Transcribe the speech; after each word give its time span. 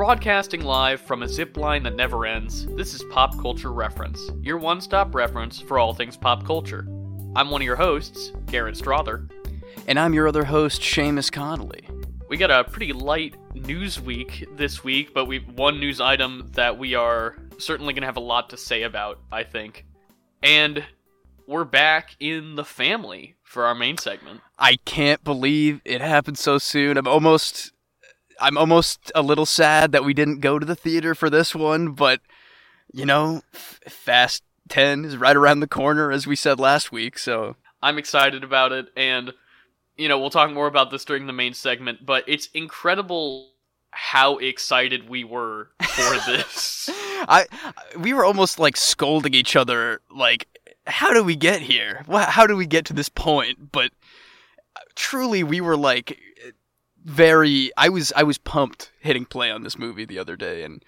Broadcasting 0.00 0.62
live 0.62 0.98
from 0.98 1.22
a 1.22 1.28
zip 1.28 1.58
line 1.58 1.82
that 1.82 1.94
never 1.94 2.24
ends, 2.24 2.64
this 2.68 2.94
is 2.94 3.02
Pop 3.10 3.38
Culture 3.38 3.70
Reference, 3.70 4.30
your 4.40 4.56
one 4.56 4.80
stop 4.80 5.14
reference 5.14 5.60
for 5.60 5.78
all 5.78 5.92
things 5.92 6.16
pop 6.16 6.42
culture. 6.46 6.86
I'm 7.36 7.50
one 7.50 7.60
of 7.60 7.66
your 7.66 7.76
hosts, 7.76 8.32
Garrett 8.46 8.78
Strother. 8.78 9.28
And 9.86 10.00
I'm 10.00 10.14
your 10.14 10.26
other 10.26 10.44
host, 10.44 10.80
Seamus 10.80 11.30
Connolly. 11.30 11.86
We 12.30 12.38
got 12.38 12.50
a 12.50 12.64
pretty 12.64 12.94
light 12.94 13.36
news 13.52 14.00
week 14.00 14.48
this 14.56 14.82
week, 14.82 15.12
but 15.12 15.26
we've 15.26 15.46
one 15.48 15.78
news 15.78 16.00
item 16.00 16.48
that 16.52 16.78
we 16.78 16.94
are 16.94 17.36
certainly 17.58 17.92
going 17.92 18.00
to 18.00 18.06
have 18.06 18.16
a 18.16 18.20
lot 18.20 18.48
to 18.50 18.56
say 18.56 18.84
about, 18.84 19.20
I 19.30 19.42
think. 19.42 19.84
And 20.42 20.82
we're 21.46 21.66
back 21.66 22.16
in 22.18 22.54
the 22.54 22.64
family 22.64 23.34
for 23.42 23.66
our 23.66 23.74
main 23.74 23.98
segment. 23.98 24.40
I 24.58 24.76
can't 24.86 25.22
believe 25.22 25.82
it 25.84 26.00
happened 26.00 26.38
so 26.38 26.56
soon. 26.56 26.96
I'm 26.96 27.06
almost 27.06 27.74
I'm 28.40 28.56
almost 28.56 29.12
a 29.14 29.22
little 29.22 29.46
sad 29.46 29.92
that 29.92 30.04
we 30.04 30.14
didn't 30.14 30.40
go 30.40 30.58
to 30.58 30.66
the 30.66 30.76
theater 30.76 31.14
for 31.14 31.30
this 31.30 31.54
one, 31.54 31.92
but 31.92 32.20
you 32.92 33.04
know, 33.04 33.42
Fast 33.52 34.42
10 34.68 35.04
is 35.04 35.16
right 35.16 35.36
around 35.36 35.60
the 35.60 35.66
corner 35.66 36.10
as 36.10 36.26
we 36.26 36.36
said 36.36 36.58
last 36.58 36.90
week, 36.90 37.18
so 37.18 37.56
I'm 37.82 37.98
excited 37.98 38.44
about 38.44 38.72
it 38.72 38.88
and 38.96 39.32
you 39.96 40.08
know, 40.08 40.18
we'll 40.18 40.30
talk 40.30 40.50
more 40.50 40.66
about 40.66 40.90
this 40.90 41.04
during 41.04 41.26
the 41.26 41.32
main 41.32 41.52
segment, 41.52 42.06
but 42.06 42.24
it's 42.26 42.48
incredible 42.54 43.50
how 43.90 44.38
excited 44.38 45.08
we 45.08 45.24
were 45.24 45.70
for 45.82 46.16
this. 46.26 46.88
I 47.28 47.46
we 47.98 48.12
were 48.14 48.24
almost 48.24 48.58
like 48.58 48.76
scolding 48.76 49.34
each 49.34 49.56
other 49.56 50.00
like 50.10 50.46
how 50.86 51.12
do 51.12 51.22
we 51.22 51.36
get 51.36 51.60
here? 51.60 52.04
How 52.08 52.46
do 52.46 52.56
we 52.56 52.66
get 52.66 52.84
to 52.86 52.92
this 52.92 53.08
point? 53.08 53.72
But 53.72 53.92
uh, 54.76 54.80
truly 54.94 55.42
we 55.42 55.60
were 55.60 55.76
like 55.76 56.18
very 57.04 57.70
I 57.76 57.88
was 57.88 58.12
I 58.14 58.22
was 58.22 58.38
pumped 58.38 58.92
hitting 59.00 59.24
play 59.24 59.50
on 59.50 59.62
this 59.62 59.78
movie 59.78 60.04
the 60.04 60.18
other 60.18 60.36
day 60.36 60.62
and 60.62 60.84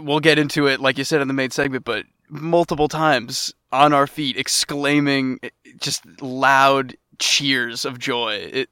we'll 0.00 0.20
get 0.20 0.38
into 0.38 0.66
it 0.66 0.80
like 0.80 0.98
you 0.98 1.04
said 1.04 1.20
in 1.20 1.28
the 1.28 1.34
main 1.34 1.50
segment 1.50 1.84
but 1.84 2.06
multiple 2.28 2.88
times 2.88 3.52
on 3.70 3.92
our 3.92 4.06
feet 4.06 4.36
exclaiming 4.36 5.38
eh, 5.42 5.50
just 5.78 6.04
loud 6.22 6.96
cheers 7.18 7.84
of 7.84 7.98
joy. 7.98 8.50
It 8.52 8.70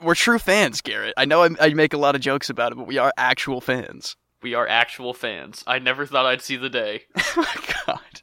we're 0.00 0.14
true 0.14 0.38
fans 0.38 0.80
Garrett. 0.80 1.14
I 1.16 1.24
know 1.24 1.44
I, 1.44 1.50
I 1.60 1.68
make 1.74 1.92
a 1.92 1.98
lot 1.98 2.14
of 2.14 2.20
jokes 2.20 2.50
about 2.50 2.72
it 2.72 2.76
but 2.76 2.86
we 2.86 2.98
are 2.98 3.12
actual 3.16 3.60
fans. 3.60 4.16
We 4.42 4.54
are 4.54 4.66
actual 4.66 5.14
fans. 5.14 5.62
I 5.68 5.78
never 5.78 6.04
thought 6.06 6.26
I'd 6.26 6.42
see 6.42 6.56
the 6.56 6.70
day. 6.70 7.02
Oh 7.36 7.46
my 7.56 7.74
god. 7.86 8.22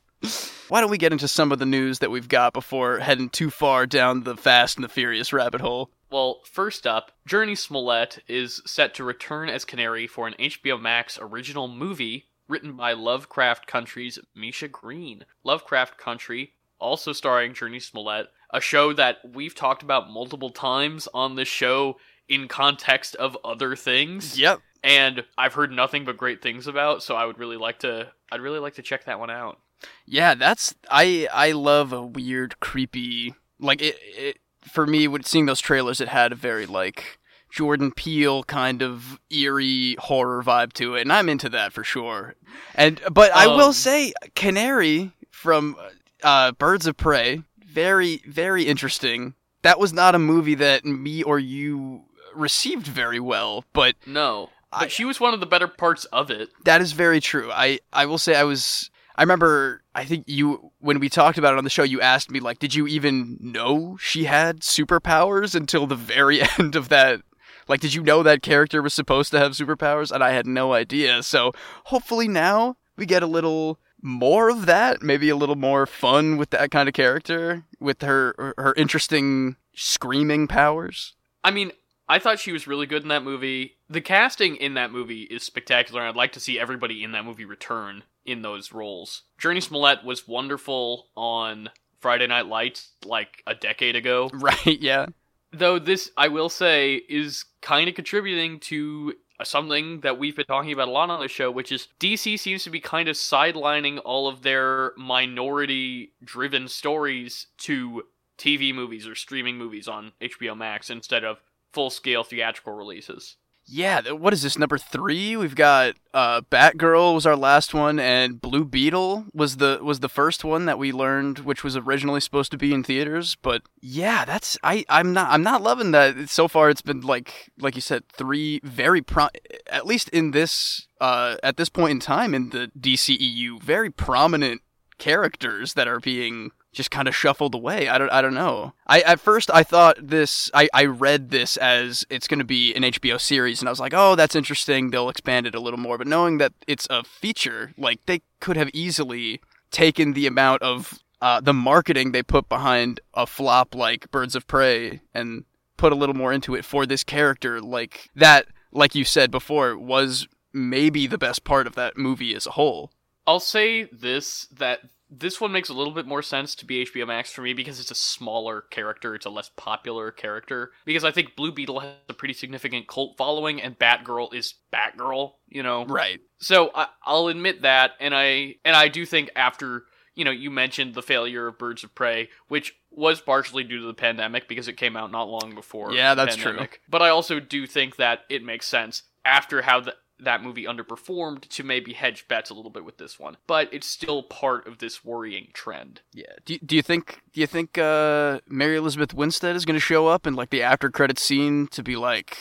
Why 0.68 0.82
don't 0.82 0.92
we 0.92 1.00
get 1.00 1.12
into 1.12 1.28
some 1.28 1.52
of 1.52 1.58
the 1.58 1.66
news 1.66 2.00
that 2.00 2.12
we've 2.12 2.28
got 2.28 2.54
before 2.54 3.00
heading 3.00 3.30
too 3.30 3.50
far 3.50 3.88
down 3.88 4.24
the 4.24 4.38
fast 4.38 4.78
and 4.78 4.84
the 4.84 4.90
furious 4.90 5.34
rabbit 5.34 5.62
hole 5.62 5.90
well, 6.12 6.42
first 6.46 6.88
up, 6.88 7.12
Jurnee 7.28 7.58
Smollett 7.58 8.24
is 8.28 8.62
set 8.66 8.94
to 8.96 9.04
return 9.04 9.50
as 9.50 9.66
Canary 9.66 10.08
for 10.08 10.28
an 10.28 10.36
HBO 10.40 10.80
Max 10.80 11.20
original 11.22 11.68
movie 11.68 12.26
written 12.48 12.74
by 12.74 12.94
Lovecraft 12.94 13.68
Country's 13.68 14.20
Misha 14.36 14.68
Green. 14.68 15.26
Lovecraft 15.44 15.98
Country, 15.98 16.54
also 16.80 17.14
starring 17.14 17.54
Jurnee 17.54 17.82
Smollett, 17.82 18.28
a 18.52 18.60
show 18.60 18.92
that 18.94 19.18
we've 19.34 19.54
talked 19.54 19.84
about 19.84 20.10
multiple 20.10 20.50
times 20.50 21.08
on 21.14 21.36
this 21.36 21.48
show 21.48 21.98
in 22.28 22.48
context 22.48 23.16
of 23.16 23.38
other 23.44 23.76
things. 23.76 24.40
Yep. 24.40 24.60
And 24.84 25.26
I've 25.38 25.54
heard 25.54 25.72
nothing 25.72 26.06
but 26.06 26.18
great 26.18 26.42
things 26.42 26.66
about, 26.66 27.04
so 27.04 27.16
I 27.16 27.26
would 27.26 27.38
really 27.38 27.58
like 27.58 27.80
to 27.80 28.12
I'd 28.32 28.42
really 28.42 28.60
like 28.60 28.76
to 28.76 28.82
check 28.82 29.06
that 29.06 29.20
one 29.20 29.30
out. 29.30 29.60
Yeah, 30.06 30.36
that's 30.36 30.74
I 30.90 31.28
I 31.34 31.52
love 31.52 31.92
a 31.92 32.06
weird 32.06 32.60
creepy 32.60 33.34
like 33.60 33.82
it, 33.82 33.98
it 34.02 34.38
for 34.62 34.86
me, 34.86 35.08
when 35.08 35.24
seeing 35.24 35.46
those 35.46 35.60
trailers, 35.60 36.02
it 36.02 36.08
had 36.08 36.32
a 36.32 36.36
very 36.36 36.66
like 36.66 37.20
Jordan 37.52 37.92
Peele 37.92 38.44
kind 38.44 38.82
of 38.82 39.20
eerie 39.30 39.96
horror 40.00 40.44
vibe 40.44 40.74
to 40.74 40.96
it, 40.96 41.02
and 41.02 41.14
I'm 41.14 41.30
into 41.30 41.50
that 41.50 41.74
for 41.74 41.84
sure. 41.84 42.36
And 42.76 43.02
but 43.12 43.32
I 43.32 43.48
will 43.48 43.68
um, 43.68 43.74
say, 43.74 44.14
Canary 44.36 45.12
from 45.32 45.76
uh, 46.24 46.52
Birds 46.54 46.88
of 46.88 46.98
Prey, 46.98 47.44
very 47.66 48.22
very 48.28 48.64
interesting. 48.64 49.34
That 49.62 49.80
was 49.80 49.92
not 49.92 50.16
a 50.16 50.20
movie 50.20 50.56
that 50.56 50.86
me 50.86 51.24
or 51.24 51.40
you 51.40 52.04
received 52.34 52.88
very 52.88 53.20
well, 53.20 53.66
but 53.74 53.96
no. 54.06 54.50
But 54.72 54.84
I, 54.84 54.88
she 54.88 55.04
was 55.04 55.20
one 55.20 55.34
of 55.34 55.40
the 55.40 55.48
better 55.48 55.68
parts 55.68 56.06
of 56.06 56.30
it. 56.30 56.50
That 56.66 56.82
is 56.82 56.92
very 56.92 57.20
true. 57.20 57.52
I 57.52 57.80
I 57.92 58.06
will 58.06 58.20
say 58.20 58.36
I 58.36 58.44
was 58.44 58.92
I 59.20 59.24
remember, 59.24 59.82
I 59.94 60.06
think 60.06 60.24
you, 60.28 60.72
when 60.80 61.00
we 61.00 61.10
talked 61.10 61.38
about 61.38 61.52
it 61.52 61.58
on 61.58 61.66
the 61.66 61.70
show, 61.70 61.84
you 61.84 62.00
asked 62.00 62.32
me, 62.32 62.40
like, 62.40 62.58
did 62.58 62.74
you 62.74 62.88
even 62.88 63.38
know 63.42 63.98
she 64.00 64.24
had 64.24 64.62
superpowers 64.62 65.56
until 65.56 65.86
the 65.88 65.98
very 65.98 66.40
end 66.58 66.78
of 66.78 66.88
that? 66.88 67.22
Like, 67.68 67.82
did 67.82 67.94
you 67.94 68.02
know 68.02 68.24
that 68.24 68.42
character 68.42 68.82
was 68.82 68.94
supposed 68.94 69.32
to 69.32 69.40
have 69.40 69.52
superpowers? 69.52 70.14
And 70.14 70.24
I 70.24 70.32
had 70.32 70.48
no 70.48 70.72
idea. 70.72 71.22
So 71.22 71.52
hopefully 71.84 72.30
now 72.30 72.78
we 72.96 73.06
get 73.06 73.22
a 73.22 73.28
little 73.28 73.78
more 74.02 74.50
of 74.50 74.68
that, 74.68 75.02
maybe 75.02 75.28
a 75.28 75.36
little 75.36 75.58
more 75.58 75.86
fun 75.86 76.38
with 76.38 76.52
that 76.52 76.72
kind 76.72 76.88
of 76.88 76.94
character, 76.94 77.66
with 77.78 78.02
her 78.02 78.54
her 78.58 78.74
interesting 78.78 79.58
screaming 79.74 80.48
powers. 80.48 81.14
I 81.44 81.52
mean, 81.52 81.74
I 82.10 82.18
thought 82.18 82.40
she 82.40 82.52
was 82.52 82.66
really 82.66 82.88
good 82.88 83.04
in 83.04 83.10
that 83.10 83.24
movie. 83.24 83.78
The 83.88 84.02
casting 84.02 84.56
in 84.56 84.74
that 84.74 84.92
movie 84.92 85.24
is 85.24 85.44
spectacular. 85.44 86.02
I'd 86.02 86.16
like 86.16 86.32
to 86.34 86.40
see 86.40 86.60
everybody 86.60 87.04
in 87.04 87.12
that 87.12 87.24
movie 87.24 87.46
return 87.46 88.04
in 88.26 88.42
those 88.42 88.74
roles. 88.74 89.24
Jurnee 89.40 89.62
Smollett 89.62 90.04
was 90.04 90.28
wonderful 90.28 91.08
on 91.16 91.70
Friday 92.00 92.26
Night 92.26 92.48
Lights 92.48 92.94
like 93.06 93.44
a 93.46 93.54
decade 93.54 93.96
ago. 93.96 94.32
Right, 94.40 94.82
yeah. 94.82 95.06
Though 95.52 95.78
this, 95.80 96.12
I 96.18 96.30
will 96.30 96.50
say, 96.50 96.96
is 96.96 97.46
kind 97.62 97.88
of 97.88 97.96
contributing 97.96 98.60
to 98.62 99.14
something 99.44 100.02
that 100.02 100.18
we've 100.18 100.36
been 100.36 100.46
talking 100.46 100.72
about 100.72 100.88
a 100.88 100.92
lot 100.92 101.10
on 101.10 101.20
the 101.20 101.28
show, 101.28 101.52
which 101.52 101.72
is 101.72 101.88
DC 102.00 102.40
seems 102.40 102.64
to 102.64 102.70
be 102.70 102.80
kind 102.80 103.08
of 103.08 103.16
sidelining 103.16 104.00
all 104.04 104.28
of 104.28 104.42
their 104.42 104.94
minority 104.98 106.14
driven 106.24 106.68
stories 106.68 107.48
to 107.60 108.04
TV 108.38 108.74
movies 108.74 109.08
or 109.08 109.16
streaming 109.16 109.58
movies 109.58 109.88
on 109.88 110.14
HBO 110.22 110.58
Max 110.58 110.90
instead 110.90 111.24
of 111.24 111.40
full 111.74 111.90
scale 111.90 112.24
theatrical 112.24 112.74
releases. 112.74 113.38
Yeah, 113.72 114.02
what 114.12 114.34
is 114.34 114.42
this 114.42 114.58
number 114.58 114.80
three? 114.80 115.38
We've 115.38 115.54
got 115.54 115.94
uh, 116.12 116.42
Batgirl 116.42 117.14
was 117.14 117.28
our 117.28 117.36
last 117.36 117.72
one, 117.72 118.00
and 118.00 118.42
Blue 118.42 118.66
Beetle 118.66 119.26
was 119.32 119.58
the 119.58 119.80
was 119.84 120.00
the 120.00 120.10
first 120.10 120.44
one 120.44 120.66
that 120.66 120.80
we 120.80 120.92
learned, 120.92 121.40
which 121.40 121.64
was 121.64 121.78
originally 121.78 122.20
supposed 122.20 122.50
to 122.52 122.58
be 122.58 122.74
in 122.74 122.84
theaters. 122.84 123.36
But 123.36 123.62
yeah, 123.80 124.26
that's 124.26 124.58
I 124.64 124.86
I'm 124.90 125.14
not 125.14 125.30
I'm 125.30 125.44
not 125.44 125.62
loving 125.62 125.92
that. 125.92 126.30
So 126.30 126.48
far, 126.48 126.72
it's 126.72 126.82
been 126.82 127.02
like 127.02 127.52
like 127.60 127.76
you 127.76 127.82
said, 127.82 128.10
three 128.10 128.60
very 128.64 129.04
pro 129.04 129.28
at 129.68 129.86
least 129.86 130.10
in 130.10 130.32
this 130.32 130.88
uh 131.00 131.36
at 131.44 131.58
this 131.58 131.70
point 131.70 131.92
in 131.92 132.00
time 132.00 132.34
in 132.34 132.50
the 132.50 132.72
DCEU, 132.80 133.62
very 133.62 133.92
prominent 133.92 134.62
characters 134.98 135.76
that 135.76 135.88
are 135.88 136.00
being 136.00 136.52
just 136.72 136.92
kind 136.92 137.08
of 137.08 137.16
shuffled 137.16 137.56
away. 137.56 137.88
I 137.88 137.98
don't 137.98 138.12
I 138.12 138.22
don't 138.22 138.34
know. 138.34 138.74
I 138.88 139.02
at 139.02 139.20
first 139.20 139.50
I 139.52 139.64
thought 139.64 139.98
this 140.02 140.50
I, 140.54 140.70
I 140.74 140.86
read 140.86 141.30
this 141.30 141.58
as 141.58 142.06
it's 142.10 142.28
going 142.28 142.40
to 142.40 142.46
be 142.46 142.74
an 142.76 142.84
HBO 142.84 143.20
series 143.20 143.60
and 143.62 143.68
I 143.68 143.72
was 143.72 143.80
like, 143.80 143.94
"Oh, 143.96 144.16
that's 144.16 144.36
interesting. 144.36 144.90
They'll 144.90 145.10
expand 145.10 145.48
it 145.48 145.56
a 145.56 145.60
little 145.60 145.80
more." 145.80 145.98
But 145.98 146.08
knowing 146.08 146.38
that 146.38 146.54
it's 146.68 146.88
a 146.90 147.04
feature, 147.04 147.74
like 147.78 148.06
they 148.06 148.22
could 148.40 148.58
have 148.58 148.70
easily 148.74 149.42
taken 149.72 150.14
the 150.14 150.28
amount 150.28 150.62
of 150.62 151.00
uh, 151.22 151.42
the 151.42 151.54
marketing 151.54 152.12
they 152.12 152.24
put 152.24 152.48
behind 152.48 153.00
a 153.14 153.26
flop 153.26 153.76
like 153.76 154.10
Birds 154.12 154.36
of 154.36 154.48
Prey 154.48 155.02
and 155.14 155.44
put 155.78 155.92
a 155.92 155.96
little 155.96 156.16
more 156.16 156.34
into 156.34 156.56
it 156.56 156.66
for 156.66 156.86
this 156.86 157.04
character 157.04 157.62
like 157.62 158.10
that 158.16 158.48
like 158.72 158.96
you 158.96 159.06
said 159.06 159.32
before 159.32 159.78
was 159.78 160.28
maybe 160.54 161.08
the 161.08 161.18
best 161.18 161.44
part 161.44 161.68
of 161.68 161.76
that 161.76 161.98
movie 161.98 162.36
as 162.36 162.46
a 162.46 162.52
whole. 162.52 162.92
I'll 163.26 163.40
say 163.40 163.84
this 163.86 164.48
that 164.58 164.80
this 165.10 165.42
one 165.42 165.52
makes 165.52 165.70
a 165.70 165.74
little 165.74 165.94
bit 165.94 166.06
more 166.06 166.22
sense 166.22 166.54
to 166.56 166.66
be 166.66 166.86
HBO 166.86 167.08
Max 167.08 167.32
for 167.32 167.42
me 167.42 167.54
because 167.54 167.80
it's 167.80 167.92
a 167.92 167.96
smaller 167.96 168.62
character, 168.62 169.16
it's 169.16 169.26
a 169.26 169.30
less 169.30 169.50
popular 169.58 170.12
character. 170.12 170.72
Because 170.86 171.04
I 171.04 171.12
think 171.12 171.36
Blue 171.36 171.52
Beetle 171.52 171.80
has 171.80 171.96
a 172.08 172.14
pretty 172.14 172.34
significant 172.34 172.88
cult 172.88 173.18
following, 173.18 173.62
and 173.62 173.78
Batgirl 173.78 174.34
is 174.34 174.54
Batgirl, 174.72 175.34
you 175.48 175.64
know. 175.64 175.86
Right. 175.86 176.20
So 176.40 176.70
I, 176.76 176.88
I'll 177.04 177.28
admit 177.28 177.64
that, 177.64 177.92
and 178.00 178.14
I 178.14 178.56
and 178.64 178.76
I 178.76 178.88
do 178.88 179.06
think 179.06 179.32
after 179.36 179.84
you 180.14 180.26
know 180.26 180.32
you 180.32 180.52
mentioned 180.52 180.94
the 180.94 181.02
failure 181.02 181.48
of 181.48 181.58
Birds 181.58 181.84
of 181.84 181.96
Prey, 181.96 182.30
which 182.48 182.76
was 182.92 183.20
partially 183.20 183.64
due 183.64 183.80
to 183.80 183.88
the 183.88 183.94
pandemic 183.94 184.48
because 184.48 184.68
it 184.68 184.78
came 184.78 184.96
out 184.96 185.12
not 185.12 185.28
long 185.28 185.56
before. 185.56 185.92
Yeah, 185.92 186.14
that's 186.14 186.36
pandemic. 186.36 186.72
true. 186.72 186.80
But 186.88 187.02
I 187.02 187.10
also 187.10 187.40
do 187.40 187.66
think 187.66 187.96
that 187.96 188.20
it 188.30 188.44
makes 188.44 188.68
sense 188.68 189.04
after 189.26 189.64
how 189.64 189.80
the 189.80 189.96
that 190.20 190.44
movie 190.44 190.66
underperformed 190.66 191.48
to 191.50 191.64
maybe 191.64 191.94
hedge 191.94 192.28
bets 192.28 192.50
a 192.50 192.54
little 192.54 192.72
bit 192.72 192.86
with 192.86 192.98
this 192.98 193.20
one. 193.20 193.38
But 193.48 193.74
it's 193.74 193.88
still 193.88 194.24
part 194.24 194.68
of 194.68 194.80
this 194.80 195.04
worrying 195.04 195.50
trend. 195.54 196.02
Yeah. 196.14 196.26
Do, 196.46 196.58
do 196.60 196.76
you 196.76 196.82
think 196.82 197.22
do 197.34 197.42
you 197.42 197.48
think 197.48 197.78
uh, 197.78 198.40
Mary 198.48 198.78
Elizabeth 198.78 199.14
Winstead 199.14 199.56
is 199.56 199.66
going 199.66 199.76
to 199.76 199.82
show 199.82 200.08
up 200.08 200.28
in 200.28 200.34
like 200.34 200.50
the 200.50 200.62
after 200.62 200.90
credit 200.90 201.20
scene 201.20 201.68
to 201.68 201.84
be 201.84 201.96
like 201.96 202.38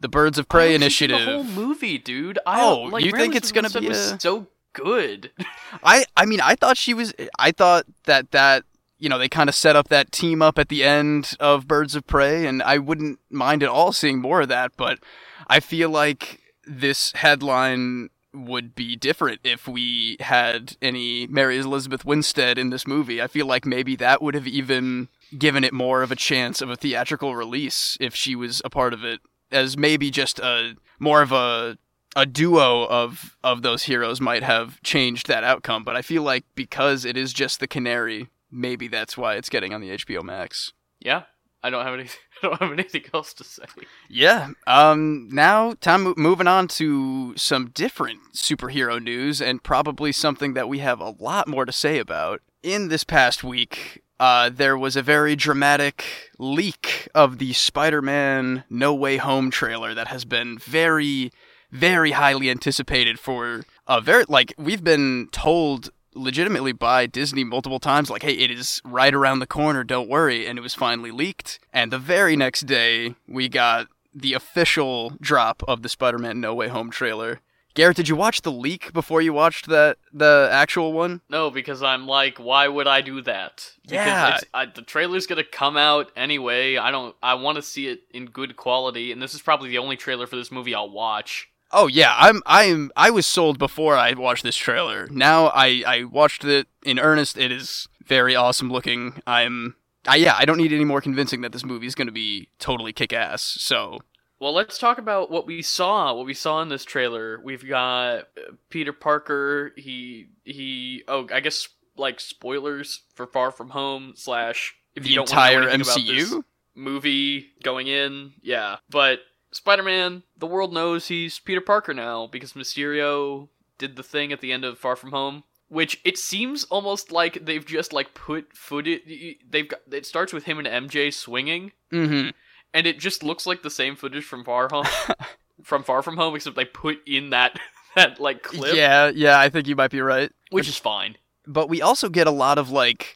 the 0.00 0.08
Birds 0.08 0.38
of 0.38 0.48
Prey 0.48 0.74
initiative? 0.74 1.20
The 1.20 1.24
whole 1.24 1.44
movie, 1.44 1.98
dude. 1.98 2.38
I, 2.46 2.62
oh, 2.62 2.82
like, 2.82 3.04
you 3.04 3.12
Mary 3.12 3.24
think 3.24 3.36
it's 3.36 3.52
going 3.52 3.68
to 3.68 3.80
be 3.80 3.88
a... 3.88 3.94
so 3.94 4.46
good? 4.72 5.30
I 5.84 6.04
I 6.16 6.26
mean, 6.26 6.40
I 6.40 6.54
thought 6.54 6.76
she 6.76 6.94
was. 6.94 7.14
I 7.38 7.52
thought 7.52 7.86
that 8.04 8.30
that 8.32 8.64
you 8.98 9.08
know, 9.08 9.18
they 9.18 9.28
kind 9.28 9.48
of 9.48 9.54
set 9.56 9.74
up 9.74 9.88
that 9.88 10.12
team 10.12 10.40
up 10.40 10.60
at 10.60 10.68
the 10.68 10.84
end 10.84 11.36
of 11.40 11.66
Birds 11.66 11.96
of 11.96 12.06
Prey, 12.06 12.46
and 12.46 12.62
I 12.62 12.78
wouldn't 12.78 13.18
mind 13.30 13.64
at 13.64 13.68
all 13.68 13.92
seeing 13.92 14.20
more 14.20 14.42
of 14.42 14.48
that. 14.48 14.76
But 14.76 15.00
I 15.48 15.58
feel 15.58 15.90
like 15.90 16.41
this 16.66 17.12
headline 17.12 18.10
would 18.34 18.74
be 18.74 18.96
different 18.96 19.40
if 19.44 19.68
we 19.68 20.16
had 20.20 20.76
any 20.80 21.26
Mary 21.26 21.58
Elizabeth 21.58 22.04
Winstead 22.04 22.58
in 22.58 22.70
this 22.70 22.86
movie. 22.86 23.20
I 23.20 23.26
feel 23.26 23.46
like 23.46 23.66
maybe 23.66 23.94
that 23.96 24.22
would 24.22 24.34
have 24.34 24.46
even 24.46 25.08
given 25.36 25.64
it 25.64 25.72
more 25.72 26.02
of 26.02 26.10
a 26.10 26.16
chance 26.16 26.60
of 26.60 26.70
a 26.70 26.76
theatrical 26.76 27.36
release 27.36 27.96
if 28.00 28.14
she 28.14 28.34
was 28.34 28.62
a 28.64 28.70
part 28.70 28.94
of 28.94 29.04
it 29.04 29.20
as 29.50 29.76
maybe 29.76 30.10
just 30.10 30.38
a 30.38 30.76
more 30.98 31.22
of 31.22 31.32
a 31.32 31.76
a 32.14 32.26
duo 32.26 32.86
of 32.86 33.36
of 33.42 33.62
those 33.62 33.84
heroes 33.84 34.20
might 34.20 34.42
have 34.42 34.82
changed 34.82 35.28
that 35.28 35.44
outcome, 35.44 35.84
but 35.84 35.96
I 35.96 36.02
feel 36.02 36.22
like 36.22 36.44
because 36.54 37.04
it 37.04 37.16
is 37.16 37.32
just 37.32 37.60
the 37.60 37.66
canary, 37.66 38.28
maybe 38.50 38.88
that's 38.88 39.16
why 39.16 39.34
it's 39.36 39.48
getting 39.48 39.72
on 39.72 39.80
the 39.80 39.90
HBO 39.90 40.22
Max. 40.22 40.72
Yeah, 41.00 41.22
I 41.62 41.70
don't 41.70 41.84
have 41.84 41.94
any. 41.94 42.08
I 42.42 42.48
don't 42.48 42.60
have 42.60 42.72
anything 42.72 43.04
else 43.14 43.32
to 43.34 43.44
say. 43.44 43.64
Yeah. 44.08 44.50
Um. 44.66 45.28
Now, 45.30 45.74
time 45.74 46.14
moving 46.16 46.48
on 46.48 46.68
to 46.68 47.36
some 47.36 47.70
different 47.70 48.34
superhero 48.34 49.02
news, 49.02 49.40
and 49.40 49.62
probably 49.62 50.12
something 50.12 50.54
that 50.54 50.68
we 50.68 50.80
have 50.80 51.00
a 51.00 51.14
lot 51.18 51.48
more 51.48 51.64
to 51.64 51.72
say 51.72 51.98
about. 51.98 52.40
In 52.62 52.88
this 52.88 53.02
past 53.02 53.42
week, 53.42 54.02
uh, 54.20 54.48
there 54.48 54.78
was 54.78 54.94
a 54.94 55.02
very 55.02 55.34
dramatic 55.34 56.30
leak 56.38 57.08
of 57.12 57.38
the 57.38 57.52
Spider-Man 57.52 58.62
No 58.70 58.94
Way 58.94 59.16
Home 59.16 59.50
trailer 59.50 59.94
that 59.94 60.08
has 60.08 60.24
been 60.24 60.58
very, 60.58 61.32
very 61.72 62.12
highly 62.12 62.48
anticipated 62.48 63.18
for 63.18 63.64
a 63.88 64.00
very 64.00 64.24
like 64.28 64.54
we've 64.56 64.84
been 64.84 65.28
told 65.32 65.90
legitimately 66.14 66.72
by 66.72 67.06
Disney 67.06 67.44
multiple 67.44 67.78
times, 67.80 68.10
like, 68.10 68.22
hey, 68.22 68.32
it 68.34 68.50
is 68.50 68.80
right 68.84 69.14
around 69.14 69.38
the 69.38 69.46
corner, 69.46 69.84
don't 69.84 70.08
worry. 70.08 70.46
And 70.46 70.58
it 70.58 70.62
was 70.62 70.74
finally 70.74 71.10
leaked. 71.10 71.58
And 71.72 71.92
the 71.92 71.98
very 71.98 72.36
next 72.36 72.62
day, 72.62 73.14
we 73.28 73.48
got 73.48 73.88
the 74.14 74.34
official 74.34 75.14
drop 75.20 75.62
of 75.66 75.82
the 75.82 75.88
Spider 75.88 76.18
Man 76.18 76.40
No 76.40 76.54
Way 76.54 76.68
Home 76.68 76.90
trailer. 76.90 77.40
Garrett, 77.74 77.96
did 77.96 78.06
you 78.06 78.16
watch 78.16 78.42
the 78.42 78.52
leak 78.52 78.92
before 78.92 79.22
you 79.22 79.32
watched 79.32 79.66
the 79.66 79.96
the 80.12 80.46
actual 80.52 80.92
one? 80.92 81.22
No, 81.30 81.50
because 81.50 81.82
I'm 81.82 82.06
like, 82.06 82.36
why 82.36 82.68
would 82.68 82.86
I 82.86 83.00
do 83.00 83.22
that? 83.22 83.72
Because 83.84 83.94
Yeah. 84.06 84.34
it's, 84.34 84.44
I, 84.52 84.66
the 84.66 84.82
trailer's 84.82 85.26
gonna 85.26 85.42
come 85.42 85.78
out 85.78 86.12
anyway. 86.14 86.76
I 86.76 86.90
don't. 86.90 87.16
I 87.22 87.32
want 87.32 87.56
to 87.56 87.62
see 87.62 87.88
it 87.88 88.00
in 88.10 88.26
good 88.26 88.56
quality, 88.56 89.10
and 89.10 89.22
this 89.22 89.32
is 89.32 89.40
probably 89.40 89.70
the 89.70 89.78
only 89.78 89.96
trailer 89.96 90.26
for 90.26 90.36
this 90.36 90.52
movie 90.52 90.74
I'll 90.74 90.90
watch. 90.90 91.48
Oh 91.72 91.86
yeah, 91.86 92.14
I'm 92.18 92.42
I'm 92.46 92.90
I 92.96 93.10
was 93.10 93.26
sold 93.26 93.58
before 93.58 93.96
I 93.96 94.12
watched 94.12 94.42
this 94.42 94.56
trailer. 94.56 95.06
Now 95.10 95.46
I 95.54 95.82
I 95.86 96.04
watched 96.04 96.44
it 96.44 96.66
in 96.84 96.98
earnest. 96.98 97.36
It 97.38 97.50
is 97.52 97.88
very 98.04 98.34
awesome 98.34 98.70
looking. 98.70 99.22
I'm 99.26 99.76
I 100.06 100.16
yeah, 100.16 100.34
I 100.36 100.44
don't 100.44 100.58
need 100.58 100.72
any 100.72 100.84
more 100.84 101.00
convincing 101.00 101.40
that 101.42 101.52
this 101.52 101.64
movie 101.64 101.86
is 101.86 101.94
going 101.94 102.08
to 102.08 102.12
be 102.12 102.48
totally 102.58 102.92
kick 102.92 103.12
ass. 103.12 103.42
So, 103.42 104.00
Well, 104.40 104.52
let's 104.52 104.78
talk 104.78 104.98
about 104.98 105.30
what 105.30 105.46
we 105.46 105.62
saw. 105.62 106.12
What 106.12 106.26
we 106.26 106.34
saw 106.34 106.60
in 106.60 106.68
this 106.68 106.84
trailer. 106.84 107.40
We've 107.40 107.66
got 107.66 108.16
uh, 108.36 108.52
Peter 108.68 108.92
Parker. 108.92 109.72
He 109.76 110.26
he. 110.44 111.04
Oh, 111.08 111.28
I 111.32 111.40
guess 111.40 111.68
like 111.96 112.18
spoilers 112.20 113.02
for 113.14 113.26
Far 113.26 113.50
From 113.50 113.70
Home 113.70 114.14
slash 114.16 114.74
if 114.96 115.04
the 115.04 115.10
you 115.10 115.14
don't 115.16 115.30
entire 115.30 115.62
MCU? 115.62 116.42
movie 116.74 117.52
going 117.62 117.86
in. 117.86 118.32
Yeah, 118.42 118.76
but 118.90 119.20
Spider 119.52 119.82
Man, 119.82 120.22
the 120.36 120.46
world 120.46 120.72
knows 120.72 121.08
he's 121.08 121.38
Peter 121.38 121.60
Parker 121.60 121.94
now 121.94 122.26
because 122.26 122.54
Mysterio 122.54 123.48
did 123.78 123.96
the 123.96 124.02
thing 124.02 124.32
at 124.32 124.40
the 124.40 124.52
end 124.52 124.64
of 124.64 124.78
Far 124.78 124.96
From 124.96 125.10
Home. 125.12 125.44
Which 125.68 126.00
it 126.04 126.18
seems 126.18 126.64
almost 126.64 127.10
like 127.12 127.46
they've 127.46 127.64
just 127.64 127.94
like 127.94 128.12
put 128.12 128.54
footage. 128.54 129.00
They've 129.48 129.66
got 129.68 129.80
it 129.90 130.04
starts 130.04 130.30
with 130.32 130.44
him 130.44 130.58
and 130.58 130.68
MJ 130.68 131.10
swinging, 131.10 131.72
Mhm. 131.90 132.34
and 132.74 132.86
it 132.86 132.98
just 132.98 133.22
looks 133.22 133.46
like 133.46 133.62
the 133.62 133.70
same 133.70 133.96
footage 133.96 134.24
from 134.24 134.44
Far 134.44 134.68
Home, 134.70 134.84
from 135.64 135.82
Far 135.82 136.02
From 136.02 136.18
Home, 136.18 136.34
except 136.36 136.56
they 136.56 136.66
put 136.66 136.98
in 137.06 137.30
that 137.30 137.58
that 137.96 138.20
like 138.20 138.42
clip, 138.42 138.74
Yeah, 138.76 139.12
yeah, 139.14 139.40
I 139.40 139.48
think 139.48 139.66
you 139.66 139.74
might 139.74 139.90
be 139.90 140.02
right. 140.02 140.30
which 140.50 140.68
is 140.68 140.76
fine. 140.76 141.16
But 141.46 141.70
we 141.70 141.80
also 141.80 142.10
get 142.10 142.26
a 142.26 142.30
lot 142.30 142.58
of 142.58 142.68
like 142.68 143.14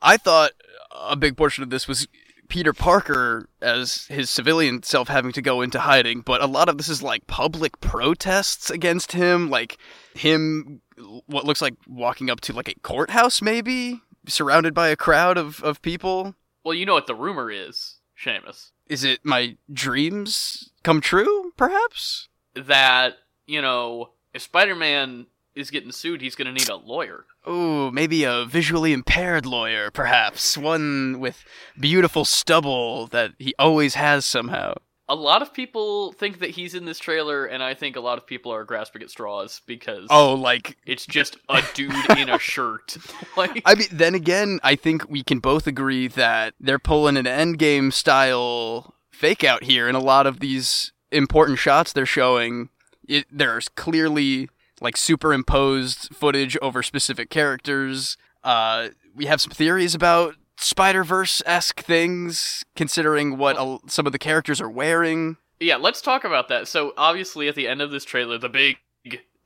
I 0.00 0.16
thought 0.16 0.52
a 0.94 1.16
big 1.16 1.36
portion 1.36 1.64
of 1.64 1.70
this 1.70 1.88
was 1.88 2.06
Peter 2.48 2.72
Parker 2.72 3.48
as 3.60 4.06
his 4.06 4.30
civilian 4.30 4.82
self 4.82 5.08
having 5.08 5.32
to 5.32 5.42
go 5.42 5.62
into 5.62 5.80
hiding, 5.80 6.20
but 6.20 6.42
a 6.42 6.46
lot 6.46 6.68
of 6.68 6.78
this 6.78 6.88
is 6.88 7.02
like 7.02 7.26
public 7.26 7.80
protests 7.80 8.70
against 8.70 9.12
him, 9.12 9.50
like 9.50 9.78
him 10.14 10.80
what 11.26 11.44
looks 11.44 11.60
like 11.62 11.74
walking 11.86 12.30
up 12.30 12.40
to 12.42 12.52
like 12.52 12.68
a 12.68 12.74
courthouse 12.80 13.42
maybe, 13.42 14.00
surrounded 14.26 14.72
by 14.74 14.88
a 14.88 14.96
crowd 14.96 15.36
of, 15.36 15.62
of 15.62 15.82
people. 15.82 16.34
Well, 16.64 16.74
you 16.74 16.86
know 16.86 16.94
what 16.94 17.06
the 17.06 17.14
rumor 17.14 17.50
is, 17.50 17.96
Seamus, 18.22 18.70
Is 18.88 19.04
it 19.04 19.20
my 19.24 19.56
dreams 19.72 20.70
come 20.82 21.00
true, 21.00 21.52
perhaps? 21.56 22.28
that 22.54 23.18
you 23.46 23.60
know 23.60 24.10
if 24.32 24.40
Spider 24.42 24.74
Man 24.74 25.26
is 25.56 25.70
getting 25.70 25.90
sued, 25.92 26.20
he's 26.20 26.34
gonna 26.36 26.52
need 26.52 26.68
a 26.68 26.76
lawyer. 26.76 27.24
Ooh, 27.48 27.90
maybe 27.90 28.24
a 28.24 28.44
visually 28.44 28.92
impaired 28.92 29.46
lawyer, 29.46 29.90
perhaps. 29.90 30.56
One 30.56 31.18
with 31.18 31.44
beautiful 31.80 32.24
stubble 32.24 33.06
that 33.08 33.32
he 33.38 33.54
always 33.58 33.94
has 33.94 34.24
somehow. 34.26 34.74
A 35.08 35.14
lot 35.14 35.40
of 35.40 35.54
people 35.54 36.12
think 36.12 36.40
that 36.40 36.50
he's 36.50 36.74
in 36.74 36.84
this 36.84 36.98
trailer, 36.98 37.46
and 37.46 37.62
I 37.62 37.74
think 37.74 37.94
a 37.94 38.00
lot 38.00 38.18
of 38.18 38.26
people 38.26 38.52
are 38.52 38.64
grasping 38.64 39.02
at 39.02 39.10
straws 39.10 39.62
because 39.64 40.08
Oh, 40.10 40.34
like, 40.34 40.76
it's 40.84 41.06
just 41.06 41.36
a 41.48 41.62
dude 41.74 41.94
in 42.18 42.28
a 42.28 42.40
shirt. 42.40 42.96
like, 43.36 43.62
I 43.64 43.76
mean, 43.76 43.88
then 43.92 44.16
again, 44.16 44.58
I 44.64 44.74
think 44.74 45.08
we 45.08 45.22
can 45.22 45.38
both 45.38 45.68
agree 45.68 46.08
that 46.08 46.54
they're 46.58 46.80
pulling 46.80 47.16
an 47.16 47.26
endgame 47.26 47.92
style 47.92 48.94
fake 49.12 49.44
out 49.44 49.62
here, 49.62 49.86
and 49.86 49.96
a 49.96 50.00
lot 50.00 50.26
of 50.26 50.40
these 50.40 50.92
important 51.12 51.58
shots 51.60 51.92
they're 51.92 52.04
showing, 52.04 52.70
it, 53.08 53.26
there's 53.30 53.68
clearly 53.68 54.50
like 54.80 54.96
superimposed 54.96 56.14
footage 56.14 56.56
over 56.62 56.82
specific 56.82 57.30
characters. 57.30 58.16
Uh, 58.44 58.88
we 59.14 59.26
have 59.26 59.40
some 59.40 59.50
theories 59.52 59.94
about 59.94 60.34
Spider 60.58 61.04
Verse 61.04 61.42
esque 61.46 61.80
things, 61.82 62.64
considering 62.74 63.38
what 63.38 63.56
a, 63.58 63.78
some 63.88 64.06
of 64.06 64.12
the 64.12 64.18
characters 64.18 64.60
are 64.60 64.70
wearing. 64.70 65.36
yeah, 65.60 65.76
let's 65.76 66.00
talk 66.00 66.24
about 66.24 66.48
that. 66.48 66.68
So 66.68 66.92
obviously, 66.96 67.48
at 67.48 67.54
the 67.54 67.68
end 67.68 67.80
of 67.82 67.90
this 67.90 68.04
trailer, 68.04 68.38
the 68.38 68.48
big 68.48 68.76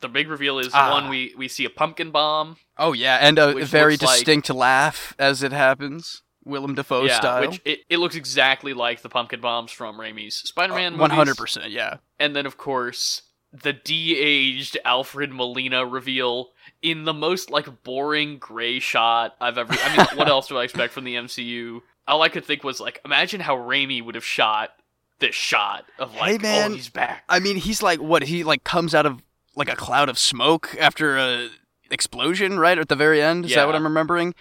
the 0.00 0.08
big 0.08 0.28
reveal 0.30 0.58
is 0.58 0.70
Ah. 0.72 0.90
one 0.92 1.10
we 1.10 1.34
we 1.36 1.46
see 1.46 1.64
a 1.66 1.70
pumpkin 1.70 2.10
bomb. 2.10 2.56
Oh 2.78 2.92
yeah, 2.92 3.18
and 3.20 3.38
a 3.38 3.64
very 3.66 3.92
looks 3.94 4.04
like- 4.04 4.16
distinct 4.18 4.48
laugh 4.50 5.14
as 5.18 5.42
it 5.42 5.52
happens, 5.52 6.22
Willem 6.44 6.74
Dafoe 6.74 7.04
yeah, 7.04 7.16
style. 7.18 7.48
which 7.48 7.60
it, 7.66 7.80
it 7.90 7.98
looks 7.98 8.14
exactly 8.16 8.72
like 8.72 9.02
the 9.02 9.08
pumpkin 9.10 9.40
bombs 9.42 9.70
from 9.72 9.98
Raimi's 9.98 10.36
Spider-Man. 10.36 10.94
Uh, 10.94 10.98
One 10.98 11.10
hundred 11.10 11.36
percent, 11.36 11.70
yeah. 11.70 11.96
And 12.18 12.34
then, 12.34 12.46
of 12.46 12.56
course, 12.56 13.22
the 13.52 13.72
de-aged 13.72 14.78
Alfred 14.84 15.32
Molina 15.32 15.84
reveal 15.84 16.50
in 16.82 17.04
the 17.04 17.12
most 17.12 17.50
like 17.50 17.82
boring 17.82 18.38
gray 18.38 18.78
shot 18.78 19.34
I've 19.40 19.58
ever. 19.58 19.74
I 19.76 19.96
mean, 19.96 20.06
what 20.18 20.28
else 20.28 20.48
do 20.48 20.56
I 20.58 20.64
expect 20.64 20.92
from 20.92 21.04
the 21.04 21.14
MCU? 21.16 21.80
All 22.06 22.22
I 22.22 22.28
could 22.28 22.44
think 22.44 22.64
was 22.64 22.80
like, 22.80 23.00
imagine 23.04 23.40
how 23.40 23.56
Raimi 23.56 24.02
would 24.04 24.14
have 24.14 24.24
shot 24.24 24.70
this 25.18 25.34
shot 25.34 25.84
of 25.98 26.12
Hey, 26.12 26.20
like, 26.32 26.42
man. 26.42 26.70
oh, 26.70 26.74
he's 26.74 26.88
back. 26.88 27.24
I 27.28 27.40
mean, 27.40 27.56
he's 27.56 27.82
like 27.82 28.00
what? 28.00 28.22
He 28.24 28.42
like 28.44 28.64
comes 28.64 28.94
out 28.94 29.04
of 29.06 29.20
like 29.56 29.68
a 29.70 29.76
cloud 29.76 30.08
of 30.08 30.18
smoke 30.18 30.76
after 30.80 31.18
a 31.18 31.48
explosion, 31.90 32.58
right 32.58 32.78
at 32.78 32.88
the 32.88 32.96
very 32.96 33.20
end. 33.20 33.44
Is 33.44 33.54
that 33.54 33.66
what 33.66 33.74
I'm 33.74 33.84
remembering? 33.84 34.34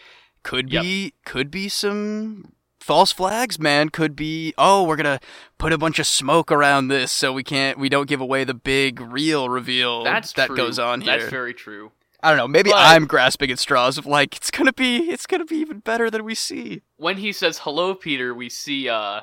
Could 0.43 0.71
Yep. 0.71 0.83
be, 0.83 1.13
could 1.25 1.51
be 1.51 1.67
some 1.67 2.53
false 2.89 3.11
flags, 3.11 3.59
man. 3.59 3.89
Could 3.89 4.15
be. 4.15 4.51
Oh, 4.57 4.81
we're 4.83 4.95
gonna 4.95 5.19
put 5.59 5.71
a 5.71 5.77
bunch 5.77 5.99
of 5.99 6.07
smoke 6.07 6.51
around 6.51 6.87
this 6.87 7.11
so 7.11 7.31
we 7.31 7.43
can't, 7.43 7.77
we 7.77 7.87
don't 7.87 8.09
give 8.09 8.19
away 8.19 8.43
the 8.45 8.55
big 8.55 8.99
real 8.99 9.47
reveal 9.47 10.03
That's 10.03 10.33
that 10.33 10.47
true. 10.47 10.55
goes 10.57 10.79
on 10.79 11.01
here. 11.01 11.19
That's 11.19 11.29
very 11.29 11.53
true. 11.53 11.91
I 12.23 12.29
don't 12.29 12.37
know. 12.37 12.47
Maybe 12.47 12.71
But- 12.71 12.79
I'm 12.79 13.05
grasping 13.05 13.51
at 13.51 13.59
straws 13.59 13.99
of 13.99 14.07
like 14.07 14.35
it's 14.35 14.49
gonna 14.49 14.73
be, 14.73 15.11
it's 15.11 15.27
gonna 15.27 15.45
be 15.45 15.57
even 15.57 15.79
better 15.81 16.09
than 16.09 16.23
we 16.25 16.33
see. 16.33 16.81
when 16.97 17.17
he 17.17 17.31
says 17.31 17.59
hello 17.59 17.93
peter 17.93 18.33
we 18.33 18.49
see 18.49 18.89
uh 18.89 19.21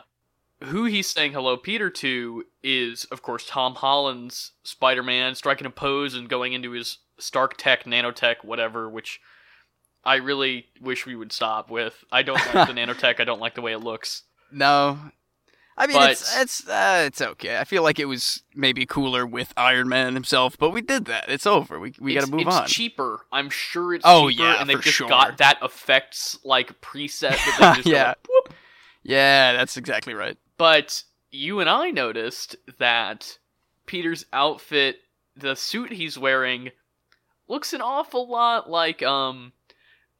who 0.63 0.85
he's 0.85 1.09
saying 1.11 1.33
hello 1.33 1.57
peter 1.57 1.91
to 1.91 2.45
is 2.63 3.05
of 3.07 3.21
course 3.21 3.45
tom 3.47 3.75
holland's 3.75 4.53
spider-man 4.63 5.35
striking 5.35 5.67
a 5.67 5.71
pose 5.71 6.15
and 6.15 6.29
going 6.29 6.53
into 6.55 6.71
his 6.71 6.99
stark 7.19 7.57
tech 7.59 7.83
nanotech 7.85 8.37
whatever 8.45 8.89
which 8.89 9.21
i 10.07 10.15
really 10.17 10.67
wish 10.81 11.05
we 11.05 11.15
would 11.15 11.33
stop 11.33 11.71
with 11.71 12.03
i 12.11 12.23
don't 12.23 12.37
like 12.55 12.69
the 12.69 12.73
nanotech 12.81 13.21
i 13.21 13.25
don't 13.25 13.41
like 13.41 13.55
the 13.55 13.61
way 13.63 13.73
it 13.73 13.81
looks 13.81 14.23
No. 14.51 14.99
I 15.79 15.87
mean, 15.87 15.99
But- 15.99 16.13
it's 16.13 16.35
it's 16.39 16.67
uh, 16.67 17.03
it's 17.07 17.21
okay. 17.21 17.59
I 17.59 17.65
feel 17.65 17.83
like 17.83 17.99
it 17.99 18.07
was 18.07 18.43
maybe 18.55 18.87
cooler 18.87 19.27
with 19.27 19.53
Iron 19.59 19.91
Man 19.91 20.15
himself, 20.15 20.57
but 20.57 20.71
we 20.71 20.81
did 20.81 21.05
that. 21.05 21.29
It's 21.29 21.47
over. 21.47 21.79
We 21.79 21.93
we 22.01 22.15
got 22.15 22.25
to 22.25 22.31
move 22.31 22.47
it's 22.47 22.57
on. 22.57 22.65
It's 22.65 22.73
cheaper 22.73 23.27
i'm 23.31 23.51
sure 23.51 23.93
it's 23.93 24.03
Oh, 24.09 24.31
cheaper 24.31 24.43
yeah, 24.43 24.61
and 24.63 24.71
for 24.71 24.79
just 24.79 24.97
sure. 24.97 25.07
got 25.07 25.37
that 25.37 25.59
effects 25.63 26.39
like 26.45 26.81
preset 26.81 27.33
that 27.33 27.57
they 27.61 27.83
just 27.83 27.87
Yeah. 27.89 28.09
like, 28.09 28.27
whoop. 28.27 28.55
Yeah, 29.03 29.53
that's 29.53 29.77
exactly 29.77 30.15
right. 30.15 30.39
But 30.57 31.03
you 31.31 31.61
and 31.61 31.69
I 31.69 31.91
noticed 31.91 32.57
that 32.79 33.37
Peter's 33.85 34.25
outfit, 34.33 34.97
the 35.37 35.55
suit 35.57 35.93
he's 35.93 36.17
wearing, 36.17 36.71
looks 37.49 37.75
an 37.75 37.83
awful 37.83 38.27
lot 38.31 38.71
like 38.71 39.03
um 39.03 39.53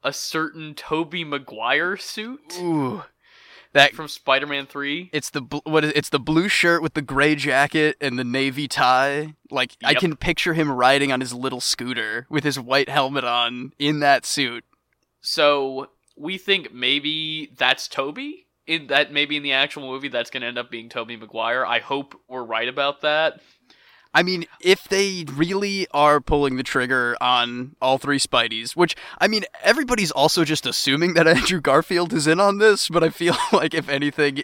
a 0.03 0.13
certain 0.13 0.73
Tobey 0.73 1.23
Maguire 1.23 1.97
suit. 1.97 2.57
Ooh, 2.59 3.03
That 3.73 3.93
from 3.93 4.07
Spider-Man 4.07 4.65
Three. 4.67 5.09
it's 5.13 5.29
the 5.29 5.41
bl- 5.41 5.57
what 5.63 5.83
is 5.83 5.91
it's 5.95 6.09
the 6.09 6.19
blue 6.19 6.47
shirt 6.47 6.81
with 6.81 6.93
the 6.93 7.01
gray 7.01 7.35
jacket 7.35 7.97
and 8.01 8.17
the 8.17 8.23
navy 8.23 8.67
tie. 8.67 9.35
Like 9.51 9.73
I 9.83 9.93
can 9.93 10.15
picture 10.15 10.53
him 10.53 10.71
riding 10.71 11.11
on 11.11 11.19
his 11.19 11.33
little 11.33 11.61
scooter 11.61 12.25
with 12.29 12.43
his 12.43 12.59
white 12.59 12.89
helmet 12.89 13.23
on 13.23 13.73
in 13.79 13.99
that 13.99 14.25
suit. 14.25 14.63
So 15.21 15.89
we 16.15 16.37
think 16.37 16.73
maybe 16.73 17.51
that's 17.57 17.87
Toby. 17.87 18.45
In 18.65 18.87
that 18.87 19.13
maybe 19.13 19.37
in 19.37 19.43
the 19.43 19.53
actual 19.53 19.83
movie 19.89 20.09
that's 20.09 20.29
going 20.29 20.41
to 20.41 20.47
end 20.47 20.57
up 20.57 20.69
being 20.69 20.89
Tobey 20.89 21.15
Maguire. 21.15 21.65
I 21.65 21.79
hope 21.79 22.19
we're 22.27 22.43
right 22.43 22.67
about 22.67 23.01
that. 23.01 23.39
I 24.17 24.23
mean, 24.23 24.45
if 24.59 24.87
they 24.87 25.25
really 25.31 25.85
are 25.91 26.19
pulling 26.19 26.57
the 26.57 26.63
trigger 26.63 27.15
on 27.21 27.75
all 27.79 27.99
three 27.99 28.17
Spideys, 28.17 28.75
which 28.75 28.95
I 29.19 29.27
mean, 29.27 29.43
everybody's 29.61 30.09
also 30.09 30.43
just 30.43 30.65
assuming 30.65 31.13
that 31.13 31.27
Andrew 31.27 31.61
Garfield 31.61 32.11
is 32.13 32.25
in 32.25 32.39
on 32.39 32.57
this, 32.57 32.89
but 32.89 33.03
I 33.03 33.09
feel 33.09 33.37
like 33.53 33.75
if 33.75 33.87
anything, 33.87 34.41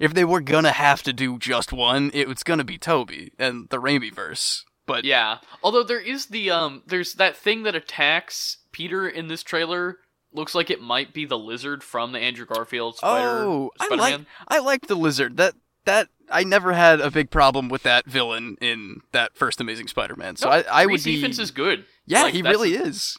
if 0.00 0.14
they 0.14 0.24
were 0.24 0.40
gonna 0.40 0.70
have 0.70 1.02
to 1.02 1.12
do 1.12 1.36
just 1.36 1.72
one, 1.72 2.12
it 2.14 2.28
was 2.28 2.44
gonna 2.44 2.62
be 2.62 2.78
Tobey 2.78 3.32
and 3.40 3.68
the 3.70 3.78
Raimi 3.78 4.14
verse. 4.14 4.64
But 4.86 5.04
Yeah. 5.04 5.38
Although 5.64 5.82
there 5.82 6.00
is 6.00 6.26
the 6.26 6.52
um 6.52 6.84
there's 6.86 7.14
that 7.14 7.36
thing 7.36 7.64
that 7.64 7.74
attacks 7.74 8.58
Peter 8.70 9.08
in 9.08 9.26
this 9.26 9.42
trailer. 9.42 9.98
Looks 10.32 10.54
like 10.54 10.70
it 10.70 10.80
might 10.80 11.12
be 11.12 11.24
the 11.24 11.38
lizard 11.38 11.82
from 11.82 12.12
the 12.12 12.20
Andrew 12.20 12.46
Garfield 12.46 12.98
Spider 12.98 13.26
oh, 13.26 13.70
I 13.80 13.86
Spider-Man. 13.86 14.12
like 14.20 14.26
I 14.46 14.58
like 14.60 14.86
the 14.86 14.94
lizard. 14.94 15.38
That 15.38 15.54
that 15.86 16.08
I 16.30 16.44
never 16.44 16.72
had 16.72 17.00
a 17.00 17.10
big 17.10 17.30
problem 17.30 17.68
with 17.68 17.82
that 17.84 18.06
villain 18.06 18.56
in 18.60 19.00
that 19.12 19.36
first 19.36 19.60
Amazing 19.60 19.88
Spider-Man. 19.88 20.36
So 20.36 20.48
No, 20.48 20.56
I, 20.56 20.64
I 20.82 20.86
would 20.86 21.02
be 21.02 21.16
defense 21.16 21.38
is 21.38 21.50
good. 21.50 21.84
yeah, 22.06 22.24
Like, 22.24 22.34
he 22.34 22.42
really 22.42 22.74
is. 22.74 23.16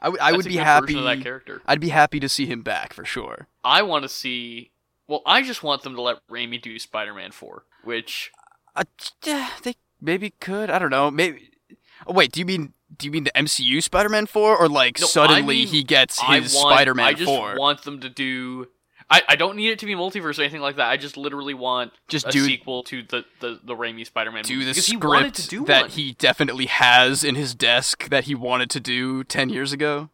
I 0.00 0.08
would 0.08 0.20
I 0.20 0.32
would 0.32 0.44
be 0.46 0.56
happy. 0.56 0.94
that 1.00 1.20
character. 1.22 1.62
I'd 1.66 1.80
be 1.80 1.90
happy 1.90 2.18
to 2.20 2.28
see 2.28 2.46
him 2.46 2.62
back 2.62 2.92
for 2.92 3.04
sure. 3.04 3.46
I 3.62 3.82
want 3.82 4.02
to 4.02 4.08
see. 4.08 4.72
Well, 5.06 5.22
I 5.26 5.42
just 5.42 5.62
want 5.62 5.82
them 5.82 5.94
to 5.94 6.02
let 6.02 6.26
Raimi 6.28 6.60
do 6.60 6.78
Spider-Man 6.78 7.30
Four, 7.32 7.64
which 7.84 8.32
Uh, 8.74 8.84
yeah, 9.24 9.50
they 9.62 9.76
maybe 10.00 10.30
could. 10.40 10.70
I 10.70 10.78
don't 10.80 10.90
know. 10.90 11.10
Maybe. 11.10 11.50
Oh, 12.06 12.12
wait, 12.14 12.32
do 12.32 12.40
you 12.40 12.46
mean 12.46 12.72
do 12.96 13.06
you 13.06 13.12
mean 13.12 13.24
the 13.24 13.30
MCU 13.36 13.82
Spider-Man 13.82 14.26
four, 14.26 14.56
or 14.56 14.68
like 14.68 14.98
No, 15.00 15.06
I 15.06 15.08
suddenly 15.08 15.56
mean, 15.58 15.66
he 15.68 15.82
gets 15.84 16.20
I 16.22 16.40
his 16.40 16.54
want. 16.54 16.74
Spider-Man 16.74 17.04
Four? 17.04 17.08
I 17.08 17.14
just 17.14 17.26
four? 17.26 17.54
want 17.56 17.82
them 17.82 18.00
to 18.00 18.08
do. 18.08 18.68
I, 19.12 19.22
I 19.28 19.36
don't 19.36 19.56
need 19.56 19.70
it 19.70 19.78
to 19.80 19.86
be 19.86 19.94
multiverse 19.94 20.38
or 20.38 20.42
anything 20.42 20.60
like 20.62 20.76
that. 20.76 20.88
I 20.88 20.96
just 20.96 21.16
literally 21.16 21.54
want 21.54 21.92
Just 22.08 22.28
a 22.28 22.30
do 22.30 22.44
sequel 22.44 22.82
to 22.84 23.02
the 23.02 23.24
the 23.40 23.60
the 23.62 23.74
Raimi 23.74 24.06
Spider-Man 24.06 24.44
do 24.44 24.54
movie 24.54 24.66
the 24.66 24.72
he 24.72 24.80
script 24.80 25.34
to 25.36 25.48
do 25.48 25.64
that 25.66 25.82
one. 25.82 25.90
he 25.90 26.12
definitely 26.14 26.66
has 26.66 27.22
in 27.22 27.34
his 27.34 27.54
desk 27.54 28.08
that 28.08 28.24
he 28.24 28.34
wanted 28.34 28.70
to 28.70 28.80
do 28.80 29.22
ten 29.24 29.48
years 29.50 29.72
ago. 29.72 30.08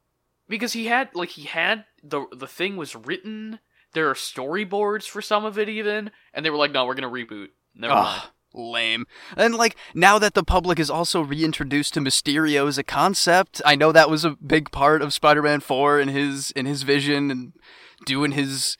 because 0.49 0.73
he 0.73 0.87
had 0.87 1.09
like 1.14 1.31
he 1.31 1.45
had 1.45 1.85
the 2.02 2.26
the 2.33 2.47
thing 2.49 2.76
was 2.76 2.95
written. 2.97 3.61
There 3.95 4.11
are 4.11 4.14
storyboards 4.14 5.05
for 5.09 5.23
some 5.23 5.45
of 5.45 5.59
it 5.59 5.69
even, 5.69 6.11
and 6.35 6.45
they 6.45 6.50
were 6.50 6.57
like, 6.57 6.73
"No, 6.73 6.85
we're 6.85 6.95
gonna 6.95 7.09
reboot." 7.11 7.49
Never 7.75 7.95
mind. 7.95 8.23
Lame. 8.55 9.07
And 9.37 9.55
like 9.55 9.76
now 9.95 10.19
that 10.19 10.35
the 10.35 10.43
public 10.43 10.78
is 10.78 10.90
also 10.90 11.21
reintroduced 11.21 11.95
to 11.95 12.00
Mysterio 12.00 12.67
as 12.67 12.78
a 12.78 12.83
concept, 12.83 13.62
I 13.64 13.76
know 13.76 13.93
that 13.93 14.11
was 14.11 14.25
a 14.25 14.31
big 14.31 14.71
part 14.73 15.02
of 15.02 15.12
Spider-Man 15.14 15.61
4 15.61 16.00
in 16.00 16.09
his 16.09 16.50
in 16.52 16.67
his 16.67 16.83
vision 16.83 17.31
and 17.31 17.52
doing 18.07 18.33
his 18.33 18.76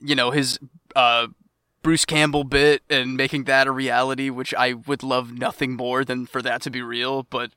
you 0.00 0.14
know, 0.14 0.30
his 0.30 0.58
uh 0.94 1.28
Bruce 1.82 2.04
Campbell 2.04 2.42
bit 2.44 2.82
and 2.90 3.16
making 3.16 3.44
that 3.44 3.68
a 3.68 3.70
reality, 3.70 4.28
which 4.28 4.52
I 4.54 4.72
would 4.72 5.04
love 5.04 5.32
nothing 5.32 5.76
more 5.76 6.04
than 6.04 6.26
for 6.26 6.42
that 6.42 6.60
to 6.62 6.70
be 6.70 6.82
real, 6.82 7.22
but 7.22 7.52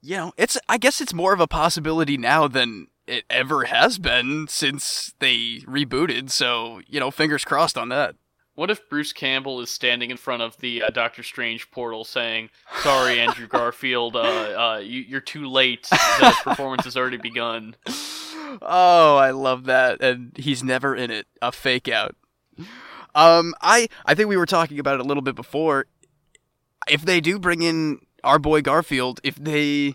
you 0.00 0.16
know, 0.16 0.32
it's 0.36 0.58
I 0.68 0.78
guess 0.78 1.00
it's 1.00 1.14
more 1.14 1.32
of 1.32 1.40
a 1.40 1.46
possibility 1.46 2.16
now 2.16 2.48
than 2.48 2.88
it 3.06 3.24
ever 3.30 3.64
has 3.64 3.98
been 3.98 4.46
since 4.48 5.14
they 5.18 5.60
rebooted, 5.66 6.30
so, 6.30 6.80
you 6.86 7.00
know, 7.00 7.10
fingers 7.10 7.44
crossed 7.44 7.78
on 7.78 7.88
that. 7.88 8.14
What 8.54 8.70
if 8.70 8.88
Bruce 8.90 9.12
Campbell 9.12 9.60
is 9.60 9.70
standing 9.70 10.10
in 10.10 10.16
front 10.16 10.42
of 10.42 10.56
the 10.58 10.82
uh, 10.82 10.90
Doctor 10.90 11.22
Strange 11.22 11.70
portal 11.70 12.04
saying, 12.04 12.50
"Sorry, 12.80 13.20
Andrew 13.20 13.46
Garfield, 13.48 14.16
uh, 14.16 14.18
uh, 14.18 14.80
you, 14.82 15.02
you're 15.02 15.20
too 15.20 15.46
late. 15.46 15.88
The 15.88 16.34
performance 16.42 16.84
has 16.84 16.96
already 16.96 17.18
begun." 17.18 17.76
Oh, 18.62 19.16
I 19.16 19.30
love 19.30 19.64
that, 19.64 20.00
and 20.00 20.32
he's 20.36 20.62
never 20.62 20.94
in 20.94 21.10
it. 21.10 21.26
A 21.42 21.52
fake 21.52 21.88
out. 21.88 22.16
Um, 23.14 23.54
I 23.60 23.88
I 24.04 24.14
think 24.14 24.28
we 24.28 24.36
were 24.36 24.46
talking 24.46 24.78
about 24.78 24.94
it 24.94 25.00
a 25.00 25.04
little 25.04 25.22
bit 25.22 25.34
before. 25.34 25.86
If 26.88 27.02
they 27.02 27.20
do 27.20 27.38
bring 27.38 27.62
in 27.62 28.00
our 28.24 28.38
boy 28.38 28.62
Garfield, 28.62 29.20
if 29.22 29.36
they 29.36 29.94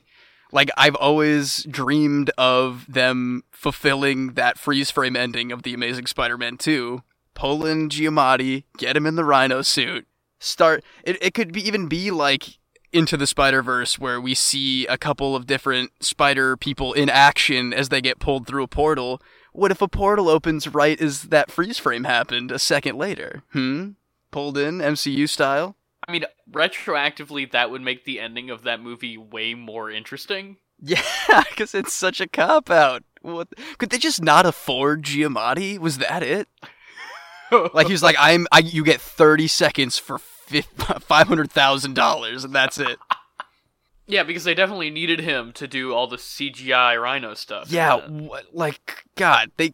like, 0.51 0.69
I've 0.77 0.95
always 0.95 1.63
dreamed 1.63 2.29
of 2.37 2.85
them 2.87 3.43
fulfilling 3.51 4.33
that 4.33 4.59
freeze 4.59 4.91
frame 4.91 5.15
ending 5.15 5.51
of 5.51 5.63
the 5.63 5.73
Amazing 5.73 6.05
Spider-Man 6.05 6.57
2. 6.57 7.01
Paul 7.33 7.61
Giamatti, 7.61 8.65
get 8.77 8.95
him 8.95 9.07
in 9.07 9.15
the 9.15 9.25
Rhino 9.25 9.63
suit. 9.63 10.05
Start. 10.39 10.83
It 11.03 11.17
it 11.21 11.33
could 11.33 11.51
be 11.51 11.65
even 11.65 11.87
be 11.87 12.11
like 12.11 12.59
into 12.93 13.17
the 13.17 13.27
Spider 13.27 13.61
Verse, 13.61 13.97
where 13.99 14.21
we 14.21 14.33
see 14.35 14.85
a 14.87 14.97
couple 14.97 15.35
of 15.35 15.47
different 15.47 15.91
Spider 15.99 16.55
people 16.55 16.93
in 16.93 17.09
action 17.09 17.73
as 17.73 17.89
they 17.89 18.01
get 18.01 18.19
pulled 18.19 18.47
through 18.47 18.63
a 18.63 18.67
portal. 18.67 19.21
What 19.51 19.71
if 19.71 19.81
a 19.81 19.87
portal 19.87 20.29
opens 20.29 20.67
right 20.67 20.99
as 21.01 21.23
that 21.23 21.51
freeze 21.51 21.77
frame 21.77 22.05
happened 22.05 22.51
a 22.51 22.59
second 22.59 22.97
later? 22.97 23.43
Hmm? 23.51 23.91
Pulled 24.31 24.57
in 24.57 24.79
MCU 24.79 25.27
style? 25.29 25.75
I 26.07 26.11
mean, 26.11 26.25
retroactively, 26.51 27.49
that 27.51 27.71
would 27.71 27.81
make 27.81 28.05
the 28.05 28.19
ending 28.19 28.49
of 28.49 28.63
that 28.63 28.81
movie 28.81 29.17
way 29.17 29.53
more 29.53 29.89
interesting. 29.91 30.57
Yeah, 30.85 31.43
because 31.49 31.73
it's 31.73 31.93
such 31.93 32.19
a 32.19 32.27
cop 32.27 32.69
out. 32.69 33.03
What 33.21 33.47
could 33.77 33.89
they 33.89 33.97
just 33.97 34.21
not 34.21 34.45
afford 34.45 35.03
Giamatti? 35.03 35.77
Was 35.79 35.99
that 35.99 36.23
it? 36.23 36.49
Like 37.73 37.85
he 37.85 37.93
was 37.93 38.01
like, 38.01 38.15
I'm. 38.19 38.47
I 38.51 38.59
you 38.59 38.83
get 38.83 38.99
thirty 38.99 39.47
seconds 39.47 39.99
for 39.99 40.17
five 41.01 41.27
hundred 41.27 41.51
thousand 41.51 41.95
dollars, 41.95 42.43
and 42.43 42.53
that's 42.53 42.77
it. 42.79 42.97
yeah, 44.07 44.23
because 44.23 44.43
they 44.43 44.53
definitely 44.53 44.89
needed 44.89 45.19
him 45.19 45.51
to 45.53 45.67
do 45.67 45.93
all 45.93 46.07
the 46.07 46.17
CGI 46.17 47.01
Rhino 47.01 47.33
stuff. 47.33 47.71
Yeah, 47.71 48.07
like 48.51 49.05
God, 49.15 49.51
they 49.57 49.73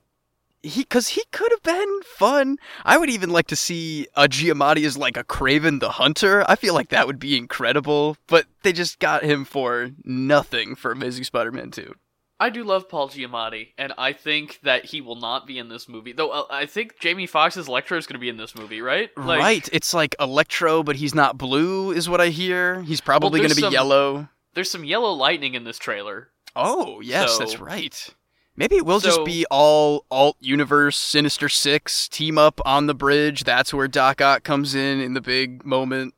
he 0.62 0.82
because 0.82 1.10
he 1.10 1.24
could 1.32 1.52
have 1.52 1.64
been 1.64 2.02
fun. 2.04 2.58
I 2.84 2.98
would 2.98 3.10
even 3.10 3.30
like 3.30 3.48
to 3.48 3.56
see 3.56 4.08
a 4.16 4.28
Giamatti 4.28 4.86
as 4.86 4.98
like 4.98 5.18
a 5.18 5.24
Kraven 5.24 5.80
the 5.80 5.92
Hunter. 5.92 6.44
I 6.50 6.56
feel 6.56 6.74
like 6.74 6.90
that 6.90 7.08
would 7.08 7.20
be 7.20 7.38
incredible. 7.38 8.18
But 8.28 8.46
they 8.64 8.74
just 8.74 9.00
got 9.00 9.24
him 9.24 9.46
for 9.46 9.92
nothing 10.04 10.76
for 10.76 10.92
Amazing 10.92 11.24
Spider-Man 11.24 11.72
Two. 11.72 11.96
I 12.40 12.50
do 12.50 12.64
love 12.64 12.88
Paul 12.88 13.10
Giamatti, 13.10 13.70
and 13.78 13.94
I 13.98 14.14
think 14.14 14.60
that 14.64 14.86
he 14.86 15.02
will 15.02 15.18
not 15.18 15.46
be 15.46 15.60
in 15.60 15.68
this 15.68 15.90
movie. 15.90 16.14
Though 16.14 16.30
uh, 16.30 16.44
I 16.50 16.66
think 16.66 16.98
Jamie 17.00 17.28
Foxx's 17.28 17.68
Electro 17.68 17.98
is 17.98 18.08
going 18.08 18.14
to 18.16 18.20
be 18.20 18.30
in 18.30 18.38
this 18.38 18.56
movie, 18.56 18.82
right? 18.82 19.10
Like, 19.18 19.40
right? 19.40 19.70
It's 19.74 19.94
like 19.94 20.16
Electro, 20.20 20.82
but 20.84 20.96
he's 20.96 21.14
not 21.14 21.38
blue, 21.38 21.92
is 21.92 22.08
what 22.08 22.22
I 22.22 22.28
hear. 22.30 22.82
He's 22.84 23.02
probably 23.02 23.40
Well, 23.40 23.48
going 23.48 23.50
to 23.50 23.56
be 23.56 23.62
some- 23.64 23.74
yellow. 23.74 24.30
There's 24.54 24.72
some 24.72 24.84
yellow 24.86 25.12
lightning 25.12 25.54
in 25.54 25.64
this 25.66 25.78
trailer. 25.78 26.30
Oh, 26.56 27.02
yes, 27.02 27.34
So- 27.34 27.40
that's 27.40 27.60
right. 27.60 28.08
Maybe 28.56 28.76
it 28.76 28.86
will 28.86 29.00
just 29.00 29.24
be 29.24 29.46
all 29.50 30.06
alt 30.12 30.36
universe 30.42 30.98
Sinister 30.98 31.48
Six 31.48 32.10
team 32.10 32.38
up 32.38 32.60
on 32.66 32.88
the 32.88 32.94
bridge. 32.94 33.46
That's 33.46 33.74
where 33.74 33.88
Doc 33.88 34.20
Ock 34.20 34.44
comes 34.44 34.76
in 34.76 35.00
in 35.00 35.14
the 35.14 35.22
big 35.22 35.66
moment. 35.66 36.14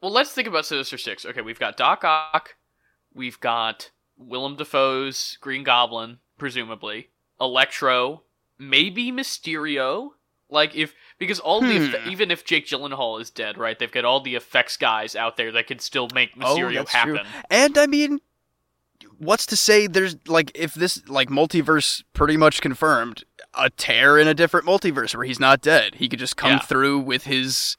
Well, 0.00 0.12
let's 0.12 0.30
think 0.30 0.46
about 0.46 0.66
Sinister 0.66 0.96
Six. 0.98 1.26
Okay, 1.26 1.40
we've 1.40 1.58
got 1.58 1.76
Doc 1.76 2.04
Ock, 2.04 2.54
we've 3.12 3.40
got 3.40 3.90
Willem 4.20 4.56
Dafoe's 4.56 5.36
Green 5.40 5.64
Goblin, 5.64 6.18
presumably 6.38 7.08
Electro, 7.40 8.22
maybe 8.58 9.10
Mysterio. 9.10 10.10
Like 10.52 10.74
if 10.74 10.94
because 11.18 11.38
all 11.40 11.60
the 11.60 11.78
Hmm. 11.88 11.94
eff- 11.94 12.06
even 12.08 12.30
if 12.30 12.44
Jake 12.44 12.66
Gyllenhaal 12.66 13.20
is 13.20 13.30
dead, 13.30 13.56
right? 13.56 13.78
They've 13.78 13.90
got 13.90 14.04
all 14.04 14.20
the 14.20 14.34
effects 14.34 14.76
guys 14.76 15.14
out 15.16 15.36
there 15.36 15.52
that 15.52 15.66
can 15.68 15.78
still 15.78 16.08
make 16.14 16.30
Oh, 16.40 16.56
Mysterio 16.56 16.74
that's 16.74 16.92
happen. 16.92 17.14
true. 17.16 17.24
And 17.50 17.78
I 17.78 17.86
mean, 17.86 18.20
what's 19.18 19.46
to 19.46 19.56
say 19.56 19.86
there's 19.86 20.16
like 20.26 20.50
if 20.54 20.74
this 20.74 21.06
like 21.08 21.28
multiverse 21.28 22.02
pretty 22.14 22.36
much 22.36 22.60
confirmed 22.60 23.24
a 23.54 23.70
tear 23.70 24.18
in 24.18 24.26
a 24.28 24.34
different 24.34 24.66
multiverse 24.66 25.14
where 25.14 25.24
he's 25.24 25.40
not 25.40 25.60
dead. 25.60 25.96
He 25.96 26.08
could 26.08 26.18
just 26.18 26.36
come 26.36 26.52
Yeah. 26.52 26.58
through 26.60 26.98
with 27.00 27.24
his 27.24 27.76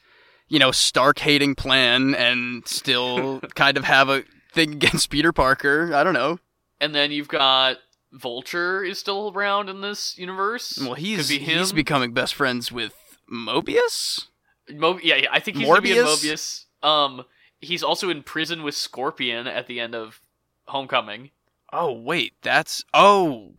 you 0.48 0.58
know 0.60 0.72
Stark 0.72 1.20
hating 1.20 1.56
plan 1.56 2.16
and 2.16 2.66
still 2.68 3.40
kind 3.56 3.76
of 3.78 3.84
have 3.84 4.08
a 4.10 4.24
thing 4.52 4.74
against 4.74 5.10
Peter 5.10 5.32
Parker. 5.32 5.94
I 5.94 6.04
don't 6.04 6.14
know. 6.14 6.40
And 6.80 6.96
then 6.96 7.12
you've 7.12 7.28
got 7.28 7.78
Vulture 8.12 8.84
is 8.84 9.00
still 9.00 9.32
around 9.34 9.70
in 9.70 9.82
this 9.82 10.18
universe. 10.18 10.78
Well, 10.80 10.96
he's 10.96 11.30
be 11.30 11.40
he's 11.40 11.72
becoming 11.72 12.14
best 12.14 12.36
friends 12.36 12.72
with 12.72 12.94
Morbius. 13.32 14.28
Mo- 14.70 15.00
yeah, 15.02 15.16
yeah, 15.16 15.28
I 15.32 15.40
think 15.40 15.58
he's 15.58 15.68
gonna 15.68 15.82
be 15.82 15.98
in 15.98 16.06
Morbius. 16.06 16.66
Um, 16.84 17.24
he's 17.60 17.84
also 17.84 18.10
in 18.10 18.24
prison 18.24 18.64
with 18.64 18.76
Scorpion 18.76 19.48
at 19.48 19.68
the 19.68 19.80
end 19.80 19.96
of 19.96 20.22
Homecoming. 20.66 21.32
Oh 21.72 21.92
wait, 21.94 22.34
that's 22.42 22.84
oh 22.94 23.54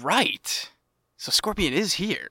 right. 0.00 0.70
So 1.16 1.30
Scorpion 1.30 1.74
is 1.74 1.94
here. 1.94 2.28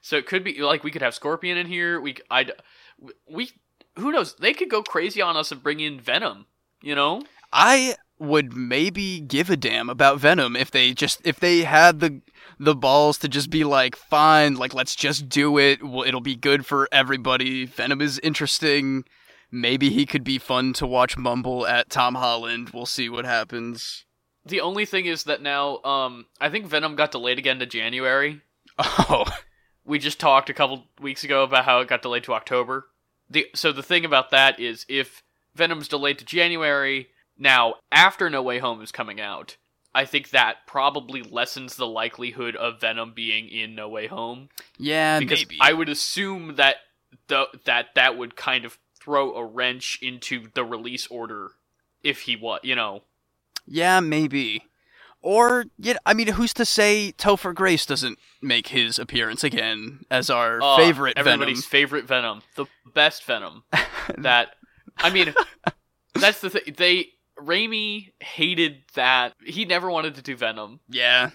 So 0.00 0.16
it 0.16 0.26
could 0.26 0.44
be 0.44 0.60
like 0.62 0.84
we 0.84 0.90
could 0.90 1.02
have 1.02 1.14
Scorpion 1.14 1.56
in 1.56 1.66
here. 1.66 2.00
We 2.00 2.16
I 2.30 2.46
we 3.28 3.50
who 3.96 4.12
knows? 4.12 4.34
They 4.34 4.52
could 4.52 4.70
go 4.70 4.82
crazy 4.82 5.20
on 5.20 5.36
us 5.36 5.50
and 5.50 5.62
bring 5.62 5.80
in 5.80 6.00
Venom. 6.00 6.46
You 6.82 6.94
know? 6.94 7.22
I 7.52 7.96
would 8.18 8.56
maybe 8.56 9.20
give 9.20 9.50
a 9.50 9.56
damn 9.56 9.90
about 9.90 10.20
Venom 10.20 10.54
if 10.54 10.70
they 10.70 10.92
just 10.92 11.20
if 11.24 11.40
they 11.40 11.60
had 11.60 12.00
the 12.00 12.20
the 12.58 12.74
balls 12.74 13.18
to 13.18 13.28
just 13.28 13.50
be 13.50 13.64
like, 13.64 13.96
fine, 13.96 14.54
like 14.54 14.74
let's 14.74 14.94
just 14.94 15.28
do 15.28 15.58
it. 15.58 15.82
Well, 15.82 16.06
it'll 16.06 16.20
be 16.20 16.36
good 16.36 16.64
for 16.64 16.88
everybody. 16.92 17.66
Venom 17.66 18.00
is 18.00 18.18
interesting. 18.20 19.04
Maybe 19.50 19.90
he 19.90 20.06
could 20.06 20.24
be 20.24 20.38
fun 20.38 20.72
to 20.74 20.86
watch 20.86 21.16
mumble 21.16 21.66
at 21.66 21.90
Tom 21.90 22.14
Holland. 22.14 22.70
We'll 22.70 22.86
see 22.86 23.08
what 23.08 23.24
happens. 23.24 24.06
The 24.44 24.60
only 24.60 24.86
thing 24.86 25.06
is 25.06 25.24
that 25.24 25.42
now, 25.42 25.82
um, 25.82 26.26
I 26.40 26.48
think 26.48 26.66
Venom 26.66 26.96
got 26.96 27.12
delayed 27.12 27.38
again 27.38 27.58
to 27.58 27.66
January. 27.66 28.40
Oh, 28.78 29.24
We 29.84 29.98
just 29.98 30.20
talked 30.20 30.48
a 30.48 30.54
couple 30.54 30.84
weeks 31.00 31.24
ago 31.24 31.42
about 31.42 31.64
how 31.64 31.80
it 31.80 31.88
got 31.88 32.02
delayed 32.02 32.24
to 32.24 32.34
October. 32.34 32.86
The 33.28 33.46
so 33.54 33.72
the 33.72 33.82
thing 33.82 34.04
about 34.04 34.30
that 34.30 34.60
is 34.60 34.86
if 34.88 35.22
Venom's 35.54 35.88
delayed 35.88 36.18
to 36.18 36.24
January, 36.24 37.08
now 37.38 37.74
after 37.90 38.30
No 38.30 38.42
Way 38.42 38.58
Home 38.58 38.82
is 38.82 38.92
coming 38.92 39.20
out, 39.20 39.56
I 39.94 40.04
think 40.04 40.30
that 40.30 40.66
probably 40.66 41.22
lessens 41.22 41.76
the 41.76 41.86
likelihood 41.86 42.56
of 42.56 42.80
Venom 42.80 43.12
being 43.14 43.48
in 43.48 43.74
No 43.74 43.88
Way 43.88 44.06
Home 44.06 44.48
yeah, 44.78 45.18
because 45.18 45.40
maybe. 45.40 45.58
I 45.60 45.72
would 45.72 45.88
assume 45.88 46.56
that 46.56 46.76
the 47.28 47.46
that 47.66 47.94
that 47.94 48.16
would 48.16 48.36
kind 48.36 48.64
of 48.64 48.78
throw 48.98 49.34
a 49.34 49.44
wrench 49.44 49.98
into 50.00 50.48
the 50.54 50.64
release 50.64 51.06
order 51.08 51.52
if 52.02 52.22
he 52.22 52.36
was, 52.36 52.60
you 52.62 52.74
know. 52.74 53.02
Yeah, 53.66 54.00
maybe. 54.00 54.64
Or, 55.20 55.66
yeah, 55.78 55.98
I 56.04 56.14
mean, 56.14 56.26
who's 56.28 56.52
to 56.54 56.64
say 56.64 57.14
Topher 57.16 57.54
Grace 57.54 57.86
doesn't 57.86 58.18
make 58.40 58.68
his 58.68 58.98
appearance 58.98 59.44
again 59.44 60.00
as 60.10 60.28
our 60.28 60.60
uh, 60.60 60.76
favorite 60.76 61.16
Venom? 61.16 61.34
everybody's 61.34 61.64
favorite 61.64 62.06
Venom, 62.06 62.42
the 62.56 62.66
best 62.92 63.22
Venom. 63.22 63.62
that 64.18 64.56
I 65.02 65.10
mean, 65.10 65.34
that's 66.14 66.40
the 66.40 66.50
thing. 66.50 66.74
They 66.76 67.08
Raimi 67.38 68.12
hated 68.20 68.82
that. 68.94 69.34
He 69.44 69.64
never 69.64 69.90
wanted 69.90 70.14
to 70.16 70.22
do 70.22 70.36
Venom, 70.36 70.80
yeah, 70.88 71.30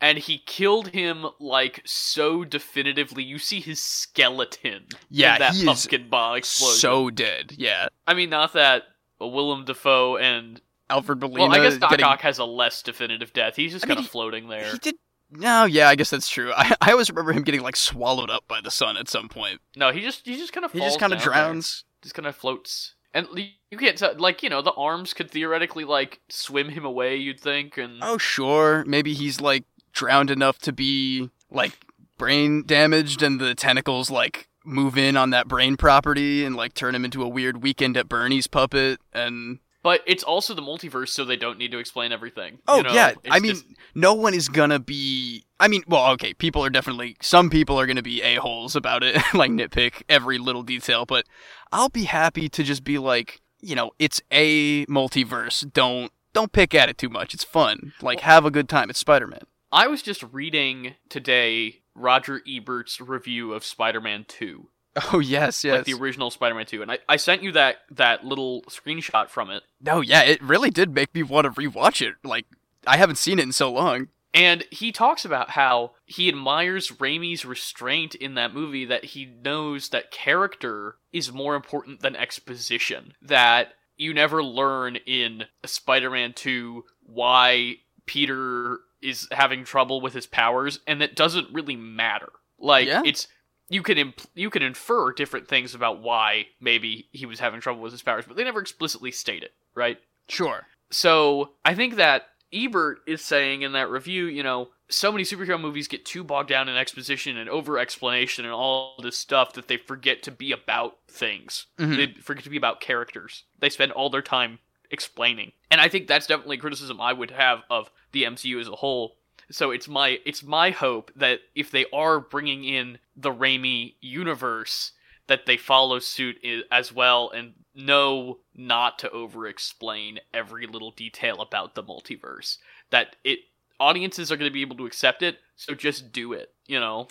and 0.00 0.18
he 0.18 0.38
killed 0.38 0.88
him 0.88 1.26
like 1.40 1.82
so 1.84 2.44
definitively. 2.44 3.22
You 3.22 3.38
see 3.38 3.60
his 3.60 3.82
skeleton 3.82 4.86
yeah, 5.10 5.34
in 5.34 5.38
that 5.40 5.52
he 5.54 5.60
is 5.60 5.64
pumpkin 5.64 6.08
bomb 6.08 6.36
explosion. 6.36 6.78
so 6.78 7.10
dead. 7.10 7.52
Yeah, 7.56 7.88
I 8.06 8.14
mean, 8.14 8.30
not 8.30 8.52
that 8.54 8.82
Willem 9.20 9.64
Dafoe 9.64 10.16
and 10.16 10.60
Alfred 10.90 11.20
Molina. 11.20 11.48
well, 11.48 11.52
I 11.52 11.62
guess 11.62 11.78
Doc 11.78 11.90
getting, 11.90 12.06
Ock 12.06 12.20
has 12.22 12.38
a 12.38 12.44
less 12.44 12.82
definitive 12.82 13.32
death. 13.32 13.56
He's 13.56 13.72
just 13.72 13.86
kind 13.86 13.98
of 13.98 14.06
floating 14.06 14.48
there. 14.48 14.72
He 14.72 14.78
did. 14.78 14.94
No, 15.30 15.64
yeah, 15.64 15.88
I 15.88 15.96
guess 15.96 16.10
that's 16.10 16.28
true. 16.28 16.52
I, 16.56 16.74
I 16.80 16.92
always 16.92 17.10
remember 17.10 17.32
him 17.32 17.42
getting 17.42 17.62
like 17.62 17.76
swallowed 17.76 18.30
up 18.30 18.46
by 18.46 18.60
the 18.60 18.70
sun 18.70 18.96
at 18.96 19.08
some 19.08 19.28
point. 19.28 19.60
No, 19.76 19.90
he 19.90 20.00
just 20.00 20.26
he 20.26 20.36
just 20.36 20.52
kind 20.52 20.64
of 20.64 20.72
He 20.72 20.80
just 20.80 21.00
kind 21.00 21.12
of 21.12 21.20
drowns. 21.20 21.84
just 22.02 22.14
kind 22.14 22.26
of 22.26 22.36
floats. 22.36 22.93
And 23.14 23.28
you 23.70 23.78
can't 23.78 23.96
tell, 23.96 24.14
like 24.18 24.42
you 24.42 24.50
know 24.50 24.60
the 24.60 24.72
arms 24.72 25.14
could 25.14 25.30
theoretically 25.30 25.84
like 25.84 26.20
swim 26.28 26.68
him 26.68 26.84
away. 26.84 27.16
You'd 27.16 27.40
think, 27.40 27.78
and 27.78 28.00
Oh, 28.02 28.18
sure. 28.18 28.84
Maybe 28.86 29.14
he's 29.14 29.40
like 29.40 29.64
drowned 29.92 30.30
enough 30.30 30.58
to 30.60 30.72
be 30.72 31.30
like 31.50 31.78
brain 32.18 32.64
damaged, 32.66 33.22
and 33.22 33.40
the 33.40 33.54
tentacles 33.54 34.10
like 34.10 34.48
move 34.64 34.98
in 34.98 35.16
on 35.16 35.30
that 35.30 35.46
brain 35.46 35.76
property 35.76 36.44
and 36.44 36.56
like 36.56 36.74
turn 36.74 36.94
him 36.94 37.04
into 37.04 37.22
a 37.22 37.28
weird 37.28 37.62
weekend 37.62 37.96
at 37.96 38.08
Bernie's 38.08 38.48
puppet. 38.48 39.00
And 39.12 39.60
but 39.84 40.00
it's 40.06 40.24
also 40.24 40.52
the 40.54 40.62
multiverse, 40.62 41.10
so 41.10 41.24
they 41.24 41.36
don't 41.36 41.58
need 41.58 41.70
to 41.70 41.78
explain 41.78 42.10
everything. 42.10 42.58
oh 42.66 42.78
you 42.78 42.82
know? 42.82 42.92
yeah, 42.92 43.10
It's 43.10 43.18
I 43.30 43.38
mean, 43.38 43.52
just- 43.52 43.66
no 43.94 44.14
one 44.14 44.34
is 44.34 44.48
gonna 44.48 44.80
be. 44.80 45.44
I 45.60 45.68
mean, 45.68 45.84
well, 45.86 46.10
okay, 46.14 46.34
people 46.34 46.64
are 46.64 46.70
definitely 46.70 47.16
some 47.22 47.48
people 47.50 47.78
are 47.78 47.86
gonna 47.86 48.02
be 48.02 48.20
a 48.22 48.34
holes 48.36 48.74
about 48.74 49.04
it, 49.04 49.14
like 49.34 49.52
nitpick 49.52 50.02
every 50.08 50.38
little 50.38 50.64
detail. 50.64 51.06
But 51.06 51.26
I'll 51.70 51.88
be 51.90 52.04
happy 52.04 52.48
to 52.48 52.64
just 52.64 52.82
be 52.82 52.98
like, 52.98 53.40
you 53.60 53.76
know, 53.76 53.92
it's 54.00 54.20
a 54.32 54.84
multiverse. 54.86 55.70
Don't 55.72 56.10
don't 56.32 56.50
pick 56.50 56.74
at 56.74 56.88
it 56.88 56.98
too 56.98 57.08
much. 57.08 57.32
It's 57.34 57.44
fun. 57.44 57.92
Like 58.02 58.20
have 58.20 58.44
a 58.44 58.50
good 58.50 58.68
time. 58.68 58.90
It's 58.90 58.98
Spider 58.98 59.28
Man. 59.28 59.42
I 59.70 59.86
was 59.86 60.02
just 60.02 60.22
reading 60.32 60.94
today 61.08 61.82
Roger 61.94 62.40
Ebert's 62.48 63.00
review 63.00 63.52
of 63.52 63.64
Spider-Man 63.64 64.24
Two, 64.28 64.68
Oh 65.12 65.18
yes, 65.18 65.64
yes. 65.64 65.78
like 65.78 65.84
the 65.86 65.94
original 65.94 66.30
Spider-Man 66.30 66.66
Two, 66.66 66.82
and 66.82 66.90
I, 66.90 66.98
I 67.08 67.16
sent 67.16 67.42
you 67.42 67.52
that 67.52 67.78
that 67.90 68.24
little 68.24 68.62
screenshot 68.68 69.28
from 69.28 69.50
it. 69.50 69.62
No, 69.80 70.00
yeah, 70.00 70.22
it 70.22 70.42
really 70.42 70.70
did 70.70 70.94
make 70.94 71.14
me 71.14 71.22
want 71.22 71.44
to 71.46 71.50
rewatch 71.50 72.00
it. 72.06 72.14
Like 72.22 72.46
I 72.86 72.96
haven't 72.96 73.16
seen 73.16 73.38
it 73.38 73.42
in 73.42 73.52
so 73.52 73.72
long. 73.72 74.08
And 74.32 74.64
he 74.70 74.90
talks 74.90 75.24
about 75.24 75.50
how 75.50 75.92
he 76.06 76.28
admires 76.28 76.90
Raimi's 76.90 77.44
restraint 77.44 78.16
in 78.16 78.34
that 78.34 78.52
movie, 78.52 78.84
that 78.84 79.04
he 79.04 79.26
knows 79.26 79.90
that 79.90 80.10
character 80.10 80.96
is 81.12 81.32
more 81.32 81.54
important 81.54 82.00
than 82.00 82.16
exposition. 82.16 83.14
That 83.22 83.74
you 83.96 84.12
never 84.12 84.42
learn 84.42 84.96
in 85.06 85.44
Spider 85.64 86.10
Man 86.10 86.32
2 86.32 86.84
why 87.06 87.76
Peter 88.06 88.80
is 89.00 89.28
having 89.30 89.64
trouble 89.64 90.00
with 90.00 90.14
his 90.14 90.26
powers, 90.26 90.80
and 90.86 91.00
that 91.00 91.14
doesn't 91.14 91.52
really 91.52 91.76
matter. 91.76 92.30
Like, 92.58 92.86
Yeah. 92.88 93.02
it's. 93.04 93.28
You 93.68 93.82
can 93.82 93.98
imp- 93.98 94.28
you 94.34 94.50
can 94.50 94.62
infer 94.62 95.12
different 95.12 95.48
things 95.48 95.74
about 95.74 96.00
why 96.00 96.48
maybe 96.60 97.08
he 97.12 97.26
was 97.26 97.40
having 97.40 97.60
trouble 97.60 97.80
with 97.80 97.92
his 97.92 98.02
powers, 98.02 98.24
but 98.26 98.36
they 98.36 98.44
never 98.44 98.60
explicitly 98.60 99.10
state 99.10 99.42
it, 99.42 99.54
right? 99.74 99.98
Sure. 100.28 100.66
So 100.90 101.52
I 101.64 101.74
think 101.74 101.96
that 101.96 102.28
Ebert 102.52 102.98
is 103.06 103.22
saying 103.22 103.62
in 103.62 103.72
that 103.72 103.90
review, 103.90 104.26
you 104.26 104.42
know, 104.42 104.68
so 104.88 105.10
many 105.10 105.24
superhero 105.24 105.60
movies 105.60 105.88
get 105.88 106.04
too 106.04 106.22
bogged 106.22 106.50
down 106.50 106.68
in 106.68 106.76
exposition 106.76 107.36
and 107.36 107.48
over 107.48 107.78
explanation 107.78 108.44
and 108.44 108.54
all 108.54 108.94
this 109.02 109.18
stuff 109.18 109.54
that 109.54 109.66
they 109.66 109.76
forget 109.76 110.22
to 110.22 110.30
be 110.30 110.52
about 110.52 110.98
things. 111.08 111.66
Mhm. 111.78 111.96
They 111.96 112.20
forget 112.20 112.44
to 112.44 112.50
be 112.50 112.56
about 112.56 112.80
characters. 112.80 113.44
They 113.58 113.70
spend 113.70 113.92
all 113.92 114.10
their 114.10 114.22
time 114.22 114.60
explaining. 114.90 115.52
And 115.70 115.80
I 115.80 115.88
think 115.88 116.06
that's 116.06 116.26
definitely 116.26 116.58
a 116.58 116.60
criticism 116.60 117.00
I 117.00 117.12
would 117.12 117.32
have 117.32 117.62
of 117.70 117.90
the 118.12 118.24
MCU 118.24 118.60
as 118.60 118.68
a 118.68 118.76
whole. 118.76 119.16
So 119.54 119.70
it's 119.70 119.88
my 119.88 120.18
it's 120.26 120.42
my 120.42 120.70
hope 120.70 121.12
that 121.14 121.40
if 121.54 121.70
they 121.70 121.86
are 121.92 122.18
bringing 122.18 122.64
in 122.64 122.98
the 123.16 123.30
Raimi 123.30 123.94
universe 124.00 124.92
that 125.26 125.46
they 125.46 125.56
follow 125.56 126.00
suit 126.00 126.36
as 126.70 126.92
well 126.92 127.30
and 127.30 127.54
know 127.74 128.40
not 128.54 128.98
to 128.98 129.10
over 129.10 129.46
explain 129.46 130.18
every 130.34 130.66
little 130.66 130.90
detail 130.90 131.40
about 131.40 131.74
the 131.74 131.82
multiverse. 131.82 132.58
That 132.90 133.16
it 133.22 133.38
audiences 133.80 134.30
are 134.30 134.36
going 134.36 134.50
to 134.50 134.52
be 134.52 134.60
able 134.60 134.76
to 134.76 134.86
accept 134.86 135.22
it 135.22 135.38
so 135.56 135.74
just 135.74 136.12
do 136.12 136.32
it 136.32 136.54
you 136.66 136.80
know? 136.80 137.08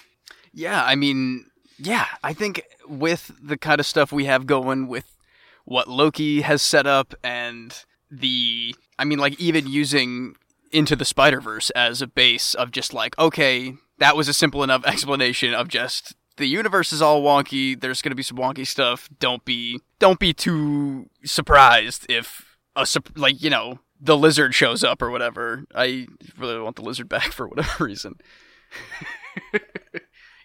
Yeah, 0.53 0.83
I 0.83 0.95
mean, 0.95 1.45
yeah, 1.77 2.07
I 2.23 2.33
think 2.33 2.63
with 2.87 3.31
the 3.41 3.57
kind 3.57 3.79
of 3.79 3.85
stuff 3.85 4.11
we 4.11 4.25
have 4.25 4.45
going 4.45 4.87
with 4.87 5.15
what 5.65 5.87
Loki 5.87 6.41
has 6.41 6.61
set 6.61 6.85
up 6.85 7.13
and 7.23 7.73
the 8.11 8.75
I 8.99 9.05
mean 9.05 9.19
like 9.19 9.39
even 9.39 9.67
using 9.67 10.35
into 10.73 10.95
the 10.95 11.05
Spider-Verse 11.05 11.69
as 11.71 12.01
a 12.01 12.07
base 12.07 12.53
of 12.53 12.71
just 12.71 12.93
like 12.93 13.17
okay, 13.17 13.75
that 13.99 14.15
was 14.15 14.27
a 14.27 14.33
simple 14.33 14.63
enough 14.63 14.83
explanation 14.87 15.53
of 15.53 15.67
just 15.67 16.15
the 16.37 16.47
universe 16.47 16.91
is 16.91 17.01
all 17.01 17.21
wonky, 17.21 17.79
there's 17.79 18.01
going 18.01 18.11
to 18.11 18.15
be 18.15 18.23
some 18.23 18.37
wonky 18.37 18.65
stuff. 18.65 19.09
Don't 19.19 19.45
be 19.45 19.79
don't 19.99 20.19
be 20.19 20.33
too 20.33 21.09
surprised 21.23 22.05
if 22.09 22.57
a 22.75 22.85
sup- 22.85 23.17
like, 23.17 23.41
you 23.41 23.49
know, 23.49 23.79
the 23.99 24.17
lizard 24.17 24.55
shows 24.55 24.83
up 24.83 25.01
or 25.01 25.11
whatever. 25.11 25.65
I 25.73 26.07
really 26.37 26.59
want 26.59 26.75
the 26.75 26.81
lizard 26.81 27.09
back 27.09 27.31
for 27.31 27.47
whatever 27.47 27.85
reason. 27.85 28.15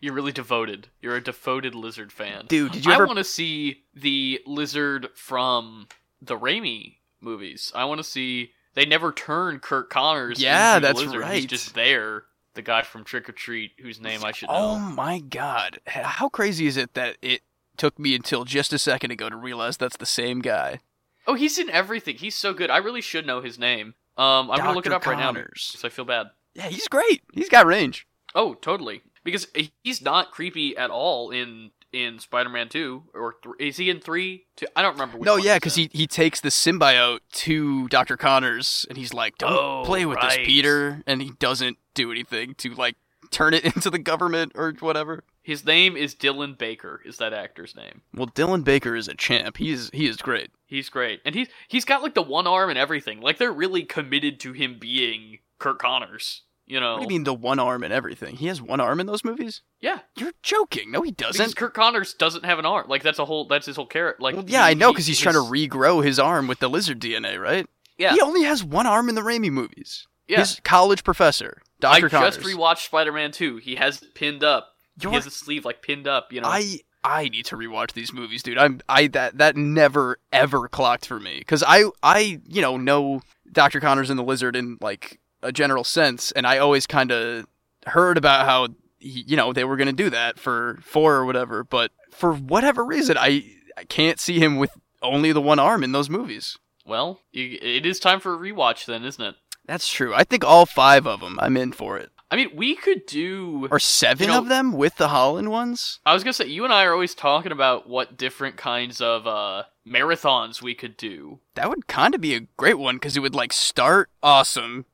you're 0.01 0.15
really 0.15 0.33
devoted 0.33 0.89
you're 1.01 1.17
a 1.17 1.23
devoted 1.23 1.75
lizard 1.75 2.13
fan 2.13 2.45
Dude, 2.47 2.73
did 2.73 2.85
you 2.85 2.93
Ever... 2.93 3.05
i 3.05 3.07
want 3.07 3.19
to 3.19 3.25
see 3.25 3.85
the 3.95 4.41
lizard 4.47 5.09
from 5.15 5.89
the 6.21 6.37
Raimi 6.37 6.97
movies 7.21 7.73
i 7.75 7.85
want 7.85 7.99
to 7.99 8.05
see 8.05 8.53
they 8.79 8.87
never 8.87 9.13
turn 9.13 9.59
Curt 9.59 9.91
Connors 9.91 10.41
Yeah, 10.41 10.79
that's 10.79 11.01
lizard. 11.01 11.21
right. 11.21 11.35
he's 11.35 11.47
just 11.47 11.75
there 11.75 12.23
the 12.55 12.63
guy 12.63 12.83
from 12.83 13.05
Trick 13.05 13.29
or 13.29 13.33
Treat 13.33 13.73
whose 13.81 14.01
name 14.01 14.25
I 14.25 14.33
should 14.33 14.49
know. 14.49 14.55
Oh 14.57 14.79
my 14.79 15.19
god. 15.19 15.79
How 15.87 16.29
crazy 16.29 16.67
is 16.67 16.77
it 16.77 16.95
that 16.95 17.17
it 17.23 17.43
took 17.77 17.99
me 17.99 18.15
until 18.15 18.45
just 18.45 18.73
a 18.73 18.79
second 18.79 19.11
ago 19.13 19.29
to 19.29 19.37
realize 19.37 19.77
that's 19.77 19.97
the 19.97 20.07
same 20.07 20.41
guy? 20.41 20.81
oh 21.27 21.35
he's 21.35 21.59
in 21.59 21.69
everything 21.71 22.17
he's 22.17 22.35
so 22.35 22.55
good 22.55 22.71
I 22.71 22.79
really 22.79 23.03
should 23.03 23.27
know 23.27 23.41
his 23.43 23.59
name 23.59 23.95
um 24.17 24.51
I'm 24.51 24.59
gonna 24.59 24.73
look 24.73 24.87
it 24.87 24.91
Dr. 24.91 24.97
up 24.97 25.07
right 25.07 25.19
now 25.19 25.27
Connors. 25.33 25.71
because 25.73 25.85
I 25.85 25.89
feel 25.91 26.05
bad 26.07 26.29
Yeah, 26.55 26.69
he's 26.69 26.89
great. 26.89 27.23
He's 27.35 27.49
got 27.51 27.67
range. 27.67 28.07
Oh, 28.35 28.55
totally. 28.55 29.03
Because 29.25 29.47
he's 29.83 30.01
not 30.01 30.31
creepy 30.33 30.77
at 30.77 30.91
all 30.91 31.31
in 31.31 31.71
in 31.93 32.19
Spider-Man 32.19 32.69
Two 32.69 33.05
or 33.15 33.35
th- 33.43 33.55
is 33.59 33.77
he 33.79 33.91
in 33.91 34.01
three? 34.01 34.47
Two? 34.57 34.67
I 34.77 34.83
don't 34.83 34.93
remember. 34.93 35.19
Which 35.19 35.27
no, 35.27 35.37
yeah, 35.37 35.57
because 35.57 35.75
he, 35.75 35.89
he 35.93 36.07
takes 36.07 36.41
the 36.41 36.49
symbiote 36.51 37.21
to 37.33 37.89
Dr. 37.89 38.17
Connors 38.17 38.85
and 38.89 38.99
he's 38.99 39.15
like, 39.15 39.39
don't 39.39 39.53
Oh, 39.53 39.83
play 39.85 40.05
with 40.07 40.17
right. 40.17 40.39
this, 40.39 40.47
Peter. 40.47 41.03
And 41.07 41.23
he 41.23 41.31
doesn't 41.39 41.79
do 41.95 42.11
anything 42.11 42.55
to, 42.59 42.75
like, 42.75 42.97
turn 43.31 43.55
it 43.55 43.65
into 43.77 43.91
the 43.91 43.99
government 43.99 44.53
or 44.55 44.73
whatever. 44.81 45.25
his 45.43 45.65
name 45.65 45.97
is 45.97 46.15
Dylan 46.15 46.57
Baker. 46.59 47.01
Is 47.05 47.17
that 47.19 47.33
actor's 47.33 47.75
name? 47.75 48.03
Well, 48.15 48.29
Dylan 48.29 48.65
Baker 48.65 48.95
is 48.95 49.09
a 49.09 49.15
champ. 49.15 49.57
He's 49.57 49.91
he 49.93 50.07
is 50.07 50.17
great. 50.19 50.51
He's 50.67 50.89
great, 50.91 51.21
and 51.25 51.35
he's 51.35 51.49
he's 51.69 51.85
got 51.87 52.03
like 52.03 52.15
the 52.15 52.21
one 52.23 52.47
arm 52.47 52.69
and 52.69 52.79
everything. 52.79 53.21
Like 53.21 53.39
they're 53.39 53.51
really 53.53 53.83
committed 53.85 54.39
to 54.41 54.53
him 54.53 54.77
being 54.79 55.39
Curt 55.59 55.79
Connors. 55.79 56.43
You 56.69 56.81
know? 56.81 56.93
What 56.99 57.09
do 57.09 57.15
you 57.15 57.19
mean 57.21 57.25
the 57.25 57.35
one 57.35 57.59
arm 57.59 57.83
and 57.83 57.93
everything? 57.93 58.37
He 58.37 58.47
has 58.47 58.61
one 58.61 58.79
arm 58.81 59.01
in 59.01 59.07
those 59.07 59.25
movies? 59.25 59.63
Yeah, 59.81 60.01
You're 60.17 60.33
joking. 60.43 60.91
No, 60.91 61.03
he 61.03 61.11
doesn't. 61.11 61.57
Curt 61.57 61.73
Connors 61.75 62.15
doesn't 62.15 62.45
have 62.45 62.59
an 62.59 62.67
arm. 62.67 62.87
Like 62.89 63.03
that's 63.03 63.19
a 63.19 63.25
whole 63.25 63.47
that's 63.47 63.67
his 63.67 63.77
whole 63.77 63.87
character. 63.87 64.23
Like 64.23 64.35
Well, 64.37 64.45
yeah, 64.47 64.65
I 64.65 64.75
know 64.75 64.93
because 64.93 65.07
he's 65.07 65.19
trying 65.19 65.35
to 65.35 65.41
regrow 65.41 66.05
his 66.05 66.19
arm 66.19 66.47
with 66.47 66.59
the 66.59 66.69
lizard 66.69 67.01
DNA, 67.01 67.41
right? 67.41 67.67
Yeah. 67.97 68.13
He 68.13 68.21
only 68.21 68.43
has 68.45 68.63
one 68.63 68.87
arm 68.87 69.09
in 69.09 69.15
the 69.15 69.23
Raimi 69.23 69.51
movies. 69.51 70.07
Yeah. 70.29 70.41
His 70.41 70.61
college 70.63 71.05
professor, 71.05 71.63
I 71.83 72.01
Dr. 72.01 72.11
Connors. 72.11 72.37
just 72.37 72.47
rewatched 72.47 72.85
Spider-Man 72.85 73.33
2. 73.33 73.57
He 73.57 73.77
has 73.77 74.03
it 74.03 74.15
pinned 74.15 74.45
up. 74.45 74.75
You're- 75.01 75.13
He 75.13 75.17
has 75.17 75.27
a 75.27 75.31
sleeve 75.31 75.65
like 75.65 75.81
pinned 75.83 76.07
up. 76.07 76.33
You 76.33 76.43
know. 76.43 76.49
I 76.49 76.81
I 77.03 77.29
need 77.29 77.47
to 77.47 77.57
rewatch 77.57 77.93
these 77.93 78.13
movies, 78.13 78.43
dude. 78.43 78.59
I'm 78.59 78.81
I 78.89 79.07
that 79.09 79.39
that 79.39 79.57
never 79.57 80.19
ever 80.33 80.69
clocked 80.69 81.07
for 81.07 81.19
me 81.19 81.39
because 81.39 81.65
I 81.67 81.85
I 82.03 82.41
you 82.47 82.61
know 82.61 82.77
know 82.77 83.23
Dr. 83.51 83.81
Connors 83.81 84.11
and 84.11 84.19
the 84.19 84.23
Lizard 84.25 84.55
in 84.57 84.77
like 84.81 85.19
a 85.43 85.53
general 85.53 85.85
sense, 85.85 86.33
and 86.33 86.47
I 86.47 86.59
always 86.59 86.87
kind 86.87 87.11
of 87.13 87.47
heard 87.87 88.17
about 88.19 88.47
how 88.47 88.69
you 89.01 89.37
know 89.37 89.53
they 89.53 89.65
were 89.65 89.77
gonna 89.77 89.93
do 89.93 90.11
that 90.11 90.39
for 90.39 90.79
four 90.83 91.15
or 91.17 91.25
whatever, 91.25 91.65
but 91.65 91.91
for 92.11 92.33
whatever 92.33 92.85
reason, 92.85 93.17
I 93.19 93.45
I 93.77 93.85
can't 93.85 94.19
see 94.19 94.39
him 94.41 94.57
with 94.57 94.71
only 95.03 95.33
the 95.33 95.41
one 95.41 95.59
arm 95.59 95.85
in 95.85 95.93
those 95.93 96.11
movies. 96.11 96.57
well, 96.85 97.21
you, 97.33 97.59
it 97.63 97.87
is 97.87 98.01
time 98.01 98.19
for 98.19 98.35
a 98.35 98.39
rewatch 98.39 98.87
then, 98.87 99.05
isn't 99.05 99.25
it? 99.25 99.35
That's 99.67 99.89
true. 99.93 100.15
I 100.15 100.25
think 100.25 100.45
all 100.45 100.65
five 100.67 101.07
of 101.07 101.21
them. 101.21 101.39
I'm 101.41 101.57
in 101.57 101.73
for 101.73 101.99
it. 101.99 102.11
I 102.31 102.37
mean, 102.37 102.51
we 102.57 102.75
could 102.75 103.07
do. 103.07 103.69
Or 103.71 103.79
seven 103.79 104.27
You 104.27 104.33
know- 104.33 104.39
of 104.39 104.49
them 104.49 104.73
with 104.73 104.97
the 104.97 105.09
Holland 105.09 105.51
ones. 105.51 106.01
I 106.05 106.13
was 106.15 106.25
gonna 106.25 106.33
say 106.33 106.47
you 106.47 106.65
and 106.65 106.73
I 106.73 106.85
are 106.85 106.93
always 106.93 107.15
talking 107.15 107.53
about 107.53 107.89
what 107.89 108.17
different 108.19 108.57
kinds 108.57 109.01
of 109.01 109.27
uh 109.27 109.65
marathons 109.87 110.61
we 110.63 110.75
could 110.75 110.97
do. 110.97 111.41
That 111.55 111.69
would 111.71 111.87
kind 111.87 112.15
of 112.15 112.21
be 112.21 112.35
a 112.35 112.41
great 112.57 112.79
one 112.79 112.97
because 112.97 113.17
it 113.17 113.21
would 113.21 113.35
like 113.35 113.53
start 113.53 114.11
awesome, 114.23 114.85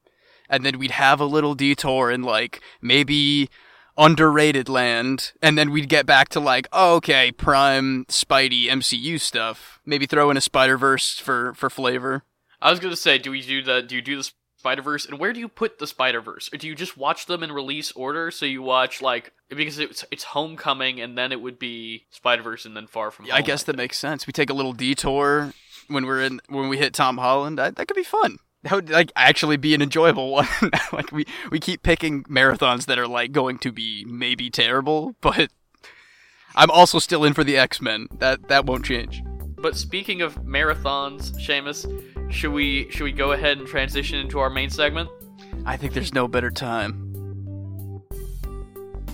and 0.48 0.64
then 0.64 0.78
we'd 0.78 0.92
have 0.92 1.20
a 1.20 1.24
little 1.24 1.54
detour 1.54 2.10
in 2.10 2.22
like 2.22 2.60
maybe 2.80 3.48
underrated 3.96 4.68
land, 4.68 5.32
and 5.40 5.56
then 5.56 5.70
we'd 5.70 5.88
get 5.88 6.06
back 6.06 6.28
to 6.30 6.40
like 6.40 6.66
oh, 6.72 6.96
okay, 6.96 7.32
prime 7.32 8.04
Spidey 8.06 8.66
MCU 8.66 9.20
stuff. 9.20 9.80
Maybe 9.84 10.06
throw 10.06 10.30
in 10.30 10.36
a 10.36 10.40
Spider 10.40 10.76
Verse 10.76 11.18
for 11.18 11.54
for 11.54 11.70
flavor. 11.70 12.24
I 12.60 12.70
was 12.70 12.80
gonna 12.80 12.96
say, 12.96 13.18
do 13.18 13.30
we 13.30 13.42
do 13.42 13.62
the 13.62 13.82
do 13.82 13.96
you 13.96 14.02
do 14.02 14.16
the 14.16 14.30
Spider 14.64 14.80
Verse, 14.80 15.04
and 15.04 15.18
where 15.18 15.34
do 15.34 15.40
you 15.40 15.48
put 15.48 15.78
the 15.78 15.86
Spider 15.86 16.22
Verse, 16.22 16.48
or 16.50 16.56
do 16.56 16.66
you 16.66 16.74
just 16.74 16.96
watch 16.96 17.26
them 17.26 17.42
in 17.42 17.52
release 17.52 17.92
order? 17.92 18.30
So 18.30 18.46
you 18.46 18.62
watch 18.62 19.02
like 19.02 19.32
because 19.50 19.78
it's 19.78 20.06
it's 20.10 20.24
Homecoming, 20.24 21.02
and 21.02 21.18
then 21.18 21.32
it 21.32 21.40
would 21.42 21.58
be 21.58 22.06
Spider 22.10 22.42
Verse, 22.42 22.64
and 22.64 22.74
then 22.74 22.86
Far 22.86 23.10
From 23.10 23.26
I 23.26 23.28
Home. 23.28 23.38
I 23.38 23.42
guess 23.42 23.62
that 23.64 23.76
makes 23.76 23.98
sense. 23.98 24.26
We 24.26 24.32
take 24.32 24.48
a 24.48 24.54
little 24.54 24.72
detour 24.72 25.52
when 25.88 26.06
we're 26.06 26.22
in 26.22 26.40
when 26.48 26.70
we 26.70 26.78
hit 26.78 26.94
Tom 26.94 27.18
Holland. 27.18 27.60
I, 27.60 27.70
that 27.70 27.86
could 27.86 27.94
be 27.94 28.04
fun. 28.04 28.38
That 28.64 28.72
would 28.72 28.90
like 28.90 29.12
actually 29.14 29.58
be 29.58 29.74
an 29.74 29.82
enjoyable 29.82 30.30
one. 30.30 30.48
like 30.92 31.12
we 31.12 31.26
we 31.50 31.60
keep 31.60 31.82
picking 31.82 32.24
marathons 32.24 32.86
that 32.86 32.98
are 32.98 33.06
like 33.06 33.30
going 33.30 33.58
to 33.58 33.70
be 33.70 34.06
maybe 34.08 34.48
terrible, 34.48 35.14
but 35.20 35.50
I'm 36.56 36.70
also 36.70 36.98
still 36.98 37.24
in 37.24 37.34
for 37.34 37.44
the 37.44 37.58
X 37.58 37.82
Men. 37.82 38.08
That 38.18 38.48
that 38.48 38.64
won't 38.64 38.86
change. 38.86 39.22
But 39.56 39.76
speaking 39.76 40.22
of 40.22 40.36
marathons, 40.44 41.32
Seamus, 41.46 41.84
should 42.32 42.52
we 42.52 42.90
should 42.90 43.04
we 43.04 43.12
go 43.12 43.32
ahead 43.32 43.58
and 43.58 43.66
transition 43.66 44.18
into 44.18 44.38
our 44.38 44.48
main 44.48 44.70
segment? 44.70 45.10
I 45.66 45.76
think 45.76 45.92
there's 45.92 46.14
no 46.14 46.26
better 46.26 46.50
time. 46.50 47.04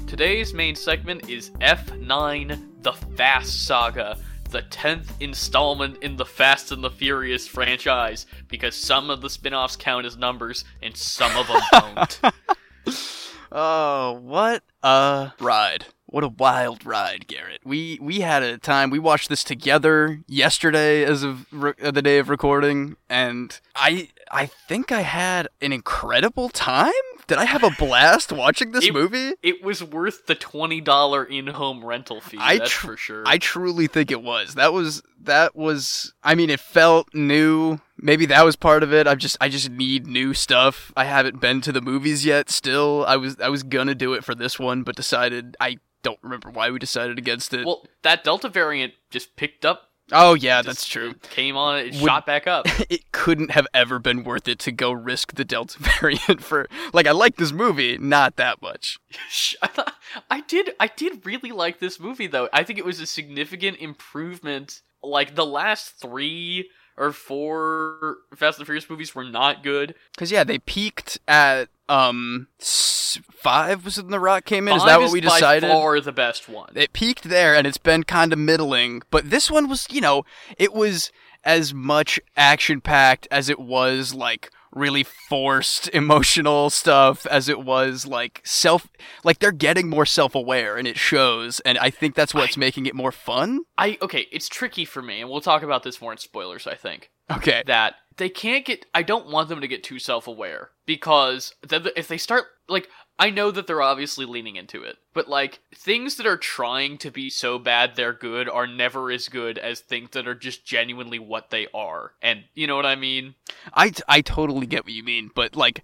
Today's 0.07 0.55
main 0.55 0.75
segment 0.75 1.29
is 1.29 1.51
F9 1.61 2.83
The 2.83 2.93
Fast 2.93 3.67
Saga, 3.67 4.17
the 4.51 4.63
10th 4.63 5.09
installment 5.21 6.03
in 6.03 6.17
the 6.17 6.25
Fast 6.25 6.71
and 6.73 6.85
the 6.85 6.91
Furious 6.91 7.47
franchise, 7.47 8.27
because 8.49 8.75
some 8.75 9.11
of 9.11 9.21
the 9.21 9.31
spin 9.31 9.55
offs 9.55 9.77
count 9.77 10.07
as 10.07 10.17
numbers 10.17 10.65
and 10.83 10.97
some 10.97 11.37
of 11.37 11.47
them 11.49 11.61
don't. 11.73 12.21
Oh, 13.53 14.13
what 14.23 14.63
a 14.83 15.33
ride. 15.41 15.87
What 16.07 16.23
a 16.25 16.29
wild 16.29 16.85
ride, 16.87 17.27
Garrett. 17.27 17.61
We 17.65 17.99
we 18.01 18.21
had 18.21 18.43
a 18.43 18.59
time. 18.59 18.91
We 18.91 18.99
watched 18.99 19.29
this 19.29 19.43
together 19.45 20.21
yesterday 20.27 21.05
as 21.05 21.23
of 21.23 21.53
re- 21.53 21.73
uh, 21.83 21.91
the 21.91 22.03
day 22.03 22.19
of 22.19 22.29
recording 22.29 22.97
and 23.09 23.59
I 23.75 24.11
I 24.31 24.47
think 24.47 24.93
I 24.93 25.01
had 25.03 25.49
an 25.61 25.73
incredible 25.73 26.49
time. 26.49 26.93
Did 27.31 27.39
I 27.39 27.45
have 27.47 27.63
a 27.65 27.71
blast 27.71 28.33
watching 28.33 28.73
this 28.73 28.85
It- 28.87 28.93
movie? 28.93 29.33
it 29.43 29.63
was 29.63 29.83
worth 29.83 30.27
the 30.27 30.35
$20 30.37 31.25
in 31.31 31.47
home 31.47 31.85
rental 31.85 32.21
fee, 32.21 32.39
I 32.41 32.59
that's 32.59 32.71
tr- 32.71 32.87
for 32.89 32.97
sure. 32.97 33.23
I 33.27 33.39
truly 33.39 33.87
think 33.87 34.11
it 34.11 34.21
was. 34.23 34.55
That 34.55 34.73
was 34.73 35.03
that 35.23 35.55
was 35.57 36.13
I 36.23 36.35
mean 36.35 36.51
it 36.51 36.61
felt 36.61 37.09
new. 37.15 37.79
Maybe 37.97 38.27
that 38.27 38.45
was 38.45 38.57
part 38.57 38.83
of 38.83 38.93
it. 38.93 39.07
I 39.07 39.15
just 39.15 39.37
I 39.41 39.49
just 39.49 39.71
need 39.71 40.07
new 40.07 40.35
stuff. 40.35 40.93
I 40.97 41.05
haven't 41.05 41.41
been 41.41 41.61
to 41.63 41.73
the 41.73 41.81
movies 41.81 42.25
yet 42.25 42.51
still. 42.51 43.05
I 43.07 43.17
was 43.17 43.37
I 43.41 43.49
was 43.49 43.63
gonna 43.63 43.95
do 43.95 44.15
it 44.15 44.25
for 44.25 44.35
this 44.35 44.59
one 44.59 44.83
but 44.83 44.97
decided 44.97 45.57
I 45.61 45.79
don't 46.03 46.19
remember 46.23 46.51
why 46.51 46.71
we 46.71 46.79
decided 46.79 47.19
against 47.19 47.53
it. 47.53 47.67
well, 47.67 47.87
that 48.03 48.25
Delta 48.25 48.49
variant 48.49 48.95
just 49.11 49.37
picked 49.37 49.65
up. 49.67 49.90
Oh 50.13 50.35
yeah, 50.35 50.63
that's 50.63 50.87
true. 50.87 51.15
came 51.31 51.57
on, 51.57 51.79
it 51.79 51.85
Would- 51.95 51.95
shot 51.97 52.27
back 52.27 52.47
up. 52.47 52.67
It 52.91 53.13
couldn't 53.13 53.51
have 53.53 53.67
ever 53.75 53.99
been 53.99 54.25
worth 54.25 54.49
it 54.49 54.59
to 54.61 54.73
go 54.73 54.91
risk 54.93 55.35
the 55.35 55.45
Delta 55.45 55.79
variant 56.01 56.43
for 56.43 56.69
like 56.93 57.07
I 57.07 57.13
like 57.13 57.37
this 57.37 57.53
movie, 57.53 57.99
not 57.99 58.37
that 58.37 58.61
much. 58.63 58.99
Sh- 59.29 59.55
I 59.63 59.67
thought- 59.69 59.95
I 60.31 60.41
did 60.41 60.71
I 60.81 60.89
did 60.89 61.25
really 61.25 61.53
like 61.53 61.79
this 61.79 62.01
movie 62.01 62.27
though. 62.27 62.49
I 62.53 62.65
think 62.65 62.79
it 62.79 62.85
was 62.85 63.01
a 63.01 63.07
significant 63.07 63.79
improvement. 63.79 64.83
Like 65.03 65.35
the 65.35 65.47
last 65.47 66.01
3 66.03 66.69
or 67.01 67.13
4 67.13 68.19
Fast 68.37 68.59
and 68.59 68.67
Furious 68.67 68.89
movies 68.91 69.15
were 69.15 69.25
not 69.25 69.63
good. 69.65 69.95
Cuz 70.17 70.31
yeah, 70.31 70.45
they 70.45 70.59
peaked 70.59 71.19
at 71.27 71.69
um 71.89 72.47
5 72.61 73.85
was 73.85 73.97
when 73.97 74.11
The 74.11 74.21
Rock 74.21 74.45
came 74.45 74.69
in. 74.69 74.77
Is 74.77 74.85
that 74.85 75.01
what 75.01 75.11
we 75.11 75.21
by 75.21 75.35
decided? 75.41 75.69
far 75.71 76.01
the 76.01 76.13
best 76.13 76.49
one. 76.49 76.71
it 76.75 76.93
peaked 76.93 77.25
there 77.25 77.55
and 77.57 77.67
it's 77.67 77.79
been 77.79 78.05
kind 78.05 78.33
of 78.33 78.39
middling 78.39 79.03
but 79.11 79.31
this 79.31 79.51
one 79.51 79.69
was 79.69 79.87
you 79.91 80.01
know 80.01 80.25
it 80.59 80.73
was 80.73 81.11
as 81.43 81.73
much 81.73 82.21
action 82.37 82.81
packed 82.81 83.27
as 83.31 83.49
it 83.49 83.59
was 83.59 84.15
like 84.15 84.51
really 84.73 85.03
forced 85.03 85.89
emotional 85.93 86.71
stuff 86.71 87.27
as 87.27 87.49
it 87.49 87.61
was 87.61 88.07
like 88.07 88.41
self 88.45 88.89
like 89.25 89.39
they're 89.39 89.53
getting 89.53 89.89
more 89.89 90.07
self-aware 90.07 90.77
and 90.77 90.87
it 90.87 90.97
shows 90.97 91.61
and 91.61 91.79
i 91.79 91.91
think 91.91 92.15
that's 92.15 92.35
what's 92.35 92.57
making 92.57 92.87
it 92.87 92.95
more 92.95 93.13
fun 93.13 93.61
I 93.81 93.97
okay, 94.03 94.27
it's 94.31 94.49
tricky 94.49 94.85
for 94.85 95.01
me, 95.01 95.23
and 95.23 95.31
we'll 95.31 95.41
talk 95.41 95.63
about 95.63 95.83
this 95.83 96.03
more 96.03 96.13
in 96.13 96.19
spoilers. 96.19 96.67
I 96.67 96.75
think 96.75 97.11
okay 97.31 97.63
that 97.67 97.95
they 98.19 98.29
can't 98.29 98.65
get. 98.67 98.85
I 98.95 99.03
don't 99.03 99.31
want 99.31 99.49
them 99.49 99.63
to 99.63 99.69
get 99.69 99.83
too 99.83 99.99
self-aware 99.99 100.71
because 100.85 101.55
if 101.71 102.09
they 102.09 102.19
start 102.19 102.45
like, 102.69 102.89
I 103.19 103.31
know 103.31 103.51
that 103.51 103.67
they're 103.67 103.83
obviously 103.83 104.25
leaning 104.25 104.57
into 104.57 104.83
it, 104.83 104.97
but 105.13 105.29
like 105.29 105.61
things 105.75 106.17
that 106.17 106.27
are 106.27 106.39
trying 106.39 106.97
to 106.99 107.11
be 107.11 107.29
so 107.29 107.59
bad 107.59 107.95
they're 107.95 108.15
good 108.15 108.49
are 108.49 108.67
never 108.67 109.11
as 109.11 109.29
good 109.29 109.59
as 109.59 109.81
things 109.81 110.11
that 110.11 110.27
are 110.27 110.35
just 110.35 110.65
genuinely 110.65 111.19
what 111.19 111.51
they 111.51 111.67
are, 111.75 112.13
and 112.23 112.45
you 112.55 112.67
know 112.67 112.77
what 112.77 112.87
I 112.87 112.97
mean. 112.97 113.35
I, 113.75 113.93
I 114.09 114.21
totally 114.23 114.67
get 114.67 114.85
what 114.85 114.95
you 114.95 115.05
mean 115.05 115.31
but 115.35 115.57
like 115.57 115.83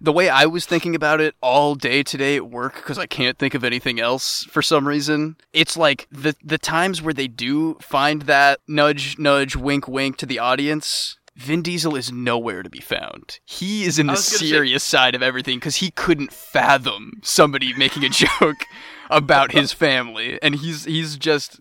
the 0.00 0.12
way 0.12 0.28
I 0.28 0.46
was 0.46 0.64
thinking 0.64 0.94
about 0.94 1.20
it 1.20 1.34
all 1.40 1.74
day 1.74 2.02
today 2.02 2.36
at 2.36 2.48
work 2.48 2.76
because 2.76 2.98
I 2.98 3.06
can't 3.06 3.38
think 3.38 3.54
of 3.54 3.64
anything 3.64 3.98
else 3.98 4.44
for 4.44 4.62
some 4.62 4.86
reason. 4.86 5.36
It's 5.52 5.76
like 5.76 6.06
the 6.10 6.36
the 6.42 6.58
times 6.58 7.02
where 7.02 7.14
they 7.14 7.26
do 7.26 7.74
find 7.80 8.22
that 8.22 8.60
nudge 8.68 9.18
nudge 9.18 9.56
wink 9.56 9.88
wink 9.88 10.16
to 10.18 10.26
the 10.26 10.38
audience. 10.38 11.18
Vin 11.38 11.62
Diesel 11.62 11.94
is 11.94 12.10
nowhere 12.10 12.62
to 12.64 12.68
be 12.68 12.80
found. 12.80 13.38
He 13.44 13.84
is 13.84 13.98
in 13.98 14.06
the 14.08 14.14
gonna 14.14 14.22
say- 14.22 14.46
serious 14.46 14.82
side 14.82 15.14
of 15.14 15.22
everything 15.22 15.58
because 15.58 15.76
he 15.76 15.92
couldn't 15.92 16.32
fathom 16.32 17.20
somebody 17.22 17.72
making 17.74 18.04
a 18.04 18.08
joke 18.40 18.64
about 19.08 19.52
his 19.52 19.72
family, 19.72 20.38
and 20.42 20.56
he's 20.56 20.84
he's 20.84 21.16
just 21.16 21.60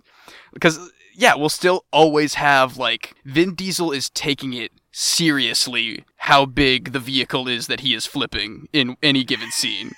because 0.52 0.80
yeah, 1.16 1.36
we'll 1.36 1.50
still 1.50 1.86
always 1.92 2.34
have 2.36 2.78
like 2.78 3.14
Vin 3.24 3.54
Diesel 3.54 3.92
is 3.92 4.10
taking 4.10 4.54
it 4.54 4.72
seriously 4.92 6.04
how 6.18 6.46
big 6.46 6.92
the 6.92 7.00
vehicle 7.00 7.48
is 7.48 7.68
that 7.68 7.82
he 7.82 7.94
is 7.94 8.06
flipping 8.08 8.68
in 8.74 8.98
any 9.04 9.24
given 9.24 9.52
scene. 9.52 9.92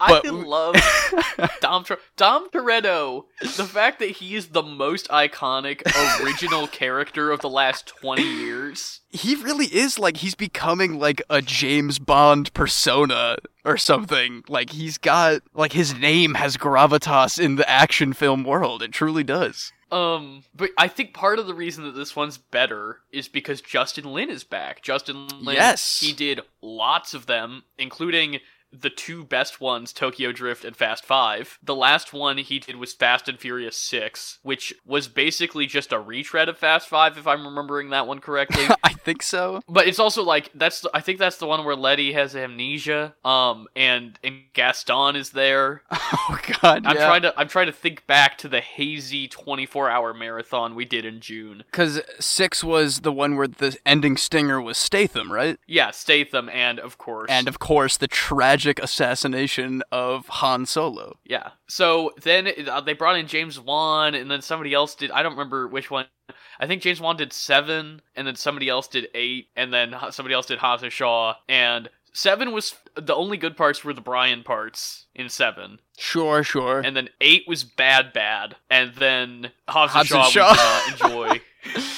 I 0.00 0.20
love 0.28 0.76
Dom 1.60 1.84
Tor- 1.84 1.98
Dom 2.16 2.50
Toretto. 2.50 3.24
The 3.40 3.64
fact 3.64 3.98
that 3.98 4.10
he 4.10 4.34
is 4.36 4.48
the 4.48 4.62
most 4.62 5.08
iconic 5.08 5.82
original 6.22 6.66
character 6.68 7.30
of 7.30 7.40
the 7.40 7.48
last 7.50 7.86
twenty 7.86 8.22
years. 8.22 9.00
He 9.10 9.34
really 9.36 9.66
is 9.66 9.98
like 9.98 10.18
he's 10.18 10.34
becoming 10.34 10.98
like 10.98 11.22
a 11.30 11.40
James 11.42 11.98
Bond 11.98 12.52
persona 12.54 13.36
or 13.64 13.76
something. 13.76 14.44
Like 14.48 14.70
he's 14.70 14.98
got 14.98 15.42
like 15.54 15.72
his 15.72 15.94
name 15.94 16.34
has 16.34 16.56
gravitas 16.56 17.38
in 17.42 17.56
the 17.56 17.68
action 17.68 18.12
film 18.12 18.44
world. 18.44 18.82
It 18.82 18.92
truly 18.92 19.24
does. 19.24 19.72
Um, 19.90 20.44
but 20.54 20.68
I 20.76 20.86
think 20.86 21.14
part 21.14 21.38
of 21.38 21.46
the 21.46 21.54
reason 21.54 21.84
that 21.84 21.92
this 21.94 22.14
one's 22.14 22.36
better 22.36 23.00
is 23.10 23.26
because 23.26 23.62
Justin 23.62 24.04
Lin 24.12 24.28
is 24.28 24.44
back. 24.44 24.82
Justin 24.82 25.26
Lin, 25.40 25.56
Yes. 25.56 26.00
he 26.00 26.12
did 26.12 26.40
lots 26.60 27.14
of 27.14 27.24
them, 27.24 27.62
including 27.78 28.40
the 28.72 28.90
two 28.90 29.24
best 29.24 29.60
ones, 29.60 29.92
Tokyo 29.92 30.30
Drift 30.32 30.64
and 30.64 30.76
Fast 30.76 31.04
5. 31.04 31.58
The 31.62 31.74
last 31.74 32.12
one 32.12 32.38
he 32.38 32.58
did 32.58 32.76
was 32.76 32.92
Fast 32.92 33.28
and 33.28 33.38
Furious 33.38 33.76
6, 33.76 34.40
which 34.42 34.74
was 34.84 35.08
basically 35.08 35.66
just 35.66 35.92
a 35.92 35.98
retread 35.98 36.48
of 36.48 36.58
Fast 36.58 36.88
5 36.88 37.16
if 37.18 37.26
I'm 37.26 37.46
remembering 37.46 37.90
that 37.90 38.06
one 38.06 38.18
correctly. 38.18 38.64
I 38.84 38.92
think 38.92 39.22
so. 39.22 39.62
but 39.68 39.86
it's 39.86 39.98
also 39.98 40.22
like 40.22 40.50
that's 40.54 40.84
I 40.92 41.00
think 41.00 41.18
that's 41.18 41.38
the 41.38 41.46
one 41.46 41.64
where 41.64 41.76
Letty 41.76 42.12
has 42.12 42.36
amnesia 42.36 43.14
um 43.24 43.66
and 43.74 44.18
and 44.22 44.42
Gaston 44.52 45.16
is 45.16 45.30
there. 45.30 45.82
Oh 46.30 46.38
god, 46.62 46.84
I'm 46.86 46.96
yeah. 46.96 47.06
trying 47.06 47.22
to 47.22 47.38
I'm 47.38 47.48
trying 47.48 47.66
to 47.66 47.72
think 47.72 48.06
back 48.06 48.38
to 48.38 48.48
the 48.48 48.60
hazy 48.60 49.28
24-hour 49.28 50.12
marathon 50.14 50.74
we 50.74 50.84
did 50.84 51.04
in 51.04 51.20
June. 51.20 51.64
Cuz 51.72 52.00
6 52.18 52.64
was 52.64 53.00
the 53.00 53.12
one 53.12 53.36
where 53.36 53.46
the 53.48 53.76
ending 53.86 54.16
stinger 54.16 54.60
was 54.60 54.76
Statham, 54.76 55.32
right? 55.32 55.58
Yeah, 55.66 55.90
Statham 55.90 56.48
and 56.50 56.78
of 56.80 56.98
course 56.98 57.30
And 57.30 57.46
of 57.48 57.58
course 57.58 57.96
the 57.96 58.08
tragic 58.08 58.57
assassination 58.66 59.82
of 59.92 60.26
Han 60.28 60.66
Solo. 60.66 61.18
Yeah. 61.24 61.50
So 61.68 62.12
then 62.22 62.48
uh, 62.68 62.80
they 62.80 62.92
brought 62.92 63.16
in 63.18 63.26
James 63.26 63.58
Wan, 63.58 64.14
and 64.14 64.30
then 64.30 64.42
somebody 64.42 64.74
else 64.74 64.94
did. 64.94 65.10
I 65.10 65.22
don't 65.22 65.32
remember 65.32 65.68
which 65.68 65.90
one. 65.90 66.06
I 66.60 66.66
think 66.66 66.82
James 66.82 67.00
Wan 67.00 67.16
did 67.16 67.32
seven, 67.32 68.02
and 68.16 68.26
then 68.26 68.34
somebody 68.36 68.68
else 68.68 68.88
did 68.88 69.08
eight, 69.14 69.48
and 69.56 69.72
then 69.72 69.94
somebody 70.10 70.34
else 70.34 70.46
did 70.46 70.58
Hobbs 70.58 70.82
and 70.82 70.92
Shaw. 70.92 71.34
And 71.48 71.88
seven 72.12 72.52
was 72.52 72.74
the 72.96 73.14
only 73.14 73.36
good 73.36 73.56
parts 73.56 73.84
were 73.84 73.92
the 73.94 74.00
Brian 74.00 74.42
parts 74.42 75.06
in 75.14 75.28
seven, 75.28 75.80
Sure, 75.96 76.42
sure. 76.42 76.80
and 76.80 76.96
then 76.96 77.08
eight 77.20 77.44
was 77.46 77.62
bad, 77.64 78.12
bad, 78.12 78.56
and 78.68 78.94
then 78.96 79.52
Hobbs, 79.68 79.92
Hobbs 79.92 80.10
and 80.10 80.20
and 80.22 80.32
Shaw, 80.32 80.52
Shaw. 80.54 80.80
we 80.84 80.90
did 80.90 81.00
not 81.04 81.32
enjoy. 81.34 81.40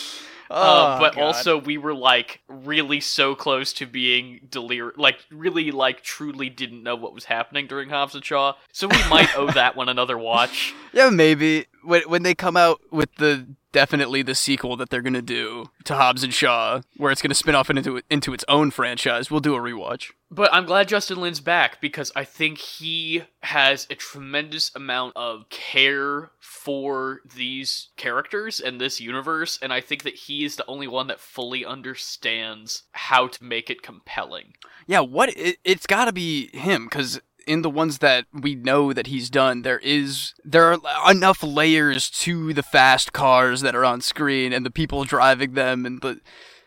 Oh, 0.51 0.57
Uh, 0.57 0.99
but 0.99 1.15
God. 1.15 1.23
also 1.23 1.59
we 1.59 1.79
were 1.79 1.95
like 1.95 2.41
really 2.49 3.01
so 3.01 3.35
close 3.37 3.73
to 3.75 3.87
being 3.87 4.41
delir 4.49 4.91
like 4.97 5.19
really 5.31 5.71
like 5.71 6.03
truly 6.03 6.51
didn't 6.51 6.83
know 6.83 6.97
what 6.97 7.15
was 7.15 7.27
happening 7.27 7.67
during 7.69 7.89
Hobbs 7.91 8.15
and 8.17 8.25
Shaw. 8.25 8.55
So 8.73 8.89
we 8.89 8.99
might 9.09 9.35
owe 9.37 9.51
that 9.53 9.77
one 9.77 9.89
another 9.89 10.19
watch. 10.19 10.75
Yeah, 10.93 11.09
maybe 11.11 11.67
when 11.85 12.03
when 12.09 12.25
they 12.25 12.35
come 12.35 12.57
out 12.57 12.81
with 12.91 13.15
the 13.15 13.47
definitely 13.73 14.23
the 14.23 14.35
sequel 14.35 14.77
that 14.77 14.91
they're 14.91 15.03
gonna 15.03 15.23
do 15.23 15.71
to 15.85 15.95
Hobbs 15.95 16.23
and 16.23 16.33
Shaw, 16.33 16.83
where 16.97 17.13
it's 17.13 17.23
gonna 17.23 17.35
spin 17.35 17.55
off 17.55 17.71
into 17.71 18.01
into 18.11 18.33
its 18.33 18.45
own 18.49 18.71
franchise, 18.71 19.31
we'll 19.31 19.41
do 19.41 19.55
a 19.55 19.61
rewatch. 19.61 20.11
But 20.33 20.55
I'm 20.55 20.65
glad 20.65 20.87
Justin 20.87 21.21
Lin's 21.21 21.41
back 21.41 21.81
because 21.81 22.13
I 22.15 22.25
think 22.25 22.59
he 22.59 23.25
has 23.43 23.89
a 23.91 23.97
tremendous 23.97 24.71
amount 24.77 25.17
of 25.17 25.49
care 25.49 26.31
for 26.39 27.21
these 27.35 27.89
characters 27.97 28.61
and 28.61 28.81
this 28.81 29.01
universe, 29.01 29.59
and 29.61 29.73
I 29.73 29.81
think 29.81 30.05
that 30.05 30.15
he 30.15 30.45
is 30.45 30.55
the 30.55 30.67
only 30.67 30.87
one 30.87 31.09
that 31.09 31.19
fully 31.19 31.65
understands 31.65 32.85
how 32.93 33.27
to 33.27 33.43
make 33.45 33.71
it 33.71 33.83
compelling. 33.83 34.55
Yeah, 34.87 35.01
what 35.01 35.37
it, 35.37 35.59
it's 35.65 35.87
got 35.87 36.05
to 36.05 36.13
be 36.13 36.49
him 36.57 36.85
because 36.85 37.21
in 37.47 37.63
the 37.63 37.71
ones 37.71 37.99
that 37.99 38.27
we 38.33 38.55
know 38.55 38.93
that 38.93 39.09
he's 39.09 39.31
done, 39.31 39.63
there 39.63 39.79
is 39.81 40.35
there 40.45 40.73
are 40.73 41.11
enough 41.11 41.43
layers 41.43 42.11
to 42.11 42.53
the 42.53 42.63
fast 42.63 43.13
cars 43.13 43.61
that 43.61 43.75
are 43.75 43.85
on 43.85 44.01
screen 44.01 44.53
and 44.53 44.65
the 44.65 44.71
people 44.71 45.05
driving 45.05 45.55
them 45.55 45.87
and 45.87 46.01
the. 46.01 46.21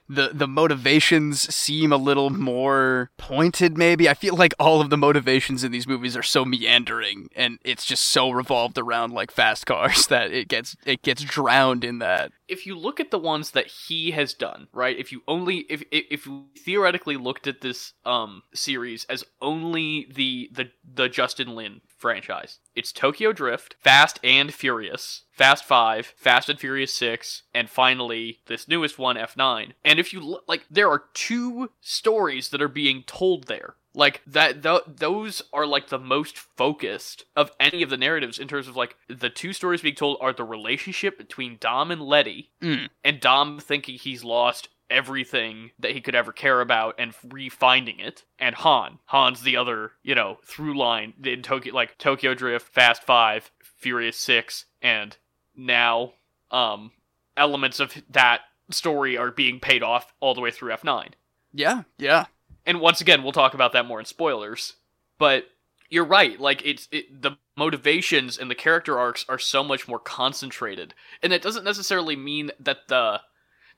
The, 0.09 0.31
the 0.33 0.47
motivations 0.47 1.53
seem 1.53 1.91
a 1.91 1.97
little 1.97 2.29
more 2.29 3.09
pointed 3.17 3.77
maybe 3.77 4.09
i 4.09 4.13
feel 4.13 4.35
like 4.35 4.53
all 4.59 4.81
of 4.81 4.89
the 4.89 4.97
motivations 4.97 5.63
in 5.63 5.71
these 5.71 5.87
movies 5.87 6.17
are 6.17 6.23
so 6.23 6.43
meandering 6.43 7.29
and 7.35 7.57
it's 7.63 7.85
just 7.85 8.03
so 8.03 8.29
revolved 8.29 8.77
around 8.77 9.13
like 9.13 9.31
fast 9.31 9.65
cars 9.65 10.05
that 10.13 10.31
it 10.31 10.47
gets 10.47 10.75
it 10.85 11.01
gets 11.01 11.23
drowned 11.23 11.83
in 11.83 11.99
that 11.99 12.31
if 12.53 12.67
you 12.67 12.77
look 12.77 12.99
at 12.99 13.09
the 13.09 13.17
ones 13.17 13.51
that 13.51 13.67
he 13.67 14.11
has 14.11 14.33
done, 14.33 14.67
right? 14.71 14.97
If 14.97 15.11
you 15.11 15.23
only 15.27 15.65
if 15.69 15.83
if, 15.91 16.27
theoretically 16.63 17.17
looked 17.17 17.47
at 17.47 17.61
this 17.61 17.93
um 18.05 18.43
series 18.53 19.05
as 19.05 19.23
only 19.41 20.07
the 20.13 20.49
the 20.53 20.69
the 20.83 21.09
Justin 21.09 21.55
Lin 21.55 21.81
franchise, 21.97 22.59
it's 22.75 22.91
Tokyo 22.91 23.33
Drift, 23.33 23.75
Fast 23.79 24.19
and 24.23 24.53
Furious, 24.53 25.22
Fast 25.33 25.65
5, 25.65 26.13
Fast 26.15 26.47
and 26.49 26.59
Furious 26.59 26.93
6, 26.93 27.43
and 27.55 27.69
finally 27.69 28.39
this 28.45 28.67
newest 28.67 28.99
one 28.99 29.15
F9. 29.15 29.71
And 29.83 29.99
if 29.99 30.13
you 30.13 30.19
look 30.19 30.43
like 30.47 30.65
there 30.69 30.89
are 30.89 31.05
two 31.13 31.71
stories 31.81 32.49
that 32.49 32.61
are 32.61 32.67
being 32.67 33.03
told 33.07 33.45
there. 33.47 33.75
Like 33.95 34.21
that 34.25 34.63
th- 34.63 34.81
those 34.87 35.41
are 35.51 35.65
like 35.67 35.89
the 35.89 35.99
most 35.99 36.37
focused 36.37 37.25
of 37.35 37.51
any 37.59 37.83
of 37.83 37.89
the 37.91 37.97
narratives 37.97 38.39
in 38.39 38.47
terms 38.47 38.67
of 38.67 38.75
like 38.75 38.95
the 39.07 39.29
two 39.29 39.53
stories 39.53 39.81
being 39.81 39.93
told 39.95 40.17
are 40.19 40.33
the 40.33 40.43
relationship 40.43 41.17
between 41.17 41.57
Dom 41.59 41.91
and 41.91 42.01
Letty 42.01 42.49
Mm. 42.61 42.89
and 43.03 43.19
Dom 43.19 43.59
thinking 43.59 43.97
he's 43.99 44.23
lost 44.23 44.69
everything 44.89 45.71
that 45.79 45.91
he 45.91 46.01
could 46.01 46.15
ever 46.15 46.31
care 46.31 46.59
about 46.61 46.95
and 46.99 47.13
refinding 47.27 47.99
it 47.99 48.23
and 48.39 48.55
Han 48.55 48.99
Han's 49.07 49.41
the 49.43 49.57
other 49.57 49.91
you 50.03 50.13
know 50.15 50.37
through 50.43 50.77
line 50.77 51.13
in 51.23 51.41
Tokyo 51.43 51.73
like 51.73 51.97
Tokyo 51.97 52.33
Drift 52.33 52.67
Fast 52.73 53.03
5 53.03 53.51
Furious 53.77 54.17
6 54.17 54.65
and 54.81 55.17
now 55.55 56.13
um 56.51 56.91
elements 57.37 57.79
of 57.79 57.93
that 58.09 58.41
story 58.69 59.17
are 59.17 59.31
being 59.31 59.59
paid 59.59 59.83
off 59.83 60.13
all 60.19 60.33
the 60.33 60.41
way 60.41 60.51
through 60.51 60.71
F9 60.71 61.09
yeah 61.53 61.83
yeah. 61.97 62.25
And 62.65 62.79
once 62.79 63.01
again 63.01 63.23
we'll 63.23 63.31
talk 63.31 63.53
about 63.53 63.73
that 63.73 63.85
more 63.85 63.99
in 63.99 64.05
spoilers 64.05 64.73
but 65.17 65.45
you're 65.89 66.05
right 66.05 66.39
like 66.39 66.65
it's 66.65 66.87
it, 66.91 67.21
the 67.21 67.37
motivations 67.55 68.37
and 68.37 68.49
the 68.49 68.55
character 68.55 68.97
arcs 68.97 69.25
are 69.29 69.37
so 69.37 69.63
much 69.63 69.87
more 69.87 69.99
concentrated. 69.99 70.93
And 71.21 71.31
that 71.31 71.41
doesn't 71.43 71.63
necessarily 71.63 72.15
mean 72.15 72.51
that 72.59 72.87
the 72.87 73.21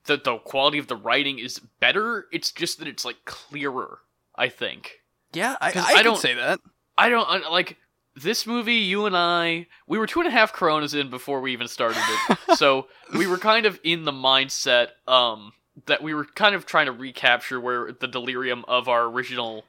that 0.06 0.24
the 0.24 0.38
quality 0.38 0.78
of 0.78 0.86
the 0.86 0.96
writing 0.96 1.38
is 1.38 1.58
better 1.80 2.26
it's 2.32 2.52
just 2.52 2.78
that 2.78 2.88
it's 2.88 3.04
like 3.04 3.16
clearer 3.24 3.98
i 4.36 4.48
think. 4.48 5.00
Yeah 5.32 5.56
i, 5.60 5.68
I, 5.74 5.94
I 5.98 6.02
don't- 6.02 6.18
say 6.18 6.34
that. 6.34 6.60
I 6.96 7.08
don't 7.10 7.28
like 7.50 7.76
this 8.22 8.46
movie 8.46 8.74
you 8.74 9.04
and 9.06 9.16
i 9.16 9.66
we 9.86 9.98
were 9.98 10.06
two 10.06 10.20
and 10.20 10.28
a 10.28 10.32
half 10.32 10.52
coronas 10.52 10.94
in 10.94 11.10
before 11.10 11.40
we 11.40 11.52
even 11.52 11.68
started 11.68 12.02
it. 12.30 12.38
So 12.56 12.86
we 13.16 13.26
were 13.26 13.36
kind 13.38 13.66
of 13.66 13.78
in 13.84 14.04
the 14.04 14.12
mindset 14.12 14.88
um 15.06 15.52
that 15.84 16.02
we 16.02 16.14
were 16.14 16.24
kind 16.24 16.54
of 16.54 16.64
trying 16.64 16.86
to 16.86 16.92
recapture 16.92 17.60
where 17.60 17.92
the 17.92 18.06
delirium 18.08 18.64
of 18.66 18.88
our 18.88 19.04
original 19.04 19.64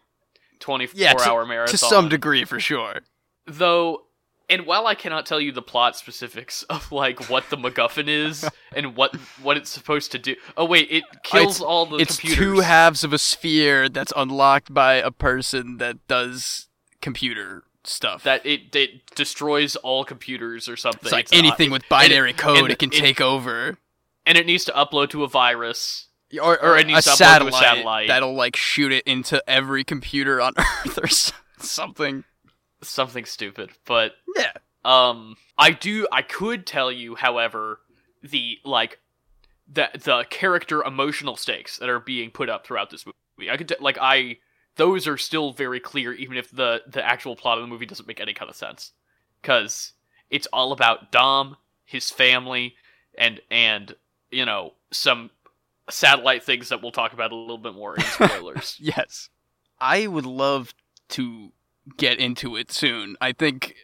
24 0.60 0.98
Yeah, 1.00 1.14
to- 1.14 1.30
hour 1.30 1.46
marathon. 1.46 1.72
to 1.72 1.78
some 1.78 2.08
degree 2.10 2.46
for 2.46 2.60
sure. 2.60 3.02
Though 3.46 4.04
and 4.50 4.66
while 4.66 4.88
i 4.88 4.96
cannot 4.96 5.26
tell 5.26 5.42
you 5.42 5.52
the 5.52 5.62
plot 5.62 5.98
specifics 5.98 6.64
of 6.64 6.90
like 6.92 7.30
what 7.30 7.50
the 7.50 7.58
macguffin 7.58 8.08
is 8.08 8.50
and 8.76 8.96
what 8.96 9.14
what 9.44 9.58
it's 9.58 9.70
supposed 9.70 10.12
to 10.14 10.18
do 10.20 10.36
oh 10.56 10.64
wait 10.64 10.88
it 10.90 11.04
kills 11.24 11.60
all 11.62 11.86
the 11.86 11.98
it's 11.98 12.18
computers. 12.18 12.46
two 12.46 12.60
halves 12.62 13.04
of 13.04 13.12
a 13.12 13.18
sphere 13.20 13.90
that's 13.90 14.14
unlocked 14.16 14.74
by 14.74 14.94
a 14.96 15.12
person 15.12 15.78
that 15.80 15.98
does 16.08 16.68
computer 17.02 17.64
stuff 17.88 18.24
that 18.24 18.46
it 18.46 18.76
it 18.76 19.16
destroys 19.16 19.76
all 19.78 20.04
computers 20.04 20.68
or 20.70 20.76
something 20.76 21.02
it's 21.04 21.12
like 21.12 21.24
It's 21.26 21.32
not- 21.32 21.40
anything 21.40 21.72
with 21.72 21.88
binary 21.90 22.34
code 22.34 22.70
it 22.72 22.80
can 22.80 22.92
it- 22.92 22.98
take 23.00 23.22
over 23.22 23.78
and 24.26 24.38
it 24.38 24.46
needs 24.46 24.66
to 24.66 24.72
upload 24.74 25.10
to 25.12 25.24
a 25.24 25.28
virus 25.28 26.08
or, 26.42 26.62
or 26.62 26.76
a 26.76 26.84
needs 26.84 27.06
to 27.06 27.12
upload 27.12 27.16
to 27.40 27.48
a 27.48 27.52
satellite, 27.52 27.54
satellite. 27.54 28.08
that'll 28.10 28.36
like 28.36 28.56
shoot 28.58 28.92
it 28.92 29.06
into 29.08 29.42
every 29.50 29.84
computer 29.86 30.42
on 30.42 30.54
earth 30.58 31.00
or 31.02 31.08
something 31.60 32.24
something 32.82 33.26
stupid 33.26 33.72
but 33.86 34.14
yeah 34.36 34.52
Um, 34.86 35.36
I 35.58 35.72
do. 35.72 36.08
I 36.14 36.22
could 36.22 36.66
tell 36.66 36.92
you, 36.92 37.16
however, 37.16 37.80
the 38.24 38.58
like 38.64 39.00
the 39.68 39.90
the 40.02 40.26
character 40.30 40.82
emotional 40.84 41.36
stakes 41.36 41.78
that 41.80 41.90
are 41.90 42.00
being 42.00 42.30
put 42.32 42.48
up 42.50 42.66
throughout 42.66 42.90
this 42.90 43.06
movie. 43.06 43.50
I 43.52 43.58
could 43.58 43.68
t- 43.68 43.76
like 43.82 43.98
I 44.00 44.38
those 44.78 45.08
are 45.08 45.18
still 45.18 45.52
very 45.52 45.80
clear, 45.80 46.14
even 46.14 46.38
if 46.38 46.50
the 46.50 46.82
the 46.88 47.06
actual 47.06 47.36
plot 47.36 47.58
of 47.58 47.64
the 47.64 47.68
movie 47.68 47.86
doesn't 47.86 48.08
make 48.08 48.20
any 48.20 48.34
kind 48.34 48.50
of 48.50 48.56
sense, 48.56 48.94
because 49.42 49.94
it's 50.30 50.48
all 50.48 50.72
about 50.72 51.12
Dom, 51.12 51.58
his 51.86 52.10
family, 52.10 52.76
and 53.18 53.42
and 53.52 53.96
you 54.32 54.46
know 54.46 54.74
some 54.92 55.32
satellite 55.90 56.44
things 56.44 56.70
that 56.70 56.82
we'll 56.82 56.92
talk 56.92 57.14
about 57.14 57.32
a 57.32 57.36
little 57.36 57.58
bit 57.58 57.74
more 57.74 57.96
in 57.96 58.02
spoilers. 58.04 58.78
yes. 58.80 59.30
I 59.80 60.08
would 60.08 60.26
love 60.26 60.74
to 61.10 61.52
get 61.98 62.20
into 62.20 62.56
it 62.56 62.72
soon. 62.72 63.16
I 63.22 63.32
think 63.32 63.76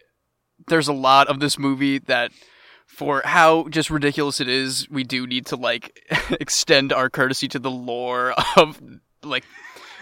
there's 0.66 0.88
a 0.88 0.92
lot 0.92 1.28
of 1.28 1.40
this 1.40 1.58
movie 1.58 1.98
that 2.00 2.32
for 2.86 3.22
how 3.24 3.68
just 3.68 3.90
ridiculous 3.90 4.40
it 4.40 4.48
is 4.48 4.88
we 4.90 5.04
do 5.04 5.26
need 5.26 5.46
to 5.46 5.56
like 5.56 6.00
extend 6.40 6.92
our 6.92 7.08
courtesy 7.08 7.48
to 7.48 7.58
the 7.58 7.70
lore 7.70 8.34
of 8.56 8.80
like 9.22 9.44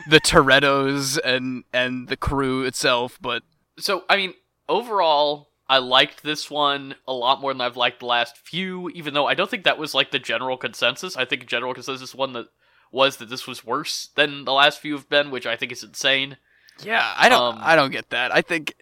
the 0.08 0.20
torettos 0.20 1.18
and 1.24 1.64
and 1.72 2.08
the 2.08 2.16
crew 2.16 2.64
itself 2.64 3.18
but 3.20 3.42
so 3.78 4.04
I 4.08 4.16
mean, 4.16 4.34
overall, 4.68 5.48
I 5.68 5.78
liked 5.78 6.22
this 6.22 6.50
one 6.50 6.94
a 7.08 7.12
lot 7.12 7.40
more 7.40 7.52
than 7.54 7.60
I've 7.62 7.76
liked 7.76 8.00
the 8.00 8.06
last 8.06 8.36
few. 8.36 8.90
Even 8.90 9.14
though 9.14 9.26
I 9.26 9.34
don't 9.34 9.48
think 9.50 9.64
that 9.64 9.78
was 9.78 9.94
like 9.94 10.10
the 10.10 10.18
general 10.18 10.56
consensus. 10.58 11.16
I 11.16 11.24
think 11.24 11.46
general 11.46 11.72
consensus 11.72 12.14
one 12.14 12.34
that 12.34 12.46
was 12.92 13.16
that 13.16 13.30
this 13.30 13.46
was 13.46 13.64
worse 13.64 14.10
than 14.14 14.44
the 14.44 14.52
last 14.52 14.78
few 14.80 14.94
have 14.94 15.08
been, 15.08 15.30
which 15.30 15.46
I 15.46 15.56
think 15.56 15.72
is 15.72 15.82
insane. 15.82 16.36
yeah 16.84 17.14
i 17.16 17.28
don't 17.28 17.56
Um, 17.56 17.60
i 17.62 17.76
don't 17.76 17.90
get 17.92 18.08
that 18.10 18.34
i 18.34 18.40
think 18.40 18.74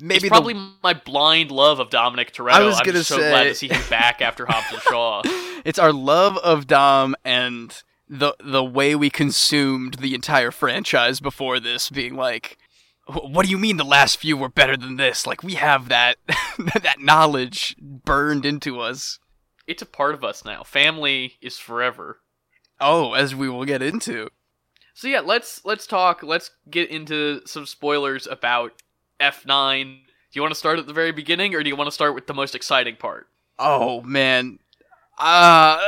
maybe 0.00 0.16
it's 0.16 0.22
the- 0.24 0.28
probably 0.28 0.54
my 0.82 0.92
blind 0.92 1.50
love 1.50 1.78
of 1.80 1.88
Dominic 1.90 2.32
Toretto. 2.32 2.52
I 2.52 2.60
was 2.62 2.78
I'm 2.78 2.84
gonna 2.86 2.98
just 2.98 3.08
so 3.08 3.16
glad 3.18 3.44
to 3.44 3.54
see 3.54 3.68
him 3.68 3.80
back 3.90 4.20
after 4.20 4.44
Hobbs 4.46 4.66
and 4.72 4.82
Shaw. 4.82 5.22
it's 5.64 5.78
our 5.78 5.92
love 5.92 6.36
of 6.38 6.66
Dom 6.66 7.16
and 7.24 7.82
the 8.08 8.34
the 8.44 8.64
way 8.64 8.94
we 8.94 9.10
consumed 9.10 9.94
the 9.94 10.14
entire 10.14 10.50
franchise 10.50 11.20
before 11.20 11.60
this 11.60 11.90
being 11.90 12.14
like 12.14 12.58
what 13.06 13.44
do 13.44 13.50
you 13.50 13.58
mean 13.58 13.76
the 13.76 13.84
last 13.84 14.16
few 14.18 14.36
were 14.36 14.48
better 14.48 14.76
than 14.76 14.96
this? 14.96 15.26
Like 15.26 15.42
we 15.42 15.54
have 15.54 15.88
that 15.88 16.18
that 16.82 17.00
knowledge 17.00 17.76
burned 17.80 18.44
into 18.44 18.80
us. 18.80 19.18
It's 19.66 19.82
a 19.82 19.86
part 19.86 20.14
of 20.14 20.24
us 20.24 20.44
now. 20.44 20.62
Family 20.62 21.34
is 21.40 21.58
forever. 21.58 22.20
Oh, 22.80 23.12
as 23.12 23.34
we 23.34 23.48
will 23.48 23.64
get 23.64 23.82
into. 23.82 24.30
So 24.94 25.08
yeah, 25.08 25.20
let's 25.20 25.64
let's 25.64 25.86
talk. 25.86 26.22
Let's 26.22 26.50
get 26.70 26.90
into 26.90 27.46
some 27.46 27.66
spoilers 27.66 28.26
about 28.26 28.82
F9. 29.20 29.84
Do 29.84 30.38
you 30.38 30.42
want 30.42 30.52
to 30.52 30.58
start 30.58 30.78
at 30.78 30.86
the 30.86 30.92
very 30.92 31.12
beginning, 31.12 31.54
or 31.54 31.62
do 31.62 31.68
you 31.68 31.76
want 31.76 31.88
to 31.88 31.92
start 31.92 32.14
with 32.14 32.26
the 32.26 32.34
most 32.34 32.54
exciting 32.54 32.96
part? 32.96 33.28
Oh 33.58 34.00
man, 34.02 34.58
uh, 35.22 35.78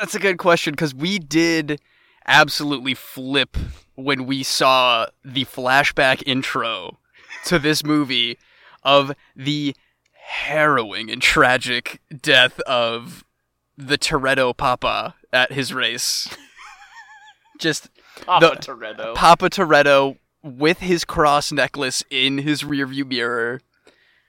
that's 0.00 0.14
a 0.14 0.20
good 0.20 0.38
question 0.38 0.72
because 0.72 0.94
we 0.94 1.18
did 1.18 1.80
absolutely 2.26 2.94
flip 2.94 3.56
when 3.96 4.26
we 4.26 4.42
saw 4.42 5.06
the 5.24 5.44
flashback 5.44 6.22
intro 6.26 6.98
to 7.44 7.58
this 7.58 7.84
movie 7.84 8.38
of 8.82 9.12
the 9.36 9.74
harrowing 10.12 11.10
and 11.10 11.20
tragic 11.20 12.00
death 12.22 12.60
of 12.60 13.24
the 13.76 13.98
Toretto 13.98 14.56
Papa 14.56 15.14
at 15.32 15.52
his 15.52 15.74
race. 15.74 16.28
Just 17.58 17.90
Papa 18.24 18.56
Toretto. 18.60 19.14
Papa 19.14 19.50
Toretto 19.50 20.18
with 20.42 20.78
his 20.78 21.04
cross 21.04 21.52
necklace 21.52 22.04
in 22.10 22.38
his 22.38 22.62
rearview 22.62 23.06
mirror. 23.06 23.60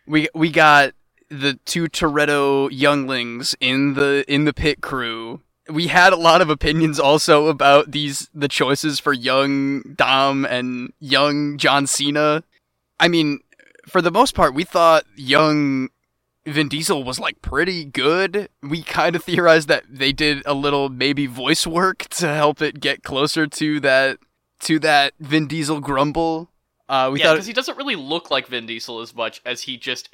We 0.07 0.27
we 0.33 0.49
got 0.49 0.93
the 1.29 1.59
two 1.65 1.85
Toretto 1.85 2.69
younglings 2.71 3.55
in 3.59 3.93
the 3.93 4.25
in 4.27 4.45
the 4.45 4.53
pit 4.53 4.81
crew. 4.81 5.41
We 5.67 5.87
had 5.87 6.13
a 6.13 6.17
lot 6.17 6.41
of 6.41 6.49
opinions 6.49 6.99
also 6.99 7.47
about 7.47 7.91
these 7.91 8.29
the 8.33 8.47
choices 8.47 8.99
for 8.99 9.13
young 9.13 9.81
Dom 9.95 10.45
and 10.45 10.93
young 10.99 11.57
John 11.57 11.87
Cena. 11.87 12.43
I 12.99 13.07
mean, 13.07 13.39
for 13.87 14.01
the 14.01 14.11
most 14.11 14.35
part, 14.35 14.53
we 14.53 14.63
thought 14.63 15.05
young 15.15 15.89
Vin 16.45 16.67
Diesel 16.67 17.03
was 17.03 17.19
like 17.19 17.41
pretty 17.41 17.83
good. 17.83 18.49
We 18.61 18.83
kind 18.83 19.15
of 19.15 19.23
theorized 19.23 19.67
that 19.67 19.83
they 19.89 20.11
did 20.11 20.43
a 20.45 20.53
little 20.53 20.89
maybe 20.89 21.25
voice 21.25 21.65
work 21.65 22.07
to 22.09 22.27
help 22.27 22.61
it 22.61 22.79
get 22.79 23.03
closer 23.03 23.47
to 23.47 23.79
that 23.79 24.19
to 24.61 24.79
that 24.79 25.13
Vin 25.19 25.47
Diesel 25.47 25.79
grumble. 25.79 26.51
Uh, 26.87 27.09
we 27.11 27.19
yeah, 27.19 27.27
thought 27.27 27.33
because 27.33 27.47
he 27.47 27.53
doesn't 27.53 27.77
really 27.77 27.95
look 27.95 28.29
like 28.29 28.45
Vin 28.45 28.67
Diesel 28.67 28.99
as 28.99 29.15
much 29.15 29.41
as 29.43 29.63
he 29.63 29.77
just 29.77 30.13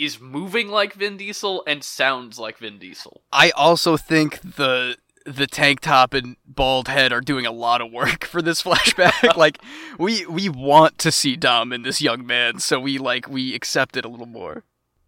is 0.00 0.18
moving 0.18 0.68
like 0.68 0.94
Vin 0.94 1.18
Diesel 1.18 1.62
and 1.66 1.84
sounds 1.84 2.38
like 2.38 2.58
Vin 2.58 2.78
Diesel. 2.78 3.20
I 3.32 3.50
also 3.50 3.96
think 3.96 4.40
the 4.40 4.96
the 5.26 5.46
tank 5.46 5.80
top 5.80 6.14
and 6.14 6.36
bald 6.46 6.88
head 6.88 7.12
are 7.12 7.20
doing 7.20 7.44
a 7.44 7.52
lot 7.52 7.82
of 7.82 7.92
work 7.92 8.24
for 8.24 8.40
this 8.40 8.62
flashback. 8.64 9.36
like 9.36 9.58
we 9.98 10.24
we 10.26 10.48
want 10.48 10.98
to 10.98 11.12
see 11.12 11.36
Dom 11.36 11.72
in 11.72 11.82
this 11.82 12.00
young 12.00 12.26
man, 12.26 12.58
so 12.58 12.80
we 12.80 12.98
like 12.98 13.28
we 13.28 13.54
accept 13.54 13.96
it 13.96 14.04
a 14.04 14.08
little 14.08 14.26
more. 14.26 14.64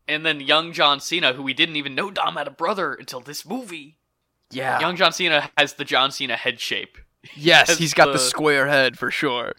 And 0.07 0.27
then 0.27 0.41
young 0.41 0.73
John 0.73 1.01
Cena, 1.01 1.33
who 1.33 1.43
we 1.43 1.55
didn't 1.55 1.77
even 1.77 1.95
know 1.95 2.11
Dom 2.11 2.37
had 2.37 2.47
a 2.47 2.51
brother 2.53 2.93
until 2.93 3.21
this 3.21 3.47
movie. 3.47 3.97
Yeah. 4.51 4.79
Young 4.79 4.97
John 4.97 5.13
Cena 5.13 5.51
has 5.57 5.75
the 5.75 5.85
John 5.85 6.11
Cena 6.11 6.37
head 6.37 6.61
shape. 6.61 6.99
yes, 7.35 7.71
has 7.71 7.79
he's 7.79 7.95
got 7.95 8.07
the... 8.07 8.13
the- 8.13 8.19
square 8.19 8.69
head 8.69 8.99
for 8.99 9.11
sure. 9.11 9.55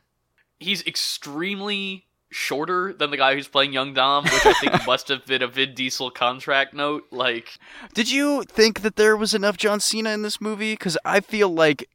He's 0.60 0.86
extremely 0.86 2.06
shorter 2.34 2.94
than 2.94 3.12
the 3.12 3.18
guy 3.18 3.36
who's 3.36 3.48
playing 3.48 3.74
young 3.74 3.94
Dom, 3.94 4.24
which 4.26 4.46
I 4.46 4.54
think 4.54 4.74
must 4.88 5.08
have 5.08 5.26
been 5.26 5.42
a 5.42 5.48
Vin 5.48 5.74
Diesel 5.76 6.10
contract 6.12 6.74
note. 6.74 7.04
Like, 7.12 7.58
Did 7.94 8.12
you 8.12 8.44
think 8.44 8.82
that 8.82 8.96
there 8.96 9.16
was 9.16 9.34
enough 9.34 9.56
John 9.58 9.80
Cena 9.80 10.10
in 10.12 10.22
this 10.24 10.42
movie? 10.42 10.74
Because 10.74 10.98
I 11.06 11.20
feel 11.20 11.50
like, 11.50 11.88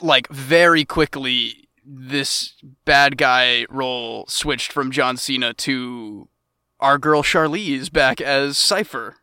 like 0.00 0.28
very 0.28 0.84
quickly, 0.84 1.68
this 1.84 2.54
bad 2.84 3.16
guy 3.16 3.66
role 3.70 4.26
switched 4.28 4.72
from 4.72 4.90
John 4.90 5.16
Cena 5.16 5.54
to 5.54 6.28
our 6.80 6.98
girl 6.98 7.22
Charlize 7.22 7.92
back 7.92 8.20
as 8.20 8.56
Cipher. 8.58 9.16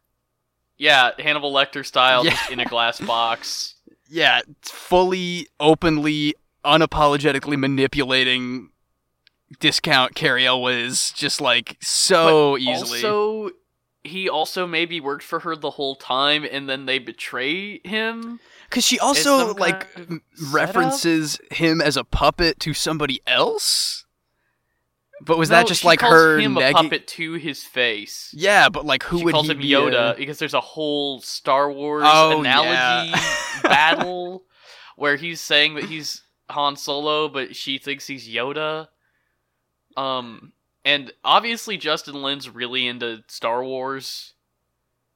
yeah, 0.77 1.11
Hannibal 1.19 1.53
Lecter 1.53 1.85
style, 1.85 2.25
Yeah. 2.25 2.37
in 2.51 2.59
a 2.59 2.65
glass 2.65 2.99
box. 3.05 3.75
Yeah, 4.09 4.41
fully, 4.61 5.47
openly, 5.59 6.35
unapologetically 6.63 7.57
manipulating 7.57 8.69
discount 9.59 10.15
Cary 10.15 10.45
Elwes 10.45 11.11
just 11.11 11.41
like 11.41 11.77
so 11.81 12.53
But 12.53 12.61
easily. 12.61 13.03
Also, 13.03 13.51
he 14.03 14.29
also 14.29 14.67
maybe 14.67 14.99
worked 14.99 15.23
for 15.23 15.39
her 15.41 15.55
the 15.55 15.71
whole 15.71 15.95
time, 15.95 16.45
and 16.49 16.69
then 16.69 16.85
they 16.85 16.99
betray 16.99 17.79
him. 17.83 18.39
Because 18.69 18.83
she 18.85 18.99
also 18.99 19.53
like 19.53 19.91
kind 19.93 20.21
of 20.39 20.53
references 20.53 21.39
him 21.51 21.81
as 21.81 21.97
a 21.97 22.03
puppet 22.03 22.59
to 22.61 22.73
somebody 22.73 23.21
else. 23.25 24.05
But 25.21 25.37
was 25.37 25.49
No, 25.49 25.55
that 25.57 25.67
just 25.67 25.81
she 25.81 25.87
like 25.87 25.99
calls 25.99 26.13
her 26.13 26.37
him 26.39 26.57
a 26.57 26.71
puppet 26.73 27.07
to 27.07 27.33
his 27.33 27.63
face. 27.63 28.31
Yeah, 28.35 28.67
but 28.69 28.85
like 28.85 29.01
who 29.03 29.19
she 29.19 29.25
would 29.25 29.31
calls 29.33 29.45
he 29.47 29.53
him 29.53 29.59
be 29.59 29.69
Yoda 29.69 30.13
a- 30.13 30.17
because 30.17 30.39
there's 30.39 30.53
a 30.53 30.59
whole 30.61 31.21
Star 31.21 31.71
Wars 31.71 32.03
Oh, 32.05 32.41
analogy 32.41 33.11
yeah. 33.11 33.21
battle 33.63 34.43
where 34.97 35.15
he's 35.15 35.39
saying 35.39 35.75
that 35.75 35.85
he's 35.85 36.21
Han 36.49 36.75
Solo, 36.75 37.29
but 37.29 37.55
she 37.55 37.77
thinks 37.77 38.05
he's 38.05 38.27
Yoda. 38.27 38.89
Um, 39.97 40.53
and 40.83 41.11
obviously 41.23 41.77
Justin 41.77 42.21
Lin's 42.21 42.49
really 42.49 42.87
into 42.87 43.23
Star 43.27 43.63
Wars 43.63 44.33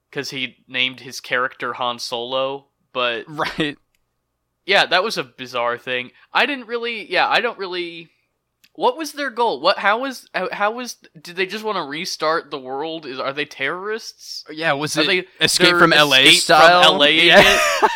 because 0.10 0.32
he 0.32 0.58
named 0.68 1.02
his 1.02 1.22
character 1.22 1.74
Han 1.74 2.00
Solo. 2.00 2.65
But 2.92 3.26
right? 3.28 3.78
yeah, 4.65 4.86
that 4.88 5.04
was 5.04 5.18
a 5.18 5.24
bizarre 5.24 5.78
thing. 5.78 6.12
I 6.34 6.46
didn't 6.46 6.68
really. 6.68 7.10
Yeah, 7.12 7.28
I 7.28 7.42
don't 7.42 7.58
really. 7.58 8.10
What 8.74 8.98
was 8.98 9.12
their 9.12 9.30
goal? 9.30 9.60
What? 9.60 9.80
How 9.80 10.00
was? 10.00 10.30
How, 10.34 10.72
was? 10.72 10.98
Did 11.22 11.36
they 11.36 11.46
just 11.46 11.65
want 11.65 11.78
to 11.78 11.84
restart 11.84 12.50
the 12.50 12.60
world? 12.60 13.06
Is 13.06 13.20
are 13.20 13.34
they 13.34 13.46
terrorists? 13.46 14.46
Yeah, 14.50 14.74
was 14.74 14.96
it 14.98 15.06
they- 15.06 15.28
Escape 15.44 15.76
from 15.76 15.92
L.A. 15.94 16.22
Escape 16.22 16.34
from 16.34 16.39
style? 16.42 16.98
LA 16.98 17.06
yeah. 17.06 17.60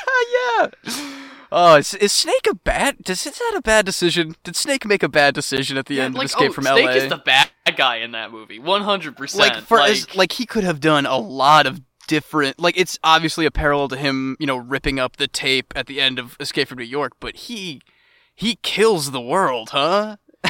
yeah. 0.59 1.09
Oh, 1.55 1.75
is, 1.75 1.93
is 1.93 2.11
Snake 2.11 2.47
a 2.49 2.55
bad? 2.55 3.03
Does 3.03 3.25
is 3.27 3.37
that 3.37 3.53
a 3.55 3.61
bad 3.61 3.85
decision? 3.85 4.35
Did 4.43 4.55
Snake 4.55 4.87
make 4.87 5.03
a 5.03 5.07
bad 5.07 5.35
decision 5.35 5.77
at 5.77 5.85
the 5.85 5.95
Yeah, 5.95 6.05
end 6.05 6.15
like, 6.15 6.25
of 6.25 6.31
Escape 6.31 6.49
oh, 6.49 6.53
from 6.53 6.63
Snake 6.63 6.85
LA? 6.85 6.91
Snake 6.93 7.03
is 7.03 7.09
the 7.09 7.17
bad 7.17 7.49
guy 7.77 7.97
in 7.97 8.11
that 8.13 8.31
movie, 8.31 8.57
one 8.57 8.81
hundred 8.81 9.15
percent. 9.15 9.53
like 9.55 9.63
for 9.63 9.79
as 9.79 10.15
like 10.15 10.31
he 10.31 10.47
could 10.47 10.63
have 10.63 10.79
done 10.79 11.05
a 11.05 11.17
lot 11.17 11.67
of 11.67 11.81
different 12.07 12.59
like 12.59 12.77
it's 12.77 12.97
obviously 13.03 13.45
a 13.45 13.51
parallel 13.51 13.87
to 13.87 13.95
him 13.95 14.35
you 14.39 14.45
know 14.45 14.57
ripping 14.57 14.99
up 14.99 15.15
the 15.15 15.27
tape 15.27 15.71
at 15.73 15.87
the 15.87 16.01
end 16.01 16.19
of 16.19 16.35
escape 16.37 16.67
from 16.67 16.77
new 16.77 16.83
york 16.83 17.13
but 17.21 17.33
he 17.33 17.81
he 18.35 18.55
kills 18.61 19.11
the 19.11 19.21
world 19.21 19.69
huh 19.69 20.17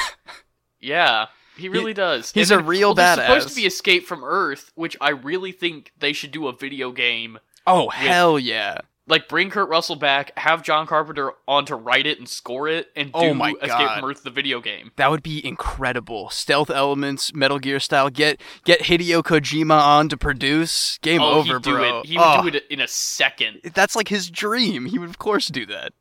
yeah, 0.80 1.28
he 1.58 1.70
really 1.70 1.94
does. 1.94 2.32
he's 2.32 2.50
And 2.50 2.62
a 2.62 2.64
real 2.64 2.90
well, 2.90 3.16
there's 3.16 3.16
supposed 3.44 3.50
to 3.50 3.56
be 3.56 3.66
Escape 3.68 4.06
from 4.06 4.24
Earth, 4.24 4.72
which 4.76 4.98
I 5.00 5.10
really 5.12 5.52
think 5.52 5.92
they 6.00 6.14
should 6.14 6.32
do 6.32 6.48
a 6.48 6.54
video 6.54 6.92
game. 6.92 7.40
oh 7.68 7.90
hell 7.90 8.40
yeah 8.40 8.80
Like 9.06 9.28
bring 9.28 9.50
Kurt 9.50 9.68
Russell 9.68 9.98
back, 9.98 10.32
have 10.40 10.64
John 10.64 10.88
Carpenter 10.88 11.34
on 11.46 11.66
to 11.66 11.76
write 11.76 12.06
it 12.08 12.20
and 12.20 12.30
score 12.30 12.70
it, 12.70 12.88
and 12.96 13.08
do 13.12 13.20
Oh 13.20 13.34
my 13.34 13.50
Escape 13.52 13.68
God. 13.70 14.00
from 14.00 14.10
Earth 14.10 14.24
the 14.24 14.30
video 14.30 14.62
game. 14.62 14.92
that 14.96 15.12
would 15.12 15.22
be 15.22 15.46
incredible 15.46 16.30
stealth 16.30 16.70
elements 16.70 17.34
metal 17.34 17.60
gear 17.60 17.82
style 17.82 18.10
get 18.10 18.40
get 18.64 18.80
hideo 18.84 19.22
kojima 19.22 19.78
on 19.78 20.08
to 20.08 20.16
produce 20.16 20.98
game 21.00 21.22
oh, 21.22 21.40
over 21.40 21.56
he'd 21.56 21.64
do 21.64 21.72
bro 21.74 22.00
it. 22.00 22.06
He 22.06 22.18
would 22.18 22.24
Oh, 22.26 22.42
do 22.44 22.48
it 22.58 22.64
in 22.70 22.80
a 22.80 22.88
second. 22.88 23.60
that's 23.74 23.96
like 23.96 24.08
his 24.08 24.30
dream 24.30 24.86
he 24.86 24.98
would 24.98 25.10
of 25.10 25.20
course 25.20 25.48
do 25.50 25.66
that 25.66 25.92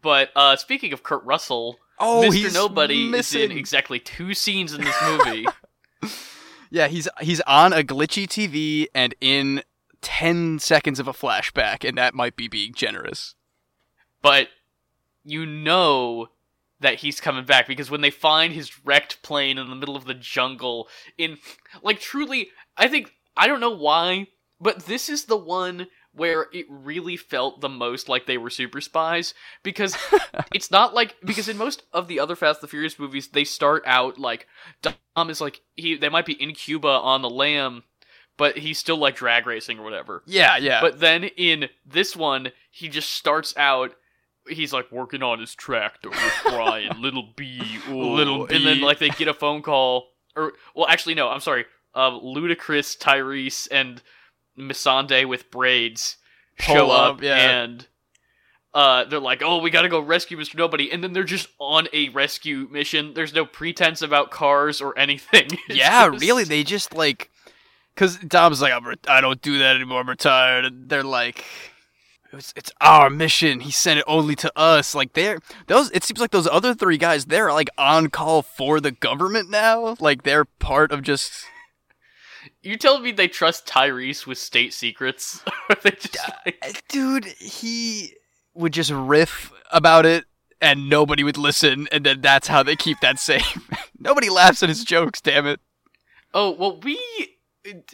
But 0.00 0.30
uh, 0.34 0.56
speaking 0.56 0.94
of 0.94 1.02
Kurt 1.02 1.22
Russell, 1.24 1.76
oh 1.98 2.22
Mr. 2.26 2.32
he's 2.32 2.54
Nobody 2.54 3.06
missing. 3.10 3.42
is 3.42 3.50
in 3.50 3.58
exactly 3.58 3.98
two 4.00 4.32
scenes 4.32 4.72
in 4.72 4.80
this 4.82 4.96
movie. 5.04 5.46
Yeah, 6.72 6.86
he's 6.86 7.08
he's 7.20 7.40
on 7.48 7.72
a 7.72 7.82
glitchy 7.82 8.28
TV 8.28 8.86
and 8.94 9.12
in 9.20 9.62
10 10.02 10.58
seconds 10.58 10.98
of 10.98 11.08
a 11.08 11.12
flashback 11.12 11.86
and 11.86 11.96
that 11.98 12.14
might 12.14 12.36
be 12.36 12.48
being 12.48 12.72
generous. 12.74 13.34
but 14.22 14.48
you 15.24 15.44
know 15.44 16.28
that 16.80 16.96
he's 16.96 17.20
coming 17.20 17.44
back 17.44 17.66
because 17.66 17.90
when 17.90 18.00
they 18.00 18.10
find 18.10 18.54
his 18.54 18.84
wrecked 18.84 19.22
plane 19.22 19.58
in 19.58 19.68
the 19.68 19.76
middle 19.76 19.96
of 19.96 20.06
the 20.06 20.14
jungle 20.14 20.88
in 21.18 21.36
like 21.82 22.00
truly 22.00 22.48
I 22.76 22.88
think 22.88 23.12
I 23.36 23.46
don't 23.46 23.60
know 23.60 23.70
why 23.76 24.28
but 24.60 24.86
this 24.86 25.08
is 25.08 25.24
the 25.24 25.36
one 25.36 25.86
where 26.12 26.46
it 26.52 26.66
really 26.68 27.16
felt 27.16 27.60
the 27.60 27.68
most 27.68 28.08
like 28.08 28.26
they 28.26 28.38
were 28.38 28.50
super 28.50 28.80
spies 28.80 29.32
because 29.62 29.96
it's 30.54 30.70
not 30.70 30.94
like 30.94 31.14
because 31.24 31.48
in 31.48 31.56
most 31.56 31.84
of 31.92 32.08
the 32.08 32.18
other 32.18 32.34
Fast 32.34 32.60
and 32.60 32.68
the 32.68 32.70
Furious 32.70 32.98
movies 32.98 33.28
they 33.28 33.44
start 33.44 33.82
out 33.86 34.18
like 34.18 34.46
Dom 34.82 35.30
is 35.30 35.40
like 35.40 35.60
he 35.76 35.96
they 35.96 36.08
might 36.08 36.26
be 36.26 36.40
in 36.42 36.52
Cuba 36.52 36.88
on 36.88 37.22
the 37.22 37.30
lam 37.30 37.84
but 38.40 38.58
he's 38.58 38.78
still 38.78 38.96
like 38.96 39.14
drag 39.14 39.46
racing 39.46 39.78
or 39.78 39.82
whatever 39.84 40.22
Yeah, 40.26 40.56
yeah. 40.56 40.80
but 40.80 40.98
then 40.98 41.22
in 41.24 41.68
this 41.86 42.16
one, 42.16 42.50
he 42.72 42.88
just 42.88 43.10
starts 43.10 43.54
out. 43.56 43.94
He's 44.48 44.72
like 44.72 44.90
working 44.90 45.22
on 45.22 45.38
his 45.38 45.54
tractor 45.54 46.08
with 46.10 46.32
Brian, 46.44 47.00
little 47.00 47.28
B, 47.36 47.60
ooh. 47.88 48.14
Little 48.14 48.46
B, 48.46 48.56
and 48.56 48.66
then 48.66 48.80
like 48.80 48.98
they 48.98 49.10
get 49.10 49.28
a 49.28 49.34
phone 49.34 49.62
call, 49.62 50.08
or 50.34 50.54
well, 50.74 50.88
actually 50.88 51.14
no, 51.14 51.28
I'm 51.28 51.40
sorry. 51.40 51.66
Uh, 51.94 52.10
Ludacris, 52.12 52.96
Tyrese, 52.98 53.68
and 53.70 54.02
Missandei 54.58 55.26
with 55.28 55.50
braids 55.50 56.16
Pull 56.58 56.74
show 56.74 56.90
up, 56.90 57.16
up, 57.16 57.22
yeah. 57.22 57.36
and 57.62 57.86
uh, 58.72 59.04
they're 59.04 59.18
like, 59.18 59.42
"Oh, 59.44 59.58
we 59.58 59.70
gotta 59.70 59.88
go 59.88 60.00
rescue 60.00 60.36
Mister 60.36 60.56
Nobody," 60.56 60.90
and 60.92 61.02
then 61.02 61.12
they're 61.12 61.24
just 61.24 61.48
on 61.58 61.88
a 61.92 62.08
rescue 62.10 62.68
mission. 62.70 63.14
There's 63.14 63.34
no 63.34 63.44
pretense 63.44 64.02
about 64.02 64.30
cars 64.30 64.80
or 64.80 64.96
anything. 64.98 65.48
It's 65.68 65.78
yeah, 65.78 66.08
just- 66.10 66.22
really, 66.22 66.44
they 66.44 66.62
just 66.64 66.94
like, 66.94 67.30
because 67.94 68.16
Dom's 68.18 68.60
like, 68.62 68.72
I'm 68.72 68.86
re- 68.86 68.94
I 69.08 69.20
don't 69.20 69.40
do 69.42 69.58
that 69.58 69.76
anymore. 69.76 70.00
I'm 70.00 70.08
retired. 70.08 70.64
And 70.64 70.88
they're 70.88 71.02
like, 71.04 71.44
it's, 72.32 72.52
it's 72.56 72.72
our 72.80 73.10
mission. 73.10 73.60
He 73.60 73.70
sent 73.72 73.98
it 73.98 74.04
only 74.06 74.36
to 74.36 74.52
us. 74.56 74.94
Like 74.94 75.12
they're 75.14 75.38
those. 75.66 75.90
It 75.90 76.04
seems 76.04 76.20
like 76.20 76.30
those 76.30 76.46
other 76.46 76.74
three 76.74 76.98
guys. 76.98 77.26
They're 77.26 77.52
like 77.52 77.70
on 77.76 78.08
call 78.08 78.42
for 78.42 78.80
the 78.80 78.92
government 78.92 79.50
now. 79.50 79.96
Like 80.00 80.22
they're 80.22 80.44
part 80.44 80.92
of 80.92 81.02
just. 81.02 81.32
You 82.62 82.76
telling 82.76 83.02
me 83.02 83.12
they 83.12 83.28
trust 83.28 83.66
Tyrese 83.66 84.26
with 84.26 84.38
state 84.38 84.72
secrets? 84.74 85.42
they 85.82 85.90
just 85.90 86.18
like, 86.46 86.58
eh, 86.62 86.72
Dude, 86.88 87.24
he 87.24 88.14
would 88.54 88.72
just 88.72 88.90
riff 88.90 89.52
about 89.72 90.06
it. 90.06 90.24
And 90.62 90.90
nobody 90.90 91.24
would 91.24 91.38
listen, 91.38 91.88
and 91.90 92.04
then 92.04 92.20
that's 92.20 92.48
how 92.48 92.62
they 92.62 92.76
keep 92.76 93.00
that 93.00 93.18
safe. 93.30 93.58
nobody 93.98 94.28
laughs 94.28 94.62
at 94.62 94.68
his 94.68 94.84
jokes, 94.84 95.20
damn 95.22 95.46
it. 95.46 95.58
oh 96.34 96.50
well, 96.50 96.78
we 96.80 97.00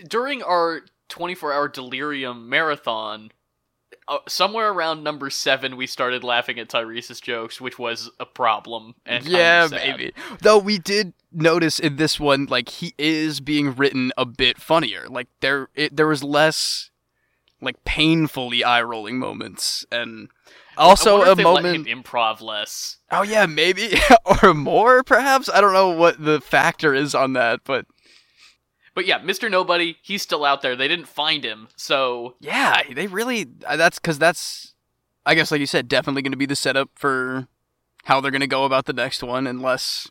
during 0.08 0.42
our 0.42 0.82
24-hour 1.08 1.68
delirium 1.68 2.48
marathon, 2.48 3.30
uh, 4.08 4.18
somewhere 4.28 4.70
around 4.70 5.02
number 5.02 5.30
seven, 5.30 5.76
we 5.76 5.86
started 5.86 6.22
laughing 6.22 6.58
at 6.58 6.68
Tyrese's 6.68 7.20
jokes, 7.20 7.60
which 7.60 7.78
was 7.78 8.10
a 8.20 8.26
problem. 8.26 8.94
And 9.04 9.24
yeah, 9.26 9.68
maybe. 9.70 10.12
Though 10.40 10.58
we 10.58 10.78
did 10.78 11.12
notice 11.32 11.78
in 11.78 11.96
this 11.96 12.20
one, 12.20 12.46
like 12.46 12.68
he 12.68 12.94
is 12.98 13.40
being 13.40 13.74
written 13.74 14.12
a 14.16 14.24
bit 14.24 14.58
funnier. 14.58 15.06
Like 15.08 15.28
there, 15.40 15.68
it, 15.74 15.96
there 15.96 16.06
was 16.06 16.22
less 16.22 16.90
like 17.60 17.82
painfully 17.84 18.62
eye 18.62 18.82
rolling 18.82 19.18
moments, 19.18 19.84
and 19.90 20.28
also 20.76 21.22
a 21.22 21.32
if 21.32 21.38
they 21.38 21.44
let 21.44 21.64
moment. 21.64 21.86
improv 21.86 22.40
less. 22.40 22.98
Oh 23.10 23.22
yeah, 23.22 23.46
maybe 23.46 23.94
or 24.42 24.54
more, 24.54 25.02
perhaps. 25.02 25.48
I 25.48 25.60
don't 25.60 25.72
know 25.72 25.90
what 25.90 26.22
the 26.22 26.40
factor 26.40 26.94
is 26.94 27.14
on 27.14 27.32
that, 27.32 27.60
but 27.64 27.86
But 28.96 29.04
yeah, 29.06 29.20
Mr. 29.20 29.50
Nobody, 29.50 29.98
he's 30.02 30.22
still 30.22 30.42
out 30.44 30.62
there. 30.62 30.74
They 30.74 30.88
didn't 30.88 31.06
find 31.06 31.44
him, 31.44 31.68
so 31.76 32.34
yeah, 32.40 32.80
they 32.92 33.06
really. 33.06 33.46
uh, 33.66 33.76
That's 33.76 33.98
because 33.98 34.18
that's, 34.18 34.74
I 35.26 35.34
guess, 35.34 35.50
like 35.52 35.60
you 35.60 35.66
said, 35.66 35.86
definitely 35.86 36.22
going 36.22 36.32
to 36.32 36.38
be 36.38 36.46
the 36.46 36.56
setup 36.56 36.88
for 36.94 37.46
how 38.04 38.22
they're 38.22 38.30
going 38.30 38.40
to 38.40 38.46
go 38.46 38.64
about 38.64 38.86
the 38.86 38.94
next 38.94 39.22
one, 39.22 39.46
unless. 39.46 40.10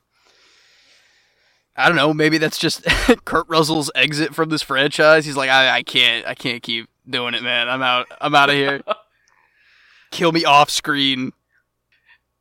I 1.75 1.87
don't 1.87 1.97
know. 1.97 2.13
Maybe 2.13 2.37
that's 2.37 2.59
just 2.59 2.83
Kurt 3.25 3.47
Russell's 3.49 3.89
exit 3.95 4.35
from 4.35 4.49
this 4.49 4.61
franchise. 4.61 5.25
He's 5.25 5.35
like, 5.35 5.49
I, 5.49 5.77
I 5.77 5.83
can't, 5.83 6.25
I 6.27 6.35
can't 6.35 6.61
keep 6.61 6.87
doing 7.09 7.33
it, 7.33 7.41
man. 7.43 7.67
I'm 7.67 7.81
out. 7.81 8.05
I'm 8.21 8.35
out 8.35 8.49
of 8.49 8.55
here. 8.55 8.81
Kill 10.11 10.31
me 10.31 10.45
off 10.45 10.69
screen. 10.69 11.33